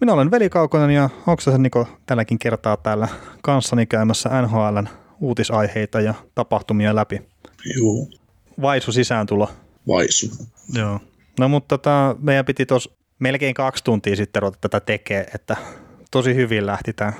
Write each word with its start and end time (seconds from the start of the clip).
Minä 0.00 0.12
olen 0.12 0.30
Veli 0.30 0.50
Kaukonen 0.50 0.90
ja 0.90 1.10
Oksasen 1.26 1.62
Niko 1.62 1.88
tälläkin 2.06 2.38
kertaa 2.38 2.76
täällä 2.76 3.08
kanssani 3.42 3.86
käymässä 3.86 4.42
NHLn 4.42 4.88
uutisaiheita 5.20 6.00
ja 6.00 6.14
tapahtumia 6.34 6.94
läpi. 6.94 7.22
Joo, 7.76 8.06
Vaisu 8.60 8.92
sisääntulo. 8.92 9.48
vaisu. 9.88 10.26
Joo. 10.72 11.00
No 11.40 11.48
mutta 11.48 11.78
tota, 11.78 12.16
meidän 12.18 12.44
piti 12.44 12.66
tuossa 12.66 12.90
melkein 13.18 13.54
kaksi 13.54 13.84
tuntia 13.84 14.16
sitten 14.16 14.42
ruveta 14.42 14.58
tätä 14.60 14.80
tekee, 14.80 15.26
että 15.34 15.56
tosi 16.10 16.34
hyvin 16.34 16.66
lähti 16.66 16.92
tämä. 16.92 17.12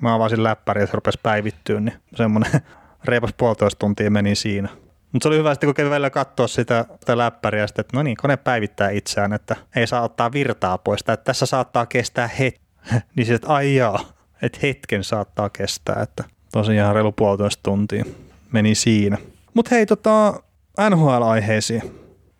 Mä 0.00 0.14
avasin 0.14 0.42
läppäri 0.42 0.80
ja 0.80 0.86
se 0.86 0.92
rupesi 0.92 1.18
päivittyä, 1.22 1.80
niin 1.80 1.94
semmoinen 2.16 2.52
reipas 3.04 3.34
puolitoista 3.36 3.78
tuntia 3.78 4.10
meni 4.10 4.34
siinä. 4.34 4.68
Mutta 5.12 5.24
se 5.24 5.28
oli 5.28 5.38
hyvä 5.38 5.54
sitten, 5.54 5.66
kun 5.66 5.74
kävi 5.74 5.90
välillä 5.90 6.10
katsoa 6.10 6.48
sitä, 6.48 6.84
sitä 7.00 7.18
läppäriä, 7.18 7.66
sitten, 7.66 7.80
että 7.80 7.96
no 7.96 8.02
niin, 8.02 8.16
kone 8.16 8.36
päivittää 8.36 8.90
itseään, 8.90 9.32
että 9.32 9.56
ei 9.76 9.86
saa 9.86 10.02
ottaa 10.02 10.32
virtaa 10.32 10.78
pois, 10.78 11.02
tai 11.04 11.14
että 11.14 11.24
tässä 11.24 11.46
saattaa 11.46 11.86
kestää 11.86 12.26
hetki. 12.26 12.60
niin 13.16 13.26
sitten, 13.26 13.34
että 13.34 13.48
ai 13.48 13.74
jaa, 13.74 14.12
että 14.42 14.58
hetken 14.62 15.04
saattaa 15.04 15.50
kestää, 15.50 16.02
että 16.02 16.24
tosiaan 16.52 16.94
reilu 16.94 17.12
puolitoista 17.12 17.62
tuntia 17.62 18.04
meni 18.52 18.74
siinä. 18.74 19.18
Mutta 19.54 19.74
hei, 19.74 19.86
tota, 19.86 20.42
NHL-aiheisiin, 20.90 21.82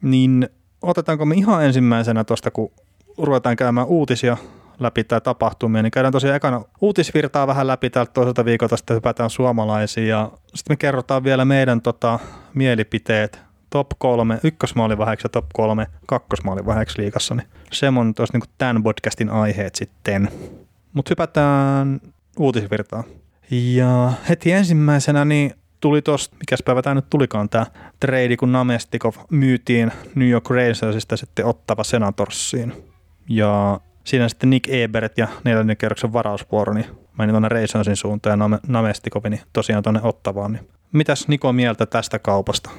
niin 0.03 0.48
otetaanko 0.83 1.25
me 1.25 1.34
ihan 1.34 1.64
ensimmäisenä 1.64 2.25
tuosta, 2.25 2.50
kun 2.50 2.72
ruvetaan 3.19 3.56
käymään 3.56 3.87
uutisia 3.87 4.37
läpi 4.81 5.05
tai 5.05 5.20
tapahtumia, 5.20 5.83
niin 5.83 5.91
käydään 5.91 6.12
tosiaan 6.12 6.36
ekana 6.36 6.62
uutisvirtaa 6.81 7.47
vähän 7.47 7.67
läpi 7.67 7.91
täältä 7.91 8.12
toiselta 8.12 8.45
viikolta, 8.45 8.77
sitten 8.77 8.95
hypätään 8.95 9.31
suomalaisiin 9.31 10.09
ja 10.09 10.31
sitten 10.55 10.72
me 10.72 10.77
kerrotaan 10.77 11.25
vielä 11.25 11.45
meidän 11.45 11.83
tota, 11.83 12.19
mielipiteet 12.55 13.41
top 13.70 13.87
kolme 13.98 14.41
ykkösmaalivaiheeksi 14.45 15.25
ja 15.25 15.28
top 15.28 15.47
kolme 15.53 15.87
kakkosmaalivaiheeksi 16.06 17.03
liikassa, 17.03 17.34
niin 17.34 17.47
semmoinen 17.72 18.14
tuossa 18.14 18.39
niin 18.39 18.50
tämän 18.59 18.83
podcastin 18.83 19.31
aiheet 19.31 19.75
sitten. 19.75 20.28
Mutta 20.92 21.11
hypätään 21.11 22.00
uutisvirtaan. 22.39 23.05
Ja 23.50 24.12
heti 24.28 24.53
ensimmäisenä 24.53 25.25
niin 25.25 25.55
tuli 25.81 26.03
tuossa, 26.03 26.31
mikä 26.33 26.56
päivä 26.65 26.83
tämä 26.83 26.94
nyt 26.94 27.11
tulikaan 27.11 27.48
tämä 27.48 27.67
trade, 28.00 28.37
kun 28.37 28.53
Namestikov 28.53 29.15
myytiin 29.31 29.92
New 30.15 30.28
York 30.28 30.50
Rangersista 30.50 31.17
sitten 31.17 31.47
ottava 31.47 31.84
Senatorsiin. 31.84 32.72
Ja 33.28 33.81
siinä 34.05 34.29
sitten 34.29 34.51
Nick 34.51 34.69
Ebert 34.69 35.19
ja 35.19 35.29
neljännen 35.45 35.77
kerroksen 35.77 36.12
varausvuoro, 36.12 36.75
niin 36.75 36.87
meni 37.19 37.33
tuonne 37.33 37.48
Rangersin 37.48 37.97
suuntaan 37.97 38.41
ja 38.41 38.48
Name- 38.48 38.61
Namestikov 38.69 39.23
niin 39.31 39.41
tosiaan 39.53 39.83
tuonne 39.83 40.01
ottavaan. 40.03 40.53
Niin. 40.53 40.69
Mitäs 40.93 41.29
Niko 41.29 41.53
mieltä 41.53 41.87
tästä 41.87 42.19
kaupasta? 42.19 42.71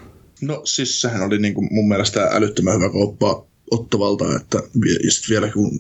No 0.42 0.62
siis 0.66 1.02
sehän 1.02 1.22
oli 1.22 1.38
niin 1.38 1.54
kuin 1.54 1.68
mun 1.72 1.88
mielestä 1.88 2.30
älyttömän 2.32 2.76
hyvä 2.76 2.90
kauppa 2.90 3.46
ottavalta, 3.72 4.36
että 4.36 4.58
ja 5.04 5.12
sit 5.12 5.30
vielä 5.30 5.50
kun 5.50 5.72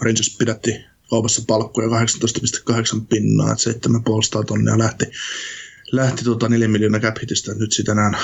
Rangers 0.00 0.36
pidätti 0.38 0.84
kaupassa 1.10 1.42
palkkoja 1.46 1.88
18,8 1.88 1.94
pinnaa, 3.08 3.52
että 3.52 3.88
7,5 3.88 4.44
tonnia 4.46 4.78
lähti, 4.78 5.04
lähti 5.92 6.24
tota 6.24 6.48
4 6.48 6.68
miljoonaa 6.68 7.00
cap 7.00 7.16
hitistä. 7.20 7.54
Nyt 7.54 7.72
sitä 7.72 7.92
äh, 7.92 8.20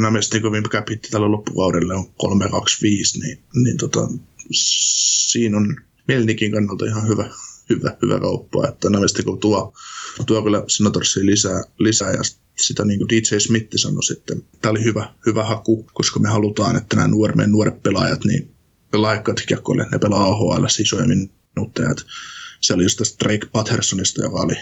Namestikovin 0.00 0.62
cap 0.62 0.88
hitti 0.90 1.08
tällä 1.10 1.30
loppukaudelle 1.30 1.94
on 1.94 2.12
325, 2.16 3.20
niin, 3.20 3.38
niin 3.54 3.76
tota, 3.76 4.08
siinä 4.50 5.56
on 5.56 5.76
Melnikin 6.08 6.52
kannalta 6.52 6.86
ihan 6.86 7.08
hyvä, 7.08 7.30
hyvä, 7.70 7.96
hyvä 8.02 8.20
kauppa, 8.20 8.68
että 8.68 8.90
Namestikov 8.90 9.38
tuo, 9.38 9.74
tuo 10.26 10.42
kyllä 10.42 10.64
Senatorsiin 10.68 11.26
lisää, 11.26 11.62
lisää 11.78 12.12
ja 12.12 12.22
sitä 12.56 12.84
niin 12.84 12.98
kuin 12.98 13.08
DJ 13.08 13.38
Smith 13.38 13.68
sanoi 13.76 14.02
sitten, 14.02 14.42
tämä 14.62 14.70
oli 14.70 14.84
hyvä, 14.84 15.14
hyvä 15.26 15.44
haku, 15.44 15.86
koska 15.94 16.20
me 16.20 16.28
halutaan, 16.28 16.76
että 16.76 16.96
nämä 16.96 17.08
nuoret, 17.08 17.36
meidän 17.36 17.52
nuoret 17.52 17.82
pelaajat, 17.82 18.24
niin 18.24 18.54
pelaajakkaat 18.90 19.40
kiekkoille, 19.48 19.86
ne 19.92 19.98
pelaa 19.98 20.24
AHL 20.24 20.64
isoja 20.80 21.06
minuutteja. 21.06 21.94
Se 22.60 22.74
oli 22.74 22.82
just 22.82 22.98
tästä 22.98 23.24
Drake 23.24 23.46
Pattersonista, 23.52 24.22
joka 24.22 24.40
oli 24.40 24.54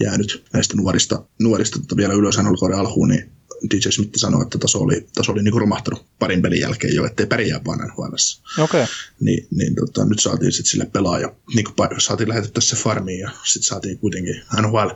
jäänyt 0.00 0.44
näistä 0.52 0.76
nuorista, 0.76 1.24
nuorista 1.38 1.78
tota 1.78 1.96
vielä 1.96 2.14
ylös 2.14 2.38
NHL 2.38 2.72
alkuun, 2.72 3.08
niin 3.08 3.30
DJ 3.70 3.90
Smith 3.90 4.12
sanoi, 4.16 4.42
että 4.42 4.58
taso 4.58 4.78
oli, 4.78 5.06
taso 5.14 5.32
oli 5.32 5.42
niin 5.42 5.52
kuin 5.52 5.60
romahtanut 5.60 6.06
parin 6.18 6.42
pelin 6.42 6.60
jälkeen 6.60 6.94
jo, 6.94 7.06
ettei 7.06 7.26
pärjää 7.26 7.60
vaan 7.64 7.78
nhl 7.78 8.02
Okei. 8.02 8.82
Okay. 8.82 8.86
niin, 9.20 9.46
niin 9.50 9.74
tota, 9.74 10.04
nyt 10.04 10.18
saatiin 10.18 10.52
sitten 10.52 10.70
sille 10.70 10.86
pelaaja, 10.86 11.34
niin 11.54 11.64
kuin 11.64 12.00
saatiin 12.00 12.28
lähetettyä 12.28 12.60
se 12.60 12.76
farmiin 12.76 13.20
ja 13.20 13.30
sitten 13.44 13.68
saatiin 13.68 13.98
kuitenkin 13.98 14.42
NHL, 14.62 14.88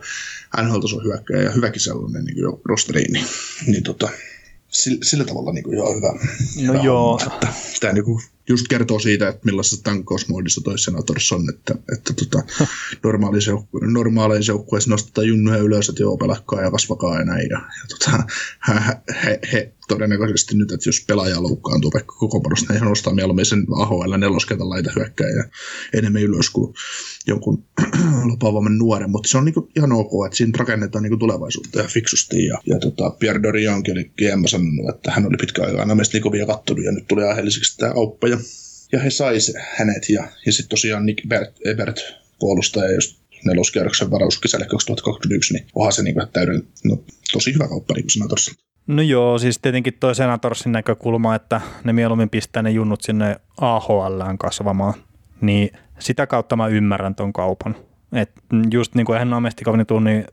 NHL-tason 0.62 1.04
hyökkäjä 1.04 1.42
ja 1.42 1.50
hyväkin 1.50 1.80
sellainen 1.80 2.24
niin 2.24 2.38
jo 2.38 2.60
rosteriin, 2.64 3.12
niin, 3.12 3.26
niin 3.66 3.82
tota, 3.82 4.08
sillä, 4.68 4.98
sillä 5.02 5.24
tavalla 5.24 5.52
niin 5.52 5.64
kuin 5.64 5.78
ihan 5.78 5.96
hyvä. 5.96 6.12
No 6.66 6.72
hyvä 6.72 6.84
joo. 6.84 7.18
Homma, 7.18 7.34
että 7.34 7.54
tämä 7.80 7.92
niin 7.92 8.04
just 8.48 8.68
kertoo 8.68 8.98
siitä, 8.98 9.28
että 9.28 9.40
millaisessa 9.44 9.82
tankkausmoodissa 9.82 10.60
toi 10.60 10.78
Senators 10.78 11.32
on, 11.32 11.48
että, 11.48 11.74
että 11.96 12.12
tota, 12.14 12.42
normaaleissa 13.04 13.50
joukku- 13.50 13.78
normaaleissa 13.80 14.52
joukkueissa 14.52 14.90
nostetaan 14.90 15.28
junnuja 15.28 15.58
ylös, 15.58 15.88
että 15.88 16.02
joo, 16.02 16.16
pelakkaa 16.16 16.62
ja 16.62 16.70
kasvakaa 16.70 17.18
ja 17.18 17.24
näin. 17.24 17.48
Ja, 17.50 17.58
ja 17.58 17.86
tota, 17.88 18.24
he, 18.68 18.74
he, 19.24 19.40
he, 19.52 19.72
todennäköisesti 19.88 20.56
nyt, 20.56 20.72
että 20.72 20.88
jos 20.88 21.04
pelaaja 21.06 21.42
loukkaantuu 21.42 21.90
vaikka 21.94 22.14
koko 22.18 22.40
panosta, 22.40 22.72
niin 22.72 22.82
he 22.82 22.88
nostaa 22.88 23.14
mieluummin 23.14 23.46
sen 23.46 23.66
AHL 23.76 24.16
neloskentän 24.16 24.68
laita 24.68 24.90
hyökkää 24.96 25.28
ja 25.28 25.44
enemmän 25.92 26.22
ylös 26.22 26.50
kuin 26.50 26.74
jonkun 27.26 27.64
lupaavamman 28.30 28.78
nuoren, 28.78 29.10
mutta 29.10 29.28
se 29.28 29.38
on 29.38 29.44
niinku 29.44 29.70
ihan 29.76 29.92
ok, 29.92 30.26
että 30.26 30.36
siinä 30.36 30.52
rakennetaan 30.58 31.02
niinku 31.02 31.16
tulevaisuutta 31.16 31.78
ja 31.78 31.88
fiksusti. 31.88 32.46
Ja, 32.46 32.58
ja 32.66 32.78
tota, 32.78 33.10
Pierre 33.10 33.42
Doriankin 33.42 33.92
oli 33.92 34.04
GM 34.04 34.44
sanonut, 34.46 34.94
että 34.94 35.10
hän 35.10 35.26
oli 35.26 35.36
pitkä 35.40 35.62
aikaa 35.62 35.84
Namestnikovia 35.84 36.46
kattonut 36.46 36.84
ja 36.84 36.92
nyt 36.92 37.08
tuli 37.08 37.24
aiheelliseksi 37.24 37.76
tämä 37.76 37.94
kauppa 37.94 38.28
ja, 38.32 38.38
ja 38.92 39.00
he 39.00 39.10
sai 39.10 39.38
hänet 39.78 40.08
ja, 40.08 40.28
ja 40.46 40.52
sitten 40.52 40.68
tosiaan 40.68 41.06
Nick 41.06 41.24
Ebert, 41.24 41.56
Ebert 41.64 42.00
puolustaja, 42.38 42.92
jos 42.92 43.22
neloskierroksen 43.44 44.10
varaus 44.10 44.38
kesälle 44.38 44.66
2021, 44.66 45.54
niin 45.54 45.66
onhan 45.74 45.92
se 45.92 46.02
niinku 46.02 46.20
täyden, 46.32 46.62
no, 46.84 46.98
tosi 47.32 47.54
hyvä 47.54 47.68
kauppa, 47.68 47.94
niin 47.94 48.06
kuin 48.18 48.28
tuossa. 48.28 48.54
No 48.86 49.02
joo, 49.02 49.38
siis 49.38 49.58
tietenkin 49.58 49.94
toi 50.00 50.14
Senatorsin 50.14 50.72
näkökulma, 50.72 51.34
että 51.34 51.60
ne 51.84 51.92
mieluummin 51.92 52.30
pistää 52.30 52.62
ne 52.62 52.70
junnut 52.70 53.02
sinne 53.02 53.36
AHLään 53.60 54.38
kasvamaan, 54.38 54.94
niin 55.40 55.70
sitä 55.98 56.26
kautta 56.26 56.56
mä 56.56 56.66
ymmärrän 56.66 57.14
ton 57.14 57.32
kaupan. 57.32 57.76
Et 58.12 58.30
just 58.72 58.94
niin 58.94 59.06
kuin 59.06 59.14
eihän 59.14 59.30
Namestikov 59.30 59.76
niin 59.76 59.86
tuu, 59.86 60.00
niin 60.00 60.24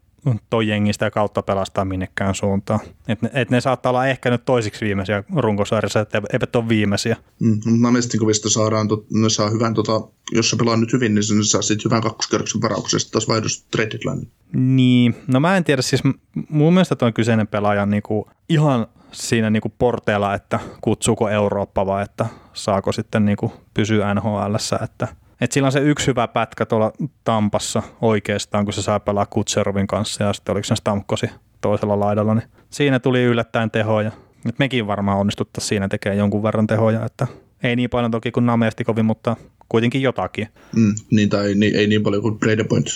toi 0.50 0.68
jengi 0.68 0.94
sitä 0.94 1.12
kautta 1.12 1.42
pelastaa 1.42 1.86
minnekään 1.86 2.36
suuntaan. 2.36 2.80
Et 3.08 3.22
ne, 3.22 3.30
et 3.34 3.50
ne 3.50 3.62
saattaa 3.62 3.90
olla 3.90 4.08
ehkä 4.08 4.30
nyt 4.30 4.46
toisiksi 4.46 4.86
viimeisiä 4.86 5.24
runkosarjassa, 5.36 6.00
että 6.00 6.22
eivät 6.34 6.56
ole 6.56 6.70
viimeisiä. 6.70 7.16
Mm, 7.40 7.60
Namestikovista 7.82 8.50
saadaan, 8.50 8.88
tot, 8.88 9.06
ne 9.12 9.30
saa 9.30 9.50
hyvän, 9.50 9.74
tota, 9.74 10.02
jos 10.32 10.50
se 10.50 10.56
pelaa 10.56 10.78
nyt 10.78 10.94
hyvin, 10.94 11.16
niin 11.16 11.24
se 11.24 11.34
saa 11.44 11.62
sitten 11.62 11.92
hyvän 11.92 12.02
kakkoskerroksen 12.02 12.62
varauksesta 12.62 13.12
taas 13.12 13.28
vaihdos 13.28 13.64
trade. 13.64 13.90
Niin, 14.54 15.16
no 15.28 15.40
mä 15.40 15.58
en 15.58 15.64
tiedä, 15.64 15.82
siis 15.82 16.04
mun 16.50 16.74
mielestä 16.74 16.96
tuo 16.96 17.12
kyseinen 17.12 17.48
pelaaja 17.48 17.82
on 17.82 17.90
niinku 17.90 18.30
ihan 18.50 18.88
siinä 19.12 19.50
niinku 19.50 19.74
porteella, 19.80 20.34
että 20.34 20.60
kutsuuko 20.82 21.30
Eurooppa 21.30 21.86
vai 21.86 22.04
että 22.04 22.26
saako 22.54 22.92
sitten 22.92 23.26
niinku 23.26 23.54
pysyä 23.74 24.14
NHLssä, 24.14 24.80
että 24.84 25.08
et 25.42 25.52
sillä 25.52 25.66
on 25.66 25.72
se 25.72 25.80
yksi 25.80 26.08
hyvä 26.08 26.28
pätkä 26.28 26.66
tuolla 26.66 26.92
Tampassa 27.24 27.84
oikeastaan, 28.02 28.66
kun 28.66 28.74
se 28.74 28.82
saa 28.82 29.00
pelaa 29.00 29.26
Kutserovin 29.26 29.88
kanssa 29.88 30.24
ja 30.24 30.34
sitten 30.34 30.54
oliko 30.54 30.64
se 30.64 30.76
Stamkosi 30.76 31.30
toisella 31.62 32.00
laidalla, 32.00 32.36
niin 32.36 32.50
siinä 32.70 33.00
tuli 33.00 33.24
yllättäen 33.24 33.72
tehoja. 33.72 34.12
Et 34.50 34.60
mekin 34.60 34.88
varmaan 34.88 35.18
onnistuttaisiin 35.18 35.70
siinä 35.70 35.88
tekemään 35.88 36.18
jonkun 36.18 36.44
verran 36.44 36.68
tehoja, 36.68 37.06
että 37.06 37.28
ei 37.64 37.76
niin 37.76 37.90
paljon 37.90 38.12
toki 38.12 38.32
kuin 38.32 38.46
Namestikovin, 38.46 39.06
mutta 39.06 39.36
kuitenkin 39.70 40.02
jotakin. 40.02 40.48
Mm, 40.76 40.96
niin, 41.12 41.30
tai 41.30 41.54
niin, 41.56 41.76
ei 41.76 41.88
niin 41.88 42.04
paljon 42.04 42.22
kuin 42.22 42.40
Brady 42.40 42.64
Point. 42.64 42.88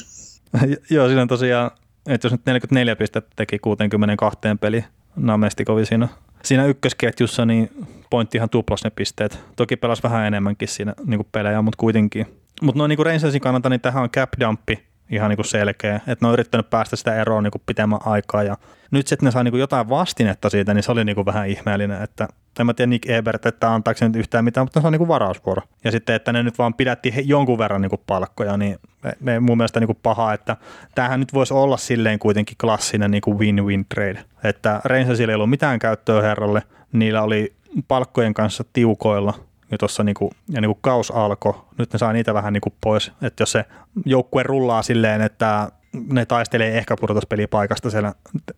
Joo, 0.89 1.07
siinä 1.07 1.21
on 1.21 1.27
tosiaan, 1.27 1.71
että 2.07 2.25
jos 2.25 2.31
nyt 2.31 2.45
44 2.45 2.95
pistettä 2.95 3.31
teki 3.35 3.59
62 3.59 4.39
peli 4.61 4.83
Namestikovi 5.15 5.85
siinä, 5.85 6.07
siinä 6.45 6.65
ykkösketjussa, 6.65 7.45
niin 7.45 7.69
pointti 8.09 8.37
ihan 8.37 8.49
tuplas 8.49 8.83
ne 8.83 8.89
pisteet. 8.89 9.39
Toki 9.55 9.75
pelasi 9.75 10.03
vähän 10.03 10.27
enemmänkin 10.27 10.67
siinä 10.67 10.93
niin 11.05 11.17
kuin 11.17 11.27
pelejä, 11.31 11.61
mutta 11.61 11.77
kuitenkin. 11.77 12.27
Mutta 12.61 12.77
noin 12.77 12.89
niin 12.89 13.05
Rangersin 13.05 13.41
kannalta, 13.41 13.69
niin 13.69 13.81
tähän 13.81 14.03
on 14.03 14.09
cap 14.09 14.29
dumpi 14.39 14.83
ihan 15.09 15.29
niin 15.29 15.37
kuin 15.37 15.45
selkeä, 15.45 15.95
että 15.95 16.17
ne 16.21 16.27
on 16.27 16.33
yrittänyt 16.33 16.69
päästä 16.69 16.95
sitä 16.95 17.15
eroon 17.15 17.43
niin 17.43 17.51
kuin 17.51 17.61
pitemmän 17.65 17.99
aikaa 18.05 18.43
ja 18.43 18.57
nyt 18.91 19.07
se, 19.07 19.15
että 19.15 19.25
ne 19.25 19.31
saa 19.31 19.43
niin 19.43 19.51
kuin 19.51 19.59
jotain 19.59 19.89
vastinetta 19.89 20.49
siitä, 20.49 20.73
niin 20.73 20.83
se 20.83 20.91
oli 20.91 21.05
niin 21.05 21.15
kuin 21.15 21.25
vähän 21.25 21.49
ihmeellinen, 21.49 22.01
että 22.01 22.27
en 22.59 22.65
mä 22.65 22.73
tiedä 22.73 22.89
Nick 22.89 23.09
Ebert, 23.09 23.45
että 23.45 23.73
antaako 23.73 23.97
se 23.97 24.07
nyt 24.07 24.15
yhtään 24.15 24.45
mitään, 24.45 24.65
mutta 24.65 24.81
se 24.81 24.87
on 24.87 24.93
niin 24.93 24.97
kuin 24.97 25.07
varausvuoro. 25.07 25.61
Ja 25.83 25.91
sitten, 25.91 26.15
että 26.15 26.33
ne 26.33 26.43
nyt 26.43 26.57
vaan 26.57 26.73
pidätti 26.73 27.13
jonkun 27.25 27.57
verran 27.57 27.81
niin 27.81 27.89
kuin 27.89 28.01
palkkoja, 28.07 28.57
niin 28.57 28.77
me, 29.03 29.13
me 29.19 29.39
mun 29.39 29.57
mielestä 29.57 29.79
niin 29.79 29.87
kuin 29.87 29.99
paha, 30.03 30.33
että 30.33 30.57
tämähän 30.95 31.19
nyt 31.19 31.33
voisi 31.33 31.53
olla 31.53 31.77
silleen 31.77 32.19
kuitenkin 32.19 32.57
klassinen 32.61 33.11
niin 33.11 33.21
kuin 33.21 33.39
win-win 33.39 33.85
trade. 33.93 34.23
Että 34.43 34.81
Rangersilla 34.83 35.31
ei 35.31 35.35
ollut 35.35 35.49
mitään 35.49 35.79
käyttöä 35.79 36.21
herralle, 36.21 36.63
niillä 36.91 37.21
oli 37.21 37.53
palkkojen 37.87 38.33
kanssa 38.33 38.63
tiukoilla 38.73 39.33
ja 39.71 39.77
tuossa 39.77 40.03
niinku, 40.03 40.31
ja 40.49 40.61
niinku 40.61 40.77
kaus 40.81 41.11
alkoi, 41.11 41.53
nyt 41.77 41.93
ne 41.93 41.99
saa 41.99 42.13
niitä 42.13 42.33
vähän 42.33 42.53
niinku 42.53 42.73
pois, 42.81 43.11
että 43.21 43.41
jos 43.41 43.51
se 43.51 43.65
joukkue 44.05 44.43
rullaa 44.43 44.81
silleen, 44.81 45.21
että 45.21 45.71
ne 46.11 46.25
taistelee 46.25 46.77
ehkä 46.77 46.95
pudotuspelipaikasta 47.01 47.89
siellä 47.89 48.13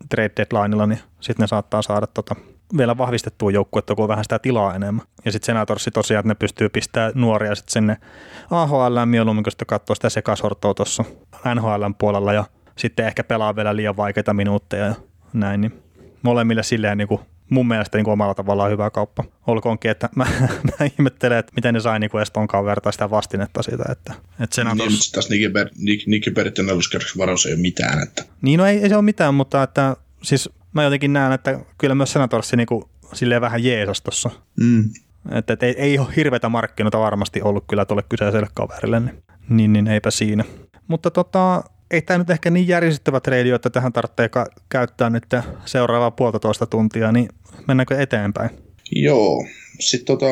trade 0.09 0.31
deadlineilla, 0.37 0.87
niin 0.87 0.99
sitten 1.19 1.43
ne 1.43 1.47
saattaa 1.47 1.81
saada 1.81 2.07
tota, 2.07 2.35
vielä 2.77 2.97
vahvistettua 2.97 3.51
joukkuetta, 3.51 3.95
kun 3.95 4.03
on 4.03 4.09
vähän 4.09 4.25
sitä 4.25 4.39
tilaa 4.39 4.75
enemmän. 4.75 5.05
Ja 5.25 5.31
sitten 5.31 5.45
Senatorsi 5.45 5.91
tosiaan, 5.91 6.19
että 6.19 6.27
ne 6.27 6.35
pystyy 6.35 6.69
pistämään 6.69 7.11
nuoria 7.15 7.55
sitten 7.55 7.73
sinne 7.73 7.97
AHL 8.51 9.05
mieluummin, 9.05 9.43
kun 9.43 9.51
sitten 9.51 9.67
katsoo 9.67 9.95
sitä 9.95 10.09
sekasortoa 10.09 10.73
tuossa 10.73 11.03
NHL 11.55 11.83
puolella 11.97 12.33
ja 12.33 12.43
sitten 12.77 13.07
ehkä 13.07 13.23
pelaa 13.23 13.55
vielä 13.55 13.75
liian 13.75 13.97
vaikeita 13.97 14.33
minuutteja 14.33 14.85
ja 14.85 14.95
näin, 15.33 15.61
niin 15.61 15.83
molemmille 16.21 16.63
silleen 16.63 16.97
niin 16.97 17.07
kuin 17.07 17.19
mun 17.49 17.67
mielestä 17.67 17.97
niin 17.97 18.05
kuin 18.05 18.13
omalla 18.13 18.33
tavallaan 18.33 18.71
hyvä 18.71 18.89
kauppa. 18.89 19.23
Olkoonkin, 19.47 19.91
että 19.91 20.09
mä, 20.15 20.25
mä 20.79 20.85
ihmettelen, 20.85 21.37
että 21.37 21.51
miten 21.55 21.73
ne 21.73 21.79
sai 21.79 21.99
niin 21.99 22.21
Estonkaan 22.21 22.65
vertaa 22.65 22.91
sitä 22.91 23.09
vastinetta 23.09 23.63
siitä, 23.63 23.83
että, 23.91 24.13
että 24.39 24.55
Senators... 24.55 24.89
Niin, 24.89 25.11
taas 25.11 25.29
Nicky, 25.29 25.49
Ber, 25.49 25.69
Nick, 25.77 26.07
Nicky 26.07 26.31
Bertin 26.31 26.65
varaus 27.17 27.45
ei 27.45 27.53
ole 27.53 27.61
mitään. 27.61 28.03
Että... 28.03 28.23
Niin, 28.41 28.57
no 28.57 28.65
ei, 28.65 28.77
ei, 28.77 28.89
se 28.89 28.95
ole 28.95 29.03
mitään, 29.03 29.33
mutta 29.33 29.63
että 29.63 29.95
siis 30.23 30.49
mä 30.75 30.83
jotenkin 30.83 31.13
näen, 31.13 31.33
että 31.33 31.59
kyllä 31.77 31.95
myös 31.95 32.11
Senatorsi 32.11 32.55
niin 32.55 32.67
kuin, 32.67 32.83
silleen 33.13 33.41
vähän 33.41 33.63
jeesas 33.63 34.01
tuossa. 34.01 34.29
Mm. 34.59 34.89
Että, 35.31 35.53
että 35.53 35.65
ei, 35.65 35.75
ei 35.77 35.99
ole 35.99 36.07
hirveätä 36.15 36.49
markkinoita 36.49 36.99
varmasti 36.99 37.41
ollut 37.41 37.63
kyllä 37.67 37.85
tuolle 37.85 38.03
kyseiselle 38.09 38.47
kaverille, 38.53 38.99
niin, 38.99 39.23
niin, 39.49 39.73
niin 39.73 39.87
eipä 39.87 40.11
siinä. 40.11 40.43
Mutta 40.87 41.11
tota, 41.11 41.63
ei 41.91 42.01
tämä 42.01 42.17
nyt 42.17 42.29
ehkä 42.29 42.49
niin 42.49 42.67
järisyttävä 42.67 43.19
treidi, 43.19 43.49
että 43.49 43.69
tähän 43.69 43.93
tarvitsee 43.93 44.29
ka- 44.29 44.47
käyttää 44.69 45.09
nyt 45.09 45.23
seuraavaa 45.65 46.11
puolitoista 46.11 46.65
tuntia, 46.65 47.11
niin 47.11 47.29
mennäänkö 47.67 48.01
eteenpäin? 48.01 48.49
Joo, 48.91 49.45
sitten 49.79 50.05
tota, 50.05 50.25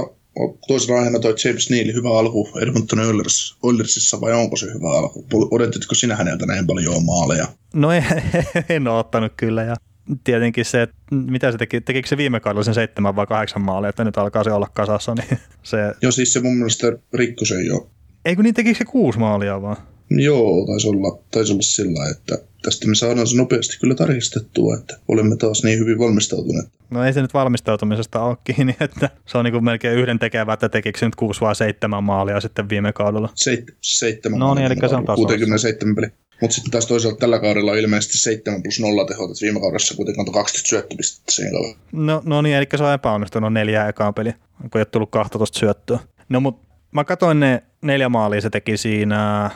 toisena 0.67 0.97
aiheena 0.97 1.19
toi 1.19 1.35
James 1.45 1.69
Neal, 1.69 1.93
hyvä 1.93 2.19
alku 2.19 2.49
Edmonton 2.61 2.99
Oilers, 2.99 3.57
Oilersissa 3.63 4.21
vai 4.21 4.33
onko 4.33 4.55
se 4.55 4.65
hyvä 4.73 4.91
alku? 4.97 5.25
Odotitko 5.51 5.95
sinä 5.95 6.15
häneltä 6.15 6.45
näin 6.45 6.67
paljon 6.67 7.05
maaleja? 7.05 7.47
No 7.73 7.91
en, 7.91 8.05
en 8.69 8.87
ole 8.87 8.99
ottanut 8.99 9.33
kyllä 9.37 9.63
ja 9.63 9.75
tietenkin 10.23 10.65
se, 10.65 10.81
että 10.81 10.95
mitä 11.11 11.51
se 11.51 11.57
teki, 11.57 11.81
tekikö 11.81 12.07
se 12.07 12.17
viime 12.17 12.39
kaudella 12.39 12.63
sen 12.63 12.73
seitsemän 12.73 13.15
vai 13.15 13.27
kahdeksan 13.27 13.61
maalia, 13.61 13.89
että 13.89 14.03
nyt 14.03 14.17
alkaa 14.17 14.43
se 14.43 14.51
olla 14.51 14.67
kasassa, 14.73 15.15
niin 15.15 15.39
se... 15.63 15.77
Joo, 16.01 16.11
siis 16.11 16.33
se 16.33 16.39
mun 16.39 16.55
mielestä 16.57 16.87
rikko 17.13 17.45
sen 17.45 17.65
jo. 17.65 17.89
Eikö 18.25 18.43
niin 18.43 18.55
tekikö 18.55 18.77
se 18.77 18.85
kuusi 18.85 19.19
maalia 19.19 19.61
vaan? 19.61 19.77
Joo, 20.09 20.65
taisi 20.65 20.87
olla, 20.87 21.19
taisi 21.31 21.53
olla 21.53 21.61
sillä, 21.61 22.09
että 22.09 22.37
tästä 22.61 22.87
me 22.87 22.95
saadaan 22.95 23.27
se 23.27 23.37
nopeasti 23.37 23.79
kyllä 23.79 23.95
tarkistettua, 23.95 24.75
että 24.75 24.97
olemme 25.07 25.35
taas 25.35 25.63
niin 25.63 25.79
hyvin 25.79 25.99
valmistautuneet. 25.99 26.69
No 26.89 27.03
ei 27.03 27.13
se 27.13 27.21
nyt 27.21 27.33
valmistautumisesta 27.33 28.23
ole 28.23 28.37
kiinni, 28.43 28.75
että 28.85 29.09
se 29.25 29.37
on 29.37 29.45
niin 29.45 29.53
kuin 29.53 29.63
melkein 29.63 29.97
yhden 29.97 30.19
tekevä, 30.19 30.53
että 30.53 30.69
tekikö 30.69 30.99
se 30.99 31.05
nyt 31.05 31.15
kuusi 31.15 31.41
vai 31.41 31.55
seitsemän 31.55 32.03
maalia 32.03 32.41
sitten 32.41 32.69
viime 32.69 32.93
kaudella. 32.93 33.29
Seit, 33.35 33.65
seitsemän 33.81 34.39
No 34.39 34.53
niin, 34.53 34.65
eli 34.65 34.75
se 34.89 34.95
on 34.95 35.05
taas 35.05 35.17
67 35.17 35.95
peli. 35.95 36.07
Mutta 36.43 36.55
sitten 36.55 36.71
taas 36.71 36.85
toisaalta 36.85 37.17
tällä 37.17 37.39
kaudella 37.39 37.71
on 37.71 37.77
ilmeisesti 37.77 38.17
7 38.17 38.63
plus 38.63 38.79
0 38.79 39.05
tehot, 39.05 39.31
että 39.31 39.41
viime 39.41 39.59
kaudessa 39.59 39.95
kuitenkin 39.95 40.21
antoi 40.21 40.33
20 40.33 40.69
syöttöpistettä 40.69 41.31
siihen 41.31 41.53
kaudella. 41.53 41.75
No, 41.91 42.21
no 42.25 42.41
niin, 42.41 42.55
eli 42.55 42.67
se 42.75 42.83
on 42.83 42.93
epäonnistunut 42.93 43.53
neljä 43.53 43.87
ekaa 43.87 44.13
peli, 44.13 44.31
kun 44.31 44.69
ei 44.75 44.79
ole 44.79 44.85
tullut 44.85 45.11
12 45.11 45.59
syöttöä. 45.59 45.99
No 46.29 46.39
mutta 46.39 46.75
mä 46.91 47.03
katsoin 47.03 47.39
ne 47.39 47.63
neljä 47.81 48.09
maalia 48.09 48.41
se 48.41 48.49
teki 48.49 48.77
siinä 48.77 49.51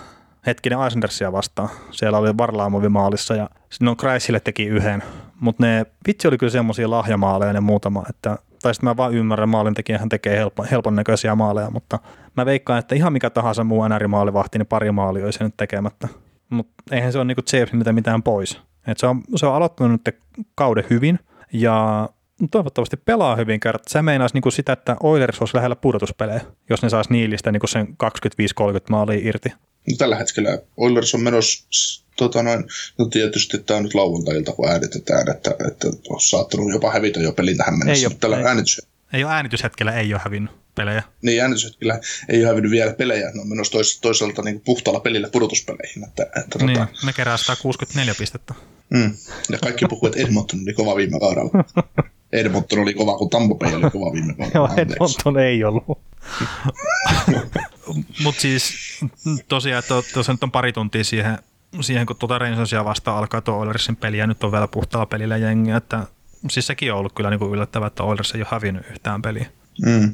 hetkinen 0.46 0.80
Eisendersia 0.84 1.32
vastaan. 1.32 1.70
Siellä 1.92 2.18
oli 2.18 2.38
Varlaamovi 2.38 2.90
maalissa 2.90 3.36
ja 3.36 3.50
no 3.82 3.96
Kreisille 3.96 4.40
teki 4.40 4.66
yhden, 4.66 5.04
mutta 5.40 5.66
ne 5.66 5.86
vitsi 6.08 6.28
oli 6.28 6.38
kyllä 6.38 6.52
semmoisia 6.52 6.90
lahjamaaleja 6.90 7.54
ne 7.54 7.60
muutama, 7.60 8.04
että 8.10 8.38
tai 8.62 8.74
sitten 8.74 8.90
mä 8.90 8.98
vaan 8.98 9.14
ymmärrän, 9.14 9.50
maalintekijähän 9.50 10.10
tekee 10.10 10.38
helpon, 10.38 10.66
helpon 10.66 10.96
näköisiä 10.96 11.36
maaleja, 11.36 11.70
mutta 11.70 12.00
mä 12.38 12.46
veikkaan, 12.46 12.80
että 12.80 12.96
ihan 12.96 13.14
mikä 13.14 13.30
tahansa 13.30 13.64
muu 13.64 13.88
NR-maalivahti, 13.88 14.58
niin 14.58 14.68
pari 14.68 14.92
maalia 14.92 15.26
olisi 15.26 15.44
nyt 15.44 15.58
tekemättä. 15.58 16.08
Mutta 16.50 16.84
eihän 16.92 17.12
se 17.12 17.18
ole 17.18 17.26
niinku 17.26 17.44
Jamesilta 17.54 17.94
mitään 17.94 18.24
pois. 18.24 18.60
Et 18.88 18.98
se, 18.98 19.08
on, 19.08 19.24
se 19.36 19.46
on 19.46 19.56
aloittanut 19.56 19.92
nyt 20.06 20.16
kauden 20.56 20.84
hyvin 20.90 21.20
ja 21.54 22.10
toivottavasti 22.52 22.98
pelaa 22.98 23.36
hyvin 23.36 23.60
kerran. 23.60 23.84
Se 23.88 24.02
meinaisi 24.02 24.36
niinku 24.36 24.52
sitä, 24.52 24.74
että 24.74 24.96
Oilers 25.04 25.40
olisi 25.40 25.56
lähellä 25.56 25.76
pudotuspelejä, 25.76 26.42
jos 26.70 26.82
ne 26.82 26.90
saisi 26.90 27.14
niilistä 27.14 27.52
niinku 27.52 27.68
sen 27.68 27.88
25-30 27.88 27.92
maalia 28.90 29.20
irti. 29.24 29.50
No, 29.90 29.96
tällä 29.98 30.16
hetkellä 30.16 30.60
Oilers 30.78 31.16
on 31.16 31.22
menossa, 31.22 32.04
tota 32.16 32.44
noin, 32.44 32.64
no 32.98 33.06
tietysti 33.06 33.58
tämä 33.58 33.78
on 33.78 33.84
nyt 33.84 33.94
lauantailta, 33.94 34.52
kun 34.52 34.70
äänitetään, 34.70 35.30
että, 35.30 35.52
että 35.68 35.88
on 36.10 36.22
saattanut 36.22 36.72
jopa 36.72 36.92
hävitä 36.92 37.20
jo 37.20 37.32
pelin 37.32 37.58
tähän 37.58 37.78
mennessä. 37.78 38.02
Ei 38.02 38.06
ole, 38.06 38.18
tällä 38.20 38.38
ei, 38.38 38.46
äänitys... 38.46 38.88
ei 39.14 39.24
ole 39.24 39.34
äänityshetkellä, 39.34 39.94
ei 39.94 40.14
ole 40.14 40.22
hävinnyt 40.26 40.52
pelejä. 40.78 41.04
Niin, 41.22 41.42
äänityshetkellä 41.42 42.00
ei 42.30 42.40
ole 42.40 42.48
hävinnyt 42.48 42.72
vielä 42.72 42.94
pelejä, 42.94 43.32
ne 43.34 43.42
on 43.42 43.50
menossa 43.50 43.72
tois, 43.72 44.00
toisaalta 44.00 44.42
niin 44.42 44.62
puhtaalla 44.62 45.00
pelillä 45.00 45.30
pudotuspeleihin. 45.30 46.04
Että, 46.04 46.24
että 46.24 46.66
niin, 46.66 46.80
tota... 46.80 47.06
ne 47.06 47.14
kerää 47.14 47.38
164 47.38 48.16
pistettä. 48.20 48.54
Mm. 48.90 49.14
Ja 49.50 49.58
kaikki 49.58 49.86
puhuvat, 49.90 50.16
että 50.16 50.28
Edmonton 50.28 50.60
oli 50.62 50.74
kova 50.74 50.96
viime 50.96 51.20
kaudella. 51.20 51.52
Edmonton 52.32 52.80
oli 52.80 52.94
kova, 52.94 53.18
kun 53.18 53.30
Tampa 53.30 53.56
Bay 53.56 53.76
oli 53.76 53.92
kova 53.92 54.14
viime 54.14 54.34
kaudella. 54.34 54.68
Joo, 54.68 54.70
Edmonton 54.78 55.40
ei 55.40 55.64
ollut. 55.64 55.84
Mutta 58.24 58.42
siis 58.42 58.74
tosiaan, 59.48 59.80
että 59.80 59.94
tuossa 60.14 60.32
nyt 60.32 60.44
on 60.44 60.52
pari 60.52 60.74
tuntia 60.74 61.04
siihen, 61.04 61.38
siihen 61.82 62.06
kun 62.06 62.16
tuota 62.16 62.38
Rangersia 62.38 62.86
vasta 62.86 63.18
alkaa 63.18 63.42
tuo 63.42 63.56
Oilersin 63.56 63.96
peli 63.96 64.18
ja 64.18 64.28
nyt 64.28 64.44
on 64.44 64.52
vielä 64.52 64.68
puhtaalla 64.68 65.06
pelillä 65.06 65.38
jengiä, 65.38 65.78
että 65.78 66.08
siis 66.50 66.68
sekin 66.68 66.94
on 66.94 67.00
ollut 67.00 67.14
kyllä 67.14 67.30
niin 67.30 67.40
kuin 67.40 67.54
yllättävää, 67.54 67.88
että 67.88 68.04
Oilers 68.04 68.32
ei 68.32 68.42
ole 68.42 68.48
hävinnyt 68.52 68.90
yhtään 68.90 69.22
peliä. 69.22 69.46
Mm. 69.86 70.12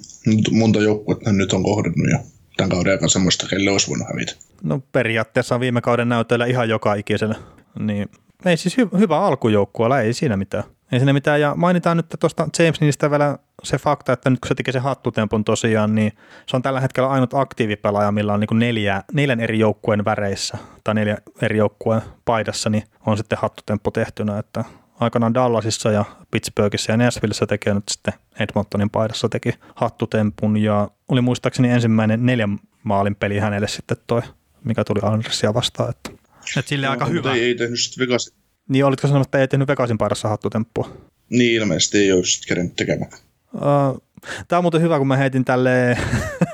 Monta 0.51 0.79
joukkuetta 0.79 1.31
nyt 1.31 1.53
on 1.53 1.63
kohdannut 1.63 2.09
jo 2.11 2.17
tämän 2.57 2.69
kauden 2.69 2.91
aikana 2.91 3.09
semmoista, 3.09 3.47
kelle 3.47 3.71
olisi 3.71 3.89
voinut 3.89 4.07
hävitä. 4.07 4.33
No 4.63 4.79
periaatteessa 4.91 5.59
viime 5.59 5.81
kauden 5.81 6.09
näytöillä 6.09 6.45
ihan 6.45 6.69
joka 6.69 6.93
ikisellä. 6.93 7.35
Niin, 7.79 8.09
ei 8.45 8.57
siis 8.57 8.77
hy- 8.77 8.99
hyvä 8.99 9.19
alkujoukkueella, 9.19 10.01
ei 10.01 10.13
siinä 10.13 10.37
mitään. 10.37 10.63
Ei 10.91 10.99
siinä 10.99 11.13
mitään. 11.13 11.41
Ja 11.41 11.53
mainitaan 11.55 11.97
nyt 11.97 12.05
tuosta 12.19 12.47
James 12.59 12.81
Niistä 12.81 13.11
vielä 13.11 13.37
se 13.63 13.77
fakta, 13.77 14.13
että 14.13 14.29
nyt 14.29 14.39
kun 14.39 14.47
se 14.47 14.55
tekee 14.55 14.71
se 14.71 14.79
hattutempun 14.79 15.43
tosiaan, 15.43 15.95
niin 15.95 16.11
se 16.45 16.55
on 16.55 16.61
tällä 16.61 16.79
hetkellä 16.79 17.09
ainut 17.09 17.33
aktiivipelaaja, 17.33 18.11
millä 18.11 18.33
on 18.33 18.39
niin 18.39 18.59
neljä, 18.59 19.03
neljän 19.13 19.39
eri 19.39 19.59
joukkueen 19.59 20.05
väreissä 20.05 20.57
tai 20.83 20.95
neljän 20.95 21.17
eri 21.41 21.57
joukkueen 21.57 22.01
paidassa, 22.25 22.69
niin 22.69 22.83
on 23.05 23.17
sitten 23.17 23.37
hattutemppu 23.41 23.91
tehtynä, 23.91 24.39
että 24.39 24.63
aikanaan 24.99 25.33
Dallasissa 25.33 25.91
ja 25.91 26.05
Pittsburghissa 26.31 26.91
ja 26.91 26.97
Nashvillessä 26.97 27.45
tekee 27.45 27.73
nyt 27.73 27.83
sitten 27.91 28.13
Edmontonin 28.39 28.89
paidassa 28.89 29.29
teki 29.29 29.53
hattutempun 29.75 30.57
ja 30.57 30.89
oli 31.07 31.21
muistaakseni 31.21 31.69
ensimmäinen 31.69 32.25
neljän 32.25 32.59
maalin 32.83 33.15
peli 33.15 33.39
hänelle 33.39 33.67
sitten 33.67 33.97
toi, 34.07 34.21
mikä 34.63 34.83
tuli 34.83 34.99
Andersia 35.03 35.53
vastaan. 35.53 35.89
Että, 35.89 36.09
että 36.57 36.69
sille 36.69 36.85
no, 36.85 36.91
aika 36.91 37.05
hyvä. 37.05 37.33
Ei, 37.33 37.43
ei 37.43 37.55
tehnyt 37.55 37.79
sitten 37.79 38.01
Vegas. 38.01 38.33
Niin, 38.69 38.85
olitko 38.85 39.07
sanonut, 39.07 39.27
että 39.27 39.39
ei 39.39 39.47
tehnyt 39.47 39.67
Vegasin 39.67 39.97
paidassa 39.97 40.29
hattutemppua? 40.29 40.97
Niin, 41.29 41.53
ilmeisesti 41.61 41.97
ei 41.97 42.11
olisi 42.11 42.47
kerennyt 42.47 42.75
tekemään. 42.75 43.11
Uh, 43.53 44.01
Tämä 44.47 44.57
on 44.57 44.63
muuten 44.63 44.81
hyvä, 44.81 44.97
kun 44.97 45.07
mä 45.07 45.17
heitin 45.17 45.45
tälle 45.45 45.97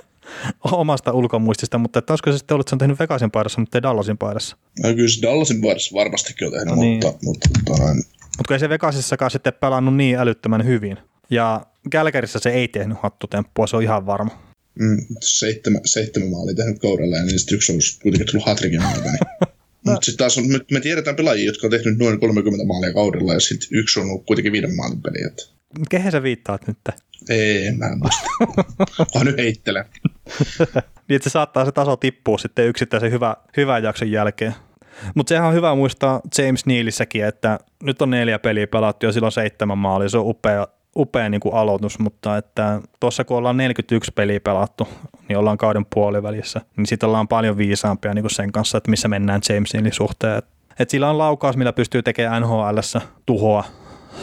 omasta 0.72 1.12
ulkomuistista, 1.12 1.77
mutta 1.77 2.00
että 2.00 2.13
olisiko 2.13 2.31
se 2.31 2.38
sitten 2.38 2.55
ollut, 2.55 2.63
että 2.63 2.69
se 2.69 2.75
on 2.75 2.79
tehnyt 2.79 3.00
Vegasin 3.00 3.31
paidassa, 3.31 3.60
mutta 3.60 3.77
ei 3.77 3.81
Dallasin 3.81 4.17
paidassa? 4.17 4.58
No, 4.84 4.93
kyllä 4.93 5.10
se 5.10 5.22
Dallasin 5.22 5.62
paidassa 5.62 5.96
varmastikin 5.96 6.48
on 6.48 6.53
tehnyt, 6.53 6.75
no 6.75 6.81
niin. 6.81 6.93
mutta, 6.93 7.19
mutta, 7.24 7.50
mutta 7.69 7.84
mutta 8.39 8.53
ei 8.53 8.60
se 8.60 8.69
Vegasissakaan 8.69 9.31
sitten 9.31 9.53
pelannut 9.53 9.96
niin 9.96 10.17
älyttömän 10.17 10.65
hyvin. 10.65 10.98
Ja 11.29 11.65
Kälkärissä 11.89 12.39
se 12.39 12.50
ei 12.50 12.67
tehnyt 12.67 12.98
hattutemppua, 13.01 13.67
se 13.67 13.75
on 13.75 13.84
ihan 13.84 14.05
varma. 14.05 14.50
Mm, 14.79 15.05
seitsemän, 15.22 15.81
seitsemän 15.86 16.29
maalia 16.29 16.55
tehnyt 16.55 16.79
kaudella 16.79 17.15
ja 17.15 17.24
niin 17.24 17.39
sitten 17.39 17.55
yksi 17.55 17.72
on 17.72 17.79
kuitenkin 18.01 18.27
tullut 18.31 18.48
hatrikin 18.48 18.81
maalta. 18.81 19.01
Niin. 19.01 19.19
Mutta 19.86 20.05
sitten 20.05 20.17
taas 20.17 20.38
on, 20.38 20.48
me, 20.48 20.60
me, 20.72 20.79
tiedetään 20.79 21.15
pelaajia, 21.15 21.46
jotka 21.46 21.67
on 21.67 21.72
tehnyt 21.72 21.98
noin 21.98 22.19
30 22.19 22.65
maalia 22.65 22.93
kaudella 22.93 23.34
ja 23.34 23.39
sitten 23.39 23.69
yksi 23.72 24.00
on 24.00 24.05
ollut 24.05 24.25
kuitenkin 24.25 24.51
viiden 24.51 24.75
maalin 24.75 25.01
peli. 25.01 25.27
Että... 25.27 25.43
Kehen 25.89 26.12
sä 26.12 26.24
viittaat 26.24 26.67
nyt? 26.67 26.77
Ei, 27.29 27.72
mä 27.72 27.86
en 27.86 28.00
muista. 28.00 28.27
Onhan 29.15 29.25
nyt 29.25 29.38
heittele. 29.38 29.86
niin, 31.08 31.15
että 31.15 31.29
se 31.29 31.34
saattaa 31.34 31.65
se 31.65 31.72
taso 31.72 31.96
tippua 31.96 32.38
sitten 32.38 32.67
yksittäisen 32.67 33.12
hyvä, 33.12 33.36
hyvän 33.58 33.84
jakson 33.84 34.12
jälkeen. 34.12 34.55
Mutta 35.15 35.29
sehän 35.29 35.47
on 35.47 35.53
hyvä 35.53 35.75
muistaa 35.75 36.21
James 36.37 36.65
Nealissäkin, 36.65 37.25
että 37.25 37.59
nyt 37.83 38.01
on 38.01 38.09
neljä 38.09 38.39
peliä 38.39 38.67
pelattu 38.67 39.05
ja 39.05 39.11
silloin 39.11 39.31
seitsemän 39.31 39.77
maalia. 39.77 40.09
Se 40.09 40.17
on 40.17 40.27
upea, 40.27 40.67
upea 40.95 41.29
niin 41.29 41.41
kuin 41.41 41.55
aloitus, 41.55 41.99
mutta 41.99 42.37
että 42.37 42.81
tuossa 42.99 43.23
kun 43.23 43.37
ollaan 43.37 43.57
41 43.57 44.11
peliä 44.15 44.39
pelattu, 44.39 44.87
niin 45.27 45.37
ollaan 45.37 45.57
kauden 45.57 45.85
puolivälissä, 45.93 46.61
niin 46.77 46.87
sitten 46.87 47.07
ollaan 47.07 47.27
paljon 47.27 47.57
viisaampia 47.57 48.13
niin 48.13 48.23
kuin 48.23 48.35
sen 48.35 48.51
kanssa, 48.51 48.77
että 48.77 48.89
missä 48.89 49.07
mennään 49.07 49.41
James 49.49 49.73
Nealin 49.73 49.93
suhteen. 49.93 50.41
Et, 50.79 50.89
sillä 50.89 51.09
on 51.09 51.17
laukaus, 51.17 51.57
millä 51.57 51.73
pystyy 51.73 52.03
tekemään 52.03 52.41
NHL 52.41 52.77
tuhoa. 53.25 53.63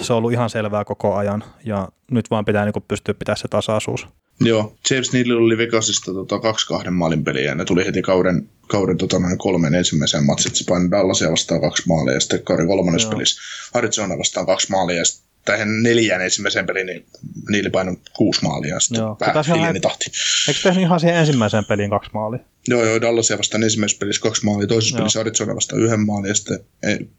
Se 0.00 0.12
on 0.12 0.16
ollut 0.16 0.32
ihan 0.32 0.50
selvää 0.50 0.84
koko 0.84 1.14
ajan 1.14 1.44
ja 1.64 1.88
nyt 2.10 2.30
vaan 2.30 2.44
pitää 2.44 2.64
niin 2.64 2.84
pystyä 2.88 3.14
pitämään 3.14 3.36
se 3.36 3.48
tasaisuus. 3.48 4.08
Joo, 4.40 4.76
James 4.90 5.12
Neal 5.12 5.30
oli 5.30 5.58
Vegasista 5.58 6.12
tota, 6.12 6.38
kaksi 6.38 6.66
kahden 6.66 6.92
maalin 6.92 7.24
peliä 7.24 7.42
ja 7.42 7.54
ne 7.54 7.64
tuli 7.64 7.86
heti 7.86 8.02
kauden, 8.02 8.48
kauden 8.68 8.96
tota, 8.96 9.18
noin 9.18 9.38
kolmen 9.38 9.74
ensimmäisen 9.74 10.26
matsit. 10.26 10.56
Se 10.56 10.64
painoi 10.68 10.90
Dallasia 10.90 11.30
vastaan 11.30 11.60
kaksi 11.60 11.82
maalia 11.88 12.14
ja 12.14 12.20
sitten 12.20 12.42
kauden 12.42 12.66
kolmannes 12.66 13.06
pelissä 13.06 13.40
Arizona 13.74 14.18
vastaan 14.18 14.46
kaksi 14.46 14.70
maalia 14.70 14.96
ja 14.96 15.04
sitten 15.04 15.26
tähän 15.44 15.82
neljään 15.82 16.22
ensimmäiseen 16.22 16.66
peliin, 16.66 16.86
niin 16.86 17.06
niille 17.50 17.70
painoi 17.70 17.96
kuusi 18.16 18.42
maalia 18.42 18.74
ja 18.74 18.80
sitten 18.80 19.00
Joo. 19.00 19.16
vähän 19.20 19.80
tahti. 19.80 20.04
Eikö 20.48 20.60
tehnyt 20.62 20.82
ihan 20.82 21.00
siihen 21.00 21.16
ensimmäiseen 21.16 21.64
peliin 21.64 21.90
kaksi 21.90 22.10
maalia? 22.14 22.40
Joo, 22.68 22.84
joo, 22.84 23.00
Dallasia 23.00 23.38
vastaan 23.38 23.62
ensimmäisessä 23.62 24.00
pelissä 24.00 24.22
kaksi 24.22 24.44
maalia, 24.44 24.66
toisessa 24.66 24.96
joo. 24.96 24.98
pelissä 24.98 25.20
Arizona 25.20 25.54
vastaan 25.54 25.82
yhden 25.82 26.00
maalin 26.00 26.28
ja 26.28 26.34
sitten 26.34 26.58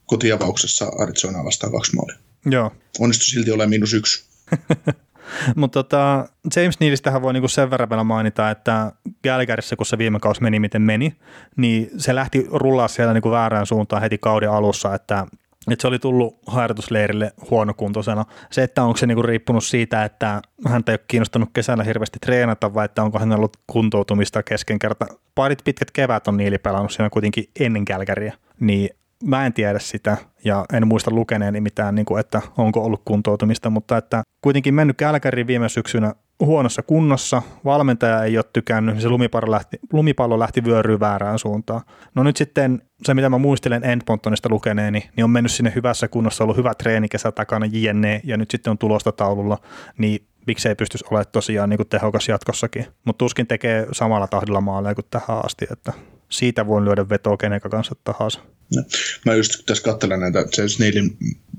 kotiavauksessa 0.06 0.92
Arizona 1.00 1.44
vastaan 1.44 1.72
kaksi 1.72 1.96
maalia. 1.96 2.18
Joo. 2.46 2.72
Onnistui 3.00 3.26
silti 3.26 3.52
olemaan 3.52 3.70
miinus 3.70 3.94
yksi. 3.94 4.24
Mutta 5.56 5.84
tota, 5.84 6.26
James 6.56 6.80
Nealistähän 6.80 7.22
voi 7.22 7.34
niinku 7.34 7.48
sen 7.48 7.72
verran 7.72 7.90
vielä 7.90 8.04
mainita, 8.04 8.50
että 8.50 8.92
Gallagherissa, 9.24 9.76
kun 9.76 9.86
se 9.86 9.98
viime 9.98 10.20
kausi 10.20 10.44
meni 10.44 10.60
miten 10.60 10.82
meni, 10.82 11.18
niin 11.58 11.90
se 11.98 12.16
lähti 12.16 12.48
rullaa 12.52 12.88
siellä 12.88 13.14
niinku 13.14 13.32
väärään 13.32 13.66
suuntaan 13.66 14.02
heti 14.02 14.18
kauden 14.18 14.52
alussa, 14.52 14.96
että 14.96 15.28
että 15.72 15.82
se 15.82 15.88
oli 15.88 16.00
tullut 16.00 16.40
harjoitusleirille 16.48 17.34
huonokuntoisena. 17.52 18.26
Se, 18.52 18.64
että 18.64 18.84
onko 18.84 18.98
se 18.98 19.08
niinku 19.08 19.22
riippunut 19.22 19.64
siitä, 19.64 20.06
että 20.06 20.42
häntä 20.68 20.92
ei 20.92 20.94
ole 20.94 21.06
kiinnostanut 21.08 21.50
kesällä 21.54 21.84
hirveästi 21.84 22.20
treenata, 22.20 22.74
vai 22.74 22.86
että 22.86 23.04
onko 23.04 23.20
hän 23.20 23.32
ollut 23.32 23.58
kuntoutumista 23.68 24.44
kesken 24.44 24.80
kerta. 24.80 25.06
Parit 25.36 25.60
pitkät 25.64 25.92
kevät 25.92 26.28
on 26.28 26.38
Niili 26.38 26.58
pelannut 26.58 26.92
siinä 26.92 27.10
kuitenkin 27.10 27.50
ennen 27.60 27.86
Kälkäriä, 27.86 28.34
niin 28.60 28.90
mä 29.24 29.46
en 29.46 29.54
tiedä 29.54 29.80
sitä 29.80 30.18
ja 30.44 30.66
en 30.74 30.88
muista 30.88 31.12
lukeneeni 31.12 31.62
mitään, 31.62 31.96
niin 31.96 32.06
kuin, 32.06 32.20
että 32.20 32.42
onko 32.58 32.84
ollut 32.84 33.02
kuntoutumista, 33.06 33.70
mutta 33.70 33.98
että 33.98 34.24
kuitenkin 34.42 34.74
mennyt 34.74 34.98
Kälkäriin 34.98 35.48
viime 35.48 35.70
syksynä 35.70 36.14
huonossa 36.40 36.84
kunnossa, 36.84 37.42
valmentaja 37.66 38.24
ei 38.24 38.38
ole 38.38 38.46
tykännyt, 38.54 38.96
niin 38.96 39.02
se 39.02 39.10
lumipallo 39.10 39.52
lähti, 39.52 39.80
lumipallo 39.94 40.40
lähti 40.40 40.64
vyöryyn 40.64 41.00
väärään 41.00 41.40
suuntaan. 41.40 41.82
No 42.16 42.24
nyt 42.24 42.38
sitten 42.38 42.82
se, 43.04 43.14
mitä 43.14 43.30
mä 43.30 43.38
muistelen 43.38 43.84
Endmontonista 43.84 44.50
lukeneeni, 44.50 45.10
niin 45.16 45.24
on 45.24 45.30
mennyt 45.30 45.52
sinne 45.52 45.72
hyvässä 45.76 46.08
kunnossa, 46.08 46.44
ollut 46.44 46.58
hyvä 46.58 46.74
treeni 46.74 47.10
kesä 47.10 47.32
takana, 47.32 47.66
jne, 47.72 48.22
ja 48.24 48.38
nyt 48.38 48.52
sitten 48.52 48.72
on 48.72 48.78
tulosta 48.78 49.12
taululla, 49.12 49.58
niin 49.98 50.28
miksei 50.48 50.76
pystyisi 50.76 51.06
olemaan 51.12 51.32
tosiaan 51.32 51.70
niin 51.70 51.78
kuin 51.78 51.90
tehokas 51.90 52.30
jatkossakin. 52.30 52.86
Mutta 53.06 53.18
tuskin 53.18 53.48
tekee 53.48 53.88
samalla 53.92 54.28
tahdilla 54.28 54.62
maaleja 54.62 54.96
kuin 54.96 55.06
tähän 55.10 55.46
asti, 55.46 55.68
että 55.72 55.94
siitä 56.30 56.68
voin 56.68 56.86
lyödä 56.86 57.10
vetoa 57.10 57.38
kenen 57.38 57.62
kanssa 57.62 57.96
tahansa. 58.04 58.40
No. 58.76 58.84
Mä 59.26 59.34
just 59.34 59.52
tässä 59.66 59.84
katselen 59.84 60.20
näitä 60.20 60.46
James 60.58 60.80
Neilin 60.80 61.18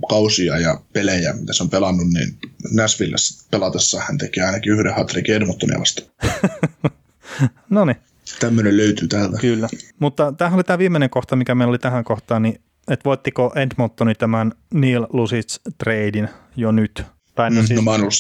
kausia 0.08 0.58
ja 0.58 0.80
pelejä, 0.92 1.32
mitä 1.32 1.52
se 1.52 1.62
on 1.62 1.70
pelannut, 1.70 2.06
niin 2.06 2.38
Nashvillessä 2.72 3.46
pelatessa 3.50 4.00
hän 4.00 4.18
tekee 4.18 4.44
ainakin 4.44 4.72
yhden 4.72 4.94
hatrikin 4.94 5.34
Edmontonia 5.34 5.80
vastaan. 5.80 6.08
no 7.70 7.84
niin. 7.84 7.96
Tämmöinen 8.40 8.76
löytyy 8.76 9.08
täältä. 9.08 9.38
Kyllä. 9.38 9.68
Mutta 9.98 10.32
tämähän 10.32 10.56
oli 10.56 10.64
tämä 10.64 10.78
viimeinen 10.78 11.10
kohta, 11.10 11.37
mikä 11.37 11.54
meillä 11.54 11.70
oli 11.70 11.78
tähän 11.78 12.04
kohtaan, 12.04 12.42
niin 12.42 12.60
että 12.88 13.04
voittiko 13.04 13.52
Edmontoni 13.56 14.14
tämän 14.14 14.52
Neil 14.75 15.06
Lusitz 15.12 15.58
tradein 15.78 16.28
jo 16.56 16.72
nyt? 16.72 17.02
Tai 17.34 17.50
no, 17.50 17.60
mm, 17.60 17.66
siis... 17.66 17.76
no, 17.76 17.82
mä 17.82 17.90
oon 17.90 18.00
ollut, 18.00 18.14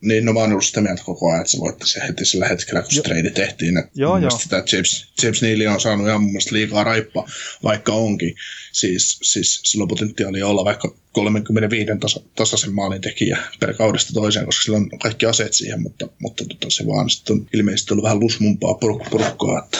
niin, 0.00 0.24
no 0.24 0.32
mä 0.32 0.40
oon 0.40 0.50
ollut 0.50 0.64
sitä 0.64 0.80
mieltä 0.80 1.02
koko 1.04 1.30
ajan, 1.30 1.40
että 1.40 1.50
se 1.50 1.58
voittaisi 1.58 2.00
heti 2.08 2.24
sillä 2.24 2.48
hetkellä, 2.48 2.82
kun 2.82 2.92
se 2.92 3.02
trade 3.02 3.30
tehtiin. 3.30 3.78
Että 3.78 3.90
joo, 3.94 4.18
joo. 4.18 4.30
Sitä 4.30 4.64
James, 4.72 5.06
James 5.22 5.42
Neal 5.42 5.74
on 5.74 5.80
saanut 5.80 6.06
ihan 6.06 6.20
mun 6.20 6.30
mielestä 6.30 6.54
liikaa 6.54 6.84
raippa, 6.84 7.28
vaikka 7.62 7.92
onkin. 7.92 8.34
Siis, 8.72 9.18
siis 9.22 9.60
sillä 9.64 9.82
on 9.82 9.88
potentiaali 9.88 10.42
olla 10.42 10.64
vaikka 10.64 10.94
35 11.12 11.90
tasa, 12.00 12.20
tasaisen 12.34 12.74
maalin 12.74 13.00
tekijä 13.00 13.38
per 13.60 13.74
kaudesta 13.74 14.12
toiseen, 14.12 14.46
koska 14.46 14.62
sillä 14.62 14.76
on 14.76 14.90
kaikki 14.98 15.26
aseet 15.26 15.52
siihen, 15.52 15.82
mutta, 15.82 16.08
mutta 16.18 16.44
tota, 16.44 16.70
se 16.70 16.86
vaan 16.86 17.10
sitten 17.10 17.36
on 17.36 17.46
ilmeisesti 17.54 17.94
ollut 17.94 18.04
vähän 18.04 18.20
lusmumpaa 18.20 18.74
porukkaa. 19.10 19.64
Että 19.64 19.78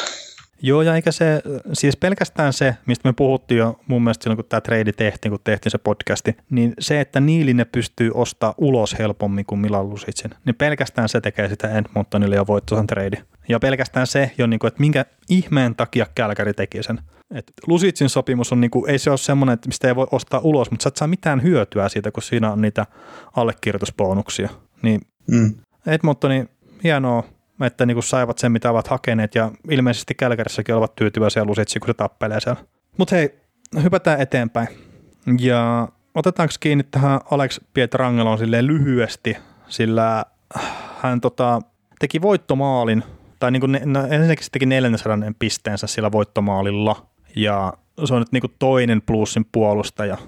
Joo, 0.62 0.82
ja 0.82 0.94
eikä 0.94 1.12
se, 1.12 1.42
siis 1.72 1.96
pelkästään 1.96 2.52
se, 2.52 2.76
mistä 2.86 3.08
me 3.08 3.12
puhuttiin 3.12 3.58
jo 3.58 3.80
mun 3.86 4.02
mielestä 4.02 4.22
silloin, 4.22 4.36
kun 4.36 4.44
tämä 4.48 4.60
trade 4.60 4.92
tehtiin, 4.92 5.30
kun 5.30 5.40
tehtiin 5.44 5.70
se 5.70 5.78
podcasti, 5.78 6.36
niin 6.50 6.74
se, 6.78 7.00
että 7.00 7.20
Niilinne 7.20 7.64
pystyy 7.64 8.10
ostaa 8.14 8.54
ulos 8.58 8.98
helpommin 8.98 9.46
kuin 9.46 9.58
Milan 9.58 9.90
Lusitsin, 9.90 10.30
niin 10.44 10.54
pelkästään 10.54 11.08
se 11.08 11.20
tekee 11.20 11.48
sitä 11.48 11.70
Edmontonille 11.70 12.36
jo 12.36 12.46
voittosan 12.46 12.86
trade. 12.86 13.22
Ja 13.48 13.60
pelkästään 13.60 14.06
se 14.06 14.30
jo, 14.38 14.46
niin 14.46 14.58
kuin, 14.58 14.68
että 14.68 14.80
minkä 14.80 15.04
ihmeen 15.30 15.74
takia 15.74 16.06
Kälkäri 16.14 16.54
teki 16.54 16.82
sen. 16.82 17.00
Et 17.34 17.52
Lusitsin 17.66 18.08
sopimus 18.08 18.52
on, 18.52 18.60
niin 18.60 18.70
kuin, 18.70 18.90
ei 18.90 18.98
se 18.98 19.10
ole 19.10 19.18
semmoinen, 19.18 19.54
että 19.54 19.68
mistä 19.68 19.88
ei 19.88 19.96
voi 19.96 20.06
ostaa 20.12 20.40
ulos, 20.40 20.70
mutta 20.70 20.82
sä 20.82 20.88
et 20.88 20.96
saa 20.96 21.08
mitään 21.08 21.42
hyötyä 21.42 21.88
siitä, 21.88 22.10
kun 22.10 22.22
siinä 22.22 22.52
on 22.52 22.60
niitä 22.62 22.86
allekirjoitusbonuksia. 23.36 24.48
Niin 24.82 25.00
mm. 25.30 25.54
Edmontoni, 25.86 26.44
hienoa, 26.84 27.24
että 27.64 27.86
niin 27.86 27.94
kuin 27.94 28.04
saivat 28.04 28.38
sen, 28.38 28.52
mitä 28.52 28.70
ovat 28.70 28.88
hakeneet, 28.88 29.34
ja 29.34 29.50
ilmeisesti 29.70 30.14
Kälkärissäkin 30.14 30.74
ovat 30.74 30.96
tyytyväisiä 30.96 31.44
Lusitsi, 31.44 31.80
kun 31.80 31.88
se 31.88 31.94
tappelee 31.94 32.40
siellä. 32.40 32.60
Mutta 32.98 33.16
hei, 33.16 33.34
hypätään 33.82 34.20
eteenpäin. 34.20 34.68
Ja 35.40 35.88
otetaanko 36.14 36.54
kiinni 36.60 36.84
tähän 36.90 37.20
Alex 37.30 37.60
Pietrangeloon 37.74 38.38
silleen 38.38 38.66
lyhyesti, 38.66 39.36
sillä 39.68 40.24
hän 40.98 41.20
tota, 41.20 41.60
teki 41.98 42.22
voittomaalin, 42.22 43.02
tai 43.40 43.50
niin 43.50 43.60
kuin, 43.60 43.78
no, 43.84 44.00
ensinnäkin 44.00 44.44
se 44.44 44.50
teki 44.50 44.66
400 44.66 45.18
pisteensä 45.38 45.86
sillä 45.86 46.12
voittomaalilla, 46.12 47.06
ja 47.36 47.72
se 48.04 48.14
on 48.14 48.20
nyt 48.20 48.32
niin 48.32 48.40
kuin 48.40 48.54
toinen 48.58 49.02
plussin 49.02 49.46
puolustaja 49.52 50.18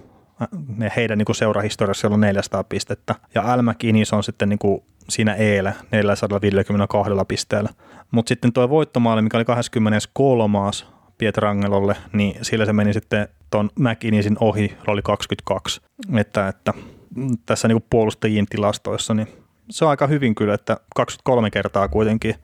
heidän 0.96 1.18
niin 1.18 1.34
seurahistoriassa 1.34 2.08
on 2.08 2.20
400 2.20 2.64
pistettä. 2.64 3.14
Ja 3.34 3.42
Al 3.42 3.62
McInnis 3.62 4.12
on 4.12 4.24
sitten 4.24 4.48
niin 4.48 4.58
kuin 4.58 4.82
siinä 5.08 5.34
eilen 5.34 5.74
452 5.92 7.12
pisteellä. 7.28 7.70
Mutta 8.10 8.28
sitten 8.28 8.52
tuo 8.52 8.68
voittomaali, 8.68 9.22
mikä 9.22 9.36
oli 9.36 9.44
23. 9.44 10.58
Pietrangelolle, 11.18 11.96
niin 12.12 12.36
sillä 12.42 12.66
se 12.66 12.72
meni 12.72 12.92
sitten 12.92 13.28
tuon 13.50 13.70
McInnisin 13.78 14.36
ohi, 14.40 14.76
oli 14.86 15.02
22. 15.02 15.80
Että, 16.18 16.48
että 16.48 16.74
tässä 17.46 17.68
niin 17.68 17.84
puolustajien 17.90 18.46
tilastoissa, 18.46 19.14
niin 19.14 19.28
se 19.70 19.84
on 19.84 19.90
aika 19.90 20.06
hyvin 20.06 20.34
kyllä, 20.34 20.54
että 20.54 20.76
23 20.96 21.50
kertaa 21.50 21.88
kuitenkin 21.88 22.34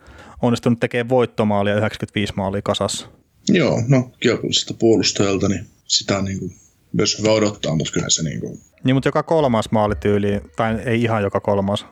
onnistunut 0.43 0.81
tekemään 0.81 1.09
voittomaalia 1.09 1.75
95 1.75 2.33
maalia 2.37 2.63
kasassa. 2.63 3.07
Joo, 3.49 3.83
no 3.89 4.11
kelpoisesta 4.21 4.75
puolustajalta, 4.75 5.49
niin 5.49 5.67
sitä 5.87 6.23
niin 6.23 6.39
kuin 6.39 6.55
myös 6.97 7.19
hyvä 7.19 7.33
odottaa, 7.33 7.77
mutta 7.77 7.93
kyllä 7.93 8.09
se 8.09 8.23
niin 8.23 8.41
kuin... 8.41 8.59
Niin, 8.85 8.97
mutta 8.97 9.09
joka 9.09 9.23
kolmas 9.23 9.71
maalityyli, 9.71 10.41
tai 10.57 10.79
ei 10.87 11.03
ihan 11.03 11.23
joka 11.23 11.41
kolmas, 11.41 11.87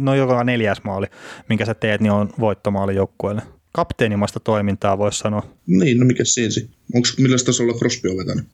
no 0.00 0.14
joka 0.14 0.44
neljäs 0.44 0.78
maali, 0.84 1.06
minkä 1.48 1.66
sä 1.66 1.74
teet, 1.74 2.00
niin 2.00 2.12
on 2.12 2.30
voittomaali 2.40 2.94
joukkueelle. 2.94 3.42
Kapteenimaista 3.72 4.40
toimintaa 4.40 4.98
voisi 4.98 5.18
sanoa. 5.18 5.42
Niin, 5.66 5.98
no 5.98 6.06
mikä 6.06 6.24
siinä 6.24 6.68
Onko 6.94 7.08
millä 7.18 7.36
tasolla 7.46 7.72
Crosby 7.72 8.08
on 8.08 8.16
vetänyt? 8.16 8.46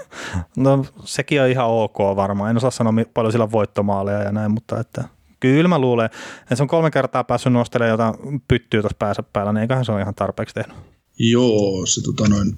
no 0.56 0.86
sekin 1.04 1.42
on 1.42 1.48
ihan 1.48 1.66
ok 1.66 1.98
varmaan. 1.98 2.50
En 2.50 2.56
osaa 2.56 2.70
sanoa 2.70 2.94
paljon 3.14 3.32
sillä 3.32 3.50
voittomaaleja 3.50 4.22
ja 4.22 4.32
näin, 4.32 4.50
mutta 4.50 4.80
että 4.80 5.04
kyllä 5.40 5.68
mä 5.68 5.78
luulen, 5.78 6.10
että 6.40 6.56
se 6.56 6.62
on 6.62 6.68
kolme 6.68 6.90
kertaa 6.90 7.24
päässyt 7.24 7.52
nostelemaan 7.52 7.90
jotain 7.90 8.42
pyttyä 8.48 8.80
tuossa 8.80 8.96
päässä 8.98 9.22
päällä, 9.22 9.52
niin 9.52 9.60
eiköhän 9.60 9.84
se 9.84 9.92
ole 9.92 10.00
ihan 10.00 10.14
tarpeeksi 10.14 10.54
tehnyt. 10.54 10.76
Joo, 11.18 11.86
se 11.86 12.02
tota 12.02 12.28
noin, 12.28 12.56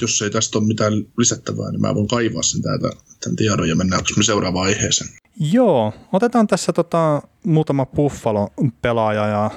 jos 0.00 0.22
ei 0.22 0.30
tästä 0.30 0.58
ole 0.58 0.66
mitään 0.66 0.92
lisättävää, 1.18 1.70
niin 1.70 1.80
mä 1.80 1.94
voin 1.94 2.08
kaivaa 2.08 2.42
sen 2.42 2.62
täältä, 2.62 2.90
tämän 3.20 3.36
tiedon 3.36 3.68
ja 3.68 3.76
mennään 3.76 4.02
me 4.16 4.22
seuraavaan 4.22 4.66
aiheeseen. 4.66 5.10
Joo, 5.52 5.92
otetaan 6.12 6.46
tässä 6.46 6.72
tota, 6.72 7.22
muutama 7.44 7.86
Buffalo-pelaaja 7.86 9.26
ja 9.26 9.50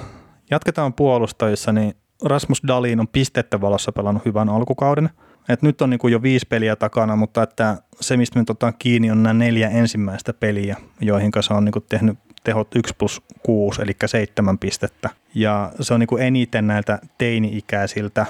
jatketaan 0.50 0.94
puolustajissa, 0.94 1.72
niin 1.72 1.94
Rasmus 2.24 2.62
Dalin 2.66 3.00
on 3.00 3.08
pistettä 3.08 3.60
valossa 3.60 3.92
pelannut 3.92 4.24
hyvän 4.24 4.48
alkukauden. 4.48 5.10
Et 5.48 5.62
nyt 5.62 5.82
on 5.82 5.90
niinku 5.90 6.08
jo 6.08 6.22
viisi 6.22 6.46
peliä 6.48 6.76
takana, 6.76 7.16
mutta 7.16 7.42
että 7.42 7.82
se, 8.00 8.16
mistä 8.16 8.38
me 8.38 8.42
otetaan 8.42 8.74
kiinni, 8.78 9.10
on 9.10 9.22
nämä 9.22 9.34
neljä 9.34 9.68
ensimmäistä 9.68 10.32
peliä, 10.32 10.76
joihin 11.00 11.32
se 11.40 11.54
on 11.54 11.64
niinku 11.64 11.80
tehnyt 11.80 12.18
tehot 12.44 12.74
1 12.76 12.94
plus 12.98 13.22
6, 13.42 13.82
eli 13.82 13.92
7 14.06 14.58
pistettä. 14.58 15.10
Ja 15.34 15.72
se 15.80 15.94
on 15.94 16.00
niinku 16.00 16.16
eniten 16.16 16.66
näiltä 16.66 16.98
teini-ikäisiltä 17.18 18.26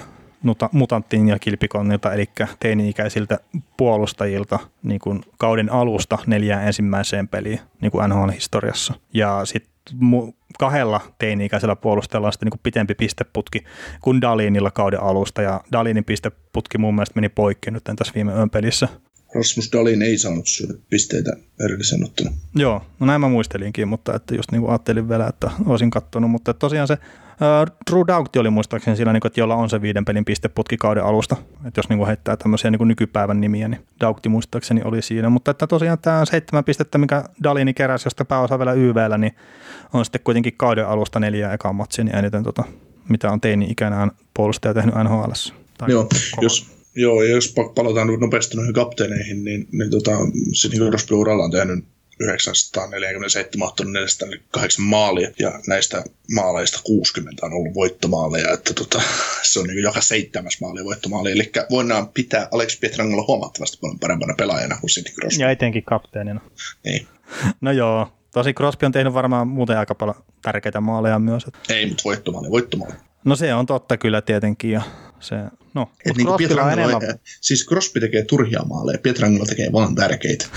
mutanttiin 0.73 1.29
ja 1.29 1.39
kilpikonnilta, 1.39 2.13
eli 2.13 2.25
teini-ikäisiltä 2.61 3.39
puolustajilta 3.77 4.59
niin 4.83 5.01
kuin 5.01 5.21
kauden 5.39 5.73
alusta 5.73 6.19
neljään 6.27 6.67
ensimmäiseen 6.67 7.29
peliin 7.29 7.61
niin 7.81 7.93
kuin 7.93 8.11
NHL-historiassa. 8.11 8.95
Ja 9.15 9.41
sitten 9.45 9.73
kahdella 10.59 11.01
teini-ikäisellä 11.19 11.77
puolustajalla 11.77 12.27
on 12.27 12.33
sitten 12.33 12.49
niin 12.53 12.61
pitempi 12.63 12.95
pisteputki 12.95 13.65
kuin 14.01 14.21
Dalinilla 14.21 14.71
kauden 14.71 15.03
alusta, 15.03 15.43
ja 15.43 15.61
Dalinin 15.73 16.05
pisteputki 16.05 16.79
mun 16.79 16.95
mielestä 16.95 17.13
meni 17.15 17.29
poikki 17.29 17.71
nyt 17.71 17.85
tässä 17.85 18.15
viime 18.15 18.33
yön 18.33 18.51
pelissä. 18.51 18.89
Rasmus 19.35 19.73
Dalin 19.73 20.03
ei 20.03 20.19
saanut 20.19 20.47
syödä 20.47 20.75
pisteitä 20.91 21.33
erillisen 21.65 22.05
ottuna. 22.05 22.31
Joo, 22.55 22.83
no 23.01 23.07
näin 23.07 23.21
mä 23.21 23.29
muistelinkin, 23.29 23.89
mutta 23.89 24.15
että 24.15 24.35
just 24.35 24.53
niin 24.53 24.61
kuin 24.61 24.71
ajattelin 24.71 25.09
vielä, 25.09 25.27
että 25.27 25.51
olisin 25.67 25.91
kattonut, 25.91 26.31
mutta 26.31 26.55
tosiaan 26.55 26.89
se 26.89 26.95
uh, 26.95 27.77
Drew 27.91 28.03
Doughty 28.07 28.39
oli 28.39 28.51
muistaakseni 28.51 28.97
siinä, 28.97 29.13
niin 29.13 29.21
kuin, 29.21 29.31
että 29.31 29.41
jolla 29.41 29.55
on 29.55 29.71
se 29.71 29.83
viiden 29.83 30.05
pelin 30.05 30.25
pisteputki 30.25 30.77
kauden 30.77 31.05
alusta, 31.05 31.37
että 31.67 31.79
jos 31.79 31.89
niin 31.89 31.99
kuin 31.99 32.07
heittää 32.07 32.37
tämmöisiä 32.37 32.71
niin 32.71 32.79
kuin 32.79 32.89
nykypäivän 32.89 33.41
nimiä, 33.41 33.69
niin 33.69 33.87
Doughty 34.01 34.29
muistaakseni 34.29 34.83
oli 34.85 35.03
siinä, 35.03 35.29
mutta 35.29 35.51
että 35.51 35.67
tosiaan 35.67 35.99
tämä 35.99 36.25
seitsemän 36.25 36.65
pistettä, 36.65 36.99
mikä 36.99 37.25
Dalini 37.43 37.75
keräsi, 37.75 38.07
josta 38.07 38.25
pääosa 38.25 38.59
vielä 38.59 38.73
YVllä, 38.73 39.19
niin 39.19 39.35
on 39.93 40.05
sitten 40.05 40.21
kuitenkin 40.25 40.55
kauden 40.57 40.89
alusta 40.89 41.21
neljä 41.21 41.53
ekaa 41.53 41.73
matsia, 41.73 42.05
niin 42.05 42.17
eniten 42.17 42.43
tota, 42.43 42.65
mitä 43.09 43.31
on 43.31 43.41
teini-ikänään 43.41 44.11
puolustaja 44.35 44.75
tehnyt 44.75 44.95
NHL. 44.95 45.33
Joo, 45.89 46.09
jos, 46.41 46.78
Joo, 46.99 47.23
ja 47.23 47.31
jos 47.31 47.55
palataan 47.75 48.09
nopeasti 48.21 48.57
noihin 48.57 48.75
kapteeneihin, 48.75 49.45
niin, 49.45 49.69
niin 49.73 49.91
tota, 49.91 50.11
niin 50.71 50.89
Crosby 50.91 51.15
uralla 51.15 51.45
on 51.45 51.51
tehnyt 51.51 51.85
947 52.21 53.69
ottanut 53.69 53.93
408 53.93 54.85
maalia, 54.85 55.31
ja 55.39 55.61
näistä 55.67 56.05
maaleista 56.35 56.81
60 56.85 57.47
on 57.47 57.53
ollut 57.53 57.75
voittomaaleja, 57.75 58.53
että 58.53 58.75
tota, 58.75 59.03
se 59.53 59.61
on 59.61 59.67
niin 59.67 59.83
joka 59.83 60.01
seitsemäs 60.01 60.61
maali 60.61 60.85
voittomaali, 60.85 61.33
eli 61.33 61.53
voidaan 61.71 62.09
pitää 62.09 62.49
Alex 62.53 62.81
Pietrangelo 62.81 63.25
huomattavasti 63.27 63.79
paljon 63.81 63.99
parempana 63.99 64.35
pelaajana 64.39 64.77
kuin 64.81 64.91
Sidney 64.91 65.15
Crosby. 65.15 65.43
Ja 65.43 65.51
etenkin 65.51 65.85
kapteenina. 65.85 66.41
Niin. 66.85 67.07
No 67.61 67.73
joo, 67.73 68.09
tosi 68.33 68.55
Crosby 68.55 68.87
on 68.87 68.93
tehnyt 68.93 69.15
varmaan 69.15 69.49
muuten 69.49 69.79
aika 69.79 69.95
paljon 69.95 70.17
tärkeitä 70.43 70.81
maaleja 70.81 71.19
myös. 71.19 71.47
Ei, 71.69 71.87
mutta 71.87 72.03
voittomaali, 72.05 72.51
voittomaali. 72.51 72.95
No 73.25 73.37
se 73.37 73.55
on 73.55 73.67
totta 73.67 73.97
kyllä 73.97 74.23
tietenkin, 74.23 74.71
ja 74.71 74.83
se, 75.21 75.37
no, 75.79 75.91
Et 76.05 76.17
niin 76.17 76.27
kuin 76.27 76.73
enemmän... 76.73 77.01
Siis 77.41 77.67
Crosby 77.69 78.01
tekee 78.01 78.25
turhia 78.25 78.63
maaleja, 78.69 78.99
Pietrangelo 78.99 79.45
tekee 79.45 79.73
vaan 79.73 79.95
tärkeitä. 79.95 80.47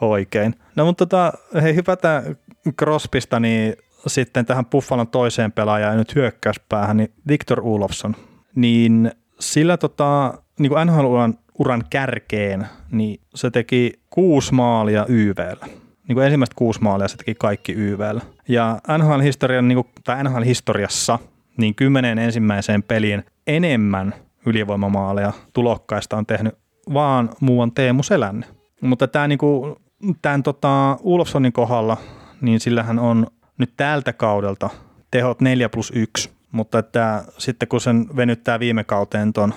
Oikein. 0.00 0.54
No 0.76 0.84
mutta 0.84 1.06
tota, 1.06 1.32
hei, 1.62 1.74
hypätään 1.74 2.36
Crosbysta 2.78 3.40
niin 3.40 3.76
sitten 4.06 4.46
tähän 4.46 4.66
Buffalon 4.66 5.08
toiseen 5.08 5.52
pelaajaan 5.52 5.92
ja 5.92 5.98
nyt 5.98 6.14
hyökkäyspäähän, 6.14 6.96
niin 6.96 7.12
Victor 7.28 7.60
Ulofsson. 7.60 8.16
Niin 8.54 9.10
sillä 9.40 9.76
tota, 9.76 10.34
niin 10.58 10.70
kuin 10.70 10.86
NHL-uran 10.86 11.38
uran 11.58 11.84
kärkeen, 11.90 12.66
niin 12.90 13.20
se 13.34 13.50
teki 13.50 13.92
kuusi 14.10 14.54
maalia 14.54 15.06
YVllä. 15.08 15.66
Niin 16.08 16.14
kuin 16.14 16.24
ensimmäistä 16.24 16.56
kuusi 16.56 16.82
maalia 16.82 17.08
se 17.08 17.16
teki 17.16 17.34
kaikki 17.34 17.72
YVllä. 17.72 18.20
Ja 18.48 18.80
NHL-historian, 18.98 19.68
niin 19.68 19.76
kuin, 19.76 19.86
tai 20.04 20.24
NHL-historiassa 20.24 21.18
niin 21.56 21.74
kymmenen 21.74 22.18
ensimmäiseen 22.18 22.82
peliin 22.82 23.24
enemmän 23.46 24.14
ylivoimamaaleja 24.46 25.32
tulokkaista 25.52 26.16
on 26.16 26.26
tehnyt 26.26 26.54
vaan 26.94 27.30
muuan 27.40 27.72
Teemu 27.72 28.02
Selänne. 28.02 28.46
Mutta 28.80 29.08
tämä 29.08 29.28
niinku, 29.28 29.78
tämän 30.22 30.42
tota, 30.42 30.98
Ulfsonin 31.00 31.52
kohdalla, 31.52 31.96
niin 32.40 32.60
sillähän 32.60 32.98
on 32.98 33.26
nyt 33.58 33.70
tältä 33.76 34.12
kaudelta 34.12 34.70
tehot 35.10 35.40
4 35.40 35.68
plus 35.68 35.92
1, 35.94 36.30
mutta 36.52 36.78
että 36.78 37.24
sitten 37.38 37.68
kun 37.68 37.80
sen 37.80 38.06
venyttää 38.16 38.60
viime 38.60 38.84
kauteen 38.84 39.32
tuon 39.32 39.54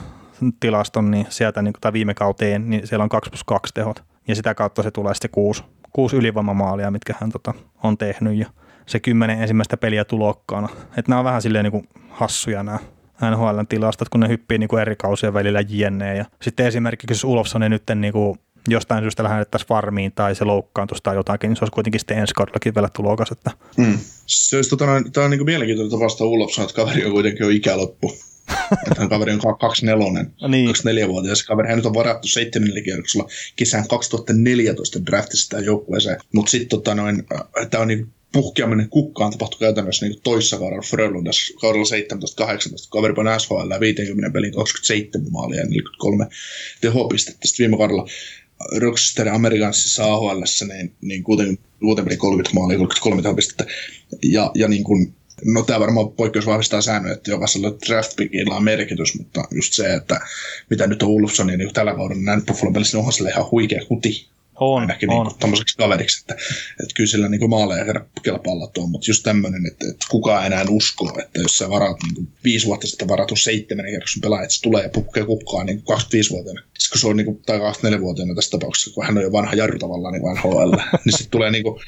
tilaston, 0.60 1.12
niin 1.12 1.26
sieltä 1.30 1.62
niin, 1.62 1.74
tai 1.82 1.94
viime 1.94 2.14
kauteen, 2.14 2.70
niin 2.70 2.88
siellä 2.88 3.04
on 3.04 3.10
2 3.10 3.30
plus 3.30 3.44
2 3.44 3.74
tehot. 3.74 4.04
Ja 4.28 4.36
sitä 4.36 4.56
kautta 4.56 4.84
se 4.84 4.92
tulee 4.92 5.14
sitten 5.14 5.32
kuusi, 5.32 5.64
kuusi 5.94 6.16
ylivoimamaalia, 6.16 6.92
mitkä 6.92 7.16
hän 7.20 7.30
tota, 7.30 7.54
on 7.84 7.98
tehnyt. 7.98 8.36
Ja 8.36 8.48
se 8.90 9.00
kymmenen 9.00 9.42
ensimmäistä 9.42 9.78
peliä 9.78 10.06
tulokkaana. 10.06 10.70
Että 10.98 11.10
nämä 11.10 11.20
on 11.20 11.26
vähän 11.26 11.42
silleen 11.42 11.64
niin 11.64 11.72
kuin 11.72 11.88
hassuja 12.10 12.64
nämä 12.64 12.80
NHLn 13.22 13.68
tilastot, 13.70 14.10
kun 14.10 14.20
ne 14.20 14.28
hyppii 14.28 14.58
niin 14.58 14.68
kuin 14.68 14.82
eri 14.82 14.96
kausien 14.96 15.34
välillä 15.34 15.62
jne. 15.70 16.18
Ja 16.18 16.26
sitten 16.42 16.66
esimerkiksi 16.66 17.28
jos 17.28 17.56
on 17.56 17.62
nyt 17.70 17.84
niin 17.96 18.14
kuin 18.14 18.40
jostain 18.68 19.04
syystä 19.04 19.24
lähetettäisiin 19.24 19.68
farmiin 19.68 20.12
tai 20.12 20.36
se 20.36 20.46
loukkaantuisi 20.46 21.04
tai 21.04 21.16
jotakin, 21.16 21.48
niin 21.48 21.56
se 21.58 21.64
olisi 21.64 21.74
kuitenkin 21.74 22.00
sitten 22.00 22.18
ensi 22.18 22.34
kaudellakin 22.34 22.76
vielä 22.76 22.90
tulokas. 22.90 23.32
Että. 23.32 23.52
Mm. 23.78 23.98
Se 24.26 24.56
olisi, 24.56 24.70
tota, 24.70 24.86
tämä 25.14 25.26
on 25.26 25.32
niin 25.32 25.46
mielenkiintoinen 25.46 25.92
tapasta 25.92 26.26
Ulofsson, 26.26 26.64
että 26.64 26.76
kaveri 26.76 27.06
on 27.06 27.12
kuitenkin 27.12 27.44
jo 27.44 27.50
ikäloppu. 27.50 28.18
että 28.92 29.08
kaveri 29.10 29.34
on 29.34 29.58
24 29.60 30.26
no 30.42 30.48
niin. 30.48 30.70
24-vuotias 30.70 31.44
kaveri. 31.44 31.68
Hän 31.68 31.78
nyt 31.78 31.86
on 31.86 31.94
varattu 31.94 32.28
seitsemännellä 32.28 32.82
kierroksella 32.82 33.30
kesän 33.56 33.88
2014 33.88 35.06
draftissa 35.06 35.50
tämä 35.50 35.64
joukkueeseen. 35.64 36.18
Mutta 36.34 36.52
sitten 36.52 36.70
tota 36.70 36.96
noin, 36.96 37.24
äh, 37.34 37.68
tämä 37.70 37.82
on 37.82 37.88
niin 37.88 38.14
puhkeaminen 38.32 38.90
kukkaan 38.90 39.32
tapahtui 39.32 39.60
käytännössä 39.60 40.06
niin 40.06 40.22
toissa 40.24 40.58
kaudella 40.58 40.82
Frölundassa 40.82 41.54
kaudella 41.60 41.86
17-18. 42.46 42.90
Kaveri 42.90 43.14
pani 43.14 43.40
SHL 43.40 43.80
50 43.80 44.34
pelin 44.34 44.54
27 44.54 45.32
maalia 45.32 45.60
ja 45.60 45.66
43 45.66 46.28
tehopistettä. 46.82 47.48
Sitten 47.48 47.64
viime 47.64 47.78
kaudella 47.78 48.08
Rochester 48.78 49.30
Amerikansissa 49.30 50.14
AHL, 50.14 50.42
niin, 50.68 50.96
niin 51.02 51.24
kuitenkin, 51.24 51.60
kuitenkin 51.80 52.18
30 52.18 52.60
maalia, 52.60 52.78
33 52.78 53.22
tehopistettä. 53.22 53.66
Ja, 54.24 54.52
ja 54.56 54.68
niin 54.68 54.84
kuin, 54.84 55.14
no 55.46 55.64
tämä 55.64 55.80
varmaan 55.80 56.12
poikkeus 56.12 56.46
vahvistaa 56.46 56.82
säännöt, 56.82 57.12
että 57.12 57.32
jokaisella 57.32 57.76
draft 57.88 58.16
pickillä 58.16 58.56
on 58.56 58.64
merkitys, 58.64 59.18
mutta 59.18 59.44
just 59.52 59.74
se, 59.74 59.94
että 59.94 60.20
mitä 60.70 60.88
nyt 60.88 61.04
on 61.04 61.10
Ulfsonin 61.10 61.60
niin 61.60 61.74
tällä 61.74 61.96
kaudella 61.96 62.24
näin 62.24 62.46
Buffalo 62.46 62.72
pelissä, 62.74 62.98
niin 62.98 63.00
onhan 63.00 63.14
sille 63.14 63.30
ihan 63.30 63.52
huikea 63.52 63.86
kuti 63.86 64.28
on, 64.60 64.82
ainakin 64.82 65.10
on. 65.10 65.28
Niin 65.28 65.40
tämmöiseksi 65.40 65.78
kaveriksi, 65.78 66.22
että, 66.22 66.34
että 66.84 66.94
kyllä 66.96 67.10
sillä 67.10 67.30
niin 67.30 67.50
maaleja 67.50 67.86
herra 67.86 68.06
kelpaalla 68.24 68.68
tuo, 68.68 68.88
mutta 68.88 69.10
just 69.10 69.24
tämmöinen, 69.24 69.66
että, 69.66 69.86
että 69.90 70.06
kukaan 70.10 70.46
enää 70.46 70.66
uskoo, 70.70 71.20
että 71.20 71.42
jos 71.42 71.58
sä 71.58 71.70
varat 71.70 71.98
niin 72.04 72.16
kuin 72.16 72.28
viisi 72.44 72.66
vuotta 72.66 72.88
sitten 72.88 73.08
varattu 73.08 73.36
seitsemän 73.36 73.86
kerroksen 73.86 74.22
pelaaja, 74.22 74.44
että 74.44 74.56
se 74.56 74.62
tulee 74.62 74.84
ja 74.84 74.90
pukkee 74.90 75.26
kukkaan 75.26 75.66
niin 75.66 75.80
25-vuotiaana. 75.80 76.62
Sitten 76.62 76.92
kun 76.92 77.00
se 77.00 77.08
on 77.08 77.18
niin 77.18 77.26
kuin, 77.26 77.42
tai 77.46 77.60
24-vuotiaana 77.60 78.36
tässä 78.36 78.52
tapauksessa, 78.52 78.94
kun 78.94 79.06
hän 79.06 79.18
on 79.18 79.24
jo 79.24 79.32
vanha 79.32 79.54
jarru 79.54 79.80
tavallaan 79.80 80.14
niin 80.14 80.38
HL, 80.38 80.76
niin 81.06 81.18
sitten 81.18 81.32
tulee 81.32 81.52
niin 81.52 81.64
kuin, 81.64 81.82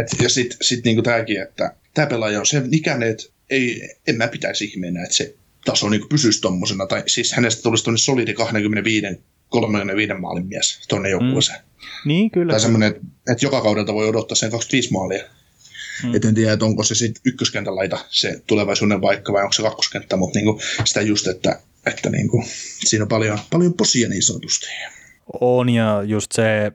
et, 0.00 0.22
ja 0.22 0.28
sitten 0.28 0.58
sit 0.62 0.84
niin 0.84 0.96
kuin 0.96 1.04
tämäkin, 1.04 1.42
että 1.42 1.74
tämä 1.94 2.06
pelaaja 2.06 2.40
on 2.40 2.46
sen 2.46 2.68
ikäinen, 2.72 3.08
että 3.08 3.24
ei, 3.50 3.88
en 4.06 4.16
mä 4.16 4.28
pitäisi 4.28 4.64
ihmeenä, 4.64 5.02
että 5.02 5.16
se 5.16 5.34
taso 5.64 5.88
niin 5.88 6.08
pysyisi 6.08 6.40
tuommoisena, 6.40 6.86
tai 6.86 7.02
siis 7.06 7.32
hänestä 7.32 7.62
tulisi 7.62 7.84
tuonne 7.84 7.98
solidi 7.98 8.34
25 8.34 9.06
35 9.60 10.14
maalin 10.14 10.46
mies 10.46 10.80
tuonne 10.88 11.10
joukkueeseen. 11.10 11.58
Mm. 11.58 11.64
Niin, 12.04 12.30
kyllä. 12.30 12.52
Tai 12.52 12.60
semmoinen, 12.60 12.88
että, 12.88 13.02
että 13.32 13.46
joka 13.46 13.60
kaudelta 13.60 13.94
voi 13.94 14.08
odottaa 14.08 14.34
sen 14.34 14.50
25 14.50 14.92
maalia. 14.92 15.24
Mm. 16.02 16.14
Et 16.14 16.24
en 16.24 16.34
tiedä, 16.34 16.52
että 16.52 16.64
onko 16.64 16.82
se 16.82 16.94
sitten 16.94 17.22
ykköskentän 17.24 17.76
laita 17.76 17.98
se 18.10 18.42
tulevaisuuden 18.46 19.00
paikka 19.00 19.32
vai 19.32 19.42
onko 19.42 19.52
se 19.52 19.62
kakkoskenttä, 19.62 20.16
mutta 20.16 20.38
niinku 20.38 20.60
sitä 20.84 21.00
just, 21.00 21.26
että, 21.26 21.60
että 21.86 22.10
niinku, 22.10 22.44
siinä 22.84 23.04
on 23.04 23.08
paljon, 23.08 23.38
paljon 23.50 23.74
posia 23.74 24.08
niin 24.08 24.22
sanotusti. 24.22 24.66
On 25.40 25.68
ja 25.68 26.02
just 26.02 26.32
se 26.32 26.72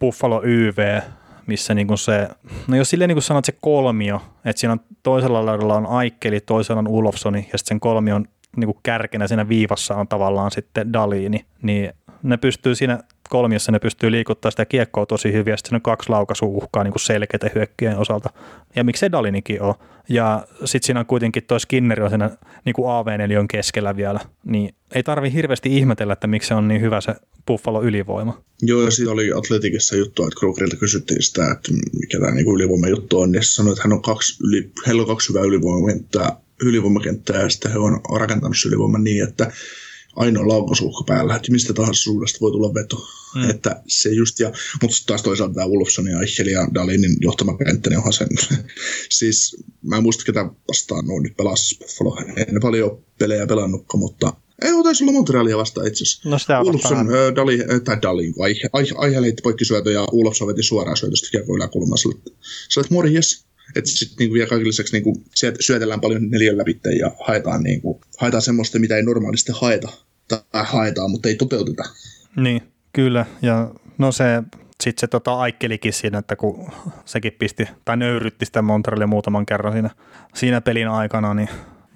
Buffalo 0.00 0.42
YV, 0.44 1.00
missä 1.46 1.74
niinku 1.74 1.96
se, 1.96 2.28
no 2.66 2.76
jos 2.76 2.90
silleen 2.90 3.08
niinku 3.08 3.20
sanot 3.20 3.44
se 3.44 3.54
kolmio, 3.60 4.22
että 4.44 4.60
siinä 4.60 4.72
on 4.72 4.80
toisella 5.02 5.46
laidalla 5.46 5.74
on 5.74 5.86
Aikkeli, 5.86 6.40
toisella 6.40 6.78
on 6.78 6.88
Ulofsoni 6.88 7.38
ja 7.38 7.58
sitten 7.58 7.68
sen 7.68 7.80
kolmion 7.80 8.28
niinku 8.56 8.80
kärkenä 8.82 9.28
siinä 9.28 9.48
viivassa 9.48 9.94
on 9.94 10.08
tavallaan 10.08 10.50
sitten 10.50 10.92
Daliini, 10.92 11.44
niin 11.62 11.92
ne 12.22 12.36
pystyy 12.36 12.74
siinä 12.74 12.98
kolmiossa, 13.28 13.72
ne 13.72 13.78
pystyy 13.78 14.10
liikuttaa 14.10 14.50
sitä 14.50 14.64
kiekkoa 14.64 15.06
tosi 15.06 15.32
hyvin, 15.32 15.50
ja 15.50 15.56
sitten 15.56 15.74
on 15.74 15.82
kaksi 15.82 16.08
laukaisuuhkaa 16.08 16.84
niin 16.84 16.94
selkeitä 16.96 17.50
hyökkien 17.54 17.98
osalta. 17.98 18.30
Ja 18.76 18.84
miksei 18.84 19.12
Dalinikin 19.12 19.62
ole. 19.62 19.74
Ja 20.08 20.46
sitten 20.64 20.86
siinä 20.86 21.00
on 21.00 21.06
kuitenkin 21.06 21.42
toi 21.44 21.60
Skinner 21.60 22.02
on 22.02 22.10
siinä 22.10 22.30
niin 22.64 22.74
kuin 22.74 22.86
AV4 22.86 23.46
keskellä 23.50 23.96
vielä, 23.96 24.20
niin 24.44 24.74
ei 24.94 25.02
tarvi 25.02 25.32
hirveästi 25.32 25.76
ihmetellä, 25.76 26.12
että 26.12 26.26
miksi 26.26 26.48
se 26.48 26.54
on 26.54 26.68
niin 26.68 26.80
hyvä 26.80 27.00
se 27.00 27.14
Buffalo 27.46 27.82
ylivoima. 27.82 28.42
Joo, 28.62 28.82
ja 28.82 28.90
siitä 28.90 29.10
oli 29.10 29.32
Atletikissa 29.32 29.96
juttu, 29.96 30.22
että 30.24 30.38
Krugerilta 30.38 30.76
kysyttiin 30.76 31.22
sitä, 31.22 31.50
että 31.50 31.72
mikä 32.00 32.18
tämä 32.20 32.34
niin 32.34 32.54
ylivoima 32.54 32.88
juttu 32.88 33.20
on, 33.20 33.34
se 33.34 33.40
sanoi, 33.42 33.72
että 33.72 33.82
hän 33.82 33.92
on 33.92 34.02
kaksi, 34.02 34.44
yli, 34.44 34.70
heillä 34.86 35.02
on 35.02 35.08
kaksi 35.08 35.28
hyvää 35.28 35.42
ylivoimakenttää, 35.42 36.36
ylivoimakenttää, 36.62 37.42
ja 37.42 37.48
sitten 37.48 37.72
he 37.72 37.78
on 37.78 38.00
rakentanut 38.18 38.56
ylivoiman 38.66 39.04
niin, 39.04 39.24
että 39.28 39.52
ainoa 40.16 40.48
laukasuhka 40.48 41.04
päällä, 41.06 41.36
että 41.36 41.52
mistä 41.52 41.72
tahansa 41.72 42.02
suudesta 42.02 42.38
voi 42.40 42.52
tulla 42.52 42.74
veto. 42.74 43.06
Mm. 43.34 43.50
Että 43.50 43.82
se 43.86 44.10
just, 44.10 44.40
ja, 44.40 44.52
mutta 44.82 44.96
sitten 44.96 45.06
taas 45.06 45.22
toisaalta 45.22 45.54
tämä 45.54 45.68
Wolfson 45.68 46.08
ja 46.08 46.20
Eichel 46.20 46.46
ja 46.46 46.68
Dalinin 46.74 47.16
johtama 47.20 47.56
kenttä, 47.56 47.90
niin 47.90 47.98
onhan 47.98 48.12
sen, 48.12 48.28
siis 49.18 49.56
mä 49.82 49.96
en 49.96 50.02
muista 50.02 50.24
ketä 50.24 50.50
vastaan 50.68 51.06
noin 51.06 51.22
nyt 51.22 51.36
pelasi 51.36 51.78
Buffalo. 51.78 52.16
En 52.36 52.60
paljon 52.62 52.98
pelejä 53.18 53.46
pelannutkaan, 53.46 54.00
mutta 54.00 54.32
ei 54.62 54.72
ole 54.72 54.82
taisi 54.82 55.04
olla 55.04 55.12
Montrealia 55.12 55.56
vastaan 55.56 55.86
itse 55.86 56.04
asiassa. 56.04 56.28
No 56.28 56.38
sitä 56.38 56.60
Ulfson, 56.60 56.98
äh, 56.98 57.34
Dali, 57.36 57.60
äh, 57.60 57.80
tai 57.84 58.02
Dali, 58.02 58.32
Eichel 59.04 59.22
heitti 59.22 59.42
poikkisyötö 59.42 59.92
ja 59.92 60.06
Ulfson 60.12 60.48
veti 60.48 60.62
suoraan 60.62 60.96
syötöstä 60.96 61.28
kiekko 61.30 61.56
yläkulmaan. 61.56 61.98
Sä 61.98 62.80
olet 62.80 62.90
morjes, 62.90 63.44
että 63.76 63.90
sitten 63.90 64.16
niinku 64.18 64.34
vielä 64.34 64.48
kaikille 64.48 64.68
lisäksi 64.68 64.92
niinku 64.92 65.22
syötellään 65.60 66.00
paljon 66.00 66.30
neljän 66.30 66.58
läpi 66.58 66.80
ja 66.98 67.10
haetaan, 67.26 67.62
niinku, 67.62 68.00
haetaan 68.18 68.42
semmoista, 68.42 68.78
mitä 68.78 68.96
ei 68.96 69.02
normaalisti 69.02 69.52
haeta. 69.54 69.88
Tai 70.28 70.40
haetaan, 70.52 71.10
mutta 71.10 71.28
ei 71.28 71.36
toteuteta. 71.36 71.82
Niin, 72.36 72.62
kyllä. 72.92 73.26
Ja 73.42 73.70
no 73.98 74.12
se 74.12 74.24
sitten 74.82 75.00
se 75.00 75.06
tota, 75.06 75.34
aikkelikin 75.34 75.92
siinä, 75.92 76.18
että 76.18 76.36
kun 76.36 76.72
sekin 77.04 77.32
pisti 77.38 77.68
tai 77.84 77.96
nöyrytti 77.96 78.44
sitä 78.44 78.62
Montrealia 78.62 79.06
muutaman 79.06 79.46
kerran 79.46 79.72
siinä, 79.72 79.90
siinä 80.34 80.60
pelin 80.60 80.88
aikana, 80.88 81.34
niin 81.34 81.48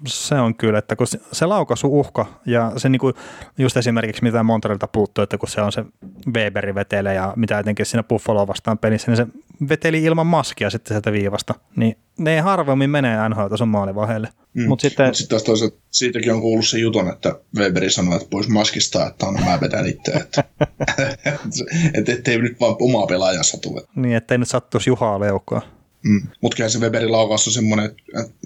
Se 0.05 0.35
on 0.35 0.55
kyllä, 0.55 0.79
että 0.79 0.95
kun 0.95 1.07
se, 1.31 1.45
laukaisu 1.45 1.99
uhka 1.99 2.25
ja 2.45 2.71
se 2.77 2.89
niinku, 2.89 3.13
just 3.57 3.77
esimerkiksi 3.77 4.23
mitä 4.23 4.43
Montrealta 4.43 4.87
puuttuu, 4.87 5.21
että 5.21 5.37
kun 5.37 5.49
se 5.49 5.61
on 5.61 5.71
se 5.71 5.85
Weberi 6.33 6.75
vetelee 6.75 7.13
ja 7.13 7.33
mitä 7.35 7.59
etenkin 7.59 7.85
siinä 7.85 8.03
Buffalo 8.03 8.47
vastaan 8.47 8.77
pelissä, 8.77 9.11
niin 9.11 9.17
se 9.17 9.27
veteli 9.69 10.03
ilman 10.03 10.27
maskia 10.27 10.69
sitten 10.69 10.93
sieltä 10.93 11.11
viivasta. 11.11 11.53
Niin 11.75 11.97
ne 12.17 12.39
harvemmin 12.39 12.89
menee 12.89 13.29
NHL-tason 13.29 13.67
maalivaiheelle. 13.67 14.29
Mm. 14.53 14.67
Mutta 14.67 14.81
sitten... 14.81 15.05
Mut 15.05 15.15
sit 15.15 15.29
taas 15.29 15.43
toisaalta 15.43 15.77
siitäkin 15.91 16.33
on 16.33 16.41
kuullut 16.41 16.67
se 16.67 16.79
jutun, 16.79 17.09
että 17.09 17.39
Weberi 17.57 17.91
sanoi, 17.91 18.15
että 18.15 18.27
pois 18.29 18.47
maskista, 18.47 19.07
että 19.07 19.25
on 19.25 19.43
mä 19.45 19.61
vetän 19.61 19.87
itse. 19.87 20.11
Että, 20.11 20.43
et, 21.93 22.09
ettei 22.09 22.37
nyt 22.37 22.59
vaan 22.59 22.75
omaa 22.79 23.07
pelaajan 23.07 23.43
satu. 23.43 23.81
Niin, 23.95 24.15
ettei 24.15 24.37
nyt 24.37 24.49
sattuisi 24.49 24.89
Juhaa 24.89 25.19
leukaa. 25.19 25.61
Mm. 26.03 26.21
Mutta 26.41 26.55
kyllä 26.55 26.69
se 26.69 26.79
Weberin 26.79 27.11
laukaus 27.11 27.47
on 27.47 27.53
semmoinen, 27.53 27.85
että, 27.85 28.03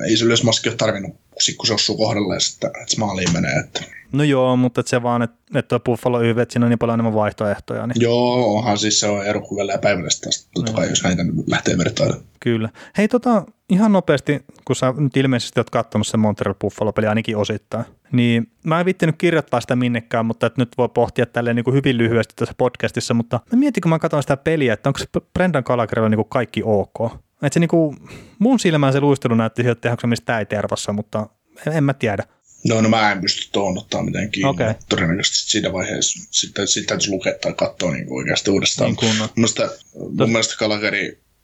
ei 0.09 0.17
se 0.17 0.25
maski 0.43 0.69
ole 0.69 0.75
tarvinnut, 0.75 1.15
kun 1.57 1.67
se 1.67 1.73
osuu 1.73 1.97
kohdalle, 1.97 2.35
että, 2.35 2.67
että 2.67 2.93
se 2.93 2.99
maaliin 2.99 3.33
menee. 3.33 3.55
Että. 3.55 3.81
No 4.11 4.23
joo, 4.23 4.55
mutta 4.55 4.83
se 4.85 5.03
vaan, 5.03 5.21
että, 5.21 5.59
että 5.59 5.79
Buffalo 5.79 6.21
YV, 6.21 6.37
että 6.37 6.53
siinä 6.53 6.65
on 6.65 6.69
niin 6.69 6.79
paljon 6.79 6.93
enemmän 6.93 7.13
vaihtoehtoja. 7.13 7.87
Niin... 7.87 8.01
Joo, 8.01 8.55
onhan 8.57 8.77
siis 8.77 8.99
se 8.99 9.07
on 9.07 9.25
ero 9.25 9.41
kuin 9.41 9.69
päivällistä 9.81 10.29
totta 10.53 10.73
kai, 10.73 10.89
jos 10.89 11.03
näitä 11.03 11.23
lähtee 11.47 11.77
vertailla. 11.77 12.15
Kyllä. 12.39 12.69
Hei 12.97 13.07
tota, 13.07 13.45
ihan 13.69 13.91
nopeasti, 13.91 14.45
kun 14.65 14.75
sä 14.75 14.93
nyt 14.97 15.17
ilmeisesti 15.17 15.59
oot 15.59 15.69
katsonut 15.69 16.07
sen 16.07 16.19
Montreal 16.19 16.55
Buffalo-peli 16.61 17.07
ainakin 17.07 17.37
osittain, 17.37 17.85
niin 18.11 18.51
mä 18.63 18.79
en 18.79 18.85
vittinyt 18.85 19.15
kirjoittaa 19.17 19.61
sitä 19.61 19.75
minnekään, 19.75 20.25
mutta 20.25 20.47
että 20.47 20.61
nyt 20.61 20.69
voi 20.77 20.89
pohtia 20.89 21.25
tälleen 21.25 21.55
niin 21.55 21.63
kuin 21.63 21.75
hyvin 21.75 21.97
lyhyesti 21.97 22.33
tässä 22.35 22.55
podcastissa, 22.57 23.13
mutta 23.13 23.39
mä 23.51 23.59
mietin, 23.59 23.81
kun 23.81 23.89
mä 23.89 23.99
katson 23.99 24.23
sitä 24.23 24.37
peliä, 24.37 24.73
että 24.73 24.89
onko 24.89 24.99
se 24.99 25.05
Brendan 25.33 25.63
Gallagherilla 25.65 26.09
niin 26.09 26.17
kuin 26.17 26.29
kaikki 26.29 26.61
ok. 26.65 27.11
Että 27.43 27.53
se 27.53 27.59
niin 27.59 27.67
kuin, 27.67 27.97
mun 28.39 28.59
silmään 28.59 28.93
se 28.93 28.99
luistelu 28.99 29.35
näytti 29.35 29.61
siltä, 29.61 29.71
että 29.71 29.81
tehdäänkö 29.81 30.07
mistä 30.07 30.45
tervassa, 30.45 30.93
mutta 30.93 31.27
en, 31.67 31.73
en 31.73 31.83
mä 31.83 31.93
tiedä. 31.93 32.23
No, 32.67 32.81
no 32.81 32.89
mä 32.89 33.11
en 33.11 33.21
pysty 33.21 33.49
tuohon 33.51 33.77
ottaa 33.77 34.03
mitenkään 34.03 34.31
kiinni. 34.31 34.49
Okay. 34.49 34.73
Todennäköisesti 34.89 35.51
siinä 35.51 35.73
vaiheessa 35.73 36.27
sitten, 36.31 36.67
sitten 36.67 36.87
täytyisi 36.87 37.11
lukea 37.11 37.33
tai 37.41 37.53
katsoa 37.53 37.91
niin 37.91 38.07
oikeasti 38.09 38.51
uudestaan. 38.51 38.89
Niin 38.89 38.95
kun, 38.95 39.15
mun, 39.17 39.29
mielestä, 39.35 39.69
mun 39.93 40.31
mielestä 40.31 40.55
Gallagher 40.57 40.93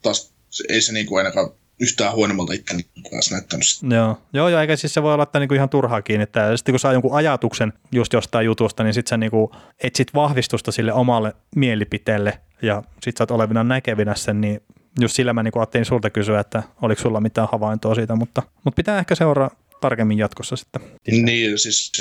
taas 0.01 0.34
ei 0.69 0.82
se 0.82 0.93
niin 0.93 1.06
kuin 1.06 1.17
ainakaan 1.17 1.49
yhtään 1.80 2.13
huonommalta 2.13 2.53
itse 2.53 2.75
taas 3.12 3.32
näyttänyt 3.32 3.65
Joo, 3.89 4.17
joo, 4.34 4.49
joo 4.49 4.62
eikä 4.62 4.75
siis 4.75 4.93
se 4.93 5.03
voi 5.03 5.13
olla 5.13 5.23
että 5.23 5.39
niinku 5.39 5.56
ihan 5.56 5.69
turhaa 5.69 6.01
kiinni. 6.01 6.23
Että 6.23 6.58
sitten 6.58 6.73
kun 6.73 6.80
saa 6.80 6.93
jonkun 6.93 7.15
ajatuksen 7.15 7.73
just 7.91 8.13
jostain 8.13 8.45
jutusta, 8.45 8.84
niin 8.84 8.93
sitten 8.93 9.10
sä 9.10 9.17
niinku 9.17 9.51
etsit 9.84 10.13
vahvistusta 10.13 10.71
sille 10.71 10.93
omalle 10.93 11.34
mielipiteelle 11.56 12.41
ja 12.62 12.84
sitten 12.93 13.17
sä 13.17 13.23
oot 13.23 13.32
olevina 13.32 13.63
näkevinä 13.63 14.15
sen, 14.15 14.41
niin 14.41 14.62
just 14.99 15.15
sillä 15.15 15.34
mä 15.34 15.43
niinku 15.43 15.60
ajattelin 15.60 15.86
sulta 15.86 16.10
kysyä, 16.10 16.39
että 16.39 16.63
oliko 16.82 17.01
sulla 17.01 17.21
mitään 17.21 17.47
havaintoa 17.51 17.95
siitä, 17.95 18.15
mutta, 18.15 18.43
mutta 18.63 18.75
pitää 18.75 18.99
ehkä 18.99 19.15
seuraa 19.15 19.51
tarkemmin 19.82 20.18
jatkossa 20.18 20.56
sitten. 20.56 20.82
Niin, 21.12 21.60
siis 21.60 21.92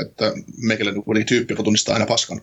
että 0.00 0.32
meikäläinen 0.62 1.02
oli 1.06 1.24
tyyppi, 1.24 1.52
joka 1.52 1.62
tunnistaa 1.62 1.94
aina 1.94 2.06
paskan. 2.06 2.40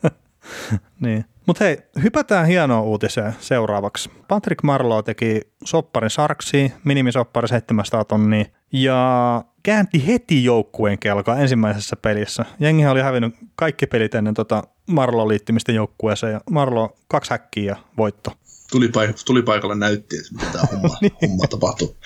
niin. 1.00 1.24
Mutta 1.46 1.64
hei, 1.64 1.78
hypätään 2.02 2.46
hienoa 2.46 2.80
uutiseen 2.80 3.34
seuraavaksi. 3.40 4.10
Patrick 4.28 4.62
Marlowe 4.62 5.02
teki 5.02 5.40
sopparin 5.64 6.10
sarksiin, 6.10 6.72
minimisoppari 6.84 7.48
700 7.48 8.04
tonnia, 8.04 8.44
ja 8.72 9.44
käänti 9.62 10.06
heti 10.06 10.44
joukkueen 10.44 10.98
kelkaa 10.98 11.36
ensimmäisessä 11.38 11.96
pelissä. 11.96 12.44
Jengi 12.60 12.86
oli 12.86 13.00
hävinnyt 13.00 13.34
kaikki 13.56 13.86
pelit 13.86 14.14
ennen 14.14 14.34
tota 14.34 14.62
Marlo 14.86 15.28
liittymistä 15.28 15.72
joukkueeseen, 15.72 16.32
ja 16.32 16.40
Marlo 16.50 16.96
kaksi 17.08 17.30
häkkiä 17.30 17.64
ja 17.64 17.76
voitto. 17.96 18.32
Tuli, 18.70 18.88
paik- 18.88 19.24
tuli 19.26 19.42
paikalle 19.42 19.74
näytti, 19.74 20.16
että 20.16 20.32
mitä 20.32 20.46
tämä 20.52 20.64
homma, 20.72 20.96
niin. 21.00 21.12
homma 21.22 21.46
tapahtuu. 21.46 21.96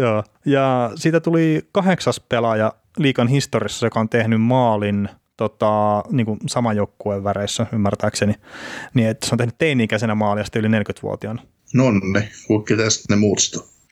Joo, 0.00 0.24
ja 0.44 0.90
siitä 0.94 1.20
tuli 1.20 1.68
kahdeksas 1.72 2.20
pelaaja 2.20 2.72
liikan 2.98 3.28
historiassa, 3.28 3.86
joka 3.86 4.00
on 4.00 4.08
tehnyt 4.08 4.42
maalin 4.42 5.08
tota, 5.36 6.04
niin 6.10 6.26
kuin 6.26 6.38
saman 6.46 6.76
joukkueen 6.76 7.24
väreissä, 7.24 7.66
ymmärtääkseni, 7.72 8.34
niin 8.94 9.08
että 9.08 9.26
se 9.26 9.34
on 9.34 9.38
tehnyt 9.38 9.58
teini-ikäisenä 9.58 10.14
maalia 10.14 10.44
yli 10.56 10.68
40-vuotiaana. 10.68 11.42
No 11.74 11.84
ne, 11.90 12.28
ketä 12.68 12.82
ne 13.10 13.16
muut 13.16 13.38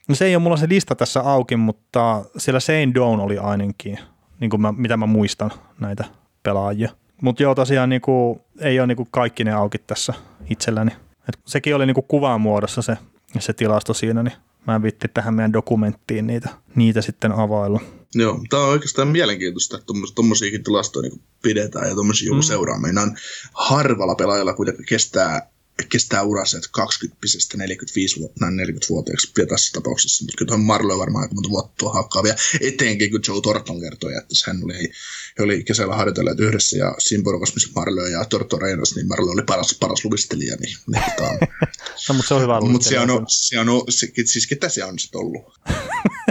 No 0.09 0.15
se 0.15 0.25
ei 0.25 0.37
ole 0.37 0.43
mulla 0.43 0.57
se 0.57 0.69
lista 0.69 0.95
tässä 0.95 1.21
auki, 1.21 1.57
mutta 1.57 2.25
siellä 2.37 2.61
Shane 2.61 2.95
Down 2.95 3.21
oli 3.21 3.39
ainakin, 3.39 3.99
niin 4.41 4.51
kuin 4.51 4.61
mä, 4.61 4.73
mitä 4.73 4.97
mä 4.97 5.07
muistan 5.07 5.51
näitä 5.81 6.05
pelaajia. 6.43 6.91
Mutta 7.23 7.43
joo, 7.43 7.55
tosiaan 7.55 7.89
niin 7.89 8.01
kuin, 8.01 8.41
ei 8.61 8.81
ole 8.81 8.87
niin 8.87 8.97
kuin 8.97 9.09
kaikki 9.11 9.45
ne 9.45 9.53
auki 9.53 9.79
tässä 9.79 10.15
itselläni. 10.51 10.91
Et 11.29 11.39
sekin 11.47 11.75
oli 11.77 11.87
niin 11.87 11.95
kuin 11.95 12.07
kuvan 12.09 12.41
muodossa 12.41 12.83
se, 12.83 12.97
se 13.39 13.53
tilasto 13.53 13.95
siinä, 13.95 14.23
niin 14.23 14.33
mä 14.69 14.75
en 14.75 14.83
vitti 14.83 15.09
tähän 15.09 15.35
meidän 15.35 15.53
dokumenttiin 15.53 16.27
niitä, 16.27 16.49
niitä 16.75 17.03
sitten 17.03 17.33
availla. 17.33 17.81
Joo, 18.15 18.41
tämä 18.51 18.63
on 18.63 18.69
oikeastaan 18.69 19.09
mielenkiintoista, 19.09 19.77
että 19.77 19.93
tuommoisiakin 20.15 20.65
tilastoja 20.65 21.09
niin 21.09 21.23
pidetään 21.43 21.89
ja 21.89 21.95
tuommoisia 21.95 22.35
mm. 22.35 22.41
seuraa. 22.41 22.79
Meidän 22.79 23.17
harvalla 23.53 24.15
pelaajalla 24.15 24.55
kuitenkin 24.55 24.87
kestää 24.87 25.51
kestää 25.89 26.23
uransa, 26.23 26.57
että 26.57 26.69
20 26.73 27.19
45 27.57 28.21
vuotta, 28.21 28.47
näin 28.47 28.69
40-vuotiaaksi 28.69 29.33
vielä 29.37 29.49
tässä 29.49 29.73
tapauksessa, 29.73 30.25
mutta 30.25 30.37
kyllä 30.39 30.49
tuohon 30.49 30.67
Marlo 30.67 30.93
on 30.93 30.99
varmaan 30.99 31.23
aika 31.23 31.35
monta 31.35 31.51
vuotta 31.51 31.73
tuo 31.79 31.93
hakkaavia, 31.93 32.35
etenkin 32.61 33.11
kun 33.11 33.21
Joe 33.29 33.41
Torton 33.41 33.81
kertoi, 33.81 34.15
että 34.15 34.35
hän 34.47 34.65
oli, 34.65 34.93
he 35.39 35.45
oli 35.45 35.65
kesällä 35.65 35.97
harjoitelleet 35.97 36.41
yhdessä 36.41 36.77
ja 36.77 36.95
siinä 36.99 37.25
porukassa, 37.25 37.55
missä 37.55 37.71
Marlo 37.75 38.07
ja 38.07 38.25
Torton 38.25 38.63
reinas, 38.63 38.95
niin 38.95 39.09
Marlo 39.09 39.33
oli 39.33 39.43
paras, 39.43 39.77
paras 39.81 40.05
luistelija. 40.05 40.57
Niin, 40.57 40.77
niin, 40.87 41.05
tota, 41.17 41.47
no, 42.09 42.15
mutta 42.15 42.29
se 42.29 42.35
on 42.35 42.43
hyvä 42.43 42.61
Mutta 42.61 42.89
se 42.89 43.01
on, 43.01 43.25
se 43.29 43.59
on, 43.59 43.67
se, 43.89 44.09
siis 44.25 44.47
ketä 44.47 44.69
se 44.69 44.85
on 44.85 44.99
sitten 44.99 45.21
ollut? 45.21 45.43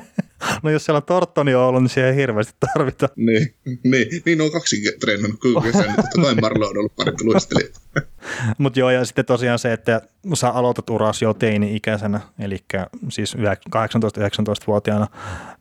No 0.63 0.69
jos 0.69 0.85
siellä 0.85 0.97
on 0.97 1.03
Tortoni 1.03 1.55
on 1.55 1.63
ollut, 1.63 1.81
niin 1.81 1.89
siellä 1.89 2.09
ei 2.09 2.15
hirveästi 2.15 2.53
tarvita. 2.59 3.09
Niin, 3.15 3.55
niin, 3.83 4.21
niin 4.25 4.41
on 4.41 4.51
kaksi 4.51 4.91
treenannut 4.99 5.39
kyllä 5.41 5.61
kesän, 5.61 5.95
totta 5.95 6.21
kai 6.21 6.35
Marlo 6.35 6.67
on 6.67 6.77
ollut 6.77 6.95
parempi 6.95 7.23
luistelija. 7.23 7.69
Mutta 8.57 8.79
joo, 8.79 8.89
ja 8.89 9.05
sitten 9.05 9.25
tosiaan 9.25 9.59
se, 9.59 9.73
että 9.73 10.01
sä 10.33 10.49
aloitat 10.49 10.89
uras 10.89 11.21
jo 11.21 11.33
teini-ikäisenä, 11.33 12.19
eli 12.39 12.57
siis 13.09 13.37
18-19-vuotiaana, 13.69 15.07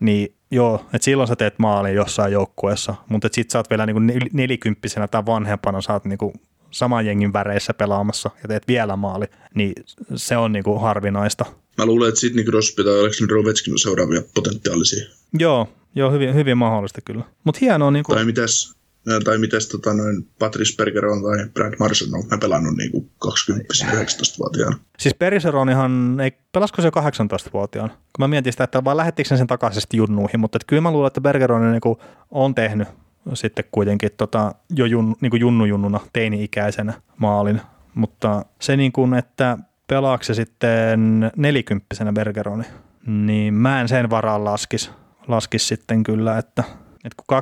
niin 0.01 0.35
joo, 0.51 0.87
että 0.93 1.05
silloin 1.05 1.29
sä 1.29 1.37
teet 1.37 1.59
maalin 1.59 1.95
jossain 1.95 2.33
joukkueessa, 2.33 2.95
mutta 3.09 3.29
sitten 3.33 3.53
sä 3.53 3.59
oot 3.59 3.71
vielä 3.71 3.87
niinku 3.87 4.03
nelikymppisenä 4.33 5.09
tai 5.09 5.27
vanhempana, 5.27 5.81
sä 5.81 5.93
oot 5.93 6.05
niinku 6.05 6.33
saman 6.77 7.07
jengin 7.07 7.33
väreissä 7.33 7.75
pelaamassa 7.75 8.31
ja 8.43 8.49
teet 8.49 8.69
vielä 8.69 8.97
maali, 8.97 9.27
niin 9.55 9.73
se 10.15 10.37
on 10.37 10.53
niinku 10.53 10.79
harvinaista. 10.79 11.45
Mä 11.79 11.87
luulen, 11.87 12.09
että 12.09 12.21
Sidney 12.21 12.45
Crosby 12.45 12.85
tai 12.85 13.01
Alexander 13.01 13.37
Ovechkin 13.37 13.75
on 13.75 13.79
seuraavia 13.79 14.23
potentiaalisia. 14.35 15.05
Joo, 15.39 15.69
joo 15.95 16.11
hyvin, 16.11 16.35
hyvin 16.35 16.59
mahdollista 16.59 17.01
kyllä. 17.01 17.25
Mutta 17.45 17.59
hienoa. 17.61 17.91
Niin 17.91 18.05
kuin... 18.05 18.17
Tai 18.17 18.25
mitäs, 18.25 18.75
tai 19.25 19.39
mitäs 19.39 19.69
tota, 19.69 19.95
noin 19.95 20.29
Patrice 20.39 20.77
Bergeron 20.77 21.23
tai 21.23 21.49
Brad 21.55 21.75
Marson 21.79 22.09
on 22.33 22.41
pelannut 22.41 22.77
niin 22.77 22.91
kuin 22.91 23.11
20-19-vuotiaana. 23.25 24.79
Siis 24.99 25.15
Bergeronihan, 25.15 26.21
ei, 26.21 26.33
pelasko 26.53 26.83
se 26.83 26.89
18-vuotiaana? 26.89 27.93
Kun 27.93 28.23
mä 28.23 28.29
mietin 28.29 28.53
sitä, 28.53 28.65
että 28.65 28.85
vaan 28.85 28.97
lähettikö 28.97 29.37
sen 29.37 29.47
takaisesti 29.47 29.97
junnuihin, 29.97 30.41
mutta 30.41 30.59
kyllä 30.67 30.83
mä 30.83 30.91
luulen, 30.91 31.07
että 31.07 31.21
Bergeron 31.21 31.73
niin 31.73 31.97
on 32.31 32.55
tehnyt 32.55 32.89
sitten 33.35 33.65
kuitenkin 33.73 34.11
tota, 34.17 34.55
jo 34.77 34.87
jun, 34.87 35.17
niin 35.21 35.31
kuin 35.31 35.41
junnu-junnuna 35.41 36.01
teini-ikäisenä 36.13 36.93
maalin. 37.17 37.61
Mutta 37.95 38.45
se 38.61 38.77
niin 38.77 38.93
kuin, 38.93 39.15
että 39.15 39.59
pelaako 39.87 40.25
se 40.25 40.35
sitten 40.35 41.31
nelikymppisenä 41.37 42.13
Bergeroni, 42.13 42.65
niin 43.07 43.55
mä 43.55 43.81
en 43.81 43.89
sen 43.89 44.11
varaan 44.11 44.45
laskis, 44.45 44.93
laskis 45.29 45.69
sitten 45.69 46.03
kyllä, 46.03 46.39
että, 46.39 46.65
että 47.05 47.23
kun 47.27 47.39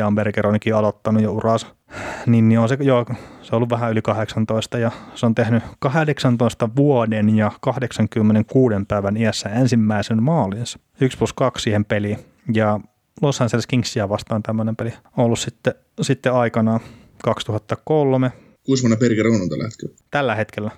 2003-2004 0.00 0.04
on 0.04 0.14
Bergeronikin 0.14 0.74
aloittanut 0.74 1.22
jo 1.22 1.32
uransa, 1.32 1.66
niin, 2.26 2.48
niin 2.48 2.58
on 2.58 2.68
se, 2.68 2.76
joo, 2.80 3.06
se 3.42 3.48
on 3.52 3.56
ollut 3.56 3.70
vähän 3.70 3.90
yli 3.90 4.02
18 4.02 4.78
ja 4.78 4.90
se 5.14 5.26
on 5.26 5.34
tehnyt 5.34 5.62
18 5.78 6.68
vuoden 6.76 7.36
ja 7.36 7.52
86 7.60 8.74
päivän 8.88 9.16
iässä 9.16 9.48
ensimmäisen 9.48 10.22
maalinsa. 10.22 10.78
1 11.00 11.18
plus 11.18 11.32
2 11.32 11.62
siihen 11.62 11.84
peliin 11.84 12.18
ja 12.54 12.80
Los 13.22 13.40
Angeles 13.40 13.66
Kingsia 13.66 14.08
vastaan 14.08 14.42
tämmöinen 14.42 14.76
peli 14.76 14.92
ollut 15.16 15.38
sitten, 15.38 15.74
sitten 16.02 16.32
aikanaan 16.32 16.80
2003. 17.24 18.32
Kuusi 18.66 18.82
vuonna 18.82 18.96
Bergeron 18.96 19.42
on 19.42 19.48
tällä 19.48 19.64
hetkellä? 19.64 19.94
Tällä 20.10 20.34
hetkellä. 20.34 20.70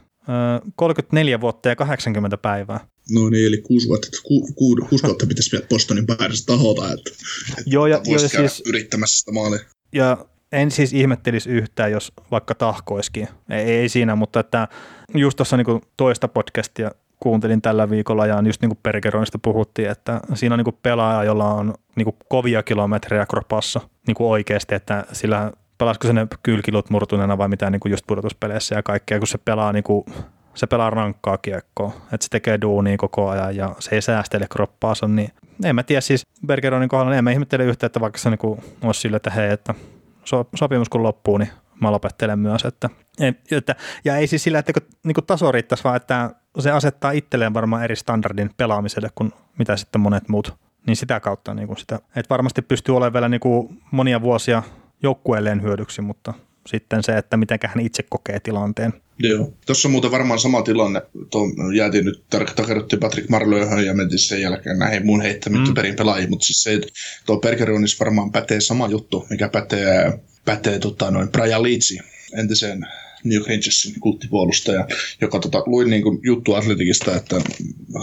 34 0.77 1.41
vuotta 1.41 1.69
ja 1.69 1.77
80 1.77 2.39
päivää. 2.39 2.81
No 3.11 3.31
niin, 3.31 3.47
eli 3.47 3.59
kuusi 3.59 3.89
vuotta, 3.89 4.09
ku, 4.23 4.47
ku, 4.55 4.77
kuusi 4.89 5.05
vuotta 5.05 5.27
pitäisi 5.27 5.53
vielä 5.53 5.67
Bostonin 5.69 6.07
päädyssä 6.07 6.47
tahota, 6.47 6.93
että, 6.93 7.11
että 7.51 7.63
joo, 7.67 7.87
ja, 7.87 8.01
joo, 8.05 8.19
siis, 8.19 8.63
yrittämässä 8.67 9.19
sitä 9.19 9.33
maalia. 9.33 9.61
Ja 9.93 10.27
en 10.53 10.71
siis 10.71 10.93
ihmettelisi 10.93 11.51
yhtään, 11.51 11.93
jos 11.93 12.13
vaikka 12.31 12.55
tahkoiskin. 12.55 13.29
Ei, 13.51 13.65
ei 13.65 13.89
siinä, 13.89 14.17
mutta 14.17 14.41
että 14.41 14.69
just 15.15 15.37
tuossa 15.37 15.57
niin 15.57 15.81
toista 15.97 16.29
podcastia 16.29 16.91
kuuntelin 17.21 17.63
tällä 17.63 17.91
viikolla 17.91 18.27
ja 18.27 18.43
just 18.47 18.61
niin 18.61 18.71
kuin 18.71 18.79
Pergeronista 18.83 19.39
puhuttiin, 19.39 19.91
että 19.91 20.21
siinä 20.35 20.55
on 20.55 20.59
niin 20.59 20.65
kuin 20.65 20.79
pelaaja, 20.83 21.25
jolla 21.25 21.55
on 21.55 21.75
niin 21.97 22.05
kuin 22.05 22.17
kovia 22.29 22.63
kilometrejä 22.63 23.27
kropassa 23.27 23.81
niin 24.07 24.15
kuin 24.15 24.31
oikeasti, 24.31 24.75
että 24.75 25.05
sillä 25.13 25.53
pelasiko 25.79 26.07
se 26.07 26.13
ne 26.13 26.27
kylkilut 26.43 26.91
murtuneena 26.91 27.39
vai 27.39 27.49
mitä 27.49 27.71
niin 27.71 27.81
kuin 27.81 27.91
just 27.91 28.07
pudotuspeleissä 28.07 28.75
ja 28.75 28.83
kaikkea, 28.83 29.19
kun 29.19 29.27
se 29.27 29.39
pelaa 29.39 29.73
niin 29.73 29.85
kuin 29.85 30.05
se 30.55 30.67
pelaa 30.67 30.91
rankkaa 30.91 31.39
kiekkoa, 31.39 31.93
että 32.13 32.25
se 32.25 32.29
tekee 32.31 32.61
duunia 32.61 32.97
koko 32.97 33.29
ajan 33.29 33.57
ja 33.57 33.75
se 33.79 33.95
ei 33.95 34.03
säästele 34.03 34.47
kroppaansa, 34.51 35.09
niin 35.09 35.31
en 35.65 35.75
mä 35.75 35.83
tiedä 35.83 36.01
siis 36.01 36.27
Bergeronin 36.47 36.89
kohdalla, 36.89 37.11
niin 37.11 37.19
en 37.19 37.25
mä 37.25 37.31
ihmettele 37.31 37.65
yhtä, 37.65 37.87
että 37.87 38.01
vaikka 38.01 38.19
se 38.19 38.31
niinku 38.31 38.65
olisi 38.83 39.01
sille, 39.01 39.17
että 39.17 39.31
hei, 39.31 39.51
että 39.51 39.75
so, 40.25 40.49
sopimus 40.55 40.89
kun 40.89 41.03
loppuu, 41.03 41.39
niin 41.39 41.51
mä 41.81 41.93
lopettelen 41.93 42.39
myös, 42.39 42.65
että, 42.65 42.91
että 43.51 43.75
ja 44.05 44.17
ei 44.17 44.27
siis 44.27 44.43
sillä, 44.43 44.59
että 44.59 44.73
niin 45.05 45.15
taso 45.27 45.53
riittäisi, 45.53 45.85
vaan 45.85 45.97
että 45.97 46.31
se 46.59 46.71
asettaa 46.71 47.11
itselleen 47.11 47.55
varmaan 47.55 47.85
eri 47.85 47.97
standardin 47.97 48.51
pelaamiselle 48.57 49.11
kuin 49.15 49.33
mitä 49.59 49.77
sitten 49.77 50.01
monet 50.01 50.29
muut, 50.29 50.55
niin 50.87 50.97
sitä 50.97 51.21
kautta 51.21 51.55
niin 51.55 51.67
kuin 51.67 51.79
sitä, 51.79 51.97
että 51.97 52.31
varmasti 52.31 52.63
pystyy 52.63 52.97
olemaan 52.97 53.13
vielä 53.13 53.29
niin 53.29 53.41
kuin 53.41 53.83
monia 53.91 54.23
vuosia 54.23 54.63
joukkueelleen 55.03 55.63
hyödyksi, 55.63 56.03
mutta 56.03 56.35
sitten 56.67 57.03
se, 57.03 57.17
että 57.19 57.37
miten 57.37 57.59
hän 57.67 57.87
itse 57.87 58.03
kokee 58.03 58.41
tilanteen. 58.41 58.93
Joo. 59.19 59.53
Tuossa 59.67 59.89
on 59.89 59.93
muuten 59.93 60.11
varmaan 60.11 60.41
sama 60.41 60.63
tilanne. 60.63 61.03
Tuo, 61.31 61.47
jäätiin 61.75 62.05
nyt 62.05 62.25
takerruttiin 62.57 63.01
Patrick 63.01 63.29
Marloyhon 63.29 63.87
ja 63.87 63.95
mentiin 63.95 64.19
sen 64.19 64.41
jälkeen 64.41 64.79
näihin 64.79 65.07
mun 65.07 65.21
heittämättä 65.21 65.69
mm. 65.69 65.75
perin 65.75 65.97
pelaajiin, 65.97 66.31
mutta 66.31 66.47
siis 66.47 66.63
se, 66.63 66.81
tuo 67.27 67.41
Bergeronis 67.41 68.01
varmaan 68.01 68.33
pätee 68.33 68.61
sama 68.61 68.89
juttu, 68.89 69.27
mikä 69.31 69.49
pätee, 69.49 70.19
pätee 70.45 70.79
tota, 70.79 71.11
noin 71.11 71.29
Brian 71.29 71.63
Leedsi, 71.63 71.99
entisen 72.39 72.87
New 73.25 73.43
Rangersin 73.49 74.01
kulttipuolustaja, 74.01 74.87
joka 75.21 75.39
tota, 75.39 75.63
luin 75.67 75.91
niin 75.91 76.03
kuin, 76.03 76.21
juttu 76.23 76.55
Atletikista, 76.55 77.17
että 77.17 77.41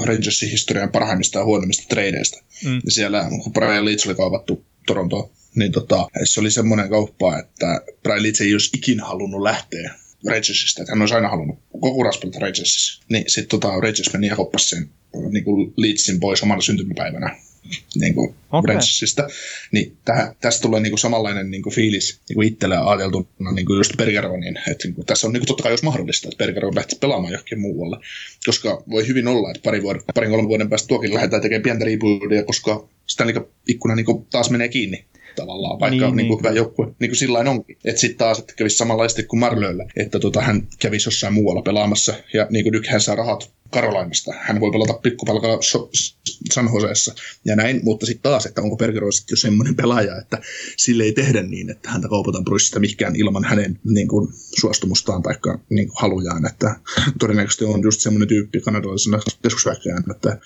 Rangersin 0.06 0.49
historian 0.49 0.91
parhaimmista 0.91 1.39
ja 1.39 1.45
huonommista 1.45 1.86
treideistä. 1.89 2.38
Mm. 2.65 2.82
Ja 2.86 2.91
siellä, 2.91 3.30
kun 3.43 3.54
Brian 3.54 3.86
Leeds 3.86 4.06
oli 4.06 4.15
kauvattu 4.15 4.65
Torontoon, 4.88 5.30
niin 5.56 5.71
tota, 5.71 6.08
se 6.23 6.39
oli 6.39 6.52
semmoinen 6.52 6.89
kauppa, 6.89 7.39
että 7.39 7.82
Brian 8.04 8.23
Leeds 8.23 8.41
ei 8.41 8.54
olisi 8.54 8.69
ikinä 8.73 9.06
halunnut 9.06 9.41
lähteä 9.41 9.93
Rangersista, 10.26 10.82
että 10.82 10.91
hän 10.91 11.02
olisi 11.02 11.15
aina 11.15 11.30
halunnut 11.30 11.60
koko 11.71 11.89
uras 11.89 12.17
pelata 12.17 12.39
Rangersissa. 12.39 13.04
Niin 13.10 13.23
sitten 13.28 13.60
tota, 13.60 13.67
Rangers 13.67 14.13
meni 14.13 14.28
ja 14.28 14.36
hoppasi 14.36 14.69
sen 14.69 14.89
niin 15.30 15.43
kuin 15.43 15.73
Leedsin 15.78 16.19
pois 16.19 16.43
omana 16.43 16.62
syntymäpäivänä 16.62 17.36
niin 17.95 18.13
kuin 18.13 18.36
okay. 18.52 18.78
Niin 19.71 19.97
tähän, 20.06 20.36
tästä 20.41 20.62
tulee 20.62 20.82
niin 20.82 20.91
kuin 20.91 20.99
samanlainen 20.99 21.52
niin 21.52 21.63
kuin 21.63 21.73
fiilis 21.73 22.19
niin 22.30 22.36
kuin 22.36 22.47
itselle 22.47 22.78
ajateltuna 22.78 23.52
niin 23.52 23.65
kuin 23.65 23.78
just 23.78 23.97
Bergeronin. 23.97 24.58
Että 24.58 24.88
niin 24.88 24.95
kuin, 24.95 25.06
tässä 25.06 25.28
on 25.28 25.34
niin 25.34 25.41
kuin 25.41 25.47
totta 25.47 25.63
kai 25.63 25.71
jos 25.71 25.84
mahdollista, 25.84 26.28
että 26.28 26.38
Bergeron 26.38 26.76
lähtisi 26.76 26.99
pelaamaan 26.99 27.34
johonkin 27.34 27.60
muualle. 27.60 27.97
Koska 28.45 28.84
voi 28.89 29.08
hyvin 29.08 29.28
olla, 29.28 29.52
että 29.52 29.63
pari 29.63 29.84
vuoden, 29.84 30.02
parin 30.15 30.30
kolmen 30.32 30.47
vuoden 30.47 30.69
päästä 30.69 30.88
tuokin 30.88 31.13
lähdetään 31.13 31.41
tekemään 31.41 31.63
pientä 31.63 31.86
reboodia, 31.86 32.43
koska 32.43 32.88
Stanley 33.08 33.36
ikkuna 33.67 33.95
niin 33.95 34.06
kuin 34.06 34.26
taas 34.26 34.49
menee 34.49 34.69
kiinni 34.69 35.06
tavallaan, 35.35 35.79
vaikka 35.79 35.95
niin, 35.95 36.03
on 36.03 36.15
niin, 36.15 36.27
niin 36.27 36.39
hyvä 36.39 36.51
joukkue, 36.51 36.85
niin 36.99 37.09
kuin 37.09 37.17
sillä 37.17 37.39
onkin. 37.39 37.77
Että 37.85 38.01
sitten 38.01 38.17
taas, 38.17 38.39
että 38.39 38.53
kävisi 38.57 38.77
samanlaisesti 38.77 39.23
kuin 39.23 39.39
Marlöllä, 39.39 39.85
että 39.95 40.19
tota, 40.19 40.41
hän 40.41 40.67
kävisi 40.79 41.07
jossain 41.07 41.33
muualla 41.33 41.61
pelaamassa, 41.61 42.13
ja 42.33 42.47
niin 42.49 42.63
kuin 42.63 42.73
nyt 42.73 42.87
hän 42.87 43.01
saa 43.01 43.15
rahat 43.15 43.53
Karolainasta. 43.73 44.33
Hän 44.39 44.59
voi 44.59 44.71
pelata 44.71 44.93
pikkupalkalla 44.93 45.61
so- 45.61 45.89
San 46.51 46.69
Joseessa 46.73 47.15
ja 47.45 47.55
näin, 47.55 47.79
mutta 47.83 48.05
sitten 48.05 48.31
taas, 48.31 48.45
että 48.45 48.61
onko 48.61 48.77
Bergero 48.77 49.11
sitten 49.11 49.33
jo 49.33 49.37
semmoinen 49.37 49.75
pelaaja, 49.75 50.17
että 50.17 50.41
sille 50.77 51.03
ei 51.03 51.13
tehdä 51.13 51.43
niin, 51.43 51.69
että 51.69 51.89
häntä 51.89 52.07
kaupataan 52.07 52.43
Brussista 52.43 52.79
mikään 52.79 53.15
ilman 53.15 53.43
hänen 53.43 53.79
niin 53.83 54.07
kuin, 54.07 54.27
suostumustaan 54.59 55.21
tai 55.21 55.33
niin 55.69 55.87
kuin, 55.87 55.97
halujaan, 55.99 56.45
että 56.45 56.75
todennäköisesti 57.19 57.65
on 57.65 57.81
just 57.83 58.01
semmoinen 58.01 58.27
tyyppi 58.27 58.59
kanadalaisena 58.59 59.19
keskusväkkäjän, 59.41 60.03
että 60.11 60.37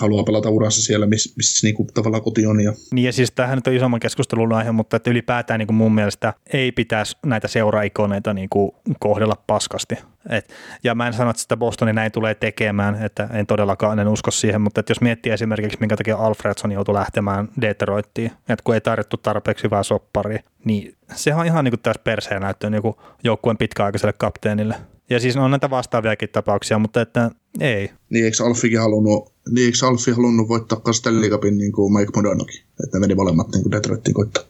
haluaa 0.00 0.24
pelata 0.24 0.50
uransa 0.50 0.82
siellä, 0.82 1.06
missä 1.06 1.32
miss, 1.36 1.62
niinku 1.62 1.86
tavallaan 1.94 2.22
koti 2.22 2.46
on. 2.46 2.60
Ja... 2.60 2.72
Niin 2.94 3.06
ja 3.06 3.12
siis 3.12 3.30
tämähän 3.30 3.58
nyt 3.58 3.66
on 3.66 3.74
isomman 3.74 4.00
keskustelun 4.00 4.52
aihe, 4.52 4.72
mutta 4.72 4.96
että 4.96 5.10
ylipäätään 5.10 5.58
niinku 5.58 5.72
mun 5.72 5.94
mielestä 5.94 6.34
ei 6.52 6.72
pitäisi 6.72 7.16
näitä 7.26 7.48
seuraikoneita 7.48 8.34
niinku 8.34 8.76
kohdella 9.00 9.36
paskasti. 9.46 9.98
Et, 10.28 10.54
ja 10.84 10.94
mä 10.94 11.06
en 11.06 11.12
sano, 11.12 11.30
että 11.30 11.42
sitä 11.42 11.56
Bostoni 11.56 11.92
näin 11.92 12.12
tulee 12.12 12.34
tekemään, 12.34 13.02
että 13.04 13.28
en 13.32 13.46
todellakaan 13.46 13.98
en 13.98 14.08
usko 14.08 14.30
siihen, 14.30 14.60
mutta 14.60 14.80
että 14.80 14.90
jos 14.90 15.00
miettii 15.00 15.32
esimerkiksi, 15.32 15.76
minkä 15.80 15.96
takia 15.96 16.16
Alfredson 16.16 16.72
joutui 16.72 16.94
lähtemään 16.94 17.48
Detroittiin, 17.60 18.30
että 18.48 18.62
kun 18.64 18.74
ei 18.74 18.80
tarjottu 18.80 19.16
tarpeeksi 19.16 19.64
hyvää 19.64 19.82
sopparia, 19.82 20.42
niin 20.64 20.94
sehän 21.14 21.40
on 21.40 21.46
ihan 21.46 21.64
niin 21.64 21.72
kuin 21.72 21.80
tässä 21.80 22.02
perseen 22.04 22.42
näyttöön 22.42 22.72
niin 22.72 22.94
joukkueen 23.24 23.58
pitkäaikaiselle 23.58 24.12
kapteenille. 24.12 24.74
Ja 25.10 25.20
siis 25.20 25.36
on 25.36 25.50
näitä 25.50 25.70
vastaaviakin 25.70 26.28
tapauksia, 26.28 26.78
mutta 26.78 27.00
että 27.00 27.30
ei. 27.60 27.90
Niin 28.10 28.24
eikö 28.24 28.44
Alfikin 28.44 28.80
halunnut, 28.80 29.32
niin 29.50 29.66
eikö 29.66 29.86
Alfi 29.86 30.10
halunnut 30.10 30.48
voittaa 30.48 30.92
Stanley 30.92 31.30
Cupin 31.30 31.58
niin 31.58 31.72
kuin 31.72 31.92
Mike 31.92 32.12
Modanokin? 32.16 32.60
Että 32.84 32.96
ne 32.96 33.00
meni 33.00 33.14
molemmat 33.14 33.48
niin 33.48 33.62
kuin 33.62 33.72
Detroitin 33.72 34.14
koittaa. 34.14 34.42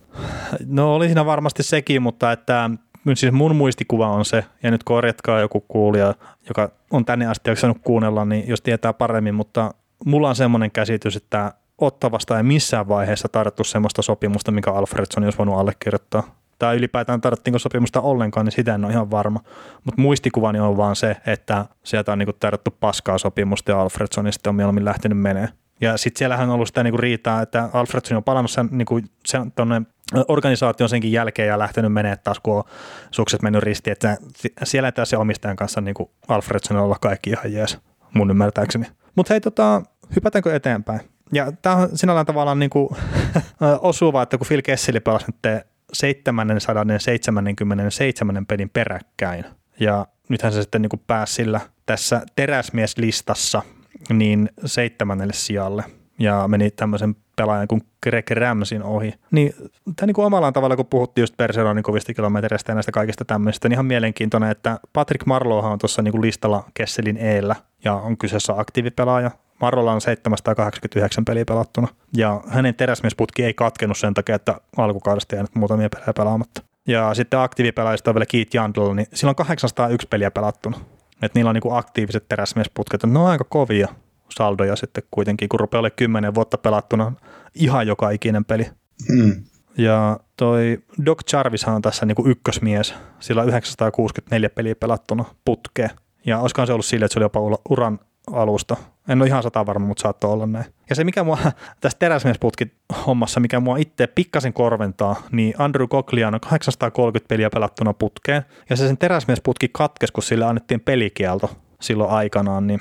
No 0.67 0.95
oli 0.95 1.07
siinä 1.07 1.27
varmasti 1.27 1.63
sekin, 1.63 2.03
mutta 2.03 2.33
että 2.33 2.71
siis 3.15 3.33
mun 3.33 3.57
muistikuva 3.57 4.09
on 4.09 4.25
se, 4.25 4.45
ja 4.63 4.71
nyt 4.71 4.85
korjatkaa 4.85 5.41
joku 5.41 5.61
kuulija, 5.61 6.15
joka 6.49 6.73
on 6.91 7.05
tänne 7.05 7.27
asti 7.27 7.51
jaksanut 7.51 7.79
kuunnella, 7.85 8.25
niin 8.25 8.49
jos 8.49 8.61
tietää 8.61 8.93
paremmin, 8.93 9.35
mutta 9.35 9.75
mulla 10.05 10.29
on 10.29 10.37
semmoinen 10.37 10.71
käsitys, 10.71 11.17
että 11.17 11.53
Ottavasta 11.79 12.37
ei 12.37 12.43
missään 12.43 12.89
vaiheessa 12.89 13.29
tarjottu 13.29 13.65
semmoista 13.65 14.03
sopimusta, 14.03 14.51
mikä 14.51 14.73
Alfredson 14.73 15.25
olisi 15.25 15.39
voinut 15.39 15.59
allekirjoittaa 15.59 16.40
tai 16.61 16.77
ylipäätään 16.77 17.21
tarvittiinko 17.21 17.59
sopimusta 17.59 18.01
ollenkaan, 18.01 18.47
niin 18.47 18.53
sitä 18.53 18.75
en 18.75 18.85
ole 18.85 18.93
ihan 18.93 19.11
varma. 19.11 19.41
Mutta 19.85 20.01
muistikuvani 20.01 20.61
on 20.61 20.77
vaan 20.77 20.97
se, 20.97 21.17
että 21.27 21.65
sieltä 21.85 22.13
on 22.13 22.19
niinku 22.19 22.33
tarjottu 22.33 22.71
paskaa 22.81 23.19
sopimusta 23.19 23.71
ja 23.71 23.81
Alfredson 23.81 24.33
sitten 24.33 24.51
on 24.51 24.55
mieluummin 24.55 24.85
lähtenyt 24.85 25.19
menee. 25.19 25.49
Ja 25.81 25.97
sitten 25.97 26.19
siellähän 26.19 26.49
on 26.49 26.55
ollut 26.55 26.69
sitä 26.69 26.83
niinku 26.83 26.97
riitaa, 26.97 27.43
että 27.43 27.69
Alfredson 27.73 28.17
on 28.17 28.25
palannut 28.25 28.51
sen, 28.51 28.69
niinku, 28.71 29.01
sen 29.27 29.53
tonne 29.53 29.83
organisaation 30.29 30.89
senkin 30.89 31.13
jälkeen 31.13 31.49
ja 31.49 31.59
lähtenyt 31.59 31.93
menee 31.93 32.17
taas, 32.17 32.41
kun 32.41 32.57
on 32.57 32.65
sukset 33.11 33.43
mennyt 33.43 33.63
ristiin. 33.63 33.93
Että 33.93 34.17
siellä 34.65 34.93
tässä 34.93 35.19
omistajan 35.19 35.57
kanssa 35.57 35.81
niinku 35.81 36.11
Alfredson 36.29 36.77
olla 36.77 36.97
kaikki 37.01 37.31
ihan 37.31 37.53
jees, 37.53 37.79
mun 38.15 38.31
ymmärtääkseni. 38.31 38.87
Mutta 39.17 39.35
hei, 39.35 39.41
tota, 39.41 39.83
hypätäänkö 40.17 40.57
eteenpäin? 40.57 41.01
Ja 41.33 41.53
tämä 41.63 41.77
on 41.77 41.89
sinällään 41.95 42.27
tavallaan 42.27 42.59
niinku 42.59 42.97
osuva, 43.81 44.23
että 44.23 44.39
kun 44.39 44.47
Phil 44.47 44.63
Kesseli 44.63 45.01
pelasi 45.01 45.27
nyt 45.27 45.65
777 45.93 48.47
pelin 48.47 48.71
peräkkäin. 48.71 49.45
Ja 49.81 50.07
nythän 50.29 50.53
se 50.53 50.63
sitten 50.63 50.83
niin 50.83 50.91
kuin 50.91 51.03
pääsi 51.07 51.35
sillä 51.35 51.61
tässä 51.87 52.23
teräsmieslistassa 52.37 53.63
niin 54.11 54.51
seitsemännelle 54.65 55.33
sijalle 55.33 55.85
ja 56.19 56.49
meni 56.49 56.71
tämmöisen 56.71 57.17
pelaajan 57.37 57.69
kuin 57.69 57.83
Greg 58.03 58.31
Ramsin 58.31 58.83
ohi. 58.83 59.15
Niin 59.31 59.55
tämä 59.97 60.07
niin 60.07 60.21
omalla 60.21 60.53
tavalla, 60.53 60.77
kun 60.77 60.87
puhuttiin 60.87 61.23
just 61.23 61.37
Perseronin 61.37 61.83
kovista 61.83 62.15
kilometreistä 62.15 62.71
ja 62.71 62.75
näistä 62.75 62.93
kaikista 62.93 63.25
tämmöistä, 63.25 63.69
niin 63.69 63.73
ihan 63.73 63.87
mielenkiintoinen, 63.87 64.51
että 64.51 64.79
Patrick 64.93 65.27
Marlohan 65.27 65.73
on 65.73 65.79
tuossa 65.79 66.03
niin 66.03 66.21
listalla 66.21 66.65
Kesselin 66.75 67.17
eellä 67.17 67.57
ja 67.85 67.95
on 67.95 68.17
kyseessä 68.17 68.55
aktiivipelaaja. 68.57 69.31
Marolla 69.61 69.93
on 69.93 70.01
789 70.01 71.25
peliä 71.25 71.45
pelattuna 71.45 71.89
ja 72.17 72.41
hänen 72.49 72.75
teräsmiesputki 72.75 73.45
ei 73.45 73.55
katkenut 73.55 73.99
sen 73.99 74.15
takia, 74.15 74.35
että 74.35 74.61
alkukaudesta 74.77 75.35
jäänyt 75.35 75.55
muutamia 75.55 75.89
pelejä 75.89 76.13
pelaamatta. 76.17 76.63
Ja 76.89 77.15
sitten 77.15 77.41
aktiivipelaajista 77.41 78.11
on 78.11 78.15
vielä 78.15 78.27
Keith 78.27 78.55
Jandl, 78.55 78.93
niin 78.93 79.07
sillä 79.15 79.31
on 79.31 79.37
801 79.37 80.09
peliä 80.09 80.31
pelattuna. 80.31 80.79
Että 81.23 81.39
niillä 81.39 81.49
on 81.49 81.55
niinku 81.55 81.73
aktiiviset 81.73 82.29
teräsmiesputket, 82.29 83.05
ne 83.05 83.19
on 83.19 83.27
aika 83.27 83.45
kovia 83.45 83.89
saldoja 84.31 84.77
sitten 84.77 85.03
kuitenkin, 85.11 85.49
kun 85.49 85.61
rupeaa 85.61 85.81
olemaan 85.81 85.97
10 85.97 86.35
vuotta 86.35 86.59
pelattuna 86.59 87.13
ihan 87.55 87.87
joka 87.87 88.11
ikinen 88.11 88.45
peli. 88.45 88.67
Hmm. 89.13 89.45
Ja 89.79 90.21
toi 90.37 90.79
Doc 91.07 91.33
Jarvis 91.33 91.65
on 91.65 91.83
tässä 91.83 92.07
niinku 92.07 92.27
ykkösmies, 92.27 92.95
sillä 93.21 93.43
on 93.43 93.49
964 93.49 94.51
peliä 94.51 94.75
pelattuna 94.75 95.25
putkeen. 95.45 95.91
Ja 96.27 96.39
olisikohan 96.39 96.67
se 96.67 96.73
ollut 96.73 96.87
sille, 96.87 97.05
että 97.05 97.13
se 97.13 97.19
oli 97.19 97.25
jopa 97.25 97.41
uran 97.71 98.01
alusta. 98.33 98.77
En 99.09 99.21
ole 99.21 99.29
ihan 99.29 99.43
sata 99.43 99.67
varma, 99.67 99.87
mutta 99.87 100.03
saattoi 100.03 100.33
olla 100.33 100.47
näin. 100.47 100.65
Ja 100.91 100.97
se, 100.97 101.05
mikä 101.05 101.25
mua 101.25 101.39
tässä 101.81 101.99
teräsmiesputki 101.99 102.73
hommassa, 103.07 103.41
mikä 103.41 103.61
mua 103.61 103.77
itse 103.77 104.07
pikkasen 104.07 104.53
korventaa, 104.53 105.23
niin 105.33 105.55
Andrew 105.59 105.89
Cogliano 105.89 106.37
on 106.37 106.41
830 106.41 107.29
peliä 107.29 107.51
pelattuna 107.51 107.93
putkeen, 107.93 108.43
ja 108.71 108.77
se 108.77 108.87
sen 108.87 108.99
teräsmiesputki 108.99 109.69
katkesi, 109.73 110.13
kun 110.13 110.23
sille 110.23 110.45
annettiin 110.45 110.81
pelikielto 110.81 111.51
silloin 111.81 112.11
aikanaan, 112.11 112.67
niin 112.67 112.81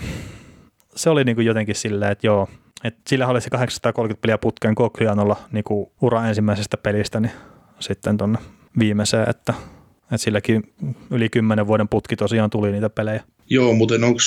se 0.96 1.10
oli 1.10 1.24
niin 1.24 1.36
kuin 1.36 1.46
jotenkin 1.46 1.76
silleen, 1.76 2.12
että 2.12 2.28
joo, 2.28 2.48
että 2.84 3.02
sillä 3.08 3.28
oli 3.28 3.42
se 3.42 3.50
830 3.50 4.22
peliä 4.22 4.38
putkeen 4.38 4.76
Coglianolla 4.76 5.36
niin 5.52 5.64
kuin 5.64 5.92
ura 6.02 6.28
ensimmäisestä 6.28 6.78
pelistä, 6.78 7.20
niin 7.20 7.32
sitten 7.80 8.18
tuonne 8.18 8.40
viimeiseen, 8.80 9.30
että, 9.30 9.54
että 10.02 10.18
silläkin 10.18 10.74
yli 11.12 11.30
kymmenen 11.30 11.68
vuoden 11.68 11.88
putki 11.88 12.16
tosiaan 12.16 12.50
tuli 12.50 12.72
niitä 12.72 12.90
pelejä. 12.90 13.24
Joo, 13.50 13.74
mutta 13.74 13.96
onko 13.96 14.20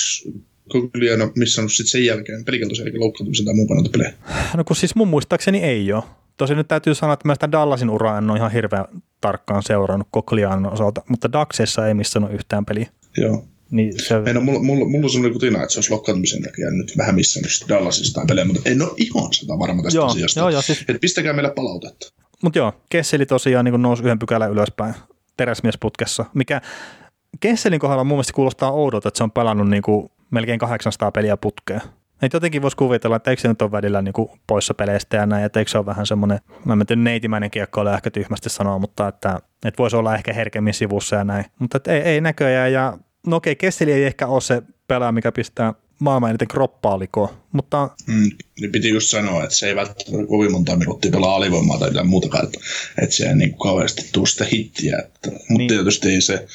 Cogliano 0.71 1.31
missannut 1.35 1.73
sitten 1.73 1.91
sen 1.91 2.05
jälkeen 2.05 2.45
pelikeltoisen 2.45 2.99
loukkaantumisen 2.99 3.45
tai 3.45 3.55
muun 3.55 3.67
kannalta 3.67 3.89
pelejä? 3.89 4.13
No 4.57 4.63
kun 4.63 4.75
siis 4.75 4.95
mun 4.95 5.07
muistaakseni 5.07 5.63
ei 5.63 5.93
ole. 5.93 6.03
Tosin 6.37 6.57
nyt 6.57 6.67
täytyy 6.67 6.95
sanoa, 6.95 7.13
että 7.13 7.27
mä 7.27 7.35
sitä 7.35 7.51
Dallasin 7.51 7.89
uraa 7.89 8.17
en 8.17 8.29
ole 8.29 8.37
ihan 8.37 8.51
hirveän 8.51 8.85
tarkkaan 9.21 9.63
seurannut 9.63 10.07
Coglianon 10.13 10.73
osalta, 10.73 11.01
mutta 11.09 11.31
Daxessa 11.31 11.87
ei 11.87 11.93
missannut 11.93 12.33
yhtään 12.33 12.65
peliä. 12.65 12.89
Joo. 13.17 13.45
Niin 13.71 13.93
se... 13.99 14.15
En 14.15 14.37
ole, 14.37 14.45
mulla, 14.45 14.59
mulla, 14.59 14.85
mulla 14.85 15.05
on 15.05 15.09
sellainen 15.09 15.33
kutina, 15.33 15.63
että 15.63 15.73
se 15.73 15.77
olisi 15.77 15.91
lokkaantumisen 15.91 16.43
takia 16.43 16.71
nyt 16.71 16.97
vähän 16.97 17.15
missannut 17.15 17.51
Dallasista 17.69 18.25
pelejä, 18.27 18.45
mutta 18.45 18.69
en 18.69 18.81
ole 18.81 18.91
ihan 18.97 19.33
sitä 19.33 19.53
varma 19.59 19.83
tästä 19.83 19.97
joo, 19.97 20.05
asiasta. 20.05 20.39
Joo, 20.39 20.49
joo, 20.49 20.61
siis... 20.61 20.85
Et 20.87 21.01
pistäkää 21.01 21.33
meille 21.33 21.51
palautetta. 21.51 22.13
Mutta 22.43 22.59
joo, 22.59 22.73
Kesseli 22.89 23.25
tosiaan 23.25 23.65
niin 23.65 23.81
nousi 23.81 24.03
yhden 24.03 24.19
pykälän 24.19 24.51
ylöspäin 24.51 24.93
teräsmiesputkessa, 25.37 26.25
mikä 26.33 26.61
Kesselin 27.39 27.79
kohdalla 27.79 28.03
mun 28.03 28.15
mielestä 28.15 28.33
kuulostaa 28.33 28.71
oudolta, 28.71 29.07
että 29.07 29.17
se 29.17 29.23
on 29.23 29.31
pelannut 29.31 29.69
niin 29.69 29.83
kuin 29.83 30.09
melkein 30.33 30.59
800 30.59 31.11
peliä 31.11 31.37
putkeen. 31.37 31.81
Et 32.21 32.33
jotenkin 32.33 32.61
voisi 32.61 32.77
kuvitella, 32.77 33.15
että 33.15 33.31
eikö 33.31 33.41
se 33.41 33.47
nyt 33.47 33.61
ole 33.61 33.71
välillä 33.71 34.01
niin 34.01 34.13
kuin 34.13 34.29
poissa 34.47 34.73
peleistä 34.73 35.17
ja 35.17 35.25
näin, 35.25 35.45
että 35.45 35.59
eikö 35.59 35.71
se 35.71 35.77
ole 35.77 35.85
vähän 35.85 36.05
semmoinen, 36.05 36.39
mä 36.65 36.73
en 36.73 36.85
tiedä, 36.85 37.01
neitimäinen 37.01 37.51
kiekko 37.51 37.81
ole 37.81 37.93
ehkä 37.93 38.11
tyhmästi 38.11 38.49
sanoa, 38.49 38.79
mutta 38.79 39.07
että, 39.07 39.39
että 39.65 39.77
voisi 39.77 39.95
olla 39.95 40.15
ehkä 40.15 40.33
herkemmin 40.33 40.73
sivussa 40.73 41.15
ja 41.15 41.23
näin. 41.23 41.45
Mutta 41.59 41.77
että 41.77 41.93
ei, 41.93 42.01
ei 42.01 42.21
näköjään 42.21 42.73
ja 42.73 42.97
no 43.27 43.35
okei, 43.35 43.55
Kesseli 43.55 43.91
ei 43.91 44.03
ehkä 44.03 44.27
ole 44.27 44.41
se 44.41 44.61
pelaaja, 44.87 45.11
mikä 45.11 45.31
pistää 45.31 45.73
maailman 45.99 46.29
eniten 46.29 46.47
kroppaa 46.47 46.99
likoon, 46.99 47.29
mutta... 47.51 47.89
Mm, 48.07 48.31
niin 48.59 48.71
piti 48.71 48.89
just 48.89 49.09
sanoa, 49.09 49.43
että 49.43 49.55
se 49.55 49.67
ei 49.67 49.75
välttämättä 49.75 50.27
kovin 50.27 50.51
monta 50.51 50.75
minuuttia 50.75 51.11
pelaa 51.11 51.35
alivoimaa 51.35 51.79
tai 51.79 51.89
jotain 51.89 52.07
muutakaan, 52.07 52.45
että, 52.45 52.59
että 53.01 53.15
se 53.15 53.29
ei 53.29 53.35
niin 53.35 53.57
kauheasti 53.57 54.09
tule 54.13 54.27
sitä 54.27 54.45
hittiä. 54.45 54.97
Että, 54.97 55.29
niin. 55.29 55.39
Mutta 55.49 55.73
tietysti 55.73 56.09
ei 56.09 56.21
se, 56.21 56.47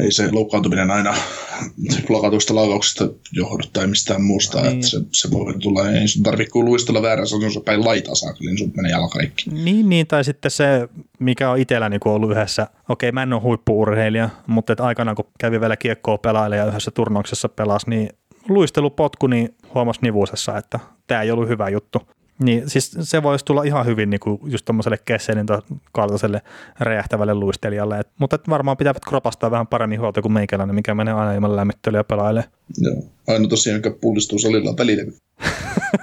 ei 0.00 0.12
se 0.12 0.32
loukkaantuminen 0.32 0.90
aina 0.90 1.14
blokatuista 2.06 2.54
laukauksista 2.54 3.08
johdu 3.32 3.62
tai 3.72 3.86
mistään 3.86 4.22
muusta, 4.22 4.62
niin. 4.62 4.74
että 4.74 4.86
se, 4.86 5.00
se 5.12 5.30
voi 5.30 5.54
tulla, 5.62 5.90
ei 5.90 6.08
sun 6.08 6.22
tarvitse 6.22 6.50
kuin 6.50 6.64
luistella 6.64 7.02
väärässä, 7.02 7.36
on 7.36 7.42
päin 7.64 7.84
laitaa 7.84 8.14
niin 8.40 8.58
sun 8.58 8.72
menee 8.76 8.90
jala 8.90 9.08
kaikki. 9.08 9.50
Niin, 9.50 9.88
niin, 9.88 10.06
tai 10.06 10.24
sitten 10.24 10.50
se, 10.50 10.88
mikä 11.18 11.50
on 11.50 11.58
itsellä 11.58 11.88
niin 11.88 12.00
ollut 12.04 12.30
yhdessä, 12.30 12.66
okei 12.88 13.12
mä 13.12 13.22
en 13.22 13.32
ole 13.32 13.42
huippuurheilija, 13.42 14.30
mutta 14.46 14.72
että 14.72 14.84
aikanaan 14.84 15.16
kun 15.16 15.26
kävi 15.40 15.60
vielä 15.60 15.76
kiekkoa 15.76 16.18
pelailemaan 16.18 16.66
ja 16.66 16.70
yhdessä 16.70 16.90
turnauksessa 16.90 17.48
pelas, 17.48 17.86
niin 17.86 18.08
luistelupotku, 18.48 19.26
niin 19.26 19.54
huomasi 19.74 20.00
nivuusessa, 20.02 20.58
että 20.58 20.80
tämä 21.06 21.22
ei 21.22 21.30
ollut 21.30 21.48
hyvä 21.48 21.68
juttu. 21.68 22.15
Niin 22.38 22.70
siis 22.70 22.96
se 23.00 23.22
voisi 23.22 23.44
tulla 23.44 23.62
ihan 23.62 23.86
hyvin 23.86 24.10
niin 24.10 24.20
kuin 24.20 24.40
just 24.44 24.64
tuommoiselle 24.64 24.98
Kesselin 25.04 25.46
kaltaiselle 25.92 26.42
räjähtävälle 26.80 27.34
luistelijalle. 27.34 27.98
Et, 27.98 28.08
mutta 28.18 28.36
et 28.36 28.48
varmaan 28.48 28.76
pitävät 28.76 29.04
kropastaa 29.08 29.50
vähän 29.50 29.66
paremmin 29.66 30.00
huolta 30.00 30.22
kuin 30.22 30.32
meikäläinen, 30.32 30.74
mikä 30.74 30.94
menee 30.94 31.14
aina 31.14 31.34
ilman 31.34 31.56
lämmittelyä 31.56 32.04
pelailee. 32.04 32.44
Joo, 32.78 33.02
aina 33.28 33.48
tosiaan, 33.48 33.78
mikä 33.78 33.90
pullistuu 34.00 34.38
salilla 34.38 34.70
on 34.70 34.76
pelilevy. 34.76 35.16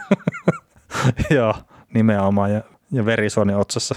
Joo, 1.35 1.53
nimenomaan 1.93 2.53
ja, 2.53 2.61
ja 2.91 3.05
verisoni 3.05 3.53
otsassa. 3.53 3.95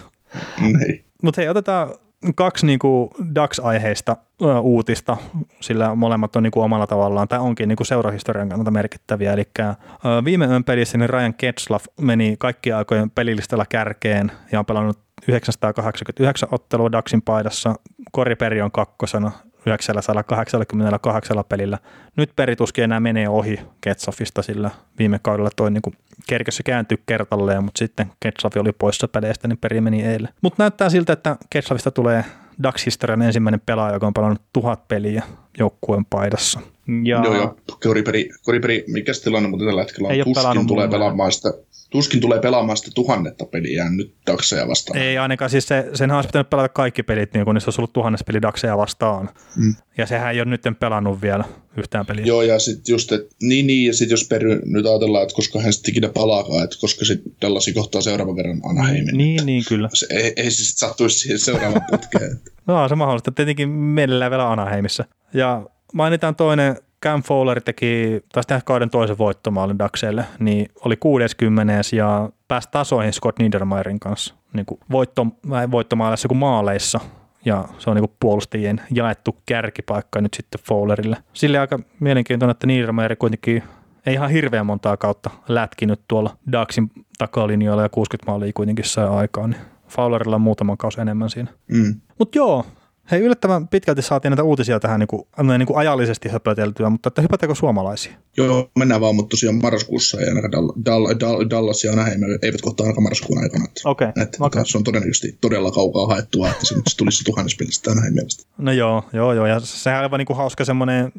Niin. 0.61 1.05
Mutta 1.23 1.41
hei, 1.41 1.49
otetaan 1.49 1.95
kaksi 2.35 2.67
niin 2.67 2.79
kuin 2.79 3.11
DAX-aiheista 3.35 4.17
uutista, 4.61 5.17
sillä 5.61 5.95
molemmat 5.95 6.37
on 6.37 6.43
niin 6.43 6.51
kuin 6.51 6.65
omalla 6.65 6.87
tavallaan, 6.87 7.29
tai 7.29 7.39
onkin 7.39 7.69
niin 7.69 7.77
kuin 7.77 7.87
seurahistorian 7.87 8.49
kannalta 8.49 8.71
merkittäviä. 8.71 9.33
Eli 9.33 9.49
ö, 9.59 10.25
viime 10.25 10.47
yön 10.47 10.65
pelissä 10.65 10.99
niin 10.99 11.11
Ryan 11.11 11.35
Ketslaff 11.35 11.87
meni 12.01 12.37
kaikkien 12.39 12.77
aikojen 12.77 13.11
pelilistalla 13.11 13.67
kärkeen 13.69 14.33
ja 14.53 14.59
on 14.59 14.67
pelannut 14.67 14.99
989 15.29 16.49
ottelua 16.53 16.93
DAXin 16.93 17.23
paidassa. 17.23 17.75
Koriperi 18.13 18.63
on 18.63 18.71
kakkosena 18.71 19.31
988 19.67 21.45
pelillä. 21.49 21.79
Nyt 22.17 22.31
perituskin 22.37 22.85
enää 22.85 23.01
menee 23.01 23.29
ohi 23.29 23.61
Ketsafista, 23.81 24.43
sillä 24.43 24.71
viime 24.99 25.19
kaudella 25.23 25.51
toi 25.57 25.71
niin 25.71 25.83
kerkössä 26.29 26.63
kääntyi 26.63 26.99
kertalleen, 27.07 27.65
mutta 27.65 27.79
sitten 27.79 28.13
Ketsafi 28.21 28.59
oli 28.59 28.73
poissa 28.73 29.09
peleistä, 29.09 29.49
niin 29.49 29.59
peri 29.59 29.81
meni 29.81 30.03
eilen. 30.03 30.29
Mutta 30.43 30.63
näyttää 30.63 30.89
siltä, 30.89 31.13
että 31.13 31.37
Ketsafista 31.51 31.91
tulee 31.91 32.25
DAX-historian 32.63 33.23
ensimmäinen 33.23 33.61
pelaaja, 33.67 33.95
joka 33.95 34.07
on 34.07 34.15
pelannut 34.15 34.43
tuhat 34.53 34.89
peliä 34.89 35.23
joukkueen 35.59 36.05
paidassa. 36.05 36.61
Ja... 37.05 37.23
Joo, 37.25 37.35
joo. 37.35 37.57
Koriperi, 37.83 38.29
Koriperi 38.45 38.85
mikä 38.89 39.13
se 39.13 39.23
tilanne 39.23 39.49
mutta 39.49 39.67
tällä 39.67 39.83
hetkellä 39.83 40.09
on? 40.09 40.35
Tuskin 40.35 40.67
tulee 40.67 40.89
pelaamaan 40.89 41.33
sitä 41.33 41.53
tuskin 41.97 42.21
tulee 42.21 42.41
pelaamaan 42.41 42.77
sitä 42.77 42.91
tuhannetta 42.95 43.47
peliä 43.47 43.91
nyt 43.91 44.15
Daxeja 44.27 44.69
vastaan. 44.69 44.99
Ei 44.99 45.19
ainakaan, 45.19 45.51
siis 45.51 45.69
se, 45.69 45.91
sen 45.95 46.11
olisi 46.11 46.29
pitänyt 46.29 46.51
pelata 46.51 46.69
kaikki 46.69 47.03
pelit, 47.03 47.35
niin 47.35 47.45
kun 47.45 47.55
niissä 47.55 47.69
olisi 47.69 47.81
ollut 47.81 47.93
tuhannes 47.93 48.25
peli 48.25 48.43
Daxeja 48.43 48.77
vastaan. 48.77 49.29
Mm. 49.57 49.75
Ja 49.99 50.07
sehän 50.07 50.33
ei 50.33 50.41
ole 50.41 50.51
nyt 50.51 50.63
pelannut 50.81 51.23
vielä 51.23 51.45
yhtään 51.77 52.07
peliä. 52.07 52.25
Joo, 52.25 52.43
ja 52.43 52.59
sitten 52.59 52.93
just, 52.93 53.13
että 53.13 53.35
niin, 53.43 53.67
niin, 53.67 53.87
ja 53.87 53.95
sitten 53.95 54.13
jos 54.13 54.29
pery, 54.29 54.63
nyt 54.65 54.87
ajatellaan, 54.87 55.23
että 55.23 55.35
koska 55.35 55.61
hän 55.61 55.73
sitten 55.73 55.91
ikinä 55.91 56.09
palaakaan, 56.09 56.65
että 56.65 56.77
koska 56.81 57.05
sitten 57.05 57.33
Dallasi 57.43 57.73
kohtaa 57.73 58.01
seuraavan 58.01 58.37
verran 58.37 58.61
Anaheimin. 58.71 59.17
Niin, 59.17 59.35
että 59.35 59.47
niin, 59.47 59.63
kyllä. 59.69 59.89
Se, 59.93 60.07
ei, 60.11 60.33
ei 60.37 60.51
se 60.51 60.65
sitten 60.65 60.89
sattuisi 60.89 61.19
siihen 61.19 61.39
seuraavaan 61.39 61.87
putkeen. 61.91 62.41
no, 62.67 62.89
se 62.89 62.95
mahdollista. 62.95 63.33
Tietenkin 63.33 63.69
mielellään 63.69 64.31
vielä 64.31 64.51
Anaheimissa. 64.51 65.05
Ja 65.35 65.67
mainitaan 65.93 66.37
toinen 66.37 66.77
Cam 67.03 67.23
Fowler 67.23 67.63
teki, 67.63 68.21
taisi 68.33 68.49
tehdä 68.49 68.63
kauden 68.65 68.91
toisen 68.91 69.19
voittomaalin 69.19 69.79
Daxelle, 69.79 70.25
niin 70.39 70.69
oli 70.85 70.97
60 70.97 71.73
ja 71.97 72.31
pääsi 72.49 72.69
tasoihin 72.71 73.13
Scott 73.13 73.39
Niedermayerin 73.39 74.01
kanssa 74.01 74.35
niin 74.53 74.67
kuin 74.67 74.81
voitto, 74.91 75.27
voittomaalissa 75.71 76.29
kuin 76.29 76.39
maaleissa 76.39 77.01
ja 77.45 77.65
se 77.79 77.91
on 77.91 77.97
niin 77.97 78.11
puolustajien 78.21 78.81
jaettu 78.91 79.37
kärkipaikka 79.47 80.21
nyt 80.21 80.35
sitten 80.35 80.61
Fowlerille. 80.61 81.17
Sille 81.33 81.59
aika 81.59 81.79
mielenkiintoinen, 82.01 82.51
että 82.51 82.67
Niedermayer 82.67 83.17
kuitenkin 83.17 83.63
ei 84.07 84.15
ihan 84.15 84.31
hirveän 84.31 84.67
montaa 84.67 84.97
kautta 84.97 85.31
lätkinyt 85.49 86.01
tuolla 86.09 86.37
Daxin 86.53 86.91
takalinjoilla 87.19 87.83
ja 87.83 87.89
60 87.89 88.31
maalia 88.31 88.53
kuitenkin 88.55 88.85
sai 88.85 89.09
aikaan, 89.09 89.51
niin 89.51 89.63
Fowlerilla 89.89 90.37
on 90.37 90.43
muutaman 90.43 90.77
kausi 90.77 91.01
enemmän 91.01 91.31
siinä. 91.31 91.51
Mm. 91.69 92.01
Mutta 92.19 92.39
joo, 92.39 92.67
Hei, 93.11 93.21
yllättävän 93.21 93.69
pitkälti 93.69 94.03
saatiin 94.03 94.31
näitä 94.31 94.43
uutisia 94.43 94.81
tähän 94.81 95.01
niin 95.01 95.09
kuin, 95.09 95.23
niin 95.59 95.67
kuin 95.67 95.79
ajallisesti 95.79 96.29
höpöteltyä, 96.29 96.91
mutta 96.91 97.09
että 97.09 97.23
hypätäänkö 97.23 97.55
suomalaisia? 97.55 98.13
Joo, 98.37 98.71
mennään 98.79 99.01
vaan, 99.01 99.15
mutta 99.15 99.31
tosiaan 99.31 99.57
marraskuussa 99.57 100.21
ei 100.21 100.29
ainakaan 100.29 100.53
Dall- 100.53 100.73
Dall- 100.89 101.15
Dall- 101.15 101.51
Dallas 101.51 101.85
ja 101.85 101.93
Anaheim 101.93 102.21
eivät 102.43 102.61
kohta 102.61 102.83
ainakaan 102.83 103.03
marraskuun 103.03 103.43
aikana. 103.43 103.65
Okei. 103.85 104.09
Okay. 104.09 104.27
okay. 104.41 104.65
Se 104.67 104.79
on 104.79 104.85
todennäköisesti 104.85 105.39
todella 105.41 105.71
kaukaa 105.71 106.07
haettua, 106.07 106.49
että 106.51 106.67
se 106.67 106.75
nyt 106.75 106.85
tulisi 106.99 107.25
tuhannespelistä 107.25 107.91
Anaheim 107.91 108.15
mielestä. 108.15 108.45
No 108.59 108.73
joo, 108.73 109.05
joo, 109.13 109.33
joo, 109.33 109.47
ja 109.47 109.61
sehän 109.61 109.99
on 109.99 110.05
aivan 110.05 110.19
niin 110.19 110.27
kuin 110.27 110.37
hauska 110.37 110.65
semmoinen 110.65 111.13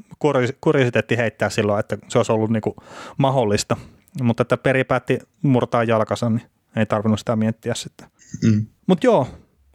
kuriositeetti 0.61 1.17
heittää 1.17 1.49
silloin, 1.49 1.79
että 1.79 1.97
se 2.07 2.19
olisi 2.19 2.31
ollut 2.31 2.49
niin 2.49 2.61
kuin 2.61 2.75
mahdollista, 3.17 3.77
mutta 4.21 4.41
että 4.41 4.57
peri 4.57 4.83
päätti 4.83 5.19
murtaa 5.41 5.83
jalkansa, 5.83 6.29
niin 6.29 6.41
ei 6.75 6.85
tarvinnut 6.85 7.19
sitä 7.19 7.35
miettiä 7.35 7.73
sitten. 7.73 8.07
Mm. 8.43 8.65
Mutta 8.87 9.07
joo, 9.07 9.27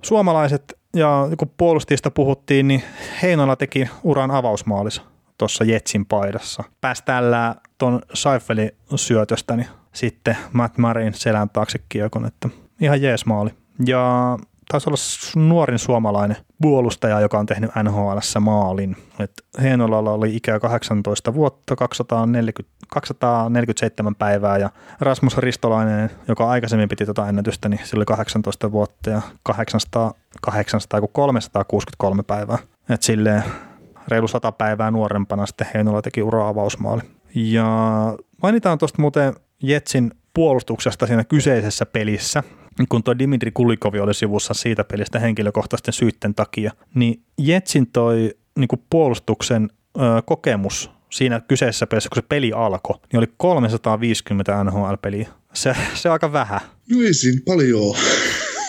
suomalaiset 0.02 0.81
ja 0.96 1.28
kun 1.38 1.50
puolustista 1.56 2.10
puhuttiin, 2.10 2.68
niin 2.68 2.82
Heinola 3.22 3.56
teki 3.56 3.88
uran 4.02 4.30
avausmaalissa 4.30 5.02
tuossa 5.38 5.64
Jetsin 5.64 6.06
paidassa. 6.06 6.64
Pääsi 6.80 7.02
tällä 7.04 7.54
tuon 7.78 8.02
Seifelin 8.14 8.70
syötöstä, 8.94 9.56
niin 9.56 9.68
sitten 9.92 10.36
Matt 10.52 10.78
Marin 10.78 11.14
selän 11.14 11.50
taakse 11.50 11.78
kiekon, 11.88 12.26
että 12.26 12.48
ihan 12.80 13.02
jees 13.02 13.26
maali. 13.26 13.50
Ja 13.86 14.38
taisi 14.72 14.90
olla 14.90 15.46
nuorin 15.48 15.78
suomalainen 15.78 16.36
puolustaja, 16.62 17.20
joka 17.20 17.38
on 17.38 17.46
tehnyt 17.46 17.70
nhl 17.82 18.18
maalin. 18.40 18.96
Et 19.20 19.32
Heinolalla 19.62 20.10
oli 20.10 20.36
ikää 20.36 20.60
18 20.60 21.34
vuotta, 21.34 21.76
240, 21.76 22.76
247 22.88 24.14
päivää 24.14 24.58
ja 24.58 24.70
Rasmus 25.00 25.38
Ristolainen, 25.38 26.10
joka 26.28 26.50
aikaisemmin 26.50 26.88
piti 26.88 27.04
tuota 27.04 27.28
ennätystä, 27.28 27.68
niin 27.68 27.80
sillä 27.84 27.98
oli 27.98 28.04
18 28.04 28.72
vuotta 28.72 29.10
ja 29.10 29.22
800, 29.42 30.14
800 30.42 31.00
363 31.12 32.22
päivää. 32.22 32.58
Et 32.90 33.02
silleen 33.02 33.42
reilu 34.08 34.28
100 34.28 34.52
päivää 34.52 34.90
nuorempana 34.90 35.46
sitten 35.46 35.66
Heinola 35.74 36.02
teki 36.02 36.22
ura-avausmaali. 36.22 37.02
Ja 37.34 37.66
mainitaan 38.42 38.78
tuosta 38.78 39.02
muuten 39.02 39.34
Jetsin 39.62 40.10
puolustuksesta 40.34 41.06
siinä 41.06 41.24
kyseisessä 41.24 41.86
pelissä, 41.86 42.42
kun 42.88 43.02
tuo 43.02 43.18
Dimitri 43.18 43.50
Kulikovi 43.50 44.00
oli 44.00 44.14
sivussa 44.14 44.54
siitä 44.54 44.84
pelistä 44.84 45.18
henkilökohtaisten 45.18 45.94
syytten 45.94 46.34
takia, 46.34 46.72
niin 46.94 47.22
Jetsin 47.38 47.86
toi 47.86 48.34
niin 48.58 48.68
kuin 48.68 48.82
puolustuksen 48.90 49.70
ö, 49.96 50.00
kokemus 50.24 50.90
siinä 51.10 51.40
kyseisessä 51.40 51.86
pelissä, 51.86 52.08
kun 52.08 52.22
se 52.22 52.26
peli 52.28 52.52
alkoi, 52.52 52.98
niin 53.12 53.18
oli 53.18 53.26
350 53.36 54.64
NHL-peliä. 54.64 55.28
Se, 55.54 55.76
se 55.94 56.08
on 56.08 56.12
aika 56.12 56.32
vähän. 56.32 56.60
No 56.90 57.00
ei 57.02 57.14
siinä 57.14 57.40
paljon 57.46 57.96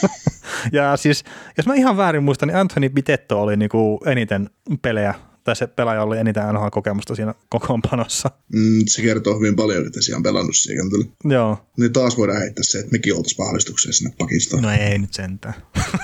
ja 0.72 0.98
siis, 0.98 1.24
jos 1.58 1.68
mä 1.68 1.74
ihan 1.74 1.98
väärin 1.98 2.24
muistan, 2.24 2.48
niin 2.48 2.58
Anthony 2.58 2.90
Bitetto 2.90 3.42
oli 3.42 3.58
niinku 3.58 4.00
eniten 4.06 4.50
pelejä 4.82 5.14
tai 5.44 5.56
se 5.56 5.68
pelaaja 5.68 6.04
oli 6.04 6.18
eniten 6.18 6.44
NHL-kokemusta 6.44 7.16
siinä 7.16 7.34
kokoonpanossa. 7.50 8.32
Mm, 8.54 8.84
se 8.88 9.02
kertoo 9.02 9.40
hyvin 9.40 9.56
paljon, 9.56 9.88
että 9.88 10.02
siellä 10.02 10.18
on 10.18 10.24
pelannut 10.24 10.56
siihen 10.56 10.86
Joo. 11.26 11.58
Niin 11.78 11.94
taas 11.94 12.18
voidaan 12.18 12.40
heittää 12.40 12.64
se, 12.64 12.80
että 12.80 12.92
mekin 12.92 13.16
oltaisiin 13.16 13.46
vahvistuksia 13.46 13.94
sinne 13.94 14.14
Pakistaan. 14.18 14.64
No 14.64 14.72
ei 14.72 14.98
nyt 14.98 15.14
sentään. 15.14 15.54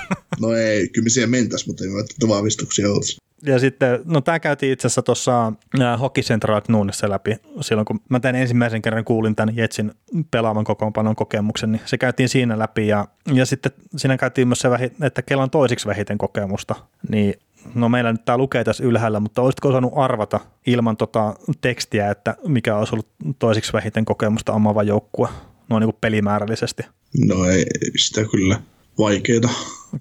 no 0.40 0.54
ei, 0.54 0.88
kyllä 0.88 1.04
me 1.04 1.10
siihen 1.10 1.30
mentäisiin, 1.30 1.70
mutta 1.70 1.84
ei 1.84 1.90
me 2.22 2.28
vahvistuksia 2.28 2.90
oltaisi. 2.90 3.16
Ja 3.42 3.58
sitten, 3.58 4.00
no 4.04 4.20
tämä 4.20 4.40
käytiin 4.40 4.72
itse 4.72 4.86
asiassa 4.86 5.02
tuossa 5.02 5.52
Hockey 6.00 6.24
Central 6.24 6.60
Noonissa 6.68 7.10
läpi 7.10 7.36
silloin, 7.60 7.84
kun 7.84 8.00
mä 8.08 8.20
tämän 8.20 8.34
ensimmäisen 8.34 8.82
kerran 8.82 9.04
kuulin 9.04 9.36
tämän 9.36 9.56
Jetsin 9.56 9.92
pelaavan 10.30 10.64
kokoonpanon 10.64 11.16
kokemuksen, 11.16 11.72
niin 11.72 11.82
se 11.84 11.98
käytiin 11.98 12.28
siinä 12.28 12.58
läpi 12.58 12.86
ja, 12.86 13.08
ja 13.34 13.46
sitten 13.46 13.72
siinä 13.96 14.16
käytiin 14.16 14.48
myös 14.48 14.58
se, 14.58 14.68
että 15.02 15.22
kello 15.22 15.42
on 15.42 15.50
toisiksi 15.50 15.86
vähiten 15.86 16.18
kokemusta, 16.18 16.74
niin 17.08 17.34
no 17.74 17.88
meillä 17.88 18.12
nyt 18.12 18.24
tämä 18.24 18.38
lukee 18.38 18.64
tässä 18.64 18.84
ylhäällä, 18.84 19.20
mutta 19.20 19.42
olisitko 19.42 19.68
osannut 19.68 19.92
arvata 19.96 20.40
ilman 20.66 20.96
tota 20.96 21.34
tekstiä, 21.60 22.10
että 22.10 22.36
mikä 22.46 22.76
olisi 22.76 22.94
ollut 22.94 23.08
toisiksi 23.38 23.72
vähiten 23.72 24.04
kokemusta 24.04 24.52
omaava 24.52 24.82
joukkue, 24.82 25.28
noin 25.68 25.80
niin 25.80 25.92
kuin 25.92 25.98
pelimäärällisesti? 26.00 26.82
No 27.26 27.44
ei 27.44 27.64
sitä 27.96 28.24
kyllä 28.30 28.60
vaikeita. 28.98 29.48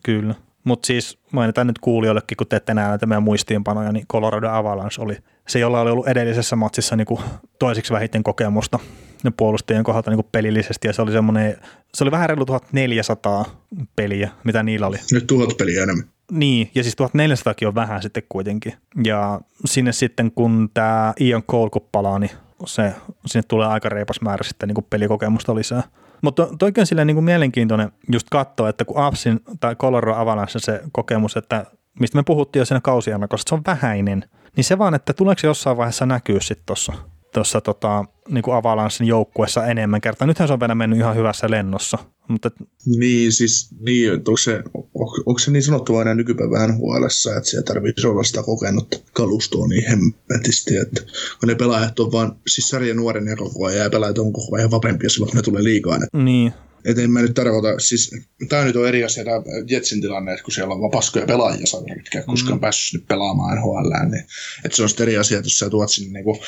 Kyllä. 0.04 0.36
Mutta 0.64 0.88
siis 0.88 1.20
mainitaan 1.32 1.68
nyt 1.68 1.80
kuulijoillekin, 1.80 2.38
kun 2.38 2.48
teette 2.48 2.74
näitä 2.74 3.06
meidän 3.06 3.24
muistiinpanoja, 3.24 3.92
niin 3.92 4.08
Colorado 4.08 4.50
Avalanche 4.50 5.02
oli 5.02 5.18
se, 5.48 5.60
jolla 5.60 5.82
oli 5.82 5.92
ollut 5.92 6.08
edellisessä 6.08 6.56
matsissa 6.56 6.96
niin 6.96 7.08
kuin 7.08 7.22
toisiksi 7.60 7.94
vähiten 7.94 8.24
kokemusta 8.24 8.80
ne 9.24 9.32
puolustajien 9.38 9.84
kohdalta 9.84 10.12
niin 10.12 10.18
kuin 10.18 10.28
pelillisesti. 10.32 10.88
Ja 10.88 10.94
se 10.94 11.02
oli 11.02 11.12
semmoinen, 11.12 11.58
se 11.94 12.04
oli 12.04 12.12
vähän 12.12 12.30
reilu 12.30 12.46
1400 12.46 13.68
peliä, 13.96 14.30
mitä 14.44 14.64
niillä 14.64 14.88
oli. 14.88 14.98
Nyt 15.12 15.28
tuhat 15.28 15.58
peliä 15.58 15.84
enemmän. 15.84 16.10
Niin, 16.32 16.72
ja 16.76 16.84
siis 16.84 16.96
1400 16.96 17.54
on 17.68 17.76
vähän 17.76 18.02
sitten 18.02 18.24
kuitenkin. 18.30 18.74
Ja 19.04 19.42
sinne 19.66 19.92
sitten, 19.92 20.32
kun 20.32 20.70
tämä 20.74 21.14
Ian 21.20 21.44
Cole 21.44 21.86
palaa, 21.92 22.20
niin 22.20 22.32
se, 22.66 22.94
sinne 23.26 23.44
tulee 23.48 23.68
aika 23.68 23.90
reipas 23.90 24.22
määrä 24.22 24.44
sitten 24.44 24.68
niin 24.68 24.76
kuin 24.76 24.88
pelikokemusta 24.90 25.56
lisää. 25.56 25.84
Mutta 26.22 26.48
toikin 26.60 26.82
on 26.82 26.88
silleen 26.88 27.08
niin 27.08 27.16
kuin 27.16 27.24
mielenkiintoinen 27.24 27.92
just 28.12 28.28
katsoa, 28.32 28.70
että 28.70 28.86
kun 28.86 28.98
Apsin 28.98 29.40
tai 29.60 29.76
Colorado 29.76 30.16
Avalanche 30.22 30.60
se 30.60 30.82
kokemus, 30.92 31.38
että 31.38 31.66
mistä 32.00 32.18
me 32.18 32.24
puhuttiin 32.24 32.62
jo 32.62 32.66
siinä 32.66 32.82
kausiana, 32.82 33.28
koska 33.28 33.50
se 33.50 33.56
on 33.56 33.62
vähäinen, 33.68 34.26
niin 34.56 34.64
se 34.64 34.78
vaan, 34.78 34.96
että 34.96 35.14
tuleeko 35.14 35.40
se 35.40 35.48
jossain 35.48 35.78
vaiheessa 35.78 36.06
näkyä 36.06 36.40
sitten 36.40 36.66
tuossa 36.66 36.94
tuossa 37.34 37.62
tota, 37.62 38.06
niin 38.30 38.42
kuin 38.42 38.56
Avalanssin 38.56 39.08
joukkuessa 39.08 39.66
enemmän 39.66 40.02
kertaa. 40.02 40.28
Nythän 40.28 40.48
se 40.48 40.54
on 40.54 40.60
vielä 40.60 40.76
mennyt 40.76 41.00
ihan 41.00 41.16
hyvässä 41.16 41.50
lennossa. 41.50 41.98
Mutta... 42.28 42.52
Niin, 42.86 43.32
siis 43.32 43.70
niin, 43.80 44.14
onko, 44.14 44.38
se, 44.38 44.64
onko, 44.74 45.24
onko 45.26 45.40
se 45.40 45.52
niin 45.52 45.64
sanottu 45.64 46.00
enää 46.00 46.16
nykypäivän 46.16 46.78
huolessa, 46.78 47.36
että 47.36 47.50
siellä 47.50 47.64
tarvitsisi 47.64 48.08
olla 48.08 48.24
sitä 48.24 48.44
kokenutta 48.44 48.98
kalustoa 49.14 49.68
niin 49.68 49.84
hemmetisti, 49.90 50.78
että 50.78 51.02
kun 51.40 51.50
ne 51.50 51.56
pelaajat 51.56 52.00
on 52.00 52.12
vaan, 52.12 52.36
siis 52.48 52.70
sarjan 52.70 52.98
nuoren 52.98 53.28
ja 53.28 53.36
koko 53.36 53.66
ajan 53.66 53.84
ja 53.84 53.90
pelaajat 53.90 54.20
on 54.20 54.34
koko 54.34 54.56
ajan 54.56 54.72
vapempia 54.72 55.10
silloin, 55.10 55.30
kun 55.30 55.38
ne 55.38 55.42
tulee 55.42 55.64
liikaa. 55.64 56.00
Niin, 56.14 56.54
et 56.86 56.98
en 56.98 57.12
mä 57.12 57.22
nyt 57.22 57.34
tarkoita, 57.34 57.80
siis 57.80 58.12
tämä 58.50 58.64
nyt 58.64 58.76
on 58.76 58.88
eri 58.88 59.04
asia 59.04 59.24
tämä 59.24 59.42
Jetsin 59.68 60.02
tilanne, 60.02 60.32
että 60.32 60.44
kun 60.44 60.54
siellä 60.54 60.74
on 60.74 60.82
vaan 60.82 60.92
paskoja 60.92 61.26
pelaajia 61.26 61.66
saatana, 61.66 61.96
mitkä 61.96 62.22
koskaan 62.22 62.58
mm. 62.58 62.62
päässyt 62.62 63.02
nyt 63.02 63.08
pelaamaan 63.08 63.58
NHL, 63.58 64.10
niin 64.12 64.26
että 64.66 64.76
se 64.76 64.84
on 64.84 64.90
sitten 64.90 65.04
eri 65.04 65.18
asia, 65.18 65.38
että 65.38 65.46
jos 65.46 65.60
sä 65.60 65.70
tuot 65.70 65.92
sinne 65.92 66.14
niin 66.14 66.24
kuin 66.24 66.40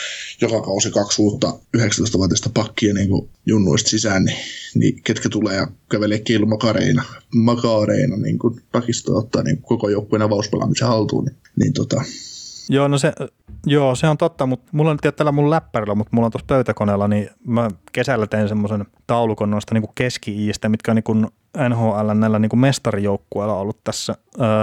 joka 0.42 0.62
kausi 0.62 0.92
kaksi 0.92 1.22
uutta 1.22 1.60
19-vuotiaista 1.78 2.50
pakkia 2.54 2.94
niin 2.94 3.10
kuin 3.10 3.30
junnuista 3.46 3.90
sisään, 3.90 4.26
niin, 4.26 4.38
niin 4.76 5.02
ketkä 5.04 5.30
tulee 5.30 5.56
ja 5.56 5.68
kävelee 5.92 6.20
kiilu 6.20 6.46
makareina, 6.46 7.04
makareina 7.36 8.18
niin 8.18 8.40
kuin 8.40 8.62
pakistoa 8.72 9.20
ottaa 9.20 9.44
niin 9.44 9.62
koko 9.62 9.90
joukkueen 9.90 10.22
avauspelaamisen 10.22 10.88
haltuun, 10.88 11.26
niin, 11.26 11.38
niin 11.56 11.74
tota, 11.74 12.04
Joo, 12.72 12.88
no 12.88 12.98
se, 12.98 13.14
joo, 13.66 13.96
se 13.96 14.08
on 14.08 14.18
totta, 14.18 14.46
mutta 14.46 14.70
mulla 14.72 14.92
on 14.92 14.98
nyt 15.04 15.16
tällä 15.16 15.32
mun 15.32 15.50
läppärillä, 15.50 15.96
mutta 15.96 16.16
mulla 16.16 16.26
on 16.26 16.32
tuossa 16.32 16.46
pöytäkoneella, 16.48 17.08
niin 17.08 17.30
mä 17.48 17.70
kesällä 17.92 18.28
tein 18.28 18.48
semmoisen 18.48 18.86
taulukon 19.08 19.52
noista 19.52 19.74
niin 19.74 19.84
keski-iistä, 19.96 20.70
mitkä 20.70 20.92
on 20.92 20.96
niin 20.96 21.28
NHL 21.70 22.14
näillä 22.14 22.40
niin 22.40 22.60
mestarijoukkueilla 22.60 23.56
ollut 23.56 23.84
tässä 23.84 24.16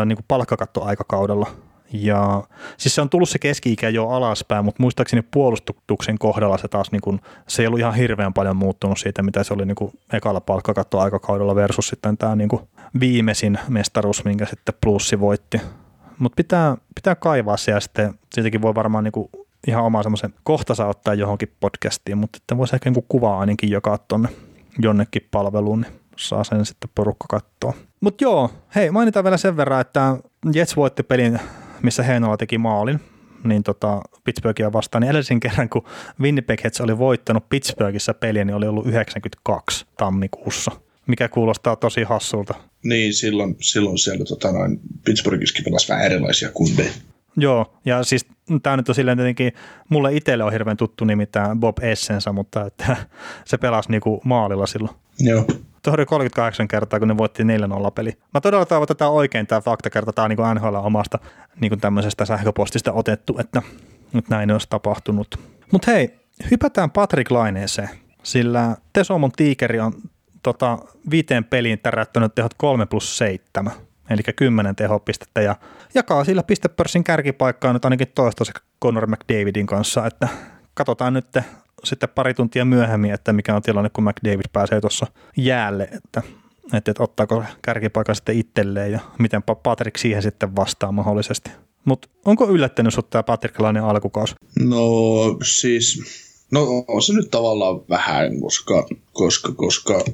niin 0.07 0.19
palkkakattoaikakaudella. 0.29 1.47
Ja 1.93 2.43
siis 2.77 2.95
se 2.95 3.01
on 3.01 3.11
tullut 3.11 3.29
se 3.29 3.39
keski-ikä 3.39 3.89
jo 3.89 4.09
alaspäin, 4.09 4.65
mutta 4.65 4.83
muistaakseni 4.83 5.23
puolustuksen 5.31 6.19
kohdalla 6.19 6.59
se 6.59 6.69
taas 6.69 6.93
niin 6.93 7.01
kuin, 7.01 7.21
se 7.49 7.63
ei 7.63 7.67
ollut 7.67 7.81
ihan 7.81 7.95
hirveän 7.95 8.35
paljon 8.35 8.57
muuttunut 8.57 8.99
siitä, 8.99 9.23
mitä 9.23 9.45
se 9.45 9.55
oli 9.55 9.67
niin 9.67 9.75
kuin 9.75 9.93
ekalla 10.13 10.41
palkkakattoaikakaudella 10.41 11.55
versus 11.55 11.89
sitten 11.89 12.19
tämä 12.19 12.37
niin 12.37 12.49
kuin 12.49 12.63
viimeisin 13.01 13.59
mestaruus, 13.69 14.25
minkä 14.25 14.47
sitten 14.47 14.75
plussi 14.81 15.21
voitti 15.21 15.61
mutta 16.19 16.37
pitää, 16.37 16.77
pitää 16.95 17.15
kaivaa 17.15 17.57
se 17.57 17.71
ja 17.71 17.81
sitten 17.81 18.15
siitäkin 18.35 18.63
voi 18.63 18.75
varmaan 18.75 19.05
niinku 19.05 19.31
ihan 19.67 19.85
oma 19.85 20.03
semmoisen 20.03 20.35
kohtansa 20.43 20.87
ottaa 20.87 21.15
johonkin 21.15 21.55
podcastiin, 21.61 22.19
mutta 22.19 22.37
että 22.37 22.57
voisi 22.57 22.77
ehkä 22.77 22.91
niinku 22.91 23.05
kuvaa 23.09 23.41
ainakin 23.41 23.71
jakaa 23.71 23.99
tuonne 23.99 24.29
jonnekin 24.79 25.29
palveluun, 25.31 25.81
niin 25.81 25.93
saa 26.17 26.45
sen 26.45 26.67
sitten 26.67 26.91
porukka 26.95 27.27
katsoa. 27.29 27.73
Mutta 28.01 28.25
joo, 28.25 28.51
hei 28.75 28.91
mainitaan 28.91 29.25
vielä 29.25 29.37
sen 29.37 29.57
verran, 29.57 29.81
että 29.81 30.17
Jets 30.55 30.77
voitti 30.77 31.03
pelin, 31.03 31.41
missä 31.83 32.03
Heinola 32.03 32.37
teki 32.37 32.59
maalin, 32.59 33.01
niin 33.45 33.63
tota, 33.63 34.01
Pittsburghia 34.25 34.73
vastaan, 34.73 35.03
niin 35.03 35.11
edellisen 35.11 35.41
kerran, 35.41 35.69
kun 35.69 35.85
Winnipeg 36.21 36.65
Jets 36.65 36.81
oli 36.81 36.99
voittanut 36.99 37.49
Pittsburghissa 37.49 38.15
peliä, 38.15 38.45
niin 38.45 38.55
oli 38.55 38.67
ollut 38.67 38.87
92 38.87 39.87
tammikuussa– 39.97 40.71
mikä 41.09 41.29
kuulostaa 41.29 41.77
tosi 41.77 42.03
hassulta. 42.03 42.55
Niin, 42.85 43.15
silloin, 43.15 43.57
silloin 43.61 43.99
siellä 43.99 44.25
tota, 44.25 44.53
noin, 44.53 44.81
Pittsburghiskin 45.05 45.65
pelasi 45.65 45.89
vähän 45.89 46.05
erilaisia 46.05 46.51
kundeja. 46.51 46.91
Joo, 47.37 47.75
ja 47.85 48.05
siis 48.05 48.27
tämä 48.63 48.77
nyt 48.77 48.89
on 48.89 48.95
silleen 48.95 49.19
tietenkin, 49.19 49.53
mulle 49.89 50.17
itselle 50.17 50.45
on 50.45 50.53
hirveän 50.53 50.77
tuttu 50.77 51.05
nimi 51.05 51.27
tämä 51.27 51.57
Bob 51.57 51.79
Essensa, 51.79 52.33
mutta 52.33 52.67
että 52.67 52.97
se 53.45 53.59
pelasi 53.59 53.91
niinku 53.91 54.21
maalilla 54.25 54.67
silloin. 54.67 54.97
Joo. 55.21 55.45
Tuo 55.83 55.95
oli 55.95 56.07
38 56.07 56.69
kertaa, 56.69 56.99
kun 56.99 57.09
ne 57.09 57.17
voitti 57.17 57.43
4-0 57.43 57.47
peli. 57.95 58.13
Mä 58.35 58.41
todella 58.41 58.67
toivon, 58.67 58.85
että 58.85 58.95
tämä 58.95 59.11
oikein 59.11 59.47
tämä 59.47 59.61
faktakerta, 59.61 60.13
tämä 60.13 60.25
on 60.25 60.31
niin 60.31 60.55
NHL 60.55 60.75
omasta 60.75 61.19
niin 61.61 61.81
tämmöisestä 61.81 62.25
sähköpostista 62.25 62.93
otettu, 62.93 63.37
että 63.41 63.63
nyt 64.13 64.29
näin 64.29 64.51
olisi 64.51 64.67
tapahtunut. 64.71 65.39
Mutta 65.73 65.91
hei, 65.91 66.15
hypätään 66.51 66.91
Patrick 66.91 67.31
Laineeseen, 67.31 67.89
sillä 68.23 68.77
Tesomon 68.93 69.33
tiikeri 69.33 69.81
on 69.81 69.93
tota, 70.43 70.79
viiteen 71.11 71.45
peliin 71.45 71.79
täräyttänyt 71.79 72.35
tehot 72.35 72.55
3 72.57 72.87
plus 72.87 73.19
7, 73.19 73.73
eli 74.11 74.23
10 74.37 74.77
tehopistettä 74.77 75.41
ja 75.41 75.57
jakaa 75.95 76.25
sillä 76.25 76.43
pistepörssin 76.43 77.05
kärkipaikkaa 77.05 77.73
nyt 77.73 77.85
ainakin 77.85 78.13
toistaiseksi 78.15 78.65
Conor 78.85 79.07
McDavidin 79.07 79.67
kanssa, 79.67 80.07
että 80.07 80.29
katsotaan 80.75 81.13
nyt 81.13 81.27
sitten 81.85 82.09
pari 82.09 82.35
tuntia 82.35 82.65
myöhemmin, 82.65 83.13
että 83.13 83.33
mikä 83.33 83.57
on 83.57 83.63
tilanne, 83.63 83.91
kun 83.91 84.05
McDavid 84.05 84.45
pääsee 84.53 84.81
tuossa 84.81 85.07
jäälle, 85.37 85.85
että, 85.85 86.23
että, 86.75 86.91
että 86.91 87.03
ottaako 87.03 87.45
kärkipaikan 87.63 88.15
sitten 88.15 88.39
itselleen 88.39 88.93
ja 88.93 89.01
miten 89.19 89.43
Patrick 89.63 89.97
siihen 89.97 90.23
sitten 90.23 90.57
vastaa 90.57 90.93
mahdollisesti. 90.93 91.51
Mutta 91.85 92.09
onko 92.25 92.49
yllättänyt 92.49 92.95
sinut 92.95 93.11
tämä 93.11 93.23
Patrickilainen 93.23 93.85
alkukausi? 93.85 94.35
No 94.61 94.81
siis 95.43 96.03
No 96.51 96.85
on 96.89 97.03
se 97.03 97.13
nyt 97.13 97.31
tavallaan 97.31 97.81
vähän, 97.89 98.41
koska, 98.41 98.89
koska, 99.13 99.53
koska 99.53 100.05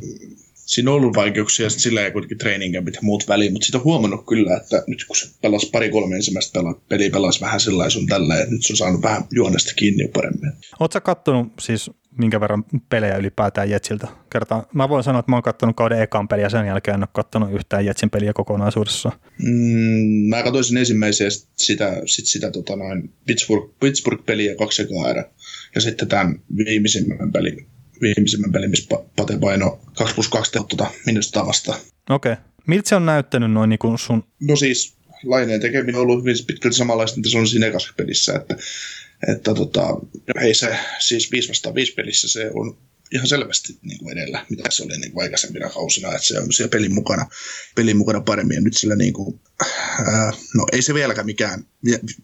siinä 0.66 0.90
on 0.90 0.96
ollut 0.96 1.16
vaikeuksia 1.16 1.70
sillä 1.70 2.04
ei 2.04 2.10
kuitenkin 2.10 2.72
ja 2.72 2.82
muut 3.02 3.28
väliin, 3.28 3.52
mutta 3.52 3.66
sitä 3.66 3.78
on 3.78 3.84
huomannut 3.84 4.26
kyllä, 4.26 4.56
että 4.56 4.84
nyt 4.86 5.04
kun 5.04 5.16
se 5.16 5.28
pelasi 5.42 5.70
pari-kolme 5.70 6.16
ensimmäistä 6.16 6.60
pela, 6.60 6.80
peliä 6.88 7.10
pelasi 7.10 7.40
vähän 7.40 7.60
sellainen 7.60 7.90
sun 7.90 8.06
tällä, 8.06 8.38
että 8.38 8.54
nyt 8.54 8.62
se 8.64 8.72
on 8.72 8.76
saanut 8.76 9.02
vähän 9.02 9.24
juonesta 9.30 9.74
kiinni 9.74 10.02
jo 10.02 10.08
paremmin. 10.08 10.52
Oletko 10.80 11.00
kattonut 11.00 11.52
siis 11.60 11.90
minkä 12.18 12.40
verran 12.40 12.64
pelejä 12.88 13.16
ylipäätään 13.16 13.70
Jetsiltä 13.70 14.08
kertaa? 14.30 14.66
Mä 14.74 14.88
voin 14.88 15.04
sanoa, 15.04 15.20
että 15.20 15.32
mä 15.32 15.36
oon 15.36 15.42
kattonut 15.42 15.76
kauden 15.76 16.02
ekan 16.02 16.28
peliä, 16.28 16.48
sen 16.48 16.66
jälkeen 16.66 16.94
en 16.94 17.02
ole 17.02 17.08
kattonut 17.12 17.52
yhtään 17.52 17.86
Jetsin 17.86 18.10
peliä 18.10 18.32
kokonaisuudessa. 18.32 19.12
Mm, 19.38 20.28
mä 20.28 20.42
katsoisin 20.42 20.76
ensimmäisiä 20.76 21.28
sitä, 21.56 22.02
sit 22.06 22.26
sitä 22.26 22.50
tota 22.50 22.76
noin 22.76 23.12
Pittsburgh, 23.26 23.74
Pittsburgh-peliä 23.80 24.54
kaksi 24.56 24.82
erää 25.10 25.24
ja 25.74 25.80
sitten 25.80 26.08
tämän 26.08 26.40
viimeisimmän 26.56 27.32
pelin, 27.32 27.66
viimeisimmän 28.00 28.52
pelin 28.52 28.70
missä 28.70 28.96
Pate 29.16 29.38
paino 29.38 29.80
2 29.98 30.14
plus 30.14 30.28
2 30.28 30.52
tehot 30.52 30.68
tuota 30.68 30.90
minusta 31.06 31.46
vastaan. 31.46 31.78
Okei. 32.10 32.32
Okay. 32.32 32.44
Miltä 32.66 32.88
se 32.88 32.94
on 32.94 33.06
näyttänyt 33.06 33.52
noin 33.52 33.70
niin 33.70 33.78
kuin 33.78 33.98
sun? 33.98 34.24
No 34.40 34.56
siis 34.56 34.94
laineen 35.24 35.60
tekeminen 35.60 35.94
on 35.94 36.02
ollut 36.02 36.20
hyvin 36.20 36.36
pitkälti 36.46 36.76
samanlaista, 36.76 37.16
mitä 37.16 37.30
se 37.30 37.38
on 37.38 37.48
siinä 37.48 37.66
ekassa 37.66 37.94
pelissä, 37.96 38.34
että, 38.34 38.56
että 39.32 39.54
tota, 39.54 39.96
hei 40.40 40.54
se 40.54 40.78
siis 40.98 41.32
5 41.32 41.48
vastaan 41.48 41.74
5 41.74 41.92
pelissä 41.92 42.28
se 42.28 42.50
on 42.54 42.76
ihan 43.14 43.28
selvästi 43.28 43.78
niin 43.82 43.98
kuin 43.98 44.18
edellä, 44.18 44.46
mitä 44.50 44.70
se 44.70 44.82
oli 44.82 44.98
niin 44.98 45.12
kuin 45.12 45.22
aikaisempina 45.22 45.70
kausina, 45.70 46.08
että 46.08 46.26
se 46.26 46.40
on 46.40 46.52
siellä 46.52 46.70
pelin 46.70 46.94
mukana, 46.94 47.26
pelin 47.74 47.96
mukana 47.96 48.20
paremmin. 48.20 48.54
Ja 48.54 48.60
nyt 48.60 48.76
sillä 48.76 48.94
niin 48.94 49.12
kuin, 49.12 49.40
ää, 50.06 50.32
no 50.54 50.66
ei 50.72 50.82
se 50.82 50.94
vieläkään 50.94 51.26
mikään, 51.26 51.66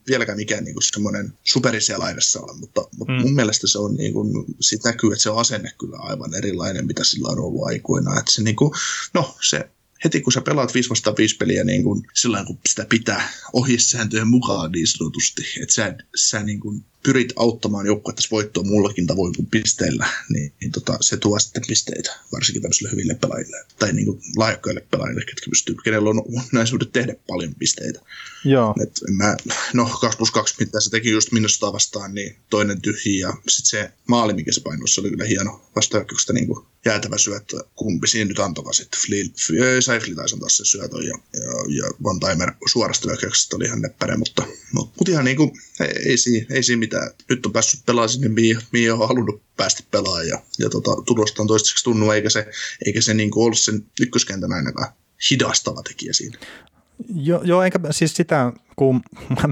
vieläkään 0.08 0.38
mikään 0.38 0.64
niin 0.64 0.74
kuin 0.74 0.82
semmoinen 0.82 1.32
superi 1.44 1.80
siellä 1.80 2.04
laidassa 2.04 2.40
ole, 2.40 2.58
mutta, 2.60 2.88
mutta 2.96 3.12
mm. 3.12 3.20
mun 3.20 3.34
mielestä 3.34 3.66
se 3.66 3.78
on 3.78 3.94
niin 3.94 4.12
kuin, 4.12 4.44
siitä 4.60 4.88
näkyy, 4.88 5.12
että 5.12 5.22
se 5.22 5.30
on 5.30 5.38
asenne 5.38 5.72
kyllä 5.78 5.96
aivan 5.98 6.34
erilainen, 6.34 6.86
mitä 6.86 7.04
sillä 7.04 7.28
on 7.28 7.38
ollut 7.38 7.66
aikoina. 7.66 8.18
Että 8.18 8.32
se, 8.32 8.42
niin 8.42 8.56
kuin, 8.56 8.72
no 9.14 9.36
se 9.48 9.70
heti 10.04 10.20
kun 10.20 10.32
sä 10.32 10.40
pelaat 10.40 10.74
5 10.74 10.90
vastaan 10.90 11.16
5 11.16 11.36
peliä 11.36 11.64
niin 11.64 11.84
kun, 11.84 12.04
sillä 12.14 12.44
kun 12.46 12.58
sitä 12.68 12.86
pitää 12.88 13.28
ohjesääntöjen 13.52 14.28
mukaan 14.28 14.72
niin 14.72 14.86
sanotusti, 14.86 15.42
että 15.62 15.74
sä, 15.74 15.94
sä 16.16 16.42
niin 16.42 16.60
kun 16.60 16.84
pyrit 17.02 17.32
auttamaan 17.36 17.86
joukkuetta 17.86 18.22
voittoa 18.30 18.64
muullakin 18.64 19.06
tavoin 19.06 19.34
kuin 19.36 19.46
pisteillä, 19.46 20.06
niin, 20.28 20.52
niin 20.60 20.72
tota, 20.72 20.96
se 21.00 21.16
tuo 21.16 21.38
sitten 21.38 21.62
pisteitä, 21.68 22.18
varsinkin 22.32 22.62
tämmöisille 22.62 22.90
hyville 22.90 23.14
pelaajille 23.14 23.56
tai 23.78 23.92
niin 23.92 24.06
kuin 24.06 24.20
laajokkaille 24.36 24.86
pelaajille, 24.90 25.24
ketkä 25.24 25.50
pystyy, 25.50 25.74
kenellä 25.84 26.10
on 26.10 26.22
näisyydet 26.52 26.92
tehdä 26.92 27.14
paljon 27.26 27.54
pisteitä. 27.54 28.00
Joo. 28.44 28.74
Et 28.82 29.00
mä, 29.10 29.36
no 29.74 29.98
2 30.00 30.18
plus 30.18 30.30
2, 30.30 30.54
mitä 30.60 30.80
se 30.80 30.90
teki 30.90 31.10
just 31.10 31.32
minusta 31.32 31.72
vastaan, 31.72 32.14
niin 32.14 32.36
toinen 32.50 32.80
tyhji 32.80 33.18
ja 33.18 33.32
sitten 33.48 33.70
se 33.70 33.92
maali, 34.08 34.32
mikä 34.32 34.52
se 34.52 34.60
painoi, 34.60 34.88
se 34.88 35.00
oli 35.00 35.10
kyllä 35.10 35.24
hieno 35.24 35.62
vastahyökkäyksestä 35.76 36.32
niin 36.32 36.46
kuin 36.46 36.66
jäätävä 36.84 37.18
syöttö. 37.18 37.64
Kumpi 37.74 38.08
siinä 38.08 38.28
nyt 38.28 38.38
antoi 38.38 38.74
sitten? 38.74 39.00
Seifli 39.80 40.14
taisi 40.14 40.34
antaa 40.34 40.48
sen 40.48 40.66
syötön 40.66 41.04
ja, 41.04 41.18
ja, 41.32 41.82
ja 41.82 41.90
Van 42.04 42.20
Timer 42.20 42.52
suorasta 42.66 43.08
hyökkäyksestä 43.08 43.56
oli 43.56 43.64
ihan 43.64 43.82
neppäre, 43.82 44.16
mutta, 44.16 44.42
mutta, 44.72 44.94
mutta 44.98 45.10
ihan 45.10 45.24
niin 45.24 45.36
kuin, 45.36 45.50
ei, 45.80 46.10
ei, 46.10 46.16
siinä, 46.16 46.46
ei 46.50 46.62
siinä 46.62 46.80
mitään. 46.80 46.89
Nyt 47.30 47.46
on 47.46 47.52
päässyt 47.52 47.86
pelaamaan 47.86 48.08
sinne, 48.08 48.28
mihin, 48.28 48.58
mihin 48.72 48.92
on 48.92 49.08
halunnut 49.08 49.42
päästä 49.56 49.82
pelaamaan 49.90 50.28
ja, 50.28 50.38
ja 50.58 50.70
tota, 50.70 50.90
tulosta 51.06 51.42
on 51.42 51.48
toistaiseksi 51.48 51.84
tunnu, 51.84 52.10
eikä 52.10 52.30
se, 52.30 52.46
eikä 52.86 53.00
se 53.00 53.14
niin 53.14 53.30
ollut 53.36 53.58
sen 53.58 53.86
ykköskentän 54.00 54.52
ainakaan 54.52 54.92
hidastava 55.30 55.82
tekijä 55.82 56.12
siinä. 56.12 56.38
Joo, 57.14 57.42
jo, 57.44 57.62
eikä 57.62 57.78
siis 57.90 58.16
sitä, 58.16 58.52
kun 58.76 59.00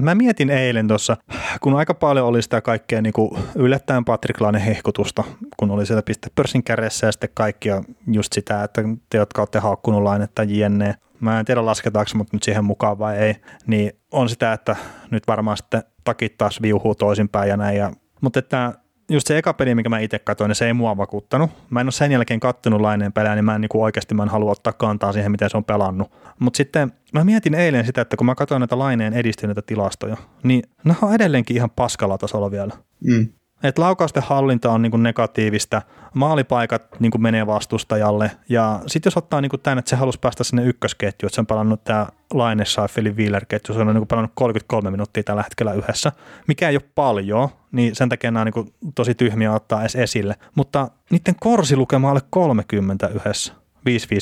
mä 0.01 0.15
mietin 0.15 0.49
eilen 0.49 0.87
tuossa, 0.87 1.17
kun 1.61 1.75
aika 1.75 1.93
paljon 1.93 2.25
oli 2.25 2.41
sitä 2.41 2.61
kaikkea 2.61 3.01
niin 3.01 3.13
kuin 3.13 3.39
yllättäen 3.55 4.05
Patrick 4.05 4.41
Laine 4.41 4.65
hehkutusta, 4.65 5.23
kun 5.57 5.71
oli 5.71 5.85
siellä 5.85 6.01
piste 6.01 6.27
pörssin 6.35 6.63
kärjessä 6.63 7.07
ja 7.07 7.11
sitten 7.11 7.29
kaikkia 7.33 7.83
just 8.11 8.33
sitä, 8.33 8.63
että 8.63 8.81
te, 9.09 9.17
jotka 9.17 9.41
olette 9.41 9.59
haukkunut 9.59 10.03
lainetta 10.03 10.43
jne. 10.43 10.95
Mä 11.21 11.39
en 11.39 11.45
tiedä 11.45 11.65
lasketaanko 11.65 12.11
mut 12.15 12.33
nyt 12.33 12.43
siihen 12.43 12.65
mukaan 12.65 12.99
vai 12.99 13.17
ei, 13.17 13.35
niin 13.67 13.91
on 14.11 14.29
sitä, 14.29 14.53
että 14.53 14.75
nyt 15.11 15.27
varmaan 15.27 15.57
sitten 15.57 15.83
takit 16.03 16.37
taas 16.37 16.61
viuhuu 16.61 16.95
toisinpäin 16.95 17.49
ja 17.49 17.57
näin. 17.57 17.77
Ja, 17.77 17.91
mutta 18.21 18.39
että 18.39 18.73
just 19.09 19.27
se 19.27 19.37
eka 19.37 19.53
peli, 19.53 19.75
mikä 19.75 19.89
mä 19.89 19.99
itse 19.99 20.19
katsoin, 20.19 20.49
niin 20.49 20.55
se 20.55 20.65
ei 20.65 20.73
mua 20.73 20.97
vakuuttanut. 20.97 21.51
Mä 21.69 21.81
en 21.81 21.85
ole 21.85 21.91
sen 21.91 22.11
jälkeen 22.11 22.39
kattonut 22.39 22.81
laineen 22.81 23.13
pelejä, 23.13 23.35
niin 23.35 23.45
mä 23.45 23.55
en 23.55 23.61
niin 23.61 23.69
oikeasti 23.73 24.15
mä 24.15 24.23
en 24.23 24.29
halua 24.29 24.51
ottaa 24.51 24.73
kantaa 24.73 25.13
siihen, 25.13 25.31
miten 25.31 25.49
se 25.49 25.57
on 25.57 25.65
pelannut. 25.65 26.11
Mutta 26.39 26.57
sitten 26.57 26.93
mä 27.13 27.23
mietin 27.23 27.55
eilen 27.55 27.85
sitä, 27.85 28.01
että 28.01 28.17
kun 28.17 28.25
mä 28.25 28.35
katsoin 28.35 28.59
näitä 28.59 28.79
laineen 28.79 29.13
edistyneitä 29.13 29.61
tilastoja, 29.61 30.17
niin 30.43 30.63
ne 30.83 30.95
on 31.01 31.13
edelleenkin 31.13 31.55
ihan 31.55 31.69
paskalla 31.69 32.17
tasolla 32.17 32.51
vielä. 32.51 32.73
Mm. 33.03 33.27
Et 33.63 33.77
laukausten 33.77 34.23
hallinta 34.23 34.71
on 34.71 34.81
niinku 34.81 34.97
negatiivista, 34.97 35.81
maalipaikat 36.13 36.99
niinku 36.99 37.17
menee 37.17 37.47
vastustajalle 37.47 38.31
ja 38.49 38.79
sitten 38.87 39.07
jos 39.07 39.17
ottaa 39.17 39.41
niinku 39.41 39.57
tämän, 39.57 39.79
että 39.79 39.89
se 39.89 39.95
halusi 39.95 40.19
päästä 40.19 40.43
sinne 40.43 40.63
ykkösketjuun, 40.63 41.27
että 41.27 41.35
se 41.35 41.41
on 41.41 41.45
palannut 41.45 41.83
tämä 41.83 42.07
Laine 42.33 42.65
Seifelin 42.65 43.17
Wheeler-ketju, 43.17 43.73
se 43.73 43.81
on 43.81 43.87
niinku 43.87 44.05
palannut 44.05 44.31
33 44.35 44.91
minuuttia 44.91 45.23
tällä 45.23 45.43
hetkellä 45.43 45.73
yhdessä, 45.73 46.11
mikä 46.47 46.69
ei 46.69 46.75
ole 46.75 46.89
paljon, 46.95 47.49
niin 47.71 47.95
sen 47.95 48.09
takia 48.09 48.31
nämä 48.31 48.41
on 48.41 48.45
niinku 48.45 48.73
tosi 48.95 49.15
tyhmiä 49.15 49.53
ottaa 49.53 49.81
edes 49.81 49.95
esille, 49.95 50.35
mutta 50.55 50.87
niiden 51.09 51.35
korsilukema 51.39 52.09
alle 52.09 52.21
30 52.29 53.07
yhdessä, 53.07 53.53
5-5 53.53 53.59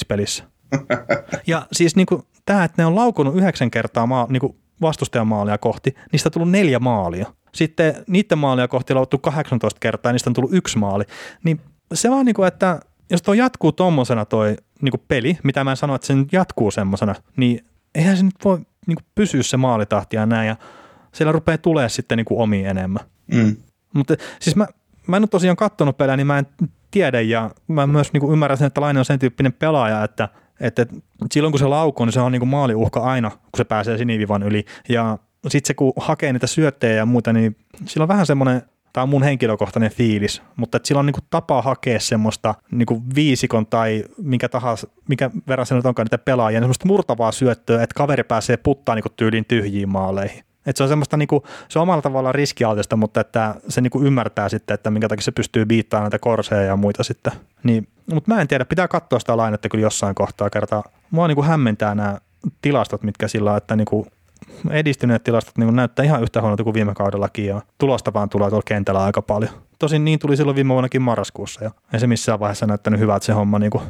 pelissä. 0.08 0.44
Ja 1.48 1.68
siis 1.72 1.96
niinku 1.96 2.28
tämä, 2.46 2.64
että 2.64 2.82
ne 2.82 2.86
on 2.86 2.96
laukunut 2.96 3.36
yhdeksän 3.36 3.72
kertaa 3.72 4.06
maa, 4.06 4.28
niinku 4.30 4.56
vastustajan 4.82 5.28
maalia 5.28 5.58
kohti, 5.58 5.96
niistä 6.12 6.28
on 6.28 6.32
tullut 6.32 6.52
neljä 6.52 6.80
maalia. 6.80 7.26
Sitten 7.58 7.96
niiden 8.08 8.38
maalia 8.38 8.68
kohti 8.68 8.94
lauttu 8.94 9.18
18 9.18 9.80
kertaa 9.80 10.10
ja 10.10 10.14
niistä 10.14 10.30
on 10.30 10.34
tullut 10.34 10.54
yksi 10.54 10.78
maali. 10.78 11.04
Niin 11.44 11.62
se 11.94 12.12
vaan 12.12 12.26
niin 12.26 12.36
kuin, 12.36 12.48
että 12.48 12.80
jos 13.10 13.22
tuo 13.22 13.34
jatkuu 13.34 13.72
tommosena 13.72 14.26
toi 14.26 14.56
niin 14.82 14.92
kuin 14.92 15.02
peli, 15.08 15.38
mitä 15.44 15.64
mä 15.64 15.72
en 15.72 15.78
sano, 15.78 15.96
että 15.96 16.08
se 16.08 16.16
nyt 16.16 16.34
jatkuu 16.34 16.72
semmosena, 16.72 17.16
niin 17.38 17.66
eihän 17.96 18.18
se 18.18 18.24
nyt 18.24 18.36
voi 18.46 18.58
niin 18.58 18.96
kuin 18.96 19.06
pysyä 19.16 19.44
se 19.44 19.58
maalitahti 19.58 20.16
ja 20.16 20.26
näin. 20.26 20.48
Ja 20.48 20.56
siellä 21.12 21.32
rupeaa 21.32 21.58
tulee 21.58 21.90
sitten 21.90 22.18
niin 22.18 22.26
kuin 22.26 22.42
omiin 22.42 22.66
enemmän. 22.66 23.04
Mm. 23.34 23.56
Mutta 23.94 24.16
siis 24.40 24.56
mä, 24.56 24.68
mä 25.08 25.18
en 25.18 25.24
ole 25.24 25.28
tosiaan 25.28 25.58
katsonut 25.58 25.98
pelejä, 25.98 26.18
niin 26.18 26.28
mä 26.28 26.40
en 26.40 26.48
tiedä 26.92 27.22
ja 27.22 27.52
mä 27.68 27.88
myös 27.88 28.14
niin 28.14 28.22
kuin 28.22 28.34
ymmärrän 28.34 28.58
sen, 28.58 28.68
että 28.68 28.82
Laine 28.82 29.00
on 29.00 29.06
sen 29.06 29.20
tyyppinen 29.20 29.54
pelaaja, 29.54 30.04
että, 30.04 30.30
että 30.60 30.86
silloin 31.32 31.52
kun 31.52 31.60
se 31.60 31.68
laukoo, 31.68 32.06
niin 32.06 32.14
se 32.14 32.22
on 32.22 32.32
niin 32.32 32.40
kuin 32.40 32.50
maaliuhka 32.50 33.00
aina, 33.00 33.30
kun 33.30 33.58
se 33.58 33.64
pääsee 33.64 33.98
sinivivan 33.98 34.44
yli. 34.44 34.66
Ja 34.90 35.18
sitten 35.48 35.68
se 35.68 35.74
kun 35.74 35.94
hakee 35.98 36.34
niitä 36.34 36.48
syöttejä 36.48 36.96
ja 36.96 37.06
muuta, 37.06 37.34
niin 37.34 37.56
sillä 37.86 38.04
on 38.04 38.08
vähän 38.08 38.26
semmoinen, 38.26 38.62
tämä 38.94 39.04
on 39.04 39.10
mun 39.10 39.24
henkilökohtainen 39.24 39.92
fiilis, 39.92 40.42
mutta 40.56 40.78
että 40.78 40.88
sillä 40.88 41.00
on 41.00 41.06
niin 41.06 41.16
tapa 41.30 41.62
hakea 41.62 42.00
semmoista 42.00 42.56
niin 42.72 43.16
viisikon 43.16 43.66
tai 43.66 44.04
minkä 44.18 44.50
tahansa, 44.50 44.88
mikä 45.08 45.32
verran 45.48 45.66
se 45.66 45.76
nyt 45.76 45.86
onkaan 45.86 46.06
niitä 46.06 46.18
pelaajia, 46.18 46.60
niin 46.60 46.64
semmoista 46.64 46.88
murtavaa 46.88 47.32
syöttöä, 47.32 47.84
että 47.84 47.94
kaveri 47.96 48.24
pääsee 48.24 48.58
puttaa 48.58 48.96
niin 48.96 49.04
tyyliin 49.16 49.46
tyhjiin 49.46 49.90
maaleihin. 49.90 50.44
Et 50.66 50.78
se 50.78 50.84
on 50.84 50.90
semmoista, 50.90 51.18
niin 51.18 51.28
kuin, 51.28 51.44
se 51.70 51.80
on 51.80 51.84
omalla 51.84 52.02
tavallaan 52.02 52.36
riskialtista, 52.36 52.96
mutta 52.96 53.22
että 53.22 53.56
se 53.70 53.82
niin 53.82 54.06
ymmärtää 54.06 54.50
sitten, 54.50 54.74
että 54.74 54.92
minkä 54.92 55.08
takia 55.08 55.24
se 55.24 55.32
pystyy 55.32 55.66
biittaamaan 55.66 56.06
näitä 56.06 56.20
korseja 56.20 56.62
ja 56.62 56.76
muita 56.76 57.04
sitten. 57.04 57.34
Niin, 57.64 57.88
mutta 58.14 58.34
mä 58.34 58.42
en 58.42 58.48
tiedä, 58.48 58.66
pitää 58.66 58.88
katsoa 58.88 59.20
sitä 59.20 59.38
lainetta 59.38 59.70
kyllä 59.70 59.82
jossain 59.82 60.16
kohtaa 60.16 60.50
kertaa. 60.50 60.84
Mua 61.12 61.28
niin 61.28 61.36
kuin 61.36 61.48
hämmentää 61.48 61.96
nämä 61.96 62.18
tilastot, 62.62 63.04
mitkä 63.04 63.28
sillä 63.28 63.52
on, 63.52 63.58
että 63.58 63.76
niin 63.76 63.86
kuin 63.86 64.08
edistyneet 64.70 65.24
tilastot 65.24 65.58
niin 65.58 65.76
näyttää 65.76 66.06
ihan 66.06 66.24
yhtä 66.24 66.42
huonolta 66.42 66.64
kuin 66.64 66.74
viime 66.74 66.94
kaudellakin 66.94 67.46
ja 67.46 67.62
tulosta 67.78 68.14
vaan 68.14 68.30
tulee 68.30 68.50
tuolla 68.50 68.64
kentällä 68.66 69.04
aika 69.04 69.22
paljon. 69.22 69.52
Tosin 69.80 70.06
niin 70.06 70.20
tuli 70.20 70.38
silloin 70.38 70.56
viime 70.56 70.74
vuonnakin 70.74 71.02
marraskuussa 71.02 71.64
ja 71.64 71.72
ei 71.94 72.00
se 72.00 72.08
missään 72.08 72.40
vaiheessa 72.40 72.66
näyttänyt 72.66 73.00
hyvältä 73.00 73.26
se 73.26 73.34
homma. 73.34 73.60
Niin 73.60 73.72
kuin, 73.72 73.84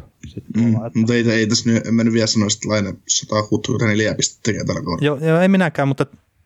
mm, 0.57 0.75
mutta 0.95 1.13
ei, 1.13 1.31
ei, 1.31 1.47
tässä 1.47 1.69
nyt, 1.69 1.87
en 1.87 1.93
mä 1.93 2.03
nyt 2.03 2.13
vielä 2.13 2.27
sano, 2.27 2.45
että 2.45 2.69
Laine 2.69 2.93
164 3.07 4.15
pistettä 4.15 4.41
tekee 4.43 4.63
tällä 4.63 4.81
kohdalla. 4.81 5.05
Joo, 5.05 5.17
joo, 5.29 5.39
ei 5.39 5.47
minäkään, 5.47 5.87
mutta 5.87 6.05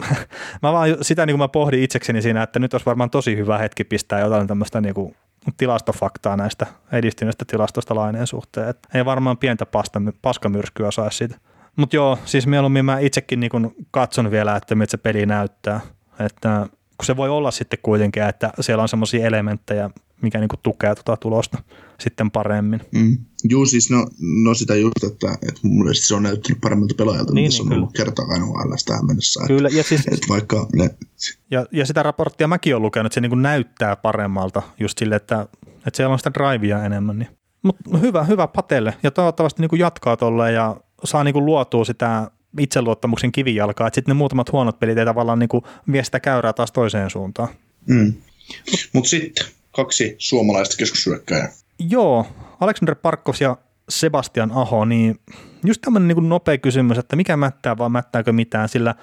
mä 0.64 0.74
vaan 0.74 0.97
sitä 1.02 1.26
niin 1.26 1.34
kuin 1.34 1.39
mä 1.43 1.47
pohdin 1.47 1.84
itsekseni 1.84 2.22
siinä, 2.22 2.43
että 2.43 2.60
nyt 2.60 2.74
olisi 2.74 2.86
varmaan 2.86 3.10
tosi 3.10 3.38
hyvä 3.38 3.58
hetki 3.58 3.84
pistää 3.84 4.20
jotain 4.20 4.47
tämmöistä 4.47 4.82
niin 4.82 4.93
kuin 4.93 5.16
tilastofaktaa 5.58 6.38
näistä 6.38 6.68
edistyneistä 6.91 7.45
tilastosta 7.45 7.95
laineen 7.95 8.28
suhteen. 8.28 8.70
Et 8.70 8.78
ei 8.93 9.06
varmaan 9.06 9.38
pientä 9.38 9.66
pasta, 9.66 10.02
paskamyrskyä 10.22 10.91
saisi 10.91 11.18
siitä. 11.18 11.38
Mutta 11.76 11.95
joo, 11.95 12.17
siis 12.26 12.47
mieluummin 12.47 12.86
mä 12.86 12.99
itsekin 12.99 13.39
niin 13.39 13.49
kun 13.49 13.76
katson 13.91 14.32
vielä, 14.32 14.55
että 14.55 14.76
miltä 14.76 14.91
se 14.91 14.97
peli 14.97 15.26
näyttää. 15.26 15.82
Että 16.19 16.67
kun 16.97 17.05
se 17.05 17.17
voi 17.17 17.30
olla 17.30 17.51
sitten 17.51 17.80
kuitenkin, 17.82 18.24
että 18.24 18.53
siellä 18.59 18.82
on 18.82 18.89
semmoisia 18.89 19.28
elementtejä, 19.28 19.89
mikä 20.22 20.39
niin 20.39 20.49
tukee 20.63 20.95
tuota 20.95 21.17
tulosta 21.17 21.57
sitten 21.99 22.32
paremmin. 22.32 22.82
Mm. 22.91 23.17
Joo, 23.43 23.65
siis 23.65 23.89
no, 23.89 24.07
no 24.43 24.53
sitä 24.53 24.76
just, 24.76 25.03
että, 25.03 25.32
että 25.32 25.59
mun 25.63 25.84
mielestä 25.84 26.07
se 26.07 26.15
on 26.15 26.24
näyttänyt 26.24 26.61
paremmalta 26.61 26.95
pelaajalta, 26.97 27.34
niin, 27.34 27.43
mitä 27.43 27.55
se 27.55 27.61
on 27.61 27.69
niin, 27.69 27.78
ollut 27.78 27.93
kertaakaan 27.93 28.41
NHL 28.41 28.74
tähän 28.86 29.05
mennessä. 29.05 29.43
Kyllä, 29.47 29.69
ja, 29.72 29.84
siis, 29.84 30.07
että 30.07 30.28
vaikka 30.30 30.67
ne... 30.76 30.89
ja, 31.51 31.65
ja 31.72 31.86
sitä 31.86 32.03
raporttia 32.03 32.47
mäkin 32.47 32.76
olen 32.76 32.84
lukenut, 32.84 33.05
että 33.05 33.13
se 33.13 33.22
niin 33.22 33.41
näyttää 33.41 33.95
paremmalta 33.95 34.61
just 34.80 34.97
sille, 34.97 35.15
että, 35.15 35.47
että 35.67 35.97
siellä 35.97 36.13
on 36.13 36.19
sitä 36.19 36.32
drivea 36.34 36.86
enemmän. 36.86 37.19
Niin. 37.19 37.30
Mutta 37.61 37.97
hyvä, 37.97 38.24
hyvä 38.24 38.47
patelle 38.47 38.93
ja 39.03 39.11
toivottavasti 39.11 39.61
niin 39.61 39.80
jatkaa 39.80 40.17
tolleen 40.17 40.55
ja 40.55 40.78
saa 41.04 41.24
niin 41.24 41.34
kuin 41.34 41.45
luotua 41.45 41.86
sitä 41.86 42.32
itseluottamuksen 42.60 43.32
kivijalkaa, 43.32 43.88
että 43.88 43.95
sitten 43.95 44.16
ne 44.16 44.18
muutamat 44.18 44.52
huonot 44.52 44.80
pelit 44.80 44.97
ei 44.97 45.06
tavallaan 45.06 45.39
niin 45.39 45.49
kuin 45.49 45.64
vie 45.91 46.04
sitä 46.04 46.20
käyrää 46.20 46.54
taas 46.54 46.72
toiseen 46.72 47.10
suuntaan. 47.10 47.49
Mm. 47.88 48.14
Mutta 48.93 49.10
sitten 49.10 49.45
kaksi 49.72 50.16
suomalaista 50.18 50.78
keskushyökkääjää. 50.78 51.52
Joo, 51.89 52.28
Alexander 52.60 52.95
Parkkos 52.95 53.41
ja 53.41 53.58
Sebastian 53.89 54.52
Aho, 54.52 54.86
niin 54.86 55.20
just 55.66 55.82
tämmöinen 55.82 56.08
niin 56.08 56.30
nopea 56.30 56.58
kysymys, 56.58 56.97
että 56.97 57.16
mikä 57.16 57.38
mättää 57.38 57.78
vai 57.78 57.89
mättääkö 57.89 58.34
mitään, 58.34 58.70
sillä 58.70 58.95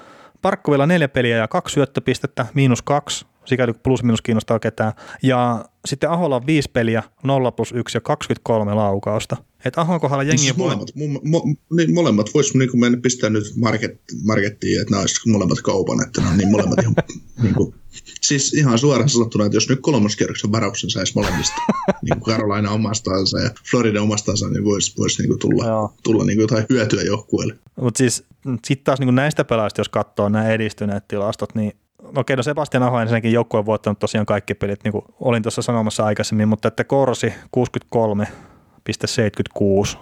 Parkkovilla 0.42 0.86
neljä 0.86 1.08
peliä 1.08 1.36
ja 1.36 1.48
kaksi 1.48 1.72
syöttöpistettä, 1.72 2.46
miinus 2.54 2.82
kaksi, 2.82 3.26
sikäli 3.44 3.72
plus 3.72 4.02
minus 4.02 4.22
kiinnostaa 4.22 4.58
ketään. 4.58 4.92
Ja 5.22 5.64
sitten 5.84 6.10
Aholla 6.10 6.36
on 6.36 6.46
viisi 6.46 6.70
peliä, 6.70 7.02
0 7.22 7.52
plus 7.52 7.72
1 7.72 7.96
ja 7.96 8.00
23 8.00 8.74
laukausta. 8.74 9.36
Et 9.64 9.78
Ahon 9.78 10.00
kohdalla 10.00 10.22
jengi 10.22 10.38
siis 10.38 10.58
voi... 10.58 10.66
Molemmat, 10.66 10.88
mo, 10.94 11.20
mo, 11.24 11.54
niin 11.76 11.94
molemmat 11.94 12.30
voisi 12.34 12.58
niin 12.58 12.80
mennä 12.80 12.98
pistää 13.02 13.30
nyt 13.30 13.44
market, 13.56 14.00
markettiin, 14.24 14.80
että 14.80 14.90
nämä 14.90 15.00
olisi 15.00 15.28
molemmat 15.28 15.60
kaupan, 15.60 16.02
että 16.02 16.20
nämä 16.20 16.36
niin 16.36 16.50
molemmat 16.50 16.78
ihan, 16.82 16.94
niin 17.42 17.54
kuin, 17.54 17.74
siis 18.20 18.54
ihan 18.54 18.78
suoraan 18.78 19.08
sanottuna, 19.08 19.44
että 19.44 19.56
jos 19.56 19.68
nyt 19.68 19.80
kolmoskierroksen 19.80 20.52
varauksen 20.52 20.90
saisi 20.90 21.12
molemmista, 21.14 21.54
niin 22.02 22.20
kuin 22.20 22.36
Carolina 22.36 22.70
omastansa 22.70 23.38
ja 23.38 23.50
Florida 23.70 24.02
omastansa, 24.02 24.48
niin 24.48 24.64
voisi 24.64 24.94
vois 24.98 25.18
niin 25.18 25.28
kuin 25.28 25.38
tulla, 25.38 25.92
tulla 26.02 26.24
niin 26.24 26.36
kuin 26.36 26.42
jotain 26.42 26.66
hyötyä 26.70 27.02
joukkueelle. 27.02 27.54
Mutta 27.80 27.98
siis 27.98 28.24
sitten 28.44 28.84
taas 28.84 29.00
niin 29.00 29.14
näistä 29.14 29.44
pelaajista, 29.44 29.80
jos 29.80 29.88
katsoo 29.88 30.28
nämä 30.28 30.48
edistyneet 30.48 31.08
tilastot, 31.08 31.54
niin 31.54 31.72
okei, 32.16 32.36
no 32.36 32.42
Sebastian 32.42 32.82
Aho 32.82 33.00
ensinnäkin 33.00 33.32
joukkue 33.32 33.58
on 33.58 33.66
voittanut 33.66 33.98
tosiaan 33.98 34.26
kaikki 34.26 34.54
pelit, 34.54 34.84
niin 34.84 34.92
kuin 34.92 35.04
olin 35.20 35.42
tuossa 35.42 35.62
sanomassa 35.62 36.04
aikaisemmin, 36.04 36.48
mutta 36.48 36.68
että 36.68 36.84
Korsi 36.84 37.32
63, 37.50 38.28
76, 39.04 39.98
5-5 39.98 40.00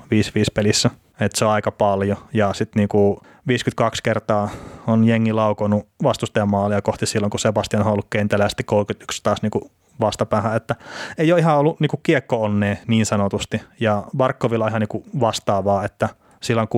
pelissä, 0.55 0.91
että 1.20 1.39
se 1.39 1.45
on 1.45 1.51
aika 1.51 1.70
paljon. 1.70 2.16
Ja 2.33 2.53
sitten 2.53 2.81
niinku 2.81 3.20
52 3.47 4.03
kertaa 4.03 4.49
on 4.87 5.05
jengi 5.05 5.33
laukonut 5.33 5.89
vastustajan 6.03 6.51
maalia 6.51 6.83
kohti 6.83 7.07
silloin, 7.07 7.31
kun 7.31 7.41
Sebastian 7.41 7.87
ollut 7.87 8.07
kentällä 8.11 8.49
sitten 8.49 8.66
31 8.66 9.22
taas 9.22 9.43
niinku 9.43 9.70
vastapäähän, 10.01 10.57
että 10.57 10.77
ei 11.18 11.33
ole 11.33 11.41
ihan 11.41 11.59
ollut 11.59 11.81
niinku 11.81 12.01
kiekko 12.03 12.43
onnea 12.43 12.77
niin 12.87 13.07
sanotusti. 13.07 13.61
Ja 13.81 14.05
Barkovilla 14.16 14.68
ihan 14.68 14.81
niinku 14.81 15.05
vastaavaa, 15.20 15.85
että 15.85 16.09
sillä 16.43 16.62
on 16.62 16.68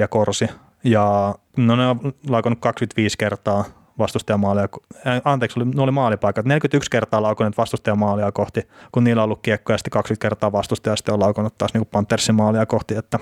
63,64 0.00 0.08
korsi 0.10 0.48
ja 0.84 1.34
no 1.56 1.76
ne 1.76 1.86
on 1.86 2.00
laukonut 2.28 2.58
25 2.60 3.18
kertaa 3.18 3.64
vastustajamaalia, 4.00 4.68
anteeksi, 5.24 5.60
oli, 5.60 5.70
ne 5.74 5.82
oli 5.82 5.90
maalipaikat, 5.90 6.46
41 6.46 6.90
kertaa 6.90 7.22
laukoneet 7.22 7.58
vastustajamaalia 7.58 8.32
kohti, 8.32 8.68
kun 8.92 9.04
niillä 9.04 9.22
on 9.22 9.24
ollut 9.24 9.42
kiekkoja, 9.42 9.74
ja 9.74 9.78
sitten 9.78 9.90
20 9.90 10.22
kertaa 10.22 10.52
vastustaja 10.52 10.96
sitten 10.96 11.14
on 11.14 11.20
laukonut 11.20 11.58
taas 11.58 11.74
niin 11.74 11.86
Panthersin 11.86 12.34
maalia 12.34 12.66
kohti, 12.66 12.96
että 12.96 13.18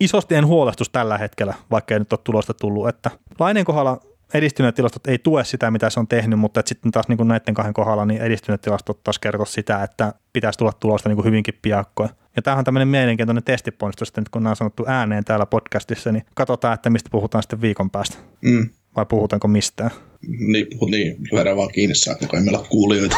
isosti 0.00 0.34
en 0.34 0.46
huolestus 0.46 0.90
tällä 0.90 1.18
hetkellä, 1.18 1.54
vaikka 1.70 1.94
ei 1.94 1.98
nyt 1.98 2.12
ole 2.12 2.20
tulosta 2.24 2.54
tullut, 2.54 2.88
että 2.88 3.10
Laineen 3.38 3.66
kohdalla 3.66 4.00
edistyneet 4.34 4.74
tilastot 4.74 5.06
ei 5.06 5.18
tue 5.18 5.44
sitä, 5.44 5.70
mitä 5.70 5.90
se 5.90 6.00
on 6.00 6.08
tehnyt, 6.08 6.38
mutta 6.38 6.62
sitten 6.66 6.92
taas 6.92 7.08
niin 7.08 7.16
kuin 7.16 7.28
näiden 7.28 7.54
kahden 7.54 7.74
kohdalla 7.74 8.04
niin 8.04 8.22
edistyneet 8.22 8.60
tilastot 8.60 9.04
taas 9.04 9.18
kertoo 9.18 9.46
sitä, 9.46 9.82
että 9.82 10.14
pitäisi 10.32 10.58
tulla 10.58 10.72
tulosta 10.72 11.08
niin 11.08 11.16
kuin 11.16 11.26
hyvinkin 11.26 11.58
piakkoin. 11.62 12.10
Ja 12.36 12.42
tämähän 12.42 12.58
on 12.58 12.64
tämmöinen 12.64 12.88
mielenkiintoinen 12.88 13.44
testiponnistus, 13.44 14.16
nyt 14.16 14.28
kun 14.28 14.42
nämä 14.42 14.50
on 14.50 14.56
sanottu 14.56 14.84
ääneen 14.86 15.24
täällä 15.24 15.46
podcastissa, 15.46 16.12
niin 16.12 16.24
katsotaan, 16.34 16.74
että 16.74 16.90
mistä 16.90 17.10
puhutaan 17.10 17.42
sitten 17.42 17.60
viikon 17.60 17.90
päästä. 17.90 18.16
Mm. 18.40 18.70
Vai 19.00 19.06
puhutaanko 19.06 19.48
mistään? 19.48 19.90
Niin, 20.26 20.66
puhut 20.70 20.90
niin, 20.90 21.16
lyödään 21.32 21.56
vaan 21.56 21.68
kiinni 21.72 21.94
saa, 21.94 22.14
kun 22.14 22.28
ei 22.38 22.40
meillä 22.44 22.58
ole 22.58 22.66
kuulijoita. 22.68 23.16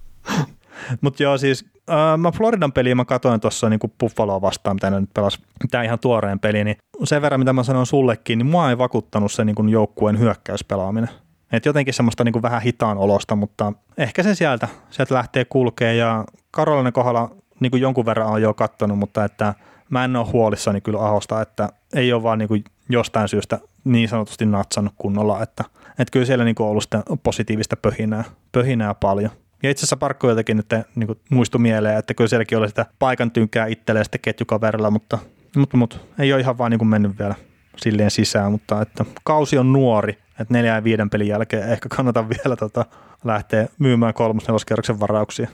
Mutta 1.00 1.22
joo, 1.22 1.38
siis 1.38 1.64
äh, 1.90 2.18
mä 2.18 2.32
Floridan 2.32 2.72
peliä 2.72 2.94
mä 2.94 3.04
katsoin 3.04 3.40
tuossa 3.40 3.68
niin 3.68 3.80
Buffaloa 4.00 4.40
vastaan, 4.40 4.76
mitä 4.76 4.90
ne 4.90 5.00
nyt 5.00 5.14
pelas, 5.14 5.38
tämä 5.70 5.84
ihan 5.84 5.98
tuoreen 5.98 6.40
peli, 6.40 6.64
niin 6.64 6.76
sen 7.04 7.22
verran, 7.22 7.40
mitä 7.40 7.52
mä 7.52 7.62
sanoin 7.62 7.86
sullekin, 7.86 8.38
niin 8.38 8.46
mua 8.46 8.70
ei 8.70 8.78
vakuuttanut 8.78 9.32
se 9.32 9.44
niin 9.44 9.68
joukkueen 9.68 10.18
hyökkäyspelaaminen. 10.18 11.10
Et 11.52 11.66
jotenkin 11.66 11.94
semmoista 11.94 12.24
niin 12.24 12.32
kuin 12.32 12.42
vähän 12.42 12.62
hitaan 12.62 12.98
olosta, 12.98 13.36
mutta 13.36 13.72
ehkä 13.96 14.22
se 14.22 14.34
sieltä, 14.34 14.68
sieltä 14.90 15.14
lähtee 15.14 15.44
kulkee 15.44 15.94
ja 15.94 16.24
Karolainen 16.50 16.92
kohdalla 16.92 17.36
niin 17.60 17.70
kuin 17.70 17.80
jonkun 17.80 18.06
verran 18.06 18.28
on 18.28 18.42
jo 18.42 18.54
kattonut, 18.54 18.98
mutta 18.98 19.24
että 19.24 19.54
mä 19.90 20.04
en 20.04 20.16
ole 20.16 20.26
huolissani 20.32 20.80
kyllä 20.80 21.00
Ahosta, 21.00 21.42
että 21.42 21.68
ei 21.94 22.12
ole 22.12 22.22
vaan 22.22 22.38
niin 22.38 22.48
kuin 22.48 22.64
jostain 22.88 23.28
syystä 23.28 23.58
niin 23.84 24.08
sanotusti 24.08 24.46
natsannut 24.46 24.94
kunnolla, 24.96 25.42
että, 25.42 25.64
että 25.88 26.12
kyllä 26.12 26.26
siellä 26.26 26.44
niin 26.44 26.54
kuin 26.54 26.66
ollut 26.66 26.82
sitä 26.82 27.02
positiivista 27.22 27.76
pöhinää, 27.76 28.24
pöhinää 28.52 28.94
paljon. 28.94 29.30
Ja 29.62 29.70
itse 29.70 29.80
asiassa 29.80 29.96
Parkko 29.96 30.28
jotenkin 30.28 30.56
nyt 30.56 30.66
niin 30.94 31.20
muistui 31.30 31.60
mieleen, 31.60 31.98
että 31.98 32.14
kyllä 32.14 32.28
sielläkin 32.28 32.58
oli 32.58 32.68
sitä 32.68 32.86
paikan 32.98 33.30
tynkää 33.30 33.66
itselleen 33.66 34.04
sitten 34.04 34.20
ketjukaverilla, 34.20 34.90
mutta, 34.90 35.18
mutta, 35.56 35.76
mutta 35.76 35.96
ei 36.18 36.32
ole 36.32 36.40
ihan 36.40 36.58
vaan 36.58 36.70
niin 36.70 36.78
kuin 36.78 36.88
mennyt 36.88 37.18
vielä 37.18 37.34
silleen 37.76 38.10
sisään, 38.10 38.52
mutta 38.52 38.82
että 38.82 39.04
kausi 39.24 39.58
on 39.58 39.72
nuori, 39.72 40.18
että 40.40 40.54
neljän 40.54 40.76
ja 40.76 40.84
viiden 40.84 41.10
pelin 41.10 41.28
jälkeen 41.28 41.72
ehkä 41.72 41.88
kannata 41.88 42.28
vielä 42.28 42.56
tota, 42.56 42.84
lähteä 43.24 43.68
myymään 43.78 44.14
kolmosneloskierroksen 44.14 45.00
varauksia. 45.00 45.48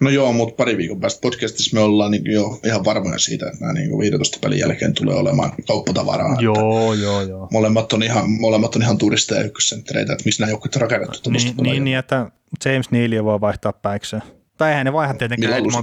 No 0.00 0.10
joo, 0.10 0.32
mutta 0.32 0.56
pari 0.56 0.76
viikon 0.76 1.00
päästä 1.00 1.20
podcastissa 1.20 1.76
me 1.76 1.80
ollaan 1.80 2.10
niin 2.10 2.32
jo 2.32 2.60
ihan 2.64 2.84
varmoja 2.84 3.18
siitä, 3.18 3.46
että 3.46 3.60
nämä 3.60 3.72
niin 3.72 3.98
15 3.98 4.38
pelin 4.42 4.58
jälkeen 4.58 4.94
tulee 4.94 5.16
olemaan 5.16 5.52
kauppatavaraa. 5.68 6.36
Joo, 6.40 6.94
joo, 6.94 7.22
joo. 7.22 7.48
Molemmat 7.52 7.92
on 7.92 8.02
ihan, 8.02 8.30
molemmat 8.30 8.76
on 8.76 8.82
ihan 8.82 8.98
turisteja 8.98 9.44
ykkössenttereitä, 9.44 10.12
että 10.12 10.24
missä 10.24 10.42
nämä 10.42 10.50
joukkueet 10.50 10.76
on 10.76 10.82
rakennettu. 10.82 11.30
Niin, 11.30 11.56
niin, 11.62 11.84
niin, 11.84 11.98
että 11.98 12.30
James 12.64 12.90
Neal 12.90 13.24
voi 13.24 13.40
vaihtaa 13.40 13.72
päikseen. 13.72 14.22
Tai 14.56 14.70
eihän 14.70 14.86
ne 14.86 14.92
vaiha 14.92 15.14
tietenkään. 15.14 15.62
Millä 15.62 15.82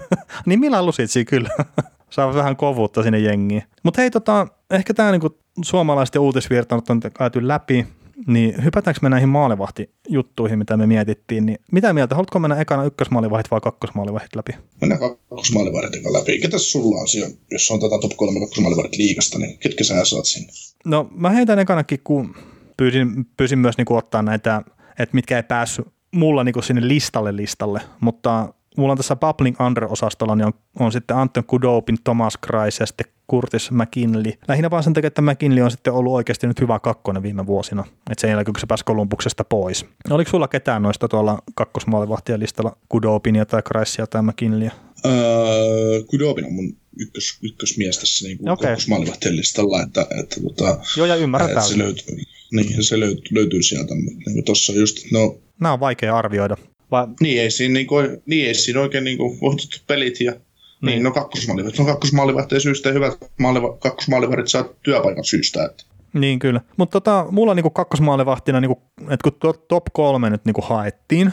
niin 0.46 0.60
Milan 0.60 0.86
Lusitsi, 0.86 1.24
kyllä. 1.24 1.50
Saa 2.10 2.34
vähän 2.34 2.56
kovuutta 2.56 3.02
sinne 3.02 3.18
jengiin. 3.18 3.62
Mutta 3.82 4.00
hei, 4.00 4.10
tota, 4.10 4.46
ehkä 4.70 4.94
tämä 4.94 5.10
niinku 5.10 5.38
suomalaisten 5.62 6.22
uutisvirta 6.22 6.74
on 6.74 6.82
käyty 7.18 7.48
läpi 7.48 7.86
niin 8.26 8.64
hypätäänkö 8.64 8.98
me 9.02 9.08
näihin 9.08 9.28
maalivahtijuttuihin, 9.28 10.58
mitä 10.58 10.76
me 10.76 10.86
mietittiin, 10.86 11.46
niin 11.46 11.58
mitä 11.72 11.92
mieltä, 11.92 12.14
haluatko 12.14 12.38
mennä 12.38 12.60
ekana 12.60 12.84
ykkösmaalivahit 12.84 13.50
vai 13.50 13.60
kakkosmaalivahit 13.60 14.36
läpi? 14.36 14.52
Mennään 14.80 15.00
kakkosmaalivahit 15.00 15.92
läpi. 16.12 16.38
Ketä 16.38 16.58
sulla 16.58 17.00
on 17.00 17.08
siellä, 17.08 17.34
jos 17.50 17.70
on 17.70 17.80
tätä 17.80 17.98
top 18.00 18.16
3 18.16 18.40
kakkosmaalivahit 18.40 18.96
liikasta, 18.96 19.38
niin 19.38 19.58
ketkä 19.58 19.84
sä 19.84 20.04
saat 20.04 20.24
sinne? 20.24 20.52
No 20.84 21.08
mä 21.14 21.30
heitän 21.30 21.58
ekanakin, 21.58 22.00
kun 22.04 22.34
pyysin, 22.76 23.26
pyysin 23.36 23.58
myös 23.58 23.78
niin 23.78 23.92
ottaa 23.92 24.22
näitä, 24.22 24.62
että 24.98 25.14
mitkä 25.14 25.36
ei 25.36 25.42
päässyt 25.42 25.86
mulla 26.14 26.44
niin 26.44 26.62
sinne 26.62 26.88
listalle 26.88 27.36
listalle, 27.36 27.80
mutta 28.00 28.54
mulla 28.76 28.92
on 28.92 28.96
tässä 28.96 29.16
Bubbling 29.16 29.60
Under-osastolla, 29.60 30.36
niin 30.36 30.46
on, 30.46 30.52
on 30.78 30.92
sitten 30.92 31.16
Anton 31.16 31.44
Kudopin, 31.44 31.98
Thomas 32.04 32.36
Kreis 32.36 32.80
ja 32.80 32.86
sitten 32.86 33.06
Curtis 33.30 33.70
McKinley. 33.70 34.32
Lähinnä 34.48 34.70
vaan 34.70 34.82
sen 34.82 34.92
takia, 34.92 35.08
että 35.08 35.22
McKinley 35.22 35.62
on 35.62 35.70
sitten 35.70 35.92
ollut 35.92 36.12
oikeasti 36.12 36.46
nyt 36.46 36.60
hyvä 36.60 36.78
kakkonen 36.78 37.22
viime 37.22 37.46
vuosina. 37.46 37.84
Että 38.10 38.20
sen 38.20 38.30
jälkeen, 38.30 38.54
kun 38.54 38.60
se 38.60 38.66
pääsi 38.66 38.84
Kolumbuksesta 38.84 39.44
pois. 39.44 39.86
Oliko 40.10 40.30
sulla 40.30 40.48
ketään 40.48 40.82
noista 40.82 41.08
tuolla 41.08 41.38
kakkosmaalivahtien 41.54 42.40
listalla 42.40 42.76
Kudopinia 42.88 43.46
tai 43.46 43.62
Kreisia 43.62 44.06
tai 44.06 44.22
McKinleyä? 44.22 44.72
Öö, 45.06 46.02
Kudopin 46.06 46.44
on 46.44 46.52
mun 46.52 46.76
ykkös, 46.98 47.38
ykkösmies 47.42 47.98
tässä 47.98 48.26
niin 48.26 48.50
okay. 48.50 48.66
kakkosmaalivahtien 48.66 49.36
listalla. 49.36 49.82
Että, 49.82 50.06
että, 50.20 50.40
tota, 50.40 50.78
Joo, 50.96 51.06
ja 51.06 51.16
ymmärretään. 51.16 51.66
Se 51.66 51.78
löytyy, 51.78 52.16
niin, 52.52 52.84
se 52.84 53.00
löytyy, 53.00 53.24
löytyy 53.30 53.62
sieltä. 53.62 53.94
Niin 53.94 54.44
tuossa 54.44 54.72
just, 54.72 54.96
no, 55.12 55.38
Nämä 55.60 55.72
on 55.72 55.80
vaikea 55.80 56.16
arvioida. 56.16 56.56
Vai? 56.90 57.06
Niin, 57.20 57.40
ei 57.40 57.50
siinä, 57.50 57.74
niin 57.74 57.86
kuin, 57.86 58.22
niin, 58.26 58.46
ei 58.46 58.54
siinä 58.54 58.80
oikein 58.80 59.04
niin 59.04 59.18
kuin, 59.18 59.40
voitettu 59.40 59.76
pelit 59.86 60.20
ja 60.20 60.32
niin, 60.32 60.40
niin 60.82 61.02
no 61.02 61.10
kakkosmaalivahti. 61.10 61.78
No 61.78 61.84
kakkosmaalivahti 61.84 62.60
syystä 62.60 62.92
hyvät 62.92 63.14
maaliva, 63.38 63.76
kakkosmaalivahdit 63.76 64.48
saa 64.48 64.64
työpaikan 64.82 65.24
syystä. 65.24 65.64
Että. 65.64 65.84
Niin 66.12 66.38
kyllä. 66.38 66.60
Mutta 66.76 67.00
tota, 67.00 67.26
mulla 67.30 67.54
niinku 67.54 67.70
kakkosmaalivahtina, 67.70 68.60
niinku, 68.60 68.82
että 69.00 69.30
kun 69.30 69.56
top 69.68 69.84
kolme 69.92 70.30
nyt 70.30 70.44
niinku 70.44 70.60
haettiin, 70.60 71.32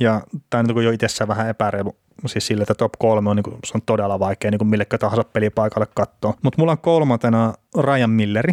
ja 0.00 0.20
tämä 0.50 0.64
on 0.74 0.84
jo 0.84 0.90
itsessään 0.90 1.28
vähän 1.28 1.48
epäreilu, 1.48 1.96
siis 2.26 2.46
sille, 2.46 2.62
että 2.62 2.74
top 2.74 2.92
kolme 2.98 3.30
on, 3.30 3.36
niinku, 3.36 3.50
se 3.50 3.72
on 3.74 3.82
todella 3.82 4.18
vaikea 4.18 4.50
niinku 4.50 4.64
millekä 4.64 4.98
tahansa 4.98 5.24
pelipaikalle 5.24 5.86
katsoa. 5.94 6.34
Mutta 6.42 6.58
mulla 6.58 6.72
on 6.72 6.78
kolmantena 6.78 7.54
Ryan 7.78 8.10
Milleri, 8.10 8.52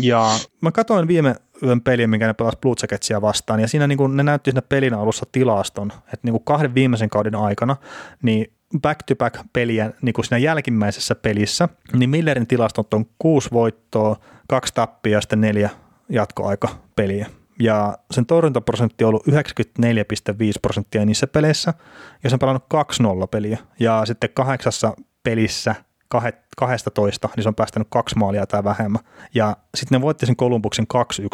ja 0.00 0.30
mä 0.60 0.72
katsoin 0.72 1.08
viime 1.08 1.34
yön 1.64 1.80
peliä, 1.80 2.06
minkä 2.06 2.26
ne 2.26 2.34
pelasivat 2.34 2.60
Blue 2.60 2.74
Jacketsia 2.82 3.22
vastaan, 3.22 3.60
ja 3.60 3.68
siinä 3.68 3.86
niin 3.86 4.16
ne 4.16 4.22
näytti 4.22 4.50
siinä 4.50 4.62
pelin 4.62 4.94
alussa 4.94 5.26
tilaston, 5.32 5.92
että 5.96 6.18
niin 6.22 6.44
kahden 6.44 6.74
viimeisen 6.74 7.10
kauden 7.10 7.34
aikana, 7.34 7.76
niin 8.22 8.52
back-to-back 8.80 9.40
peliä 9.52 9.90
niin 10.02 10.12
kuin 10.12 10.24
siinä 10.24 10.38
jälkimmäisessä 10.38 11.14
pelissä, 11.14 11.68
niin 11.92 12.10
Millerin 12.10 12.46
tilastot 12.46 12.94
on 12.94 13.06
kuusi 13.18 13.48
voittoa, 13.52 14.16
kaksi 14.48 14.74
tappia 14.74 15.12
ja 15.12 15.20
sitten 15.20 15.40
neljä 15.40 15.70
jatkoaika 16.08 16.68
peliä. 16.96 17.26
Ja 17.58 17.98
sen 18.10 18.26
torjuntaprosentti 18.26 19.04
on 19.04 19.08
ollut 19.08 19.26
94,5 19.26 19.34
prosenttia 20.62 21.04
niissä 21.04 21.26
peleissä, 21.26 21.74
ja 22.24 22.30
se 22.30 22.34
on 22.34 22.40
pelannut 22.40 22.64
2-0 23.24 23.26
peliä. 23.30 23.58
Ja 23.80 24.02
sitten 24.06 24.30
kahdeksassa 24.34 24.94
pelissä 25.22 25.74
12, 26.08 27.28
niin 27.36 27.42
se 27.42 27.48
on 27.48 27.54
päästänyt 27.54 27.88
kaksi 27.90 28.18
maalia 28.18 28.46
tai 28.46 28.64
vähemmän. 28.64 29.02
Ja 29.34 29.56
sitten 29.74 29.96
ne 29.96 30.02
voitti 30.02 30.26
sen 30.26 30.36
Kolumbuksen 30.36 30.86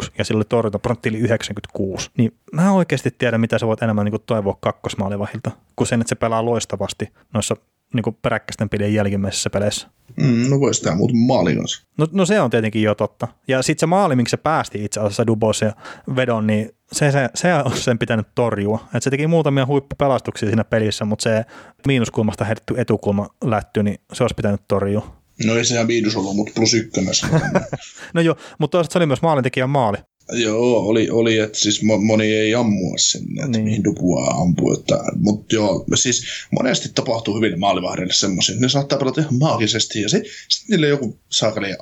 2-1 0.05 0.11
ja 0.17 0.25
sillä 0.25 0.37
oli 0.37 0.45
torjuntaprosentti 0.49 1.09
oli 1.09 1.17
96. 1.17 2.09
Niin 2.17 2.33
mä 2.53 2.61
en 2.61 2.69
oikeasti 2.69 3.11
tiedä, 3.17 3.37
mitä 3.37 3.57
sä 3.57 3.67
voit 3.67 3.83
enemmän 3.83 4.05
niin 4.05 4.11
kuin 4.11 4.23
toivoa 4.25 4.57
kakkosmaalivahilta, 4.59 5.51
kuin 5.75 5.87
sen, 5.87 6.01
että 6.01 6.09
se 6.09 6.15
pelaa 6.15 6.45
loistavasti 6.45 7.09
noissa 7.33 7.55
niin 7.93 8.03
kuin 8.03 8.17
peräkkäisten 8.21 8.69
pidien 8.69 8.93
jälkimmäisissä 8.93 9.49
peleissä. 9.49 9.87
Mm, 10.15 10.49
no 10.49 10.59
voi 10.59 10.73
sitä 10.73 10.95
muuten 10.95 11.17
maalin 11.17 11.57
kanssa. 11.57 11.85
No, 11.97 12.07
no, 12.11 12.25
se 12.25 12.41
on 12.41 12.49
tietenkin 12.49 12.83
jo 12.83 12.95
totta. 12.95 13.27
Ja 13.47 13.61
sitten 13.61 13.79
se 13.79 13.85
maali, 13.85 14.15
minkä 14.15 14.29
se 14.29 14.37
päästi 14.37 14.85
itse 14.85 14.99
asiassa 14.99 15.27
Dubos 15.27 15.61
ja 15.61 15.73
Vedon, 16.15 16.47
niin 16.47 16.75
se, 16.91 17.11
se, 17.11 17.29
se 17.35 17.53
on 17.53 17.77
sen 17.77 17.99
pitänyt 17.99 18.27
torjua. 18.35 18.87
Et 18.95 19.03
se 19.03 19.09
teki 19.09 19.27
muutamia 19.27 19.65
huippupelastuksia 19.65 20.49
siinä 20.49 20.63
pelissä, 20.63 21.05
mutta 21.05 21.23
se 21.23 21.45
miinuskulmasta 21.87 22.45
heitetty 22.45 22.73
etukulma 22.77 23.29
lätty, 23.43 23.83
niin 23.83 23.99
se 24.13 24.23
olisi 24.23 24.35
pitänyt 24.35 24.61
torjua. 24.67 25.21
No 25.45 25.55
ei 25.55 25.65
sehän 25.65 25.87
miinus 25.87 26.15
ollut, 26.15 26.35
mutta 26.35 26.53
plus 26.55 26.73
ykkönen. 26.73 27.13
no 28.13 28.21
joo, 28.21 28.35
mutta 28.59 28.77
toisaalta 28.77 28.93
se 28.93 28.99
oli 28.99 29.05
myös 29.05 29.21
maalintekijän 29.21 29.69
maali. 29.69 29.97
Joo, 30.31 30.79
oli, 30.79 31.09
oli 31.09 31.37
että 31.37 31.59
siis 31.59 31.81
moni 31.83 32.35
ei 32.35 32.55
ammua 32.55 32.93
sinne, 32.97 33.41
että 33.41 33.57
niin. 33.57 33.63
mihin 33.63 33.83
Dupua 33.83 34.25
ampuu. 34.25 34.73
Että, 34.73 34.99
mutta 35.15 35.55
joo, 35.55 35.85
siis 35.95 36.25
monesti 36.51 36.89
tapahtuu 36.95 37.35
hyvin 37.35 37.59
maalivahdille 37.59 38.13
semmoisia, 38.13 38.55
ne 38.59 38.69
saattaa 38.69 38.99
pelata 38.99 39.21
ihan 39.21 39.39
maagisesti 39.39 40.01
ja 40.01 40.09
sitten 40.09 40.31
sit 40.49 40.69
niille 40.69 40.87
joku 40.87 41.19
saakeli 41.29 41.75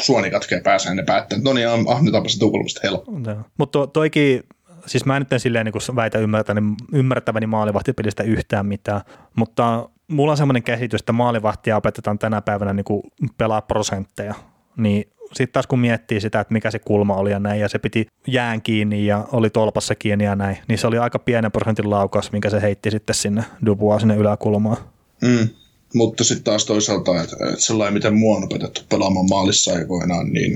suoni 0.00 0.30
katkee 0.30 0.60
päässä 0.60 0.94
ne 0.94 1.02
päättää, 1.02 1.38
no 1.38 1.52
niin, 1.52 1.68
ahnetaanpa 1.68 2.28
se 2.28 2.38
tukulmasta 2.38 2.80
helppo. 2.82 3.12
Mutta 3.58 3.78
to, 3.78 3.86
toikin, 3.86 4.42
siis 4.86 5.04
mä 5.04 5.16
en 5.16 5.20
nyt 5.20 5.32
en 5.32 5.40
silleen 5.40 5.66
niin 5.66 5.96
väitä 5.96 6.18
ymmärtäväni, 6.18 6.66
ymmärtäväni 6.92 7.46
maalivahtipelistä 7.46 8.22
yhtään 8.22 8.66
mitään, 8.66 9.00
mutta 9.34 9.88
mulla 10.08 10.32
on 10.32 10.36
semmoinen 10.36 10.62
käsitys, 10.62 11.00
että 11.00 11.12
maalivahtia 11.12 11.76
opetetaan 11.76 12.18
tänä 12.18 12.42
päivänä 12.42 12.72
niin 12.72 12.84
kuin 12.84 13.02
pelaa 13.38 13.62
prosentteja, 13.62 14.34
niin 14.76 15.12
sitten 15.32 15.52
taas 15.52 15.66
kun 15.66 15.78
miettii 15.78 16.20
sitä, 16.20 16.40
että 16.40 16.52
mikä 16.52 16.70
se 16.70 16.78
kulma 16.78 17.16
oli 17.16 17.30
ja 17.30 17.38
näin, 17.38 17.60
ja 17.60 17.68
se 17.68 17.78
piti 17.78 18.06
jään 18.26 18.62
kiinni 18.62 19.06
ja 19.06 19.24
oli 19.32 19.50
tolpassa 19.50 19.94
kiinni 19.94 20.24
ja 20.24 20.36
näin, 20.36 20.58
niin 20.68 20.78
se 20.78 20.86
oli 20.86 20.98
aika 20.98 21.18
pienen 21.18 21.52
prosentin 21.52 21.90
laukaus, 21.90 22.32
minkä 22.32 22.50
se 22.50 22.62
heitti 22.62 22.90
sitten 22.90 23.14
sinne 23.14 23.44
Dubua 23.66 23.98
sinne 23.98 24.16
yläkulmaan. 24.16 24.76
Mm. 25.22 25.48
Mutta 25.96 26.24
sitten 26.24 26.44
taas 26.44 26.64
toisaalta, 26.64 27.22
että, 27.22 27.36
sellainen, 27.58 27.94
miten 27.94 28.14
mua 28.14 28.36
on 28.36 28.44
opetettu 28.44 28.80
pelaamaan 28.88 29.28
maalissa 29.28 29.72
aikoinaan, 29.72 30.32
niin 30.32 30.52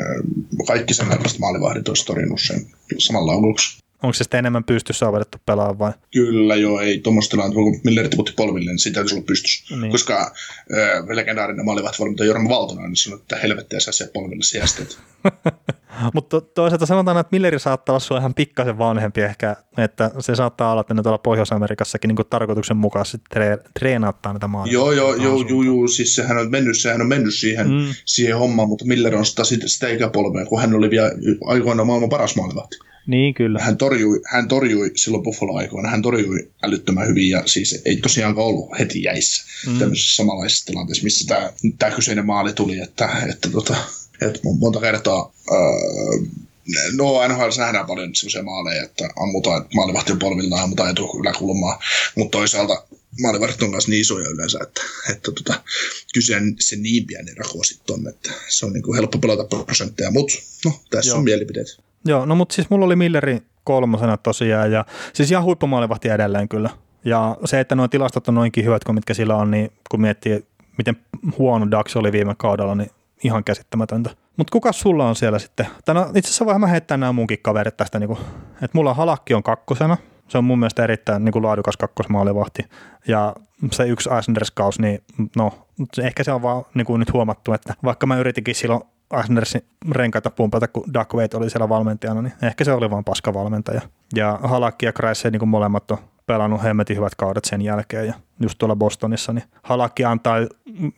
kaikki 0.67 0.95
sen 0.95 1.07
maalivahdit 1.39 1.89
olisi 1.89 2.07
torjunut 2.07 2.41
sen 2.47 2.67
samalla 2.99 3.33
laukauksen. 3.33 3.81
Onko 4.03 4.13
se 4.13 4.25
sitten 4.25 4.39
enemmän 4.39 4.65
pystyssä 4.65 5.09
opetettu 5.09 5.39
pelaa 5.47 5.79
vai? 5.79 5.93
Kyllä 6.11 6.57
joo, 6.57 6.81
ei 6.81 6.99
tuommoista 6.99 7.31
tilannetta, 7.31 7.55
kun 7.55 7.81
Miller 7.85 8.09
tiputti 8.09 8.33
polville, 8.37 8.71
niin 8.71 8.79
siitä 8.79 8.95
täytyisi 8.95 9.15
olla 9.15 9.25
pystyssä. 9.25 9.77
Niin. 9.77 9.93
Koska 9.93 10.21
äh, 10.23 11.09
legendaarinen 11.09 11.65
maalivahtivalmentaja 11.65 12.29
Jorma 12.29 12.49
Valtonen 12.49 12.97
sanoi, 12.97 13.19
että 13.19 13.37
helvettiä 13.37 13.81
sä 13.81 13.93
se 13.93 14.11
polville 14.15 14.43
sijastet. 14.43 14.99
Mutta 16.15 16.41
toisaalta 16.41 16.87
sanotaan, 16.87 17.19
että 17.19 17.29
Milleri 17.33 17.59
saattaa 17.59 17.99
olla 18.11 18.21
ihan 18.21 18.35
pikkasen 18.35 18.79
vanhempi 18.79 19.21
ehkä, 19.21 19.57
että 19.79 20.11
se 20.19 20.35
saattaa 20.35 20.73
olla, 20.73 20.81
että 20.81 20.95
ne 20.95 21.03
tuolla 21.03 21.19
Pohjois-Amerikassakin 21.19 22.09
niin 22.09 22.27
tarkoituksenmukaisesti 22.31 23.27
treenauttaa 23.79 24.33
näitä 24.33 24.49
maaleja. 24.49 24.73
Joo, 24.73 24.93
joo, 24.93 25.15
joo, 25.15 25.45
joo, 25.49 25.63
joo, 25.63 25.89
siis 25.89 26.15
sehän 26.15 26.39
on 26.39 26.51
mennyt, 26.51 26.79
sehän 26.79 27.01
on 27.01 27.09
mennyt 27.09 27.35
siihen, 27.35 27.71
mm. 27.71 27.95
siihen 28.05 28.39
hommaan, 28.39 28.69
mutta 28.69 28.85
Miller 28.85 29.17
on 29.17 29.27
sitä, 29.27 29.43
sitä 29.67 29.89
ikäpolvea, 29.89 30.47
kun 30.47 30.61
hän 30.61 30.75
oli 30.75 30.91
vielä 30.91 31.11
aikoinaan 31.47 31.87
maailman 31.87 32.09
paras 32.09 32.37
maalivahti. 32.37 32.77
Niin, 33.07 33.35
kyllä. 33.35 33.59
Hän 33.63 33.77
torjui, 33.77 34.21
hän 34.27 34.49
torjui 34.49 34.91
silloin 34.97 35.25
Buffalo-aikoina, 35.25 35.91
hän 35.91 36.03
torjui 36.03 36.51
älyttömän 36.63 37.09
hyvin 37.09 37.29
ja 37.29 37.43
siis 37.47 37.83
ei 37.85 37.97
tosiaankaan 37.97 38.47
ollut 38.47 38.79
heti 38.79 39.03
jäissä 39.03 39.45
mm. 39.67 39.79
tämmöisessä 39.79 40.17
samanlaisessa 40.17 40.67
tilanteessa, 40.67 41.05
missä 41.05 41.27
tämä, 41.27 41.53
tämä 41.79 41.93
kyseinen 41.93 42.27
maali 42.27 42.53
tuli, 42.53 42.79
että, 42.79 43.09
että, 43.31 43.51
tota, 43.51 43.77
että 44.21 44.41
monta 44.59 44.81
kertaa 44.81 45.33
ää, 45.51 45.59
No 46.93 47.29
NHL 47.29 47.59
nähdään 47.59 47.87
paljon 47.87 48.15
sellaisia 48.15 48.43
maaleja, 48.43 48.83
että 48.83 49.09
ammutaan 49.17 49.67
maalivahtion 49.75 50.19
polvillaan, 50.19 50.63
ammutaan 50.63 50.91
etu-yläkulmaa, 50.91 51.83
mutta 52.17 52.39
toisaalta 52.39 52.85
maalivahdit 53.21 53.63
on 53.63 53.73
kanssa 53.73 53.91
niin 53.91 54.01
isoja 54.01 54.29
yleensä, 54.29 54.59
että, 54.63 54.83
että 55.11 55.33
tota, 55.33 55.63
kyse 56.15 56.43
se 56.61 56.77
niin 56.77 57.07
pieni 57.07 57.35
rako 57.35 57.65
sitten 57.65 57.95
on, 57.95 58.09
että 58.09 58.31
se 58.49 58.67
on 58.67 58.73
niin 58.73 58.83
kuin 58.83 58.97
helppo 58.97 59.19
pelata 59.19 59.45
prosentteja, 59.65 60.11
mutta 60.11 60.35
no, 60.65 60.81
tässä 60.91 61.11
Joo. 61.11 61.19
on 61.19 61.25
mielipiteet. 61.25 61.90
Joo, 62.05 62.27
no 62.27 62.35
mutta 62.35 62.55
siis 62.55 62.71
mulla 62.71 62.87
oli 62.87 62.97
Milleri 62.97 63.43
kolmosena 63.65 64.17
tosiaan, 64.17 64.73
ja 64.73 64.85
siis 65.13 65.31
ihan 65.31 65.45
huippumaalivahti 65.45 66.09
edelleen 66.09 66.49
kyllä. 66.49 66.71
Ja 67.05 67.37
se, 67.45 67.61
että 67.61 67.75
nuo 67.75 67.89
tilastot 67.89 68.29
on 68.29 68.35
noinkin 68.35 68.65
hyvät 68.65 68.85
kuin 68.85 68.95
mitkä 68.95 69.15
sillä 69.15 69.37
on, 69.37 69.51
niin 69.51 69.73
kun 69.91 70.01
miettii, 70.01 70.47
miten 70.79 70.97
huono 71.39 71.71
Dax 71.71 71.97
oli 71.97 72.13
viime 72.13 72.35
kaudella, 72.39 72.75
niin 72.75 72.91
ihan 73.25 73.45
käsittämätöntä. 73.45 74.11
Mutta 74.37 74.53
kuka 74.53 74.73
sulla 74.73 75.09
on 75.09 75.17
siellä 75.17 75.39
sitten? 75.39 75.67
Tänä, 75.85 76.01
itse 76.01 76.29
asiassa 76.29 76.47
vähän 76.47 76.71
heittää 76.71 76.97
nämä 76.97 77.13
munkin 77.13 77.39
kaverit 77.43 77.77
tästä, 77.77 77.99
niin 77.99 78.09
kuin, 78.09 78.19
että 78.53 78.71
mulla 78.73 78.95
Halakki 78.95 79.35
on 79.35 79.43
kakkosena, 79.43 79.97
se 80.29 80.39
on 80.39 80.45
mun 80.45 80.59
mielestä 80.59 80.85
erittäin 80.85 81.25
niin 81.25 81.33
kuin 81.33 81.43
laadukas 81.43 81.77
kakkosmaalivahti. 81.77 82.63
Ja 83.09 83.35
se 83.73 83.89
yksi 83.89 84.11
Eisenders-kaus, 84.11 84.79
niin 84.79 85.03
no, 85.37 85.53
ehkä 86.03 86.25
se 86.25 86.33
on 86.33 86.43
vaan 86.43 86.65
niin 86.75 86.87
kuin 86.87 86.99
nyt 86.99 87.13
huomattu, 87.13 87.53
että 87.53 87.75
vaikka 87.85 88.07
mä 88.07 88.19
yritinkin 88.19 88.55
silloin 88.55 88.83
Eisnersin 89.17 89.63
renkaita 89.91 90.31
pumpata, 90.31 90.69
kun 90.69 90.85
Doug 90.95 91.15
Wade 91.15 91.37
oli 91.37 91.51
siellä 91.51 91.69
valmentajana, 91.69 92.23
niin 92.23 92.33
ehkä 92.43 92.65
se 92.65 92.73
oli 92.73 92.91
vaan 92.91 93.05
paska 93.05 93.35
valmentaja. 93.35 93.81
Ja 94.15 94.39
Halakki 94.43 94.87
ja 94.87 94.93
Kreisse 94.93 95.31
niin 95.31 95.49
molemmat 95.49 95.91
on 95.91 95.99
pelannut 96.31 96.63
hemmetin 96.63 96.97
hyvät 96.97 97.15
kaudet 97.15 97.45
sen 97.45 97.63
jälkeen 97.63 98.07
ja 98.07 98.15
just 98.43 98.59
tuolla 98.59 98.77
Bostonissa, 98.77 99.33
niin 99.33 99.45
Halakki 99.63 100.05
antaa 100.05 100.37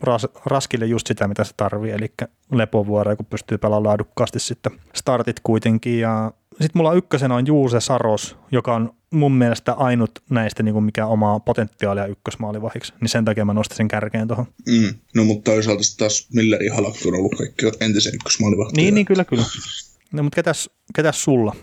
ras, 0.01 0.27
Raskille 0.47 0.87
just 0.87 1.07
sitä, 1.07 1.29
mitä 1.29 1.45
se 1.45 1.53
tarvii, 1.57 1.93
eli 1.93 2.13
lepovuoroja, 2.53 3.17
kun 3.17 3.27
pystyy 3.27 3.59
pelaamaan 3.59 3.89
laadukkaasti 3.89 4.41
sitten 4.41 4.73
startit 4.95 5.41
kuitenkin 5.43 6.01
ja 6.01 6.33
sitten 6.51 6.71
mulla 6.75 6.95
ykkösenä 6.95 7.35
on 7.35 7.47
Juuse 7.47 7.81
Saros, 7.81 8.37
joka 8.51 8.75
on 8.75 8.95
mun 9.11 9.33
mielestä 9.33 9.73
ainut 9.73 10.11
näistä, 10.31 10.63
niin 10.63 10.73
kuin 10.73 10.85
mikä 10.85 11.07
omaa 11.07 11.41
potentiaalia 11.41 12.07
ykkösmaalivahiksi, 12.07 12.93
niin 13.01 13.09
sen 13.09 13.25
takia 13.25 13.45
mä 13.45 13.55
nostin 13.55 13.77
sen 13.77 13.89
kärkeen 13.89 14.29
tuohon. 14.29 14.47
Mm. 14.69 14.95
No 15.15 15.25
mutta 15.25 15.51
toisaalta 15.51 15.83
taas 15.99 16.29
Milleri 16.35 16.69
Halakki 16.69 17.09
on 17.09 17.15
ollut 17.15 17.35
kaikki 17.39 17.67
entisen 17.81 18.15
ykkösmaalivahti. 18.15 18.77
Niin, 18.77 18.95
niin 18.95 19.07
kyllä, 19.07 19.25
kyllä. 19.25 19.45
No 20.13 20.23
mutta 20.23 20.37
ketäs, 20.37 20.71
ketäs 20.95 21.25
sulla? 21.25 21.57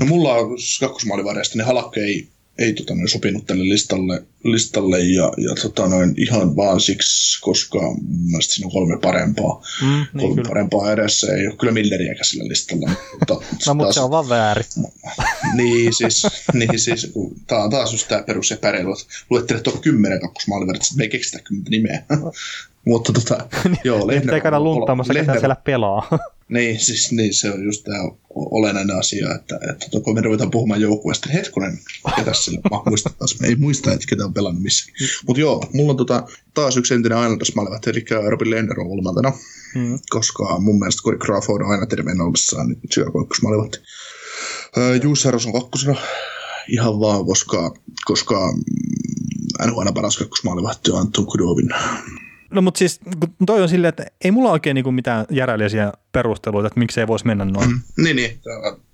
No 0.00 0.06
mulla 0.06 0.34
on 0.34 0.56
kakkosmaalivahdista, 0.80 1.58
niin 1.58 1.66
Halakki 1.66 2.00
ei 2.00 2.33
ei 2.58 2.72
tota, 2.72 2.94
noin 2.94 3.08
sopinut 3.08 3.46
tälle 3.46 3.64
listalle, 3.64 4.22
listalle 4.44 5.00
ja, 5.00 5.32
ja 5.36 5.54
tota, 5.62 5.88
noin, 5.88 6.14
ihan 6.16 6.56
vaan 6.56 6.80
siksi, 6.80 7.40
koska 7.40 7.78
mun 7.80 8.30
mielestä 8.30 8.54
siinä 8.54 8.66
on 8.66 8.72
kolme 8.72 8.98
parempaa, 8.98 9.62
mm, 9.82 9.88
niin 9.88 10.06
kolme 10.18 10.34
kyllä. 10.34 10.48
parempaa 10.48 10.92
edessä. 10.92 11.34
Ei 11.34 11.46
ole 11.46 11.56
kyllä 11.56 11.72
Milleriäkään 11.72 12.24
sillä 12.24 12.48
listalla. 12.48 12.90
Mutta, 13.18 13.34
no, 13.66 13.74
mutta 13.74 13.92
se 13.92 14.00
on 14.00 14.10
vaan 14.10 14.28
väärin. 14.28 14.64
niin, 15.56 15.92
siis, 15.98 16.26
niin, 16.52 16.78
siis 16.80 17.10
kun, 17.12 17.36
tää 17.46 17.64
on 17.64 17.70
taas 17.70 17.92
just 17.92 18.08
tämä 18.08 18.22
perus 18.22 18.52
epäreilu, 18.52 18.92
että 18.92 19.04
luettelet 19.30 19.62
tuon 19.62 19.80
kymmenen 19.80 20.20
kakkosmaalivertit, 20.20 20.82
että 20.82 20.96
me 20.96 21.04
ei 21.04 21.10
keksitä 21.10 21.38
nimeä. 21.68 22.04
Mutta 22.86 23.12
tota, 23.12 23.46
joo, 23.84 24.06
Lehner... 24.06 24.34
Ei 24.34 24.40
käydä 24.40 24.60
lunttaamassa, 24.60 25.14
ketä 25.14 25.32
siellä 25.32 25.56
pelaa. 25.56 26.08
Niin, 26.48 26.80
siis 26.80 27.12
niin, 27.12 27.34
se 27.34 27.50
on 27.50 27.64
just 27.64 27.84
tämä 27.84 27.98
olennainen 28.34 28.96
asia, 28.96 29.34
että, 29.34 29.60
että 29.70 29.86
to, 29.90 30.00
kun 30.00 30.14
me 30.14 30.20
ruvetaan 30.20 30.50
puhumaan 30.50 30.80
joukkueesta, 30.80 31.28
niin 31.28 31.36
hetkonen, 31.36 31.78
ketä 32.16 32.32
sille 32.34 32.60
mä 32.70 32.82
muistan 32.86 33.12
taas, 33.18 33.40
me 33.40 33.46
ei 33.46 33.56
muista, 33.56 33.92
että 33.92 34.06
ketä 34.08 34.24
on 34.24 34.34
pelannut 34.34 34.62
missä. 34.62 34.92
Mm. 35.00 35.06
Mutta 35.26 35.40
joo, 35.40 35.64
mulla 35.72 35.90
on 35.90 35.96
tota, 35.96 36.26
taas 36.54 36.76
yksi 36.76 36.94
entinen 36.94 37.18
Islanders 37.18 37.54
malevat, 37.54 37.86
eli 37.86 38.04
Robin 38.28 38.50
Lehner 38.50 38.80
on 38.80 38.88
kolmantena, 38.88 39.32
mm. 39.74 39.98
koska 40.10 40.60
mun 40.60 40.78
mielestä 40.78 41.02
Corey 41.02 41.18
Crawford 41.18 41.62
on 41.62 41.70
aina 41.70 41.86
terveen 41.86 42.20
ollessaan 42.20 42.68
niin 42.68 42.80
syökoikkusmalevat. 42.90 43.80
Juussaros 45.02 45.46
on 45.46 45.52
kakkosena, 45.52 45.94
ihan 46.68 47.00
vaan, 47.00 47.26
koska, 47.26 47.74
koska 48.04 48.54
NHL 49.66 49.92
paras 49.94 50.18
kakkosmaalivahti 50.18 50.90
on 50.90 51.00
Anton 51.00 51.26
Kudovin 51.26 51.68
No 52.54 52.62
mutta 52.62 52.78
siis 52.78 53.00
toi 53.46 53.62
on 53.62 53.68
silleen, 53.68 53.88
että 53.88 54.04
ei 54.24 54.30
mulla 54.30 54.50
oikein 54.50 54.74
niinku 54.74 54.92
mitään 54.92 55.26
järjellisiä 55.30 55.92
perusteluita, 56.12 56.66
että 56.66 56.80
miksei 56.80 57.06
voisi 57.06 57.26
mennä 57.26 57.44
noin. 57.44 57.70
Mm, 57.70 57.80
niin, 57.98 58.16
niin. 58.16 58.40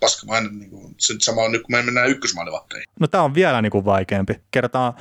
Paskamainen. 0.00 0.58
Niinku, 0.58 0.90
se 0.98 1.14
sama 1.18 1.42
on 1.42 1.52
nyt, 1.52 1.62
kun 1.62 1.76
me 1.76 1.82
mennään 1.82 2.10
ykkösmaalivahteihin. 2.10 2.88
No 3.00 3.06
tämä 3.06 3.24
on 3.24 3.34
vielä 3.34 3.62
niinku 3.62 3.84
vaikeampi. 3.84 4.40
Kertaa, 4.50 4.96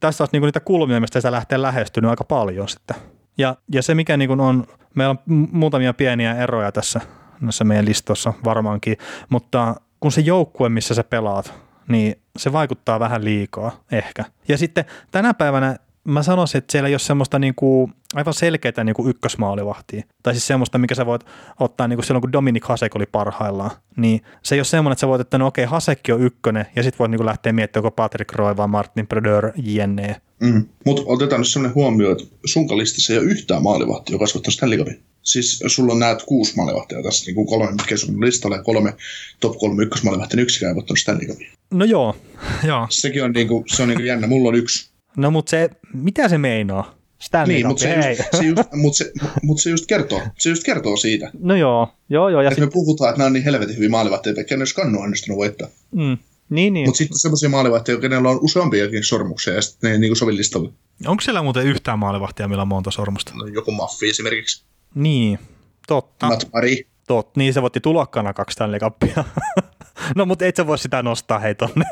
tässä 0.00 0.24
on 0.24 0.28
niinku 0.32 0.46
niitä 0.46 0.60
kulmia, 0.60 1.00
mistä 1.00 1.20
se 1.20 1.30
lähtee 1.30 1.62
lähestynyt 1.62 2.10
aika 2.10 2.24
paljon 2.24 2.68
sitten. 2.68 2.96
Ja, 3.38 3.56
ja 3.72 3.82
se, 3.82 3.94
mikä 3.94 4.16
niinku 4.16 4.42
on, 4.42 4.66
meillä 4.94 5.10
on 5.10 5.48
muutamia 5.52 5.94
pieniä 5.94 6.36
eroja 6.36 6.72
tässä 6.72 7.00
näissä 7.40 7.64
meidän 7.64 7.84
listossa 7.84 8.32
varmaankin, 8.44 8.96
mutta 9.28 9.76
kun 10.00 10.12
se 10.12 10.20
joukkue, 10.20 10.68
missä 10.68 10.94
sä 10.94 11.04
pelaat, 11.04 11.54
niin 11.88 12.14
se 12.36 12.52
vaikuttaa 12.52 13.00
vähän 13.00 13.24
liikaa 13.24 13.84
ehkä. 13.92 14.24
Ja 14.48 14.58
sitten 14.58 14.84
tänä 15.10 15.34
päivänä 15.34 15.76
mä 16.04 16.22
sanoisin, 16.22 16.58
että 16.58 16.72
siellä 16.72 16.88
ei 16.88 16.94
ole 16.94 16.98
semmoista 16.98 17.38
niin 17.38 17.54
kuin, 17.54 17.92
aivan 18.14 18.34
selkeää 18.34 18.84
niin 18.84 18.94
kuin 18.94 19.08
ykkösmaalivahtia. 19.08 20.02
Tai 20.22 20.34
siis 20.34 20.46
semmoista, 20.46 20.78
mikä 20.78 20.94
sä 20.94 21.06
voit 21.06 21.24
ottaa 21.60 21.88
niin 21.88 21.96
kuin 21.96 22.04
silloin, 22.04 22.20
kun 22.20 22.32
Dominik 22.32 22.64
Hasek 22.64 22.96
oli 22.96 23.06
parhaillaan. 23.06 23.70
Niin 23.96 24.20
se 24.42 24.54
ei 24.54 24.58
ole 24.58 24.64
semmoinen, 24.64 24.92
että 24.92 25.00
sä 25.00 25.08
voit, 25.08 25.20
että 25.20 25.38
no 25.38 25.46
okei, 25.46 25.64
Hasekki 25.64 26.12
on 26.12 26.22
ykkönen, 26.22 26.66
ja 26.76 26.82
sitten 26.82 26.98
voit 26.98 27.10
niin 27.10 27.18
kuin 27.18 27.26
lähteä 27.26 27.52
miettimään, 27.52 27.84
onko 27.84 27.94
Patrick 27.94 28.32
Roy 28.32 28.56
vai 28.56 28.68
Martin 28.68 29.08
Brodeur, 29.08 29.52
jne. 29.56 30.20
Mm. 30.40 30.64
Mutta 30.86 31.02
otetaan 31.06 31.40
nyt 31.40 31.48
semmoinen 31.48 31.74
huomio, 31.74 32.12
että 32.12 32.24
sun 32.44 32.78
listassa 32.78 33.12
ei 33.12 33.18
ole 33.18 33.26
yhtään 33.26 33.62
maalivahtia, 33.62 34.14
joka 34.14 34.22
olisi 34.22 34.50
Stanley 34.50 34.78
Cupin. 34.78 35.02
Siis 35.22 35.62
sulla 35.66 35.92
on 35.92 35.98
näet 35.98 36.22
kuusi 36.22 36.56
maalivahtia 36.56 37.02
tässä, 37.02 37.26
niin 37.26 37.34
kuin 37.34 37.46
kolme, 37.46 37.72
mikä 37.72 37.96
sun 37.96 38.20
listalla, 38.20 38.56
ja 38.56 38.62
kolme 38.62 38.94
top 39.40 39.58
kolme 39.58 39.82
ykkösmaalivahtia, 39.82 40.36
niin 40.36 40.42
yksikään 40.42 40.70
ei 40.70 40.74
voittanut 40.74 40.98
Stanley 40.98 41.26
Cupin. 41.26 41.46
No 41.70 41.84
joo, 41.84 42.16
joo. 42.68 42.86
Sekin 42.90 43.24
on, 43.24 43.32
niin 43.32 43.48
kuin, 43.48 43.64
se 43.66 43.82
on 43.82 43.88
niin 43.88 43.98
kuin 43.98 44.06
jännä. 44.06 44.26
Mulla 44.26 44.48
on 44.48 44.54
yksi 44.54 44.91
No 45.16 45.30
mutta 45.30 45.50
se, 45.50 45.70
mitä 45.94 46.28
se 46.28 46.38
meinaa? 46.38 46.94
Stanley 47.18 47.54
niin, 47.54 47.66
mutta 47.66 47.82
se, 47.82 47.94
just, 47.94 48.22
se, 48.36 48.44
just, 48.50 48.72
mut 48.72 48.96
se, 48.96 49.12
mut 49.42 49.60
se 49.60 49.70
just 49.70 49.86
kertoo, 49.86 50.22
se 50.38 50.50
just 50.50 50.64
kertoo 50.64 50.96
siitä. 50.96 51.30
No 51.38 51.56
joo, 51.56 51.88
joo, 52.08 52.28
joo. 52.28 52.42
Ja 52.42 52.50
sit... 52.50 52.58
me 52.58 52.70
puhutaan, 52.72 53.10
että 53.10 53.18
nämä 53.18 53.26
on 53.26 53.32
niin 53.32 53.44
helvetin 53.44 53.76
hyviä 53.76 53.88
maalivahteja, 53.88 54.30
että 54.30 54.44
kenellä 54.44 54.66
Skannu 54.66 54.98
on 54.98 55.04
onnistunut 55.04 55.38
voittaa. 55.38 55.68
Mm. 55.90 56.18
Niin, 56.50 56.72
niin. 56.72 56.88
Mutta 56.88 56.98
sitten 56.98 57.18
semmoisia 57.18 57.48
maalivahteja, 57.48 57.98
kenellä 57.98 58.30
on 58.30 58.38
useampiakin 58.42 59.04
sormuksia, 59.04 59.54
ja 59.54 59.62
sitten 59.62 59.88
ne 59.88 59.94
ei 59.94 60.00
niin 60.00 60.16
sovi 60.16 60.36
listalle. 60.36 60.70
Onko 61.06 61.20
siellä 61.20 61.42
muuten 61.42 61.66
yhtään 61.66 61.98
maalivahtia, 61.98 62.48
millä 62.48 62.62
on 62.62 62.68
monta 62.68 62.90
sormusta? 62.90 63.32
No, 63.34 63.46
joku 63.46 63.72
Maffi 63.72 64.10
esimerkiksi. 64.10 64.64
Niin, 64.94 65.38
totta. 65.86 66.26
Matt 66.26 66.44
Mari. 66.52 66.86
Totta, 67.06 67.40
niin 67.40 67.54
se 67.54 67.62
voitti 67.62 67.80
tulokkana 67.80 68.32
kaksi 68.32 68.54
Stanley 68.54 68.80
Cupia. 68.80 69.24
no, 70.16 70.26
mutta 70.26 70.46
et 70.46 70.56
sä 70.56 70.66
voi 70.66 70.78
sitä 70.78 71.02
nostaa 71.02 71.38
hei 71.38 71.54
tonne. 71.54 71.84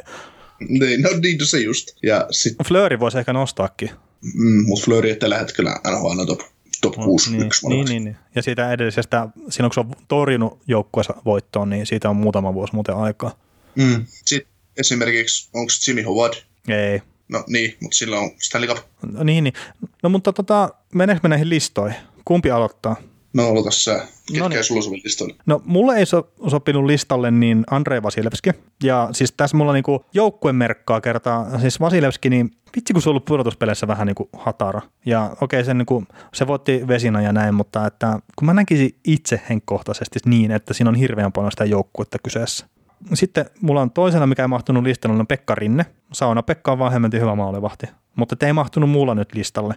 Niin, 0.68 1.02
no 1.02 1.10
niin 1.22 1.38
no 1.38 1.44
se 1.44 1.58
just. 1.58 1.96
Ja 2.02 2.26
sit... 2.30 2.56
Flööri 2.68 3.00
voisi 3.00 3.18
ehkä 3.18 3.32
nostaakin. 3.32 3.90
Mm, 4.34 4.66
mutta 4.66 4.84
Flööri 4.84 5.10
ei 5.10 5.16
tällä 5.16 5.38
hetkellä 5.38 5.80
NHL 5.90 6.24
top, 6.26 6.40
top 6.80 6.94
6 6.94 7.30
niin, 7.30 7.50
niin, 7.68 7.84
niin, 7.84 8.04
niin, 8.04 8.16
Ja 8.34 8.42
siitä 8.42 8.72
edellisestä, 8.72 9.28
silloin 9.48 9.70
kun 9.74 9.74
se 9.74 9.80
on 9.80 10.04
torjunut 10.08 10.58
joukkueensa 10.66 11.14
voittoon, 11.24 11.70
niin 11.70 11.86
siitä 11.86 12.10
on 12.10 12.16
muutama 12.16 12.54
vuosi 12.54 12.74
muuten 12.74 12.94
aikaa. 12.94 13.38
Mm. 13.74 14.04
Sitten 14.24 14.52
esimerkiksi, 14.76 15.48
onko 15.54 15.72
Jimmy 15.86 16.02
Howard? 16.02 16.34
Ei. 16.68 17.02
No 17.28 17.44
niin, 17.46 17.76
mutta 17.80 17.96
sillä 17.96 18.18
on 18.18 18.30
Stanley 18.38 18.68
Cup. 18.68 18.78
No, 19.12 19.22
niin, 19.22 19.44
niin. 19.44 19.54
No 20.02 20.08
mutta 20.08 20.32
tota, 20.32 20.74
meneekö 20.94 21.20
me 21.22 21.28
näihin 21.28 21.48
listoihin? 21.48 21.96
Kumpi 22.24 22.50
aloittaa? 22.50 22.96
No 23.32 23.48
aloita 23.48 23.70
sä. 23.70 24.06
Ketkä 24.26 24.42
Noniin. 24.42 24.64
sulla 24.64 24.82
sovi 24.82 25.00
listalle? 25.04 25.34
No 25.46 25.62
mulle 25.64 25.96
ei 25.96 26.06
so, 26.06 26.32
sopinut 26.48 26.84
listalle 26.84 27.30
niin 27.30 27.64
Andrei 27.70 28.02
Vasilevski. 28.02 28.50
Ja 28.82 29.08
siis 29.12 29.32
tässä 29.32 29.56
mulla 29.56 29.72
niinku 29.72 30.04
joukkuemerkkaa 30.14 31.00
kertaa. 31.00 31.58
Siis 31.58 31.80
Vasilevski, 31.80 32.30
niin 32.30 32.50
vitsi 32.76 32.92
kun 32.92 33.02
se 33.02 33.08
on 33.08 33.10
ollut 33.10 33.24
pudotuspeleissä 33.24 33.86
vähän 33.86 34.06
niinku 34.06 34.28
hatara. 34.32 34.80
Ja 35.06 35.24
okei, 35.40 35.60
okay, 35.60 35.64
se, 35.64 35.74
niinku, 35.74 36.04
se 36.34 36.46
voitti 36.46 36.88
vesina 36.88 37.22
ja 37.22 37.32
näin, 37.32 37.54
mutta 37.54 37.86
että 37.86 38.18
kun 38.36 38.46
mä 38.46 38.54
näkisin 38.54 38.98
itse 39.04 39.40
henkkohtaisesti 39.48 40.18
niin, 40.24 40.50
että 40.50 40.74
siinä 40.74 40.90
on 40.90 40.96
hirveän 40.96 41.32
paljon 41.32 41.52
sitä 41.52 41.64
joukkuetta 41.64 42.18
kyseessä. 42.22 42.66
Sitten 43.14 43.46
mulla 43.60 43.82
on 43.82 43.90
toisena, 43.90 44.26
mikä 44.26 44.42
ei 44.42 44.48
mahtunut 44.48 44.82
listalle, 44.82 45.18
on 45.20 45.26
Pekka 45.26 45.54
Rinne. 45.54 45.86
Sauna 46.12 46.42
Pekka 46.42 46.72
on 46.72 46.78
vaan 46.78 46.92
hemmetin 46.92 47.20
hyvä 47.20 47.34
maalivahti 47.34 47.86
mutta 48.16 48.36
te 48.36 48.46
ei 48.46 48.52
mahtunut 48.52 48.90
mulla 48.90 49.14
nyt 49.14 49.34
listalle. 49.34 49.74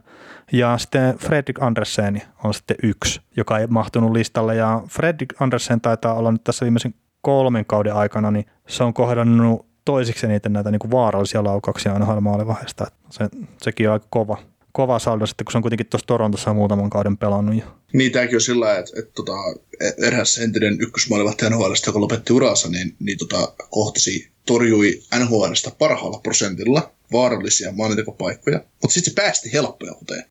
Ja 0.52 0.78
sitten 0.78 1.18
Fredrik 1.18 1.64
Andersen 1.64 2.22
on 2.44 2.54
sitten 2.54 2.78
yksi, 2.84 3.22
joka 3.38 3.60
ei 3.60 3.68
mahtunut 3.68 4.12
listalle. 4.12 4.56
Ja 4.56 4.82
Fredrik 4.90 5.42
Andersen 5.42 5.82
taitaa 5.82 6.14
olla 6.14 6.32
nyt 6.32 6.44
tässä 6.44 6.66
viimeisen 6.66 6.94
kolmen 7.22 7.66
kauden 7.66 7.96
aikana, 7.96 8.32
niin 8.32 8.46
se 8.68 8.84
on 8.84 8.94
kohdannut 8.94 9.66
toisiksi 9.86 10.26
eniten 10.26 10.54
näitä 10.54 10.72
niin 10.72 10.80
kuin 10.80 10.92
vaarallisia 10.92 11.44
laukauksia 11.44 11.94
aina 11.94 12.22
maalivahdeesta. 12.22 12.86
Se, 13.10 13.30
sekin 13.58 13.88
on 13.88 13.94
aika 13.94 14.08
kova, 14.10 14.38
kova 14.72 15.00
saldo 15.00 15.26
sitten, 15.26 15.46
kun 15.46 15.52
se 15.52 15.58
on 15.58 15.62
kuitenkin 15.62 15.88
tuossa 15.88 16.08
Torontossa 16.08 16.54
muutaman 16.54 16.90
kauden 16.90 17.18
pelannut. 17.18 17.64
Niin, 17.94 18.12
tämäkin 18.12 18.36
on 18.36 18.42
sillä 18.42 18.78
että, 18.78 18.92
että, 19.00 19.12
tota, 19.16 19.34
eräs 19.98 20.38
entinen 20.38 20.82
ykkösmaalivahti 20.82 21.50
NHL, 21.50 21.74
joka 21.88 22.02
lopetti 22.02 22.34
uransa, 22.34 22.70
niin, 22.70 22.96
niin 23.00 23.18
tota, 23.18 23.54
kohtasi, 23.70 24.32
torjui 24.46 25.02
NHLstä 25.20 25.72
parhaalla 25.78 26.20
prosentilla 26.20 26.92
vaarallisia 27.12 27.72
maanintekopaikkoja, 27.72 28.62
mutta 28.82 28.94
sitten 28.94 29.12
se 29.12 29.16
päästi 29.16 29.54
helppoja 29.54 29.94
huteen. 30.00 30.24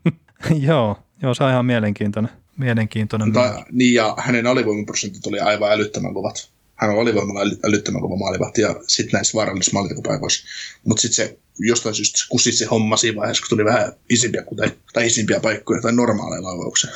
joo, 0.68 0.98
joo, 1.22 1.34
se 1.34 1.44
on 1.44 1.50
ihan 1.50 1.66
mielenkiintoinen. 1.66 2.32
Mielenkiintoinen. 2.58 3.32
Tai, 3.32 3.64
niin, 3.72 3.94
ja 3.94 4.14
hänen 4.18 4.46
alivoimaprosentit 4.46 5.26
oli 5.26 5.40
aivan 5.40 5.72
älyttömän 5.72 6.14
kovat. 6.14 6.52
Hän 6.82 6.90
on 6.90 7.00
alivoimalla 7.00 7.40
äly, 7.40 7.56
älyttömän 7.64 8.02
kova 8.02 8.16
maalivahti 8.16 8.60
ja 8.60 8.76
sitten 8.86 9.12
näissä 9.12 9.36
vaarallisissa 9.36 9.74
maalitekopaikoissa. 9.74 10.46
Mutta 10.84 11.00
sitten 11.00 11.26
se 11.26 11.38
jostain 11.58 11.94
syystä 11.94 12.18
se 12.18 12.24
kusi 12.28 12.52
se 12.52 12.66
homma 12.66 12.96
siinä 12.96 13.16
vaiheessa, 13.16 13.42
kun 13.42 13.48
tuli 13.48 13.64
vähän 13.64 13.92
isimpiä, 14.10 14.42
kuten, 14.42 14.72
tai 14.92 15.06
isimpiä 15.06 15.40
paikkoja 15.40 15.80
tai 15.80 15.92
normaaleja 15.92 16.42
laukauksia. 16.42 16.90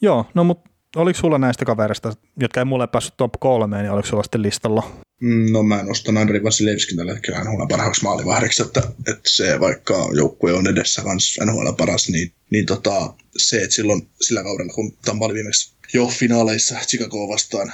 Joo, 0.00 0.26
no 0.34 0.44
mutta 0.44 0.70
oliko 0.96 1.20
sulla 1.20 1.38
näistä 1.38 1.64
kaverista, 1.64 2.12
jotka 2.40 2.60
ei 2.60 2.64
mulle 2.64 2.86
päässyt 2.86 3.14
top 3.16 3.32
kolmeen, 3.40 3.82
niin 3.82 3.92
oliko 3.92 4.08
sulla 4.08 4.22
sitten 4.22 4.42
listalla? 4.42 4.90
Mm, 5.20 5.52
no 5.52 5.62
mä 5.62 5.82
nostan 5.82 6.16
Andrei 6.16 6.42
Vasilevskin 6.42 6.96
tällä 6.96 7.12
hetkellä 7.12 7.44
NHL 7.44 7.66
parhaaksi 7.68 8.02
maalivahdiksi, 8.02 8.62
että, 8.62 8.82
että 9.08 9.30
se 9.30 9.60
vaikka 9.60 10.08
joukkue 10.16 10.52
on 10.52 10.66
edessä 10.66 11.02
kanssa 11.02 11.44
NHL 11.44 11.72
paras, 11.72 12.08
niin, 12.08 12.32
niin 12.50 12.66
tota, 12.66 13.14
se, 13.36 13.62
että 13.62 13.74
silloin 13.74 14.08
sillä 14.20 14.42
kaudella, 14.42 14.72
kun 14.72 14.96
Tampa 15.04 15.26
oli 15.26 15.34
viimeksi 15.34 15.74
jo 15.94 16.06
finaaleissa 16.06 16.74
Chicago 16.74 17.28
vastaan 17.28 17.72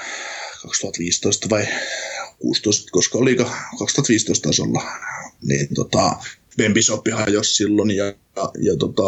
2015 0.63 1.51
vai 1.51 1.67
16, 2.39 2.89
koska 2.93 3.19
oliko 3.19 3.45
2015 3.79 4.43
taisi 4.43 4.63
olla, 4.63 4.83
niin 5.43 5.69
tota, 5.75 6.17
Bembisoppi 6.57 7.11
hajosi 7.11 7.55
silloin 7.55 7.91
ja, 7.91 8.05
ja, 8.05 8.51
ja 8.61 8.77
tota, 8.77 9.03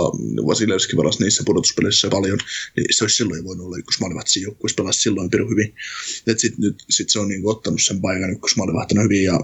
Vasilevski 0.46 0.96
varasi 0.96 1.22
niissä 1.22 1.42
pudotuspeleissä 1.46 2.08
paljon, 2.08 2.38
niin 2.76 2.86
se 2.90 3.04
olisi 3.04 3.16
silloin 3.16 3.44
voinut 3.44 3.66
olla 3.66 3.76
ykkösmaalivahti 3.76 4.42
joukkueessa 4.42 4.82
pelasi 4.82 5.00
silloin 5.00 5.30
pirun 5.30 5.50
hyvin. 5.50 5.74
Sitten 6.36 6.60
nyt 6.60 6.84
sit 6.90 7.10
se 7.10 7.18
on 7.18 7.28
niin 7.28 7.42
ottanut 7.44 7.82
sen 7.82 8.00
paikan 8.00 8.32
ykkösmaalivahtina 8.32 9.02
hyvin 9.02 9.24
ja, 9.24 9.40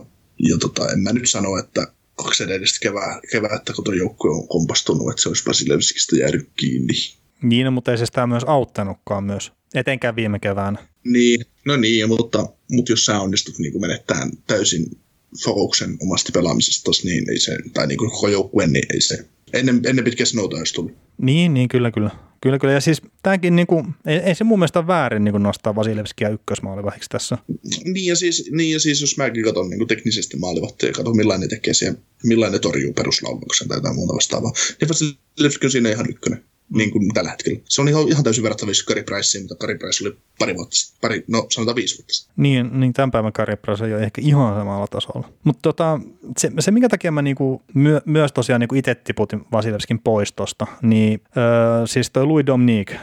ja 0.48 0.58
tota, 0.58 0.92
en 0.92 1.00
mä 1.00 1.12
nyt 1.12 1.30
sano, 1.30 1.58
että 1.58 1.86
kaksi 2.14 2.44
edellistä 2.44 2.78
kevää, 2.82 3.20
kevättä, 3.32 3.72
kun 3.72 3.98
joukkue 3.98 4.30
on 4.30 4.48
kompastunut, 4.48 5.10
että 5.10 5.22
se 5.22 5.28
olisi 5.28 5.46
Vasilevskista 5.46 6.16
jäänyt 6.16 6.50
kiinni. 6.56 6.94
Niin, 7.42 7.64
no, 7.64 7.70
mutta 7.70 7.90
ei 7.90 7.98
se 7.98 8.06
sitä 8.06 8.26
myös 8.26 8.44
auttanutkaan 8.46 9.24
myös, 9.24 9.52
etenkään 9.74 10.16
viime 10.16 10.38
keväänä. 10.38 10.78
Niin, 11.06 11.46
no 11.64 11.76
niin, 11.76 12.08
mutta, 12.08 12.48
mutta 12.70 12.92
jos 12.92 13.04
sä 13.04 13.20
onnistut 13.20 13.58
niin 13.58 13.80
menettämään 13.80 14.30
täysin 14.46 14.98
fokuksen 15.44 15.96
omasta 16.00 16.32
pelaamisesta, 16.34 16.90
niin 17.04 17.30
ei 17.30 17.38
se, 17.38 17.58
tai 17.72 17.86
niin 17.86 17.98
kuin 17.98 18.10
koko 18.10 18.28
joukkue, 18.28 18.66
niin 18.66 18.86
ei 18.94 19.00
se, 19.00 19.26
ennen, 19.52 19.80
ennen 19.86 20.04
pitkä 20.04 20.24
snowta 20.24 20.56
olisi 20.56 20.74
tullut. 20.74 20.92
Niin, 21.18 21.54
niin, 21.54 21.68
kyllä, 21.68 21.90
kyllä. 21.90 22.10
Kyllä, 22.40 22.58
kyllä. 22.58 22.74
Ja 22.74 22.80
siis 22.80 23.02
tämäkin, 23.22 23.56
niin 23.56 23.66
kuin, 23.66 23.86
ei, 24.06 24.16
ei, 24.16 24.34
se 24.34 24.44
mun 24.44 24.58
mielestä 24.58 24.86
väärin 24.86 25.24
niin 25.24 25.32
kuin 25.32 25.42
nostaa 25.42 25.74
Vasilevskia 25.74 26.28
ykkösmaalivahiksi 26.28 27.10
tässä. 27.10 27.38
Niin 27.84 28.06
ja, 28.06 28.16
siis, 28.16 28.48
niin 28.52 28.72
ja 28.72 28.80
siis, 28.80 29.00
jos 29.00 29.16
mäkin 29.16 29.44
katson 29.44 29.70
niin 29.70 29.78
kuin 29.78 29.88
teknisesti 29.88 30.36
maalivahtia 30.36 30.88
ja 30.88 30.92
katson 30.92 31.16
millainen 31.16 31.48
ne 31.48 31.56
tekee 31.56 31.74
siihen, 31.74 31.98
millainen 32.24 32.52
ne 32.52 32.58
torjuu 32.58 32.92
peruslaukauksen 32.92 33.68
tai 33.68 33.76
jotain 33.76 33.94
muuta 33.94 34.14
vastaavaa, 34.14 34.52
niin 34.80 34.88
Vasilevski 34.88 35.66
on 35.66 35.70
siinä 35.70 35.90
ihan 35.90 36.10
ykkönen 36.10 36.44
niin 36.70 36.90
kuin 36.90 37.14
tällä 37.14 37.30
hetkellä. 37.30 37.60
Se 37.64 37.80
on 37.80 37.88
ihan, 37.88 38.24
täysin 38.24 38.42
verrattavissa 38.42 38.86
Kari 38.86 39.02
Priceen, 39.02 39.44
mutta 39.44 39.54
Kari 39.54 39.78
Price 39.78 40.04
oli 40.04 40.16
pari 40.38 40.56
vuotta 40.56 40.76
sitten, 40.76 41.00
pari, 41.00 41.24
no 41.28 41.46
sanotaan 41.50 41.76
viisi 41.76 41.98
vuotta 41.98 42.14
sitten. 42.14 42.34
Niin, 42.36 42.80
niin 42.80 42.92
tämän 42.92 43.10
päivän 43.10 43.32
Kari 43.32 43.56
Price 43.56 43.86
ei 43.86 43.94
ole 43.94 44.02
ehkä 44.02 44.22
ihan 44.24 44.54
samalla 44.54 44.86
tasolla. 44.86 45.28
Mutta 45.44 45.62
tota, 45.62 46.00
se, 46.38 46.50
se, 46.58 46.70
minkä 46.70 46.88
takia 46.88 47.12
mä 47.12 47.22
niinku 47.22 47.62
myö, 47.74 48.00
myös 48.04 48.32
tosiaan 48.32 48.60
niinku 48.60 48.74
itse 48.74 48.94
tiputin 48.94 49.44
Vasilevskin 49.52 49.98
pois 49.98 50.32
tosta, 50.32 50.66
niin 50.82 51.20
öö, 51.36 51.86
siis 51.86 52.10
toi 52.10 52.26
Louis 52.26 52.46
Dominique, 52.46 53.00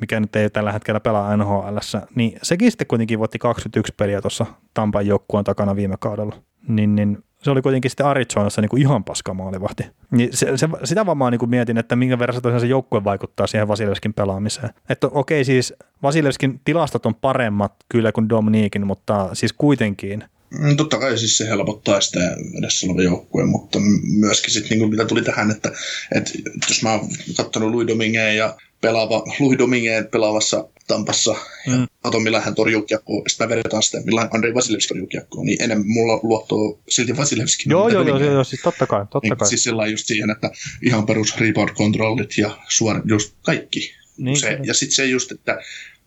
mikä 0.00 0.20
nyt 0.20 0.36
ei 0.36 0.50
tällä 0.50 0.72
hetkellä 0.72 1.00
pelaa 1.00 1.36
NHL, 1.36 1.76
niin 2.14 2.38
sekin 2.42 2.70
sitten 2.70 2.86
kuitenkin 2.86 3.18
voitti 3.18 3.38
21 3.38 3.94
peliä 3.96 4.20
tuossa 4.20 4.46
Tampan 4.74 5.06
joukkueen 5.06 5.44
takana 5.44 5.76
viime 5.76 5.96
kaudella. 6.00 6.42
Niin, 6.68 6.94
niin 6.94 7.18
se 7.44 7.50
oli 7.50 7.62
kuitenkin 7.62 7.90
sitten 7.90 8.06
Arizonassa 8.06 8.60
niin 8.60 8.68
kuin 8.68 8.82
ihan 8.82 9.04
paska 9.04 9.34
maalivahti. 9.34 9.82
Niin 10.10 10.28
se, 10.32 10.56
se, 10.56 10.68
sitä 10.84 11.06
vaan 11.06 11.18
mä 11.18 11.30
niin 11.30 11.38
kuin 11.38 11.50
mietin, 11.50 11.78
että 11.78 11.96
minkä 11.96 12.18
verran 12.18 12.40
se, 12.42 12.60
se 12.60 12.66
joukkue 12.66 13.04
vaikuttaa 13.04 13.46
siihen 13.46 13.68
Vasilevskin 13.68 14.14
pelaamiseen. 14.14 14.70
Että 14.88 15.06
okei 15.06 15.36
okay, 15.40 15.44
siis 15.44 15.74
Vasilevskin 16.02 16.60
tilastot 16.64 17.06
on 17.06 17.14
paremmat 17.14 17.72
kyllä 17.88 18.12
kuin 18.12 18.28
Dominikin, 18.28 18.86
mutta 18.86 19.30
siis 19.32 19.52
kuitenkin. 19.52 20.24
Mm, 20.58 20.76
totta 20.76 20.98
kai 20.98 21.18
siis 21.18 21.36
se 21.36 21.48
helpottaa 21.48 22.00
sitä 22.00 22.36
edessä 22.58 22.86
oleva 22.86 23.02
joukkue, 23.02 23.46
mutta 23.46 23.78
myöskin 24.02 24.52
sitten 24.52 24.78
niin 24.78 24.90
mitä 24.90 25.04
tuli 25.04 25.22
tähän, 25.22 25.50
että, 25.50 25.72
että 26.14 26.32
jos 26.68 26.82
mä 26.82 26.92
oon 26.92 27.08
katsonut 27.36 27.70
Louis 27.70 27.88
Dominguez 27.88 28.36
ja 28.36 28.56
pelaava, 28.84 29.24
Louis 29.40 29.58
Dominguez 29.58 30.06
pelaavassa 30.10 30.68
Tampassa 30.86 31.34
mm. 31.66 31.80
ja 31.80 31.86
katon 32.02 32.22
millä 32.22 32.40
hän 32.40 32.54
torjuu 32.54 32.82
kiekkoa, 32.82 33.22
sitten 33.28 33.48
mä 33.48 33.56
vedetään 33.56 33.82
sitä, 33.82 34.00
millä 34.04 34.28
Andrei 34.30 34.54
Vasilevski 34.54 34.88
torjuu 34.88 35.06
kiekkoa, 35.06 35.44
niin 35.44 35.62
enemmän 35.62 35.88
mulla 35.88 36.20
luottoa 36.22 36.78
silti 36.88 37.16
Vasilevskin. 37.16 37.70
Joo, 37.70 37.88
joo, 37.88 38.02
joo, 38.02 38.18
joo, 38.18 38.44
siis 38.44 38.62
totta 38.62 38.86
kai, 38.86 39.00
totta 39.00 39.28
niin, 39.28 39.38
kai. 39.38 39.48
Siis 39.48 39.62
sillä 39.62 39.86
just 39.86 40.06
siihen, 40.06 40.30
että 40.30 40.50
ihan 40.82 41.06
perus 41.06 41.36
rebound 41.36 41.68
kontrollit 41.74 42.38
ja 42.38 42.58
suora, 42.68 43.00
just 43.04 43.34
kaikki. 43.42 43.94
Niin, 44.16 44.40
se, 44.40 44.58
ja 44.64 44.74
sitten 44.74 44.96
se 44.96 45.06
just, 45.06 45.32
että, 45.32 45.58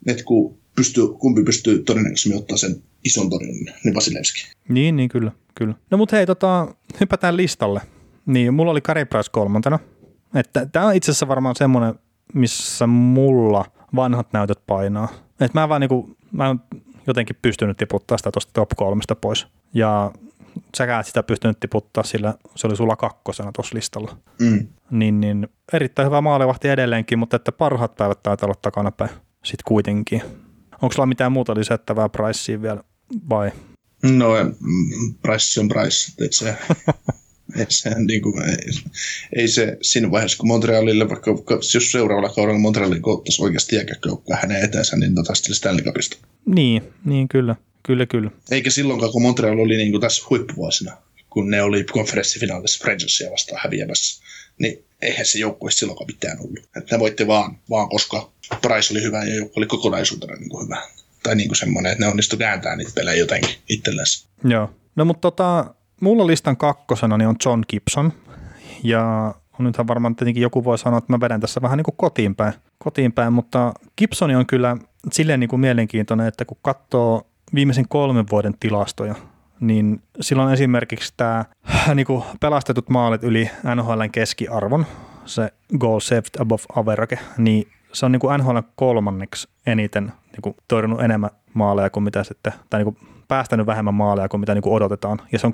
että 0.07 0.23
kun 0.23 0.57
pystyy, 0.75 1.07
kumpi 1.07 1.43
pystyy 1.43 1.84
todennäköisesti 1.84 2.34
ottaa 2.34 2.57
sen 2.57 2.84
ison 3.03 3.30
torjunnan, 3.30 3.75
niin 3.84 3.95
Vasilevski. 3.95 4.47
Niin, 4.69 4.95
niin 4.95 5.09
kyllä, 5.09 5.32
kyllä. 5.55 5.73
No 5.91 5.97
mutta 5.97 6.15
hei, 6.15 6.25
tota, 6.25 6.67
hypätään 6.99 7.38
listalle. 7.38 7.82
Niin, 8.25 8.53
mulla 8.53 8.71
oli 8.71 8.82
Kari 8.82 9.05
Price 9.05 9.32
kolmantena. 9.32 9.80
Että 10.36 10.65
tämä 10.65 10.86
on 10.86 10.95
itse 10.95 11.11
asiassa 11.11 11.28
varmaan 11.28 11.55
semmoinen, 11.55 11.93
missä 12.34 12.88
mulla 12.88 13.65
vanhat 13.95 14.34
näytöt 14.34 14.59
painaa. 14.67 15.07
Et 15.39 15.53
mä 15.53 15.69
vaan 15.69 15.82
niinku, 15.82 16.17
mä 16.32 16.49
en 16.49 16.59
jotenkin 17.07 17.36
pystynyt 17.41 17.78
tiputtaa 17.78 18.17
sitä 18.17 18.32
tuosta 18.32 18.53
top 18.53 18.69
kolmesta 18.75 19.15
pois. 19.15 19.47
Ja 19.73 20.11
säkään 20.78 20.99
et 20.99 21.05
sitä 21.07 21.23
pystynyt 21.23 21.59
tiputtaa, 21.59 22.03
sillä 22.03 22.34
se 22.55 22.67
oli 22.67 22.75
sulla 22.75 22.95
kakkosena 22.95 23.51
tuossa 23.51 23.75
listalla. 23.75 24.17
Mm. 24.39 24.67
Niin, 24.91 25.21
niin 25.21 25.47
erittäin 25.73 26.05
hyvä 26.05 26.21
maalivahti 26.21 26.69
edelleenkin, 26.69 27.19
mutta 27.19 27.36
että 27.36 27.51
parhaat 27.51 27.95
päivät 27.95 28.23
taitaa 28.23 28.47
olla 28.47 28.59
takanapäin 28.61 29.11
sitten 29.43 29.63
kuitenkin. 29.67 30.21
Onko 30.82 30.93
sulla 30.93 31.05
mitään 31.05 31.32
muuta 31.32 31.55
lisättävää 31.55 32.09
Priceen 32.09 32.61
vielä 32.61 32.84
vai? 33.30 33.51
No, 34.03 34.28
Price 35.21 35.59
on 35.59 35.67
Price. 35.67 36.28
Se, 36.32 36.57
et 37.55 37.71
se, 37.71 37.89
niin 38.07 38.21
kuin, 38.21 38.49
ei, 38.49 38.57
ei, 39.35 39.47
se 39.47 39.77
siinä 39.81 40.11
vaiheessa, 40.11 40.37
kun 40.37 40.47
Montrealille, 40.47 41.09
vaikka 41.09 41.31
jos 41.73 41.91
seuraavalla 41.91 42.29
kaudella 42.29 42.59
Montrealin 42.59 43.01
koottaisi 43.01 43.43
oikeasti 43.43 43.75
jääkäkköukkoa 43.75 44.37
hänen 44.41 44.63
eteensä, 44.63 44.97
niin 44.97 45.15
tota 45.15 45.33
Stanley 45.35 45.83
Cupista. 45.83 46.17
Niin, 46.45 46.83
niin 47.05 47.27
kyllä. 47.27 47.55
Kyllä, 47.83 48.05
kyllä. 48.05 48.31
Eikä 48.51 48.69
silloinkaan, 48.69 49.11
kun 49.11 49.21
Montreal 49.21 49.59
oli 49.59 49.77
niin 49.77 49.91
kuin 49.91 50.01
tässä 50.01 50.25
huippuvuosina, 50.29 50.97
kun 51.29 51.49
ne 51.49 51.61
oli 51.61 51.83
konferenssifinaalissa 51.83 52.87
Rangersia 52.87 53.31
vastaan 53.31 53.61
häviämässä, 53.63 54.23
niin 54.59 54.83
eihän 55.01 55.25
se 55.25 55.39
joukkue 55.39 55.71
silloinkaan 55.71 56.07
mitään 56.07 56.39
ollut. 56.39 56.59
Että 56.77 56.95
ne 56.95 56.99
voitti 56.99 57.27
vaan, 57.27 57.59
vaan 57.69 57.89
koska 57.89 58.31
Price 58.61 58.93
oli 58.93 59.01
hyvä 59.01 59.23
ja 59.23 59.35
joukkue 59.35 59.59
oli 59.61 59.65
kokonaisuutena 59.65 60.35
niin 60.35 60.49
kuin 60.49 60.65
hyvä. 60.65 60.81
Tai 61.23 61.35
niin 61.35 61.49
kuin 61.49 61.57
semmoinen, 61.57 61.91
että 61.91 62.03
ne 62.03 62.11
onnistu 62.11 62.37
kääntämään 62.37 62.77
niitä 62.77 62.91
pelejä 62.95 63.15
jotenkin 63.19 63.55
itsellensä. 63.69 64.27
Joo. 64.43 64.69
No 64.95 65.05
mutta 65.05 65.21
tota, 65.21 65.75
mulla 66.01 66.27
listan 66.27 66.57
kakkosena 66.57 67.17
niin 67.17 67.27
on 67.27 67.35
John 67.45 67.63
Gibson. 67.69 68.13
Ja 68.83 69.33
nythän 69.59 69.87
varmaan 69.87 70.15
tietenkin 70.15 70.43
joku 70.43 70.63
voi 70.63 70.77
sanoa, 70.77 70.97
että 70.97 71.13
mä 71.13 71.19
vedän 71.19 71.41
tässä 71.41 71.61
vähän 71.61 71.77
niin 71.77 71.83
kuin 71.83 71.97
kotiin 71.97 72.35
päin, 72.35 72.53
kotiin 72.77 73.11
päin 73.11 73.33
mutta 73.33 73.73
Gibson 73.97 74.35
on 74.35 74.45
kyllä 74.45 74.77
silleen 75.11 75.39
niin 75.39 75.49
kuin 75.49 75.59
mielenkiintoinen, 75.59 76.27
että 76.27 76.45
kun 76.45 76.57
katsoo 76.61 77.21
viimeisen 77.53 77.87
kolmen 77.87 78.25
vuoden 78.31 78.53
tilastoja, 78.59 79.15
niin 79.59 80.01
silloin 80.21 80.53
esimerkiksi 80.53 81.13
tämä 81.17 81.45
niin 81.95 82.05
kuin 82.05 82.23
pelastetut 82.39 82.89
maalit 82.89 83.23
yli 83.23 83.49
NHLn 83.75 84.11
keskiarvon, 84.11 84.85
se 85.25 85.53
goal 85.77 85.99
saved 85.99 86.39
above 86.39 86.63
average, 86.75 87.19
niin 87.37 87.67
se 87.93 88.05
on 88.05 88.11
niin 88.11 88.19
kuin 88.19 88.39
NHL 88.39 88.57
kolmanneksi 88.75 89.47
eniten 89.65 90.03
niin 90.31 90.41
kuin 90.41 90.55
torjunut 90.67 91.01
enemmän 91.01 91.29
maaleja 91.53 91.89
kuin 91.89 92.03
mitä 92.03 92.23
sitten, 92.23 92.53
tai 92.69 92.83
niin 92.83 92.93
kuin 92.93 93.16
päästänyt 93.28 93.65
vähemmän 93.65 93.93
maaleja 93.93 94.30
kuin 94.30 94.39
mitä 94.39 94.53
niin 94.53 94.61
kuin 94.61 94.73
odotetaan, 94.73 95.21
ja 95.32 95.39
se 95.39 95.47
on 95.47 95.53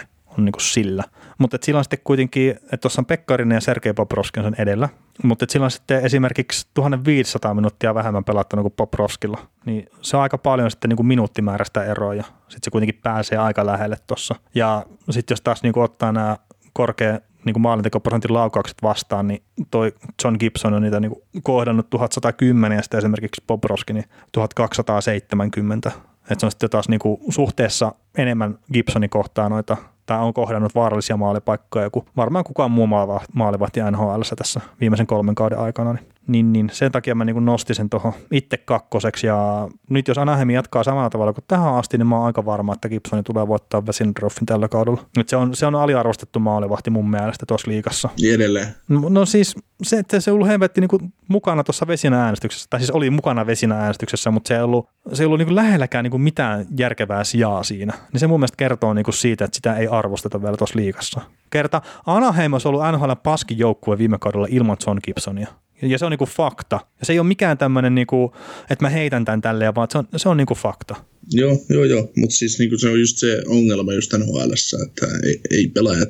34,53 0.00 0.06
on 0.38 0.44
niin 0.44 0.52
kuin 0.52 0.62
sillä. 0.62 1.04
Mutta 1.38 1.58
sillä 1.62 1.78
on 1.78 1.84
sitten 1.84 2.00
kuitenkin, 2.04 2.50
että 2.50 2.76
tuossa 2.76 3.00
on 3.00 3.06
Pekkarinen 3.06 3.56
ja 3.56 3.60
Sergei 3.60 3.92
Poprovski 3.92 4.40
on 4.40 4.44
sen 4.44 4.54
edellä, 4.58 4.88
mutta 5.22 5.46
sillä 5.48 5.64
on 5.64 5.70
sitten 5.70 6.04
esimerkiksi 6.04 6.66
1500 6.74 7.54
minuuttia 7.54 7.94
vähemmän 7.94 8.24
pelattanut 8.24 8.62
kuin 8.62 8.74
Poprovskilla, 8.76 9.38
niin 9.64 9.86
se 10.00 10.16
on 10.16 10.22
aika 10.22 10.38
paljon 10.38 10.70
sitten 10.70 10.88
niin 10.88 10.96
kuin 10.96 11.06
minuuttimäärästä 11.06 11.84
eroa, 11.84 12.14
ja 12.14 12.22
sitten 12.22 12.60
se 12.62 12.70
kuitenkin 12.70 13.00
pääsee 13.02 13.38
aika 13.38 13.66
lähelle 13.66 13.96
tuossa. 14.06 14.34
Ja 14.54 14.86
sitten 15.10 15.32
jos 15.32 15.40
taas 15.40 15.62
niin 15.62 15.72
kuin 15.72 15.84
ottaa 15.84 16.12
nämä 16.12 16.36
korkea 16.72 17.18
niin 17.44 17.60
maalintekoprosentin 17.60 18.34
laukaukset 18.34 18.76
vastaan, 18.82 19.28
niin 19.28 19.42
toi 19.70 19.92
John 20.24 20.36
Gibson 20.40 20.74
on 20.74 20.82
niitä 20.82 21.00
niin 21.00 21.12
kohdannut 21.42 21.90
1110 21.90 22.76
ja 22.76 22.82
sitten 22.82 22.98
esimerkiksi 22.98 23.44
Bobrovski 23.46 23.92
niin 23.92 24.04
1270. 24.32 25.92
Että 26.30 26.40
se 26.40 26.46
on 26.46 26.50
sitten 26.50 26.70
taas 26.70 26.88
niin 26.88 27.00
kuin 27.00 27.20
suhteessa 27.28 27.92
enemmän 28.18 28.58
Gibsonin 28.72 29.10
kohtaan 29.10 29.50
noita 29.50 29.76
tai 30.06 30.18
on 30.18 30.34
kohdannut 30.34 30.74
vaarallisia 30.74 31.16
maalipaikkoja, 31.16 31.90
kun 31.90 32.04
varmaan 32.16 32.44
kukaan 32.44 32.70
muu 32.70 32.88
maalivahti 33.32 33.80
NHL 33.90 34.20
tässä 34.36 34.60
viimeisen 34.80 35.06
kolmen 35.06 35.34
kauden 35.34 35.58
aikana. 35.58 35.92
Niin 35.92 36.08
niin, 36.26 36.52
niin 36.52 36.70
sen 36.72 36.92
takia 36.92 37.14
mä 37.14 37.24
niin 37.24 37.44
nostin 37.44 37.76
sen 37.76 37.90
tuohon 37.90 38.12
itse 38.30 38.56
kakkoseksi. 38.56 39.26
Ja 39.26 39.68
nyt 39.90 40.08
jos 40.08 40.18
Anaheim 40.18 40.50
jatkaa 40.50 40.84
samalla 40.84 41.10
tavalla 41.10 41.32
kuin 41.32 41.44
tähän 41.48 41.74
asti, 41.74 41.98
niin 41.98 42.06
mä 42.06 42.16
oon 42.16 42.26
aika 42.26 42.44
varma, 42.44 42.72
että 42.72 42.88
Gibsoni 42.88 43.22
tulee 43.22 43.48
voittaa 43.48 43.86
Vesindroffin 43.86 44.46
tällä 44.46 44.68
kaudella. 44.68 45.04
Nyt 45.16 45.28
se 45.28 45.36
on, 45.36 45.54
se 45.54 45.66
on 45.66 45.74
aliarvostettu 45.74 46.38
maalivahti 46.38 46.90
mun 46.90 47.10
mielestä 47.10 47.46
tuossa 47.46 47.70
liikassa. 47.70 48.08
Niin 48.20 48.34
edelleen. 48.34 48.66
No, 48.88 49.08
no 49.08 49.26
siis 49.26 49.54
se, 49.82 49.98
että 49.98 50.20
se 50.20 50.32
ollut 50.32 50.48
hemmetti 50.48 50.80
niin 50.80 51.12
mukana 51.28 51.64
tuossa 51.64 51.86
vesinä 51.86 52.24
äänestyksessä, 52.24 52.66
tai 52.70 52.80
siis 52.80 52.90
oli 52.90 53.10
mukana 53.10 53.46
vesinä 53.46 53.80
äänestyksessä, 53.80 54.30
mutta 54.30 54.48
se 54.48 54.56
ei 54.56 54.62
ollut, 54.62 54.88
se 55.12 55.22
ei 55.22 55.26
ollut 55.26 55.38
niin 55.38 55.54
lähelläkään 55.54 56.04
niin 56.04 56.20
mitään 56.20 56.66
järkevää 56.78 57.24
sijaa 57.24 57.62
siinä. 57.62 57.92
Niin 58.12 58.20
se 58.20 58.26
mun 58.26 58.40
mielestä 58.40 58.56
kertoo 58.56 58.94
niin 58.94 59.06
siitä, 59.10 59.44
että 59.44 59.56
sitä 59.56 59.76
ei 59.76 59.88
arvosteta 59.88 60.42
vielä 60.42 60.56
tuossa 60.56 60.78
liikassa. 60.78 61.20
Kerta 61.50 61.82
Anaheim 62.06 62.52
olisi 62.52 62.68
ollut 62.68 62.82
NHL 62.92 63.12
paskin 63.22 63.58
joukkue 63.58 63.98
viime 63.98 64.18
kaudella 64.18 64.46
ilman 64.50 64.76
John 64.86 64.98
Gibsonia. 65.04 65.48
Ja 65.90 65.98
se 65.98 66.04
on 66.04 66.10
niinku 66.10 66.26
fakta. 66.26 66.80
Ja 67.00 67.06
se 67.06 67.12
ei 67.12 67.18
ole 67.18 67.26
mikään 67.26 67.58
tämmöinen, 67.58 67.94
niinku, 67.94 68.34
että 68.70 68.84
mä 68.84 68.88
heitän 68.88 69.24
tämän 69.24 69.40
tälleen, 69.40 69.74
vaan 69.74 69.88
se 69.90 69.98
on, 69.98 70.08
se 70.16 70.28
on 70.28 70.36
niinku 70.36 70.54
fakta. 70.54 70.94
Joo, 71.30 71.64
joo, 71.68 71.84
joo. 71.84 72.12
Mutta 72.16 72.36
siis 72.36 72.58
niinku 72.58 72.78
se 72.78 72.88
on 72.88 73.00
just 73.00 73.18
se 73.18 73.42
ongelma 73.46 73.92
just 73.92 74.12
nhl 74.12 74.52
että 74.86 75.06
ei, 75.26 75.40
ei 75.50 75.68
pelaajat, 75.68 76.08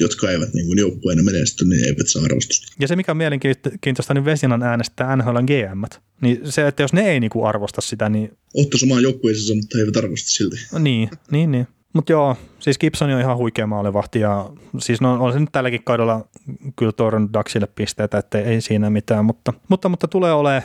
jotka 0.00 0.30
eivät 0.30 0.54
niinku 0.54 0.72
joukkueena 0.72 1.22
menesty, 1.22 1.64
niin 1.64 1.84
eivät 1.84 2.08
saa 2.08 2.24
arvostusta. 2.24 2.66
Ja 2.80 2.88
se, 2.88 2.96
mikä 2.96 3.12
on 3.12 3.16
mielenkiintoista, 3.16 4.14
niin 4.14 4.24
Vesinan 4.24 4.62
äänestää 4.62 5.16
NHL 5.16 5.36
GM. 5.36 5.82
Niin 6.20 6.52
se, 6.52 6.66
että 6.66 6.82
jos 6.82 6.92
ne 6.92 7.10
ei 7.10 7.20
niinku 7.20 7.44
arvosta 7.44 7.80
sitä, 7.80 8.08
niin... 8.08 8.30
Ottaisi 8.54 8.86
omaan 8.86 9.02
joukkueeseensa, 9.02 9.54
mutta 9.54 9.78
he 9.78 9.82
eivät 9.82 9.96
arvosta 9.96 10.30
silti. 10.30 10.56
Niin, 10.78 11.10
niin, 11.30 11.50
niin. 11.50 11.66
Mutta 11.92 12.12
joo, 12.12 12.36
siis 12.58 12.78
Gibson 12.78 13.10
on 13.10 13.20
ihan 13.20 13.36
huikea 13.36 13.66
maalivahti 13.66 14.20
ja 14.20 14.50
siis 14.78 15.00
no, 15.00 15.24
on 15.24 15.32
se 15.32 15.40
nyt 15.40 15.52
tälläkin 15.52 15.84
kaudella 15.84 16.28
kyllä 16.76 16.92
torjunut 16.92 17.32
Daxille 17.32 17.66
pisteitä, 17.66 18.18
että 18.18 18.38
ei 18.38 18.60
siinä 18.60 18.90
mitään, 18.90 19.24
mutta, 19.24 19.52
mutta, 19.68 19.88
mutta 19.88 20.08
tulee 20.08 20.32
olemaan, 20.32 20.62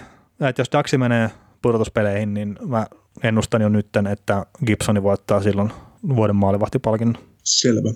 että 0.50 0.62
jos 0.62 0.72
Daxi 0.72 0.98
menee 0.98 1.32
pudotuspeleihin, 1.62 2.34
niin 2.34 2.58
mä 2.68 2.88
ennustan 3.24 3.62
jo 3.62 3.70
nyt, 3.70 3.88
että 4.12 4.46
Gibsoni 4.66 5.04
voittaa 5.04 5.44
silloin 5.44 5.72
vuoden 6.16 6.36
maalivahtipalkinnon. 6.36 7.18
Selvä. 7.44 7.94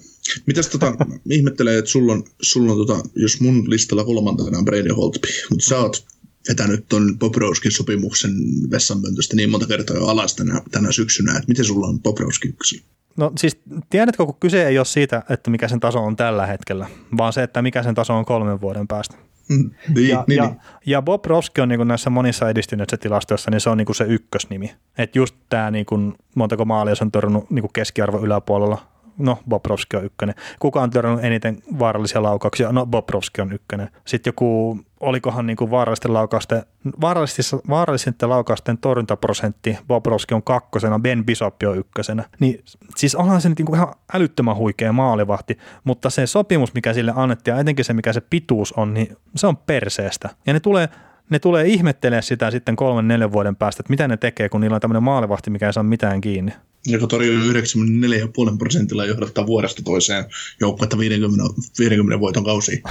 Mitäs 0.47 0.67
tota, 0.67 0.93
ihmettelee, 1.31 1.77
että 1.77 1.91
sulla 1.91 2.13
on, 2.13 2.23
sulla 2.41 2.71
on 2.71 2.77
tota, 2.77 3.09
jos 3.15 3.41
mun 3.41 3.69
listalla 3.69 4.03
kolmantena 4.03 4.57
on 4.57 4.65
Brady 4.65 4.89
Holtby, 4.89 5.27
mutta 5.49 5.65
sä 5.65 5.79
oot 5.79 6.05
vetänyt 6.49 6.85
ton 6.89 7.19
Bobrovskin 7.19 7.71
sopimuksen 7.71 8.31
vessanpöntöstä 8.71 9.35
niin 9.35 9.49
monta 9.49 9.67
kertaa 9.67 9.95
jo 9.95 10.05
alas 10.05 10.35
tänä, 10.35 10.61
tänä 10.71 10.91
syksynä, 10.91 11.31
että 11.31 11.47
miten 11.47 11.65
sulla 11.65 11.87
on 11.87 12.01
Bobrovski? 12.01 12.55
No 13.17 13.31
siis 13.37 13.61
tiedätkö, 13.89 14.25
kun 14.25 14.35
kyse 14.39 14.67
ei 14.67 14.79
ole 14.79 14.85
siitä, 14.85 15.23
että 15.29 15.51
mikä 15.51 15.67
sen 15.67 15.79
taso 15.79 16.03
on 16.03 16.15
tällä 16.15 16.45
hetkellä, 16.45 16.87
vaan 17.17 17.33
se, 17.33 17.43
että 17.43 17.61
mikä 17.61 17.83
sen 17.83 17.95
taso 17.95 18.17
on 18.17 18.25
kolmen 18.25 18.61
vuoden 18.61 18.87
päästä. 18.87 19.17
Mm, 19.49 19.71
niin, 19.95 20.09
ja, 20.09 20.23
niin, 20.27 20.37
ja, 20.37 20.45
niin. 20.45 20.59
ja 20.85 21.01
Bob 21.01 21.25
Roski 21.25 21.61
on 21.61 21.69
niin 21.69 21.87
näissä 21.87 22.09
monissa 22.09 22.49
edistyneissä 22.49 22.97
tilastoissa, 22.97 23.51
niin 23.51 23.61
se 23.61 23.69
on 23.69 23.77
niin 23.77 23.95
se 23.95 24.03
ykkösnimi. 24.03 24.73
Että 24.97 25.19
just 25.19 25.35
tämä, 25.49 25.71
niin 25.71 25.85
montako 26.35 26.65
maalia 26.65 26.95
se 26.95 27.03
on 27.03 27.11
törnnyt 27.11 27.49
niin 27.49 27.65
keskiarvo 27.73 28.19
yläpuolella, 28.19 28.90
no 29.21 29.37
Bobrovski 29.49 29.97
on 29.97 30.05
ykkönen. 30.05 30.35
Kuka 30.59 30.81
on 30.81 30.89
törnnyt 30.89 31.23
eniten 31.25 31.57
vaarallisia 31.79 32.23
laukauksia? 32.23 32.71
No 32.71 32.85
Bobrovski 32.85 33.41
on 33.41 33.53
ykkönen. 33.53 33.89
Sitten 34.05 34.31
joku, 34.31 34.79
olikohan 34.99 35.47
niin 35.47 35.57
kuin 35.57 35.71
vaarallisten 35.71 36.13
laukausten, 36.13 36.63
vaarallisten 37.69 38.29
laukausten 38.29 38.77
torjuntaprosentti, 38.77 39.77
Bobrovski 39.87 40.33
on 40.33 40.43
kakkosena, 40.43 40.99
Ben 40.99 41.25
Bishop 41.25 41.55
on 41.67 41.77
ykkösenä. 41.77 42.23
Niin 42.39 42.63
siis 42.95 43.15
onhan 43.15 43.41
se 43.41 43.49
niin 43.49 43.65
kuin 43.65 43.75
ihan 43.75 43.93
älyttömän 44.13 44.55
huikea 44.55 44.93
maalivahti, 44.93 45.57
mutta 45.83 46.09
se 46.09 46.27
sopimus, 46.27 46.73
mikä 46.73 46.93
sille 46.93 47.13
annettiin, 47.15 47.55
ja 47.55 47.61
etenkin 47.61 47.85
se, 47.85 47.93
mikä 47.93 48.13
se 48.13 48.21
pituus 48.21 48.73
on, 48.73 48.93
niin 48.93 49.17
se 49.35 49.47
on 49.47 49.57
perseestä. 49.57 50.29
Ja 50.47 50.53
ne 50.53 50.59
tulee 50.59 50.89
ne 51.31 51.39
tulee 51.39 51.67
ihmettelemään 51.67 52.23
sitä 52.23 52.51
sitten 52.51 52.75
kolmen, 52.75 53.07
neljän 53.07 53.31
vuoden 53.31 53.55
päästä, 53.55 53.81
että 53.81 53.91
mitä 53.91 54.07
ne 54.07 54.17
tekee, 54.17 54.49
kun 54.49 54.61
niillä 54.61 54.75
on 54.75 54.81
tämmöinen 54.81 55.03
maalivahti, 55.03 55.49
mikä 55.49 55.67
ei 55.67 55.73
saa 55.73 55.83
mitään 55.83 56.21
kiinni 56.21 56.51
joka 56.85 57.07
torjuu 57.07 57.51
94,5 57.51 58.57
prosentilla 58.57 59.05
johdattaa 59.05 59.47
vuodesta 59.47 59.83
toiseen 59.83 60.25
joukkuetta 60.59 60.97
50, 60.97 61.43
50 61.79 62.19
voiton 62.19 62.43
kausiin. 62.43 62.83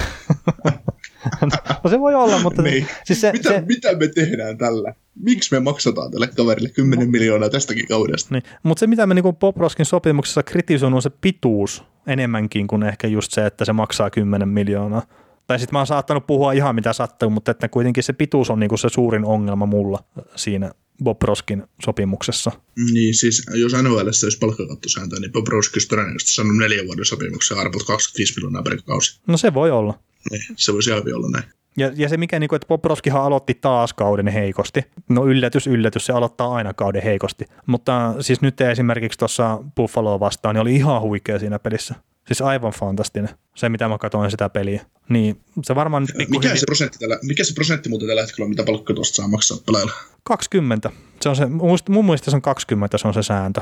no 1.83 1.89
se 1.89 1.99
voi 1.99 2.15
olla, 2.15 2.39
mutta... 2.39 2.61
niin. 2.61 2.87
siis 3.03 3.21
se, 3.21 3.31
mitä, 3.31 3.49
se... 3.49 3.63
mitä 3.67 3.95
me 3.95 4.07
tehdään 4.07 4.57
tällä? 4.57 4.93
Miksi 5.15 5.55
me 5.55 5.59
maksataan 5.59 6.11
tälle 6.11 6.27
kaverille 6.27 6.69
10 6.69 7.05
no. 7.05 7.11
miljoonaa 7.11 7.49
tästäkin 7.49 7.87
kaudesta? 7.87 8.35
Niin. 8.35 8.43
Mutta 8.63 8.79
se, 8.79 8.87
mitä 8.87 9.07
me 9.07 9.13
niin 9.13 9.35
Poproskin 9.39 9.85
sopimuksessa 9.85 10.43
kritisoin, 10.43 10.93
on 10.93 11.01
se 11.01 11.09
pituus 11.09 11.83
enemmänkin 12.07 12.67
kuin 12.67 12.83
ehkä 12.83 13.07
just 13.07 13.31
se, 13.31 13.45
että 13.45 13.65
se 13.65 13.73
maksaa 13.73 14.09
10 14.09 14.49
miljoonaa. 14.49 15.01
Tai 15.47 15.59
sitten 15.59 15.75
mä 15.75 15.79
oon 15.79 15.87
saattanut 15.87 16.27
puhua 16.27 16.51
ihan 16.51 16.75
mitä 16.75 16.93
sattuu, 16.93 17.29
mutta 17.29 17.51
että 17.51 17.69
kuitenkin 17.69 18.03
se 18.03 18.13
pituus 18.13 18.49
on 18.49 18.59
niinku 18.59 18.77
se 18.77 18.89
suurin 18.89 19.25
ongelma 19.25 19.65
mulla 19.65 20.03
siinä 20.35 20.71
Bob 21.03 21.21
Roskin 21.21 21.63
sopimuksessa. 21.85 22.51
Niin, 22.93 23.15
siis 23.15 23.45
jos 23.53 23.73
NHL 23.73 23.97
olisi 23.97 24.39
palkkakattosääntö, 24.39 25.19
niin 25.19 25.31
Bob 25.31 25.47
Roski 25.47 25.75
olisi 25.75 25.87
todennäköisesti 25.87 26.33
saanut 26.33 26.57
neljän 26.57 26.85
vuoden 26.85 27.05
sopimuksen 27.05 27.57
arvot 27.57 27.83
25 27.83 28.33
miljoonaa 28.35 28.63
per 28.63 28.81
kausi. 28.85 29.21
No 29.27 29.37
se 29.37 29.53
voi 29.53 29.71
olla. 29.71 29.99
Niin, 30.31 30.41
se 30.55 30.73
voisi 30.73 30.89
ihan 30.89 31.03
olla 31.15 31.29
näin. 31.29 31.43
Ja, 31.77 31.91
ja 31.95 32.09
se 32.09 32.17
mikä, 32.17 32.39
niin 32.39 32.47
kuin, 32.47 32.57
että 32.57 32.67
Bob 32.67 32.85
Roskihan 32.85 33.23
aloitti 33.23 33.53
taas 33.53 33.93
kauden 33.93 34.27
heikosti. 34.27 34.81
No 35.09 35.25
yllätys, 35.25 35.67
yllätys, 35.67 36.05
se 36.05 36.13
aloittaa 36.13 36.53
aina 36.53 36.73
kauden 36.73 37.03
heikosti. 37.03 37.45
Mutta 37.65 38.15
siis 38.19 38.41
nyt 38.41 38.61
esimerkiksi 38.61 39.19
tuossa 39.19 39.59
Buffaloa 39.75 40.19
vastaan, 40.19 40.55
niin 40.55 40.61
oli 40.61 40.75
ihan 40.75 41.01
huikea 41.01 41.39
siinä 41.39 41.59
pelissä. 41.59 41.95
Siis 42.31 42.41
aivan 42.41 42.71
fantastinen, 42.71 43.29
se 43.55 43.69
mitä 43.69 43.87
mä 43.87 43.97
katsoin 43.97 44.31
sitä 44.31 44.49
peliä. 44.49 44.85
Niin 45.09 45.41
se 45.63 45.75
varmaan 45.75 46.03
nyt 46.03 46.29
mikä, 46.29 46.55
se 46.55 46.65
prosentti 46.65 46.99
tällä, 46.99 47.19
mikä 47.23 47.43
se 47.43 47.53
prosentti 47.53 47.89
muuten 47.89 48.07
tällä 48.07 48.21
hetkellä 48.21 48.45
on, 48.45 48.49
mitä 48.49 48.63
palkka 48.63 48.93
tuosta 48.93 49.15
saa 49.15 49.27
maksaa 49.27 49.57
pelaajalla? 49.65 49.93
20. 50.23 50.91
Se 51.21 51.29
on 51.29 51.35
se, 51.35 51.45
mun 51.89 52.05
mielestä 52.05 52.31
se 52.31 52.35
on 52.35 52.41
20, 52.41 52.97
se 52.97 53.07
on 53.07 53.13
se 53.13 53.23
sääntö. 53.23 53.61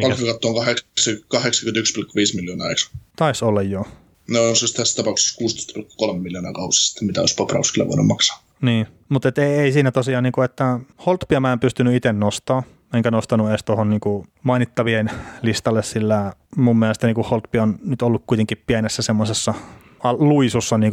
Palkkakatto 0.00 0.48
on 0.48 0.66
81,5 0.66 0.72
miljoonaa, 2.34 2.68
eikö? 2.68 2.80
Taisi 3.16 3.44
olla 3.44 3.62
joo. 3.62 3.86
No 4.30 4.48
on 4.48 4.56
siis 4.56 4.72
tässä 4.72 4.96
tapauksessa 4.96 5.44
16,3 6.12 6.18
miljoonaa 6.18 6.52
kausista, 6.52 7.04
mitä 7.04 7.20
olisi 7.20 7.34
Poprauskille 7.34 7.88
voinut 7.88 8.06
maksaa. 8.06 8.42
Niin, 8.60 8.86
mutta 9.08 9.32
ei, 9.36 9.44
ei 9.44 9.72
siinä 9.72 9.92
tosiaan, 9.92 10.24
niin 10.24 10.32
kuin, 10.32 10.44
että 10.44 10.80
Holtpia 11.06 11.40
mä 11.40 11.52
en 11.52 11.60
pystynyt 11.60 11.94
itse 11.94 12.12
nostaa, 12.12 12.62
enkä 12.96 13.10
nostanut 13.10 13.48
edes 13.48 13.64
tuohon 13.64 13.90
niin 13.90 14.00
mainittavien 14.42 15.10
listalle, 15.42 15.82
sillä 15.82 16.32
mun 16.56 16.78
mielestä 16.78 17.06
niin 17.06 17.26
Holtby 17.30 17.58
on 17.58 17.78
nyt 17.84 18.02
ollut 18.02 18.22
kuitenkin 18.26 18.62
pienessä 18.66 19.02
semmoisessa 19.02 19.54
luisussa 20.18 20.78
niin 20.78 20.92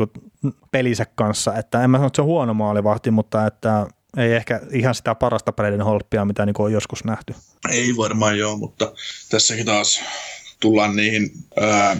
pelinsä 0.72 1.06
kanssa, 1.16 1.56
että 1.56 1.84
en 1.84 1.90
mä 1.90 1.98
sano, 1.98 2.08
että 2.08 2.16
se 2.16 2.22
on 2.22 2.28
huono 2.28 2.54
maalivahti, 2.54 3.12
mutta 3.12 3.48
että 3.48 3.88
ei 4.18 4.34
ehkä 4.34 4.62
ihan 4.72 4.96
sitä 4.96 5.16
parasta 5.16 5.52
Braden 5.52 5.82
Holtbia, 5.82 6.26
mitä 6.26 6.46
niin 6.46 6.56
on 6.60 6.72
joskus 6.72 7.04
nähty. 7.04 7.36
Ei 7.70 7.98
varmaan 7.98 8.38
joo, 8.38 8.58
mutta 8.58 8.92
tässäkin 9.30 9.66
taas 9.66 10.02
tullaan 10.60 10.96
niihin 10.96 11.32
ää, 11.60 11.98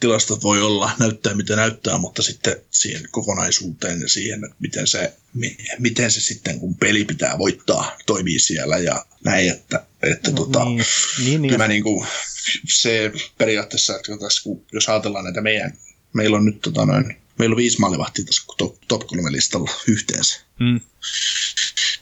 tilastot 0.00 0.42
voi 0.42 0.62
olla, 0.62 0.90
näyttää 0.98 1.34
mitä 1.34 1.56
näyttää, 1.56 1.98
mutta 1.98 2.22
sitten 2.22 2.56
siihen 2.70 3.02
kokonaisuuteen 3.10 4.00
ja 4.00 4.08
siihen, 4.08 4.44
että 4.44 4.56
miten 4.58 4.86
se, 4.86 5.14
miten 5.78 6.10
se 6.10 6.20
sitten, 6.20 6.60
kun 6.60 6.74
peli 6.74 7.04
pitää 7.04 7.38
voittaa, 7.38 7.96
toimii 8.06 8.38
siellä 8.38 8.78
ja 8.78 9.06
näin, 9.24 9.50
että, 9.50 9.86
että 10.02 10.30
no, 10.30 10.36
tota, 10.36 10.64
niin, 10.64 10.84
niin, 11.24 11.42
niin. 11.42 11.68
niin 11.68 11.82
kuin, 11.82 12.06
se 12.68 13.12
periaatteessa, 13.38 13.96
että 13.96 14.18
tässä, 14.20 14.42
kun, 14.42 14.66
jos 14.72 14.88
ajatellaan 14.88 15.24
näitä 15.24 15.40
meidän, 15.40 15.78
meillä 16.12 16.36
on 16.36 16.44
nyt 16.44 16.60
tota 16.60 16.86
noin, 16.86 17.16
meillä 17.38 17.52
on 17.52 17.56
viisi 17.56 17.80
maalivahtia 17.80 18.24
tässä 18.24 18.42
top, 18.58 18.76
top 18.88 19.06
kolme 19.06 19.32
listalla 19.32 19.70
yhteensä. 19.86 20.40
Mm. 20.60 20.80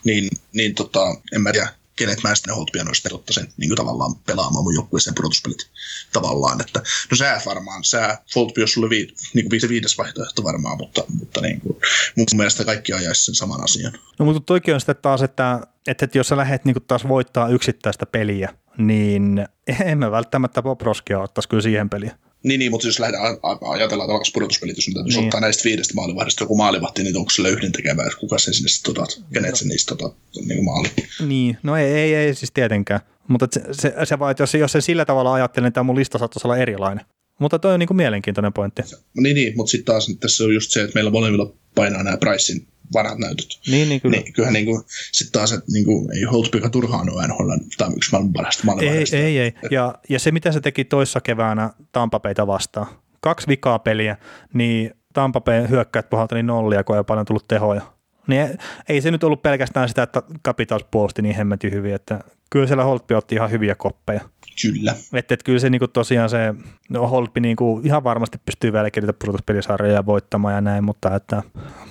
Niin, 0.04 0.28
niin 0.52 0.74
tota, 0.74 1.00
en 1.32 1.40
mä 1.40 1.52
tiedä, 1.52 1.74
kenet 1.98 2.22
mä 2.22 2.34
sitten 2.34 2.54
Holtbia 2.54 2.84
noista 2.84 3.08
sen 3.30 3.48
niin 3.56 3.68
kuin 3.70 3.76
tavallaan 3.76 4.14
pelaamaan 4.14 4.64
mun 4.64 4.74
joukkueeseen 4.74 5.14
pudotuspelit 5.14 5.70
tavallaan. 6.12 6.60
Että, 6.60 6.82
no 7.10 7.16
sä 7.16 7.40
varmaan, 7.46 7.84
sä 7.84 8.18
Holtby, 8.34 8.60
jos 8.60 8.72
sulle 8.72 8.90
vii, 8.90 9.14
niin 9.34 9.48
kuin 9.48 9.68
viides 9.68 9.98
vaihtoehto 9.98 10.44
varmaan, 10.44 10.76
mutta, 10.76 11.04
mutta 11.18 11.40
niin 11.40 11.60
kuin, 11.60 11.76
mun 12.16 12.26
mielestä 12.34 12.64
kaikki 12.64 12.92
ajaisi 12.92 13.24
sen 13.24 13.34
saman 13.34 13.64
asian. 13.64 13.92
No 14.18 14.24
mutta 14.24 14.40
toikin 14.40 14.74
on 14.74 14.80
sitten 14.80 14.96
taas, 14.96 15.22
että, 15.22 15.60
että, 15.86 16.04
että 16.04 16.18
jos 16.18 16.28
sä 16.28 16.36
lähdet 16.36 16.64
niin 16.64 16.76
taas 16.86 17.08
voittaa 17.08 17.48
yksittäistä 17.48 18.06
peliä, 18.06 18.54
niin 18.78 19.48
en 19.84 19.98
mä 19.98 20.10
välttämättä 20.10 20.62
Bob 20.62 20.80
Roskia 20.80 21.20
ottaisi 21.20 21.48
kyllä 21.48 21.62
siihen 21.62 21.90
peliin. 21.90 22.12
Niin, 22.42 22.58
niin, 22.58 22.70
mutta 22.70 22.86
jos 22.86 22.98
lähdetään 22.98 23.36
ajatellaan, 23.60 24.06
että 24.06 24.12
alkaisi 24.12 24.32
pudotuspelit, 24.32 24.76
jos 24.76 24.86
täytyisi 24.94 25.18
niin. 25.18 25.26
ottaa 25.26 25.40
näistä 25.40 25.64
viidestä 25.64 25.94
maalivahdista 25.94 26.44
joku 26.44 26.56
maalivahti, 26.56 27.02
niin 27.02 27.16
onko 27.16 27.30
sille 27.30 27.50
yhden 27.50 27.72
tekevää, 27.72 28.06
että 28.06 28.18
kuka 28.18 28.38
sen 28.38 28.54
sinne 28.54 28.68
sitten 28.68 28.90
otat, 28.90 29.22
kenet 29.34 29.56
se 29.56 29.64
niistä 29.64 29.94
otat 29.94 30.14
niin 30.46 30.64
maali? 30.64 30.88
Niin, 31.26 31.58
no 31.62 31.76
ei, 31.76 31.92
ei, 31.92 32.14
ei 32.14 32.34
siis 32.34 32.52
tietenkään. 32.52 33.00
Mutta 33.28 33.46
se, 33.52 33.62
se, 33.72 33.94
se 34.04 34.18
vaan, 34.18 34.30
että 34.30 34.42
jos, 34.42 34.54
jos 34.54 34.72
se 34.72 34.80
sillä 34.80 35.04
tavalla 35.04 35.32
ajattelen, 35.32 35.64
niin 35.64 35.72
tämä 35.72 35.84
mun 35.84 35.96
lista 35.96 36.18
saattaisi 36.18 36.46
olla 36.46 36.56
erilainen. 36.56 37.04
Mutta 37.38 37.58
toi 37.58 37.74
on 37.74 37.78
niin 37.78 37.86
kuin 37.86 37.96
mielenkiintoinen 37.96 38.52
pointti. 38.52 38.82
No 38.92 39.22
niin, 39.22 39.34
niin 39.34 39.56
mutta 39.56 39.70
sitten 39.70 39.84
taas 39.84 40.16
tässä 40.20 40.44
on 40.44 40.54
just 40.54 40.70
se, 40.70 40.82
että 40.82 40.94
meillä 40.94 41.10
molemmilla 41.10 41.52
painaa 41.74 42.02
nämä 42.02 42.16
Pricein 42.16 42.66
vanhat 42.94 43.18
näytöt. 43.18 43.46
Niin, 43.66 43.88
niin 43.88 44.00
kyllä. 44.00 44.16
Niin, 44.16 44.32
kyllähän 44.32 44.54
niin 44.54 44.66
kuin, 44.66 44.82
sit 45.12 45.32
taas, 45.32 45.52
että 45.52 45.72
niin 45.72 45.84
kuin, 45.84 46.16
ei 46.16 46.22
Holtbyka 46.22 46.68
turhaan 46.68 47.10
ole 47.10 47.28
NHL 47.28 47.50
tai 47.78 47.92
yksi 47.96 48.10
maailman 48.12 48.32
parasta 48.32 48.62
Ei, 48.80 49.04
ei, 49.12 49.38
ei. 49.38 49.52
Ja, 49.70 49.94
ja 50.08 50.18
se, 50.18 50.32
mitä 50.32 50.52
se 50.52 50.60
teki 50.60 50.84
toissa 50.84 51.20
keväänä 51.20 51.70
Tampapeita 51.92 52.46
vastaan, 52.46 52.86
kaksi 53.20 53.48
vikaa 53.48 53.78
peliä, 53.78 54.16
niin 54.52 54.90
Tampapeen 55.12 55.70
hyökkäät 55.70 56.10
puhalteli 56.10 56.42
nollia, 56.42 56.84
kun 56.84 56.96
ei 56.96 57.04
paljon 57.04 57.26
tullut 57.26 57.48
tehoja. 57.48 57.82
Niin 58.26 58.58
ei 58.88 59.00
se 59.00 59.10
nyt 59.10 59.24
ollut 59.24 59.42
pelkästään 59.42 59.88
sitä, 59.88 60.02
että 60.02 60.22
Capitals 60.44 60.84
puolusti 60.90 61.22
niin 61.22 61.34
hemmetin 61.34 61.72
hyvin, 61.72 61.94
että 61.94 62.20
kyllä 62.50 62.66
siellä 62.66 62.84
Holtby 62.84 63.14
otti 63.14 63.34
ihan 63.34 63.50
hyviä 63.50 63.74
koppeja. 63.74 64.20
Kyllä. 64.62 64.94
Että, 65.12 65.34
että 65.34 65.44
kyllä 65.44 65.58
se 65.58 65.70
niinku 65.70 65.88
tosiaan 65.88 66.30
se, 66.30 66.54
no 66.88 67.08
Holtby 67.08 67.40
niinku 67.40 67.80
ihan 67.84 68.04
varmasti 68.04 68.38
pystyy 68.44 68.72
vieläkin 68.72 69.00
niitä 69.00 69.12
pudotuspelisarjoja 69.12 70.06
voittamaan 70.06 70.54
ja 70.54 70.60
näin, 70.60 70.84
mutta 70.84 71.16
että 71.16 71.42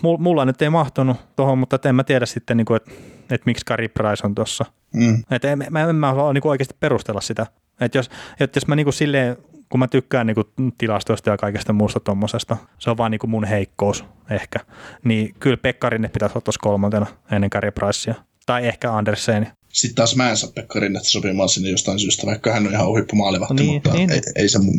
mulla 0.02 0.46
nyt 0.46 0.62
ei 0.62 0.70
mahtunut 0.70 1.18
tuohon, 1.36 1.58
mutta 1.58 1.80
en 1.90 1.96
mä 1.96 2.04
tiedä 2.04 2.26
sitten, 2.26 2.58
niinku, 2.58 2.74
että, 2.74 2.92
että 3.22 3.46
miksi 3.46 3.66
Kari 3.66 3.88
Price 3.88 4.28
on 4.28 4.36
tuossa. 4.36 4.66
Mm. 4.94 5.24
Että 5.32 5.52
en, 5.52 5.60
mä, 5.70 5.90
en 5.90 5.96
mä 5.96 6.14
halua 6.14 6.34
niinku 6.34 6.50
oikeasti 6.50 6.76
perustella 6.80 7.22
sitä. 7.22 7.46
Että 7.82 7.98
jos, 7.98 8.10
että 8.40 8.58
jos 8.58 8.68
mä 8.68 8.76
niinku 8.76 8.92
silleen 8.92 9.38
kun 9.70 9.80
mä 9.80 9.88
tykkään 9.88 10.28
niinku 10.28 10.44
tilastoista 10.78 11.30
ja 11.30 11.38
kaikesta 11.38 11.74
muusta 11.74 12.00
tuommoisesta, 12.00 12.58
se 12.80 12.90
on 12.90 12.98
vaan 12.98 13.12
niinku 13.12 13.28
mun 13.28 13.44
heikkous 13.44 14.06
ehkä, 14.30 14.60
niin 15.04 15.36
kyllä 15.40 15.58
Pekkarinen 15.58 16.12
pitäisi 16.12 16.38
ottaa 16.38 16.54
kolmantena 16.62 17.06
ennen 17.32 17.50
Kari 17.50 17.72
Pricea. 17.72 18.16
Tai 18.46 18.68
ehkä 18.68 18.94
Anderseni. 18.94 19.46
Sitten 19.78 19.96
taas 19.96 20.16
mä 20.16 20.30
en 20.30 20.38
saa 20.38 20.52
Pekka 20.56 20.80
Rinnettä 20.80 21.10
sopimaan 21.10 21.50
sinne 21.50 21.70
jostain 21.70 22.00
syystä, 22.00 22.26
vaikka 22.26 22.54
hän 22.54 22.68
on 22.68 22.74
ihan 22.74 22.88
huippumaalivahti, 22.88 23.54
niin, 23.54 23.74
mutta 23.74 23.94
niin. 23.94 24.12
Ei, 24.12 24.22
ei, 24.36 24.50
se 24.50 24.60
mun, 24.60 24.76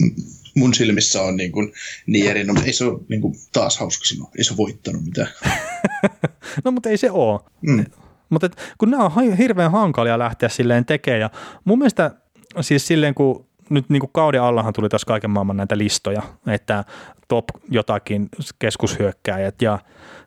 mun 0.55 0.74
silmissä 0.74 1.22
ole 1.22 1.32
niin, 1.32 1.53
kuin, 1.53 1.72
niin 2.07 2.30
erinomainen. 2.30 2.66
Ei 2.66 2.72
se 2.72 2.84
ole 2.84 3.01
niin 3.09 3.20
kuin, 3.20 3.34
taas 3.53 3.78
hauska 3.78 4.05
sanoa, 4.05 4.30
ei 4.38 4.44
se 4.44 4.57
voittanut 4.57 5.05
mitään. 5.05 5.28
no 6.64 6.70
mutta 6.70 6.88
ei 6.88 6.96
se 6.96 7.11
ole. 7.11 7.40
Mm. 7.61 7.84
Mutta 8.28 8.51
kun 8.78 8.90
nämä 8.90 9.05
on 9.05 9.36
hirveän 9.36 9.72
hankalia 9.72 10.18
lähteä 10.18 10.49
silleen 10.49 10.84
tekemään 10.84 11.20
ja 11.20 11.30
mun 11.64 11.78
mielestä 11.78 12.11
siis 12.61 12.86
silleen 12.86 13.14
kun 13.14 13.46
nyt 13.70 13.88
niin 13.88 14.01
kuin 14.01 14.11
kauden 14.12 14.42
allahan 14.42 14.72
tuli 14.72 14.88
taas 14.88 15.05
kaiken 15.05 15.30
maailman 15.30 15.57
näitä 15.57 15.78
listoja, 15.78 16.22
että 16.46 16.84
top 17.28 17.44
jotakin 17.70 18.28
keskushyökkääjät 18.59 19.62
ja 19.62 19.78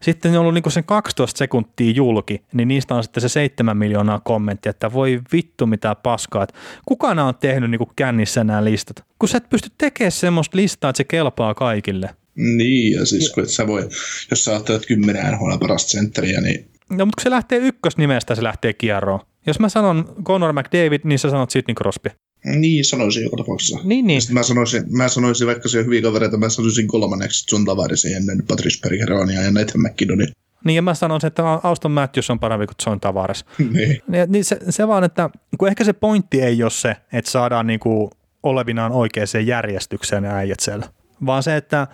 sitten 0.02 0.32
on 0.32 0.38
ollut 0.38 0.54
niin 0.54 0.72
sen 0.72 0.84
12 0.84 1.38
sekuntia 1.38 1.92
julki, 1.92 2.42
niin 2.54 2.68
niistä 2.68 2.96
on 2.96 3.04
sitten 3.04 3.22
se 3.22 3.30
7 3.30 3.78
miljoonaa 3.78 4.20
kommenttia, 4.20 4.70
että 4.70 4.94
voi 4.94 5.22
vittu 5.34 5.66
mitä 5.66 5.96
paskaa, 5.96 6.44
että 6.44 6.56
kuka 6.86 7.16
nämä 7.16 7.28
on 7.28 7.36
tehnyt 7.36 7.72
niin 7.72 7.80
kännissä 7.96 8.44
nämä 8.44 8.64
listat, 8.64 9.04
kun 9.20 9.30
sä 9.30 9.38
et 9.38 9.50
pysty 9.50 9.70
tekemään 9.78 10.12
semmoista 10.12 10.58
listaa, 10.58 10.90
että 10.90 10.98
se 10.98 11.04
kelpaa 11.04 11.54
kaikille. 11.54 12.10
Niin, 12.36 13.00
ja 13.00 13.06
siis 13.06 13.34
kun 13.34 13.44
et 13.44 13.50
sä 13.50 13.68
voi, 13.68 13.90
jos 14.32 14.46
sä 14.46 14.52
ajattelet 14.52 14.86
10 14.86 15.32
NHL 15.32 15.58
parasta 15.60 15.90
sentteriä, 15.90 16.42
niin... 16.42 16.72
No, 16.90 17.06
mutta 17.06 17.16
kun 17.16 17.24
se 17.24 17.30
lähtee 17.30 17.58
ykkösnimestä, 17.58 18.36
se 18.36 18.44
lähtee 18.44 18.74
kierroon. 18.74 19.20
Jos 19.48 19.60
mä 19.60 19.70
sanon 19.70 20.16
Conor 20.24 20.54
McDavid, 20.54 21.02
niin 21.04 21.20
sä 21.20 21.30
sanot 21.30 21.50
Sidney 21.50 21.76
Crosby. 21.76 22.10
Niin, 22.46 22.86
sanoisin 22.86 23.24
joka 23.24 23.38
tapauksessa. 23.38 23.80
Niin, 23.84 24.08
niin. 24.08 24.22
mä, 24.32 24.44
sanoisin, 24.44 24.84
mä 24.98 25.08
sanoisin, 25.08 25.48
vaikka 25.48 25.70
se 25.70 25.80
on 25.80 25.86
hyviä 25.86 26.02
kavereita, 26.02 26.38
mä 26.38 26.50
sanoisin 26.50 26.88
kolmanneksi 26.88 27.56
John 27.56 27.66
Tavarisi 27.66 28.14
ennen 28.14 28.44
Patrice 28.48 28.80
Bergeronia 28.82 29.42
ja 29.42 29.52
Nathan 29.52 29.82
McKinnonin. 29.82 30.28
Niin, 30.66 30.76
ja 30.76 30.82
mä 30.82 30.94
sanoisin, 30.94 31.28
että 31.28 31.44
Auston 31.64 31.92
Matthews 31.92 32.30
on 32.30 32.40
parempi 32.40 32.68
kuin 32.68 32.76
John 32.86 33.00
Tavares. 33.00 33.46
niin. 33.74 34.02
niin 34.28 34.46
se, 34.46 34.60
se, 34.70 34.88
vaan, 34.88 35.04
että 35.04 35.30
kun 35.58 35.68
ehkä 35.68 35.84
se 35.84 35.94
pointti 35.94 36.42
ei 36.42 36.64
ole 36.64 36.72
se, 36.72 36.96
että 37.14 37.32
saadaan 37.32 37.68
niinku 37.68 38.12
olevinaan 38.44 38.92
oikeaan 38.92 39.28
järjestykseen 39.46 40.26
äijät 40.26 40.60
siellä, 40.60 40.86
vaan 41.26 41.44
se, 41.44 41.58
että 41.58 41.88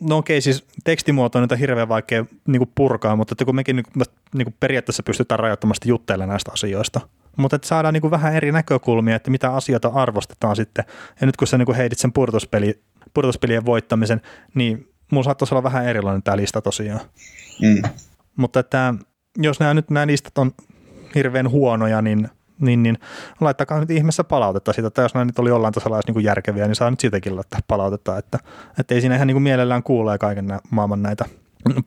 no 0.00 0.16
okei, 0.16 0.40
siis 0.40 0.64
tekstimuoto 0.84 1.38
on 1.38 1.58
hirveän 1.60 1.88
vaikea 1.88 2.24
niin 2.46 2.72
purkaa, 2.74 3.16
mutta 3.16 3.34
että 3.34 3.44
kun 3.44 3.54
mekin 3.54 3.76
niin 3.76 3.86
kuin, 3.92 4.04
niin 4.34 4.44
kuin 4.44 4.54
periaatteessa 4.60 5.02
pystytään 5.02 5.40
rajoittomasti 5.40 5.88
juttelemaan 5.88 6.28
näistä 6.28 6.52
asioista, 6.52 7.00
mutta 7.36 7.56
että 7.56 7.68
saadaan 7.68 7.94
niin 7.94 8.00
kuin 8.00 8.10
vähän 8.10 8.34
eri 8.34 8.52
näkökulmia, 8.52 9.16
että 9.16 9.30
mitä 9.30 9.54
asioita 9.54 9.88
arvostetaan 9.88 10.56
sitten. 10.56 10.84
Ja 11.20 11.26
nyt 11.26 11.36
kun 11.36 11.48
sä 11.48 11.58
niin 11.58 11.74
heidit 11.74 11.98
sen 11.98 12.12
pudotuspeli, 12.12 12.82
pudotuspelien 13.14 13.66
voittamisen, 13.66 14.20
niin 14.54 14.88
mulla 15.10 15.24
saattaisi 15.24 15.54
olla 15.54 15.62
vähän 15.62 15.86
erilainen 15.86 16.22
tämä 16.22 16.36
lista 16.36 16.62
tosiaan. 16.62 17.00
Mm. 17.62 17.82
Mutta 18.36 18.60
että 18.60 18.94
jos 19.38 19.60
nämä 19.60 19.74
nyt 19.74 19.90
nämä 19.90 20.06
listat 20.06 20.38
on 20.38 20.52
hirveän 21.14 21.50
huonoja, 21.50 22.02
niin, 22.02 22.28
niin, 22.60 22.82
niin 22.82 22.98
laittakaa 23.40 23.80
nyt 23.80 23.90
ihmeessä 23.90 24.24
palautetta 24.24 24.72
siitä, 24.72 24.88
että 24.88 25.02
jos 25.02 25.14
nämä 25.14 25.24
nyt 25.24 25.38
oli 25.38 25.48
jollain 25.48 25.74
tasolla 25.74 26.00
niin 26.06 26.14
kuin 26.14 26.24
järkeviä, 26.24 26.66
niin 26.66 26.76
saa 26.76 26.90
nyt 26.90 27.00
siitäkin 27.00 27.36
laittaa 27.36 27.60
palautetta, 27.68 28.18
että, 28.18 28.38
että 28.78 28.94
ei 28.94 29.00
siinä 29.00 29.14
ihan 29.14 29.26
niin 29.26 29.34
kuin 29.34 29.42
mielellään 29.42 29.82
kuulee 29.82 30.18
kaiken 30.18 30.46
nämä, 30.46 30.60
maailman 30.70 31.02
näitä 31.02 31.24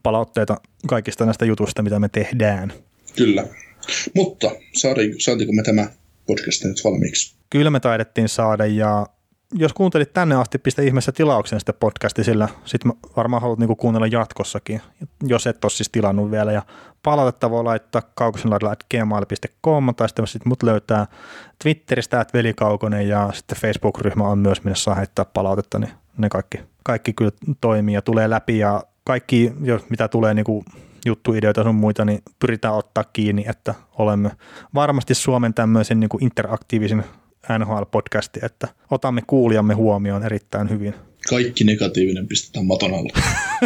palautteita 0.03 0.57
kaikista 0.87 1.25
näistä 1.25 1.45
jutuista, 1.45 1.81
mitä 1.81 1.99
me 1.99 2.09
tehdään. 2.09 2.73
Kyllä. 3.15 3.43
Mutta 4.15 4.51
saatiinko 5.19 5.53
me 5.53 5.63
tämä 5.63 5.87
podcast 6.27 6.63
nyt 6.63 6.81
valmiiksi? 6.83 7.35
Kyllä 7.49 7.69
me 7.69 7.79
taidettiin 7.79 8.29
saada 8.29 8.65
ja 8.65 9.05
jos 9.53 9.73
kuuntelit 9.73 10.13
tänne 10.13 10.35
asti, 10.35 10.57
pistä 10.57 10.81
ihmeessä 10.81 11.11
tilauksen 11.11 11.59
sitä 11.59 11.73
podcasti, 11.73 12.23
sillä 12.23 12.49
sitten 12.65 12.93
varmaan 13.17 13.41
haluat 13.41 13.59
niinku 13.59 13.75
kuunnella 13.75 14.07
jatkossakin, 14.07 14.81
jos 15.23 15.47
et 15.47 15.65
ole 15.65 15.71
siis 15.71 15.89
tilannut 15.89 16.31
vielä. 16.31 16.51
Ja 16.51 16.61
palautetta 17.03 17.49
voi 17.49 17.63
laittaa 17.63 18.01
kaukosenlaidalla.gmail.com 18.15 19.95
tai 19.95 20.09
sitten 20.09 20.27
sit 20.27 20.45
mut 20.45 20.63
löytää 20.63 21.07
Twitteristä, 21.63 22.21
että 22.21 22.37
velikaukonen 22.37 23.07
ja 23.07 23.29
sitten 23.33 23.57
Facebook-ryhmä 23.57 24.27
on 24.27 24.39
myös, 24.39 24.63
minne 24.63 24.75
saa 24.75 24.95
heittää 24.95 25.25
palautetta, 25.25 25.79
niin 25.79 25.91
ne 26.17 26.29
kaikki, 26.29 26.59
kaikki 26.83 27.13
kyllä 27.13 27.31
toimii 27.61 27.95
ja 27.95 28.01
tulee 28.01 28.29
läpi 28.29 28.57
ja 28.57 28.83
kaikki, 29.03 29.53
mitä 29.89 30.07
tulee 30.07 30.33
niinku 30.33 30.65
juttuideoita 31.05 31.63
sun 31.63 31.75
muita, 31.75 32.05
niin 32.05 32.19
pyritään 32.39 32.73
ottaa 32.73 33.03
kiinni, 33.03 33.45
että 33.47 33.75
olemme 33.97 34.31
varmasti 34.73 35.15
Suomen 35.15 35.53
tämmöisen 35.53 35.99
niin 35.99 36.09
kuin 36.09 36.23
interaktiivisen 36.23 37.03
NHL-podcasti, 37.59 38.45
että 38.45 38.67
otamme 38.91 39.21
kuulijamme 39.27 39.73
huomioon 39.73 40.23
erittäin 40.23 40.69
hyvin. 40.69 40.93
Kaikki 41.29 41.63
negatiivinen 41.63 42.27
pistetään 42.27 42.65
maton 42.65 42.93
alle. 42.93 43.13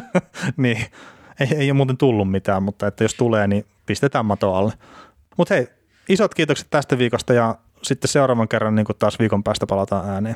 niin, 0.57 0.77
ei, 1.39 1.47
ei 1.57 1.71
ole 1.71 1.77
muuten 1.77 1.97
tullut 1.97 2.31
mitään, 2.31 2.63
mutta 2.63 2.87
että 2.87 3.03
jos 3.03 3.13
tulee, 3.13 3.47
niin 3.47 3.65
pistetään 3.85 4.25
maton 4.25 4.55
alle. 4.55 4.73
Mutta 5.37 5.53
hei, 5.53 5.67
isot 6.09 6.33
kiitokset 6.33 6.67
tästä 6.69 6.97
viikosta 6.97 7.33
ja 7.33 7.57
sitten 7.81 8.07
seuraavan 8.07 8.47
kerran 8.47 8.75
niin 8.75 8.85
taas 8.99 9.19
viikon 9.19 9.43
päästä 9.43 9.67
palataan 9.67 10.09
ääneen. 10.09 10.35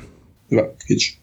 Hyvä, 0.50 0.62
kiitos. 0.86 1.21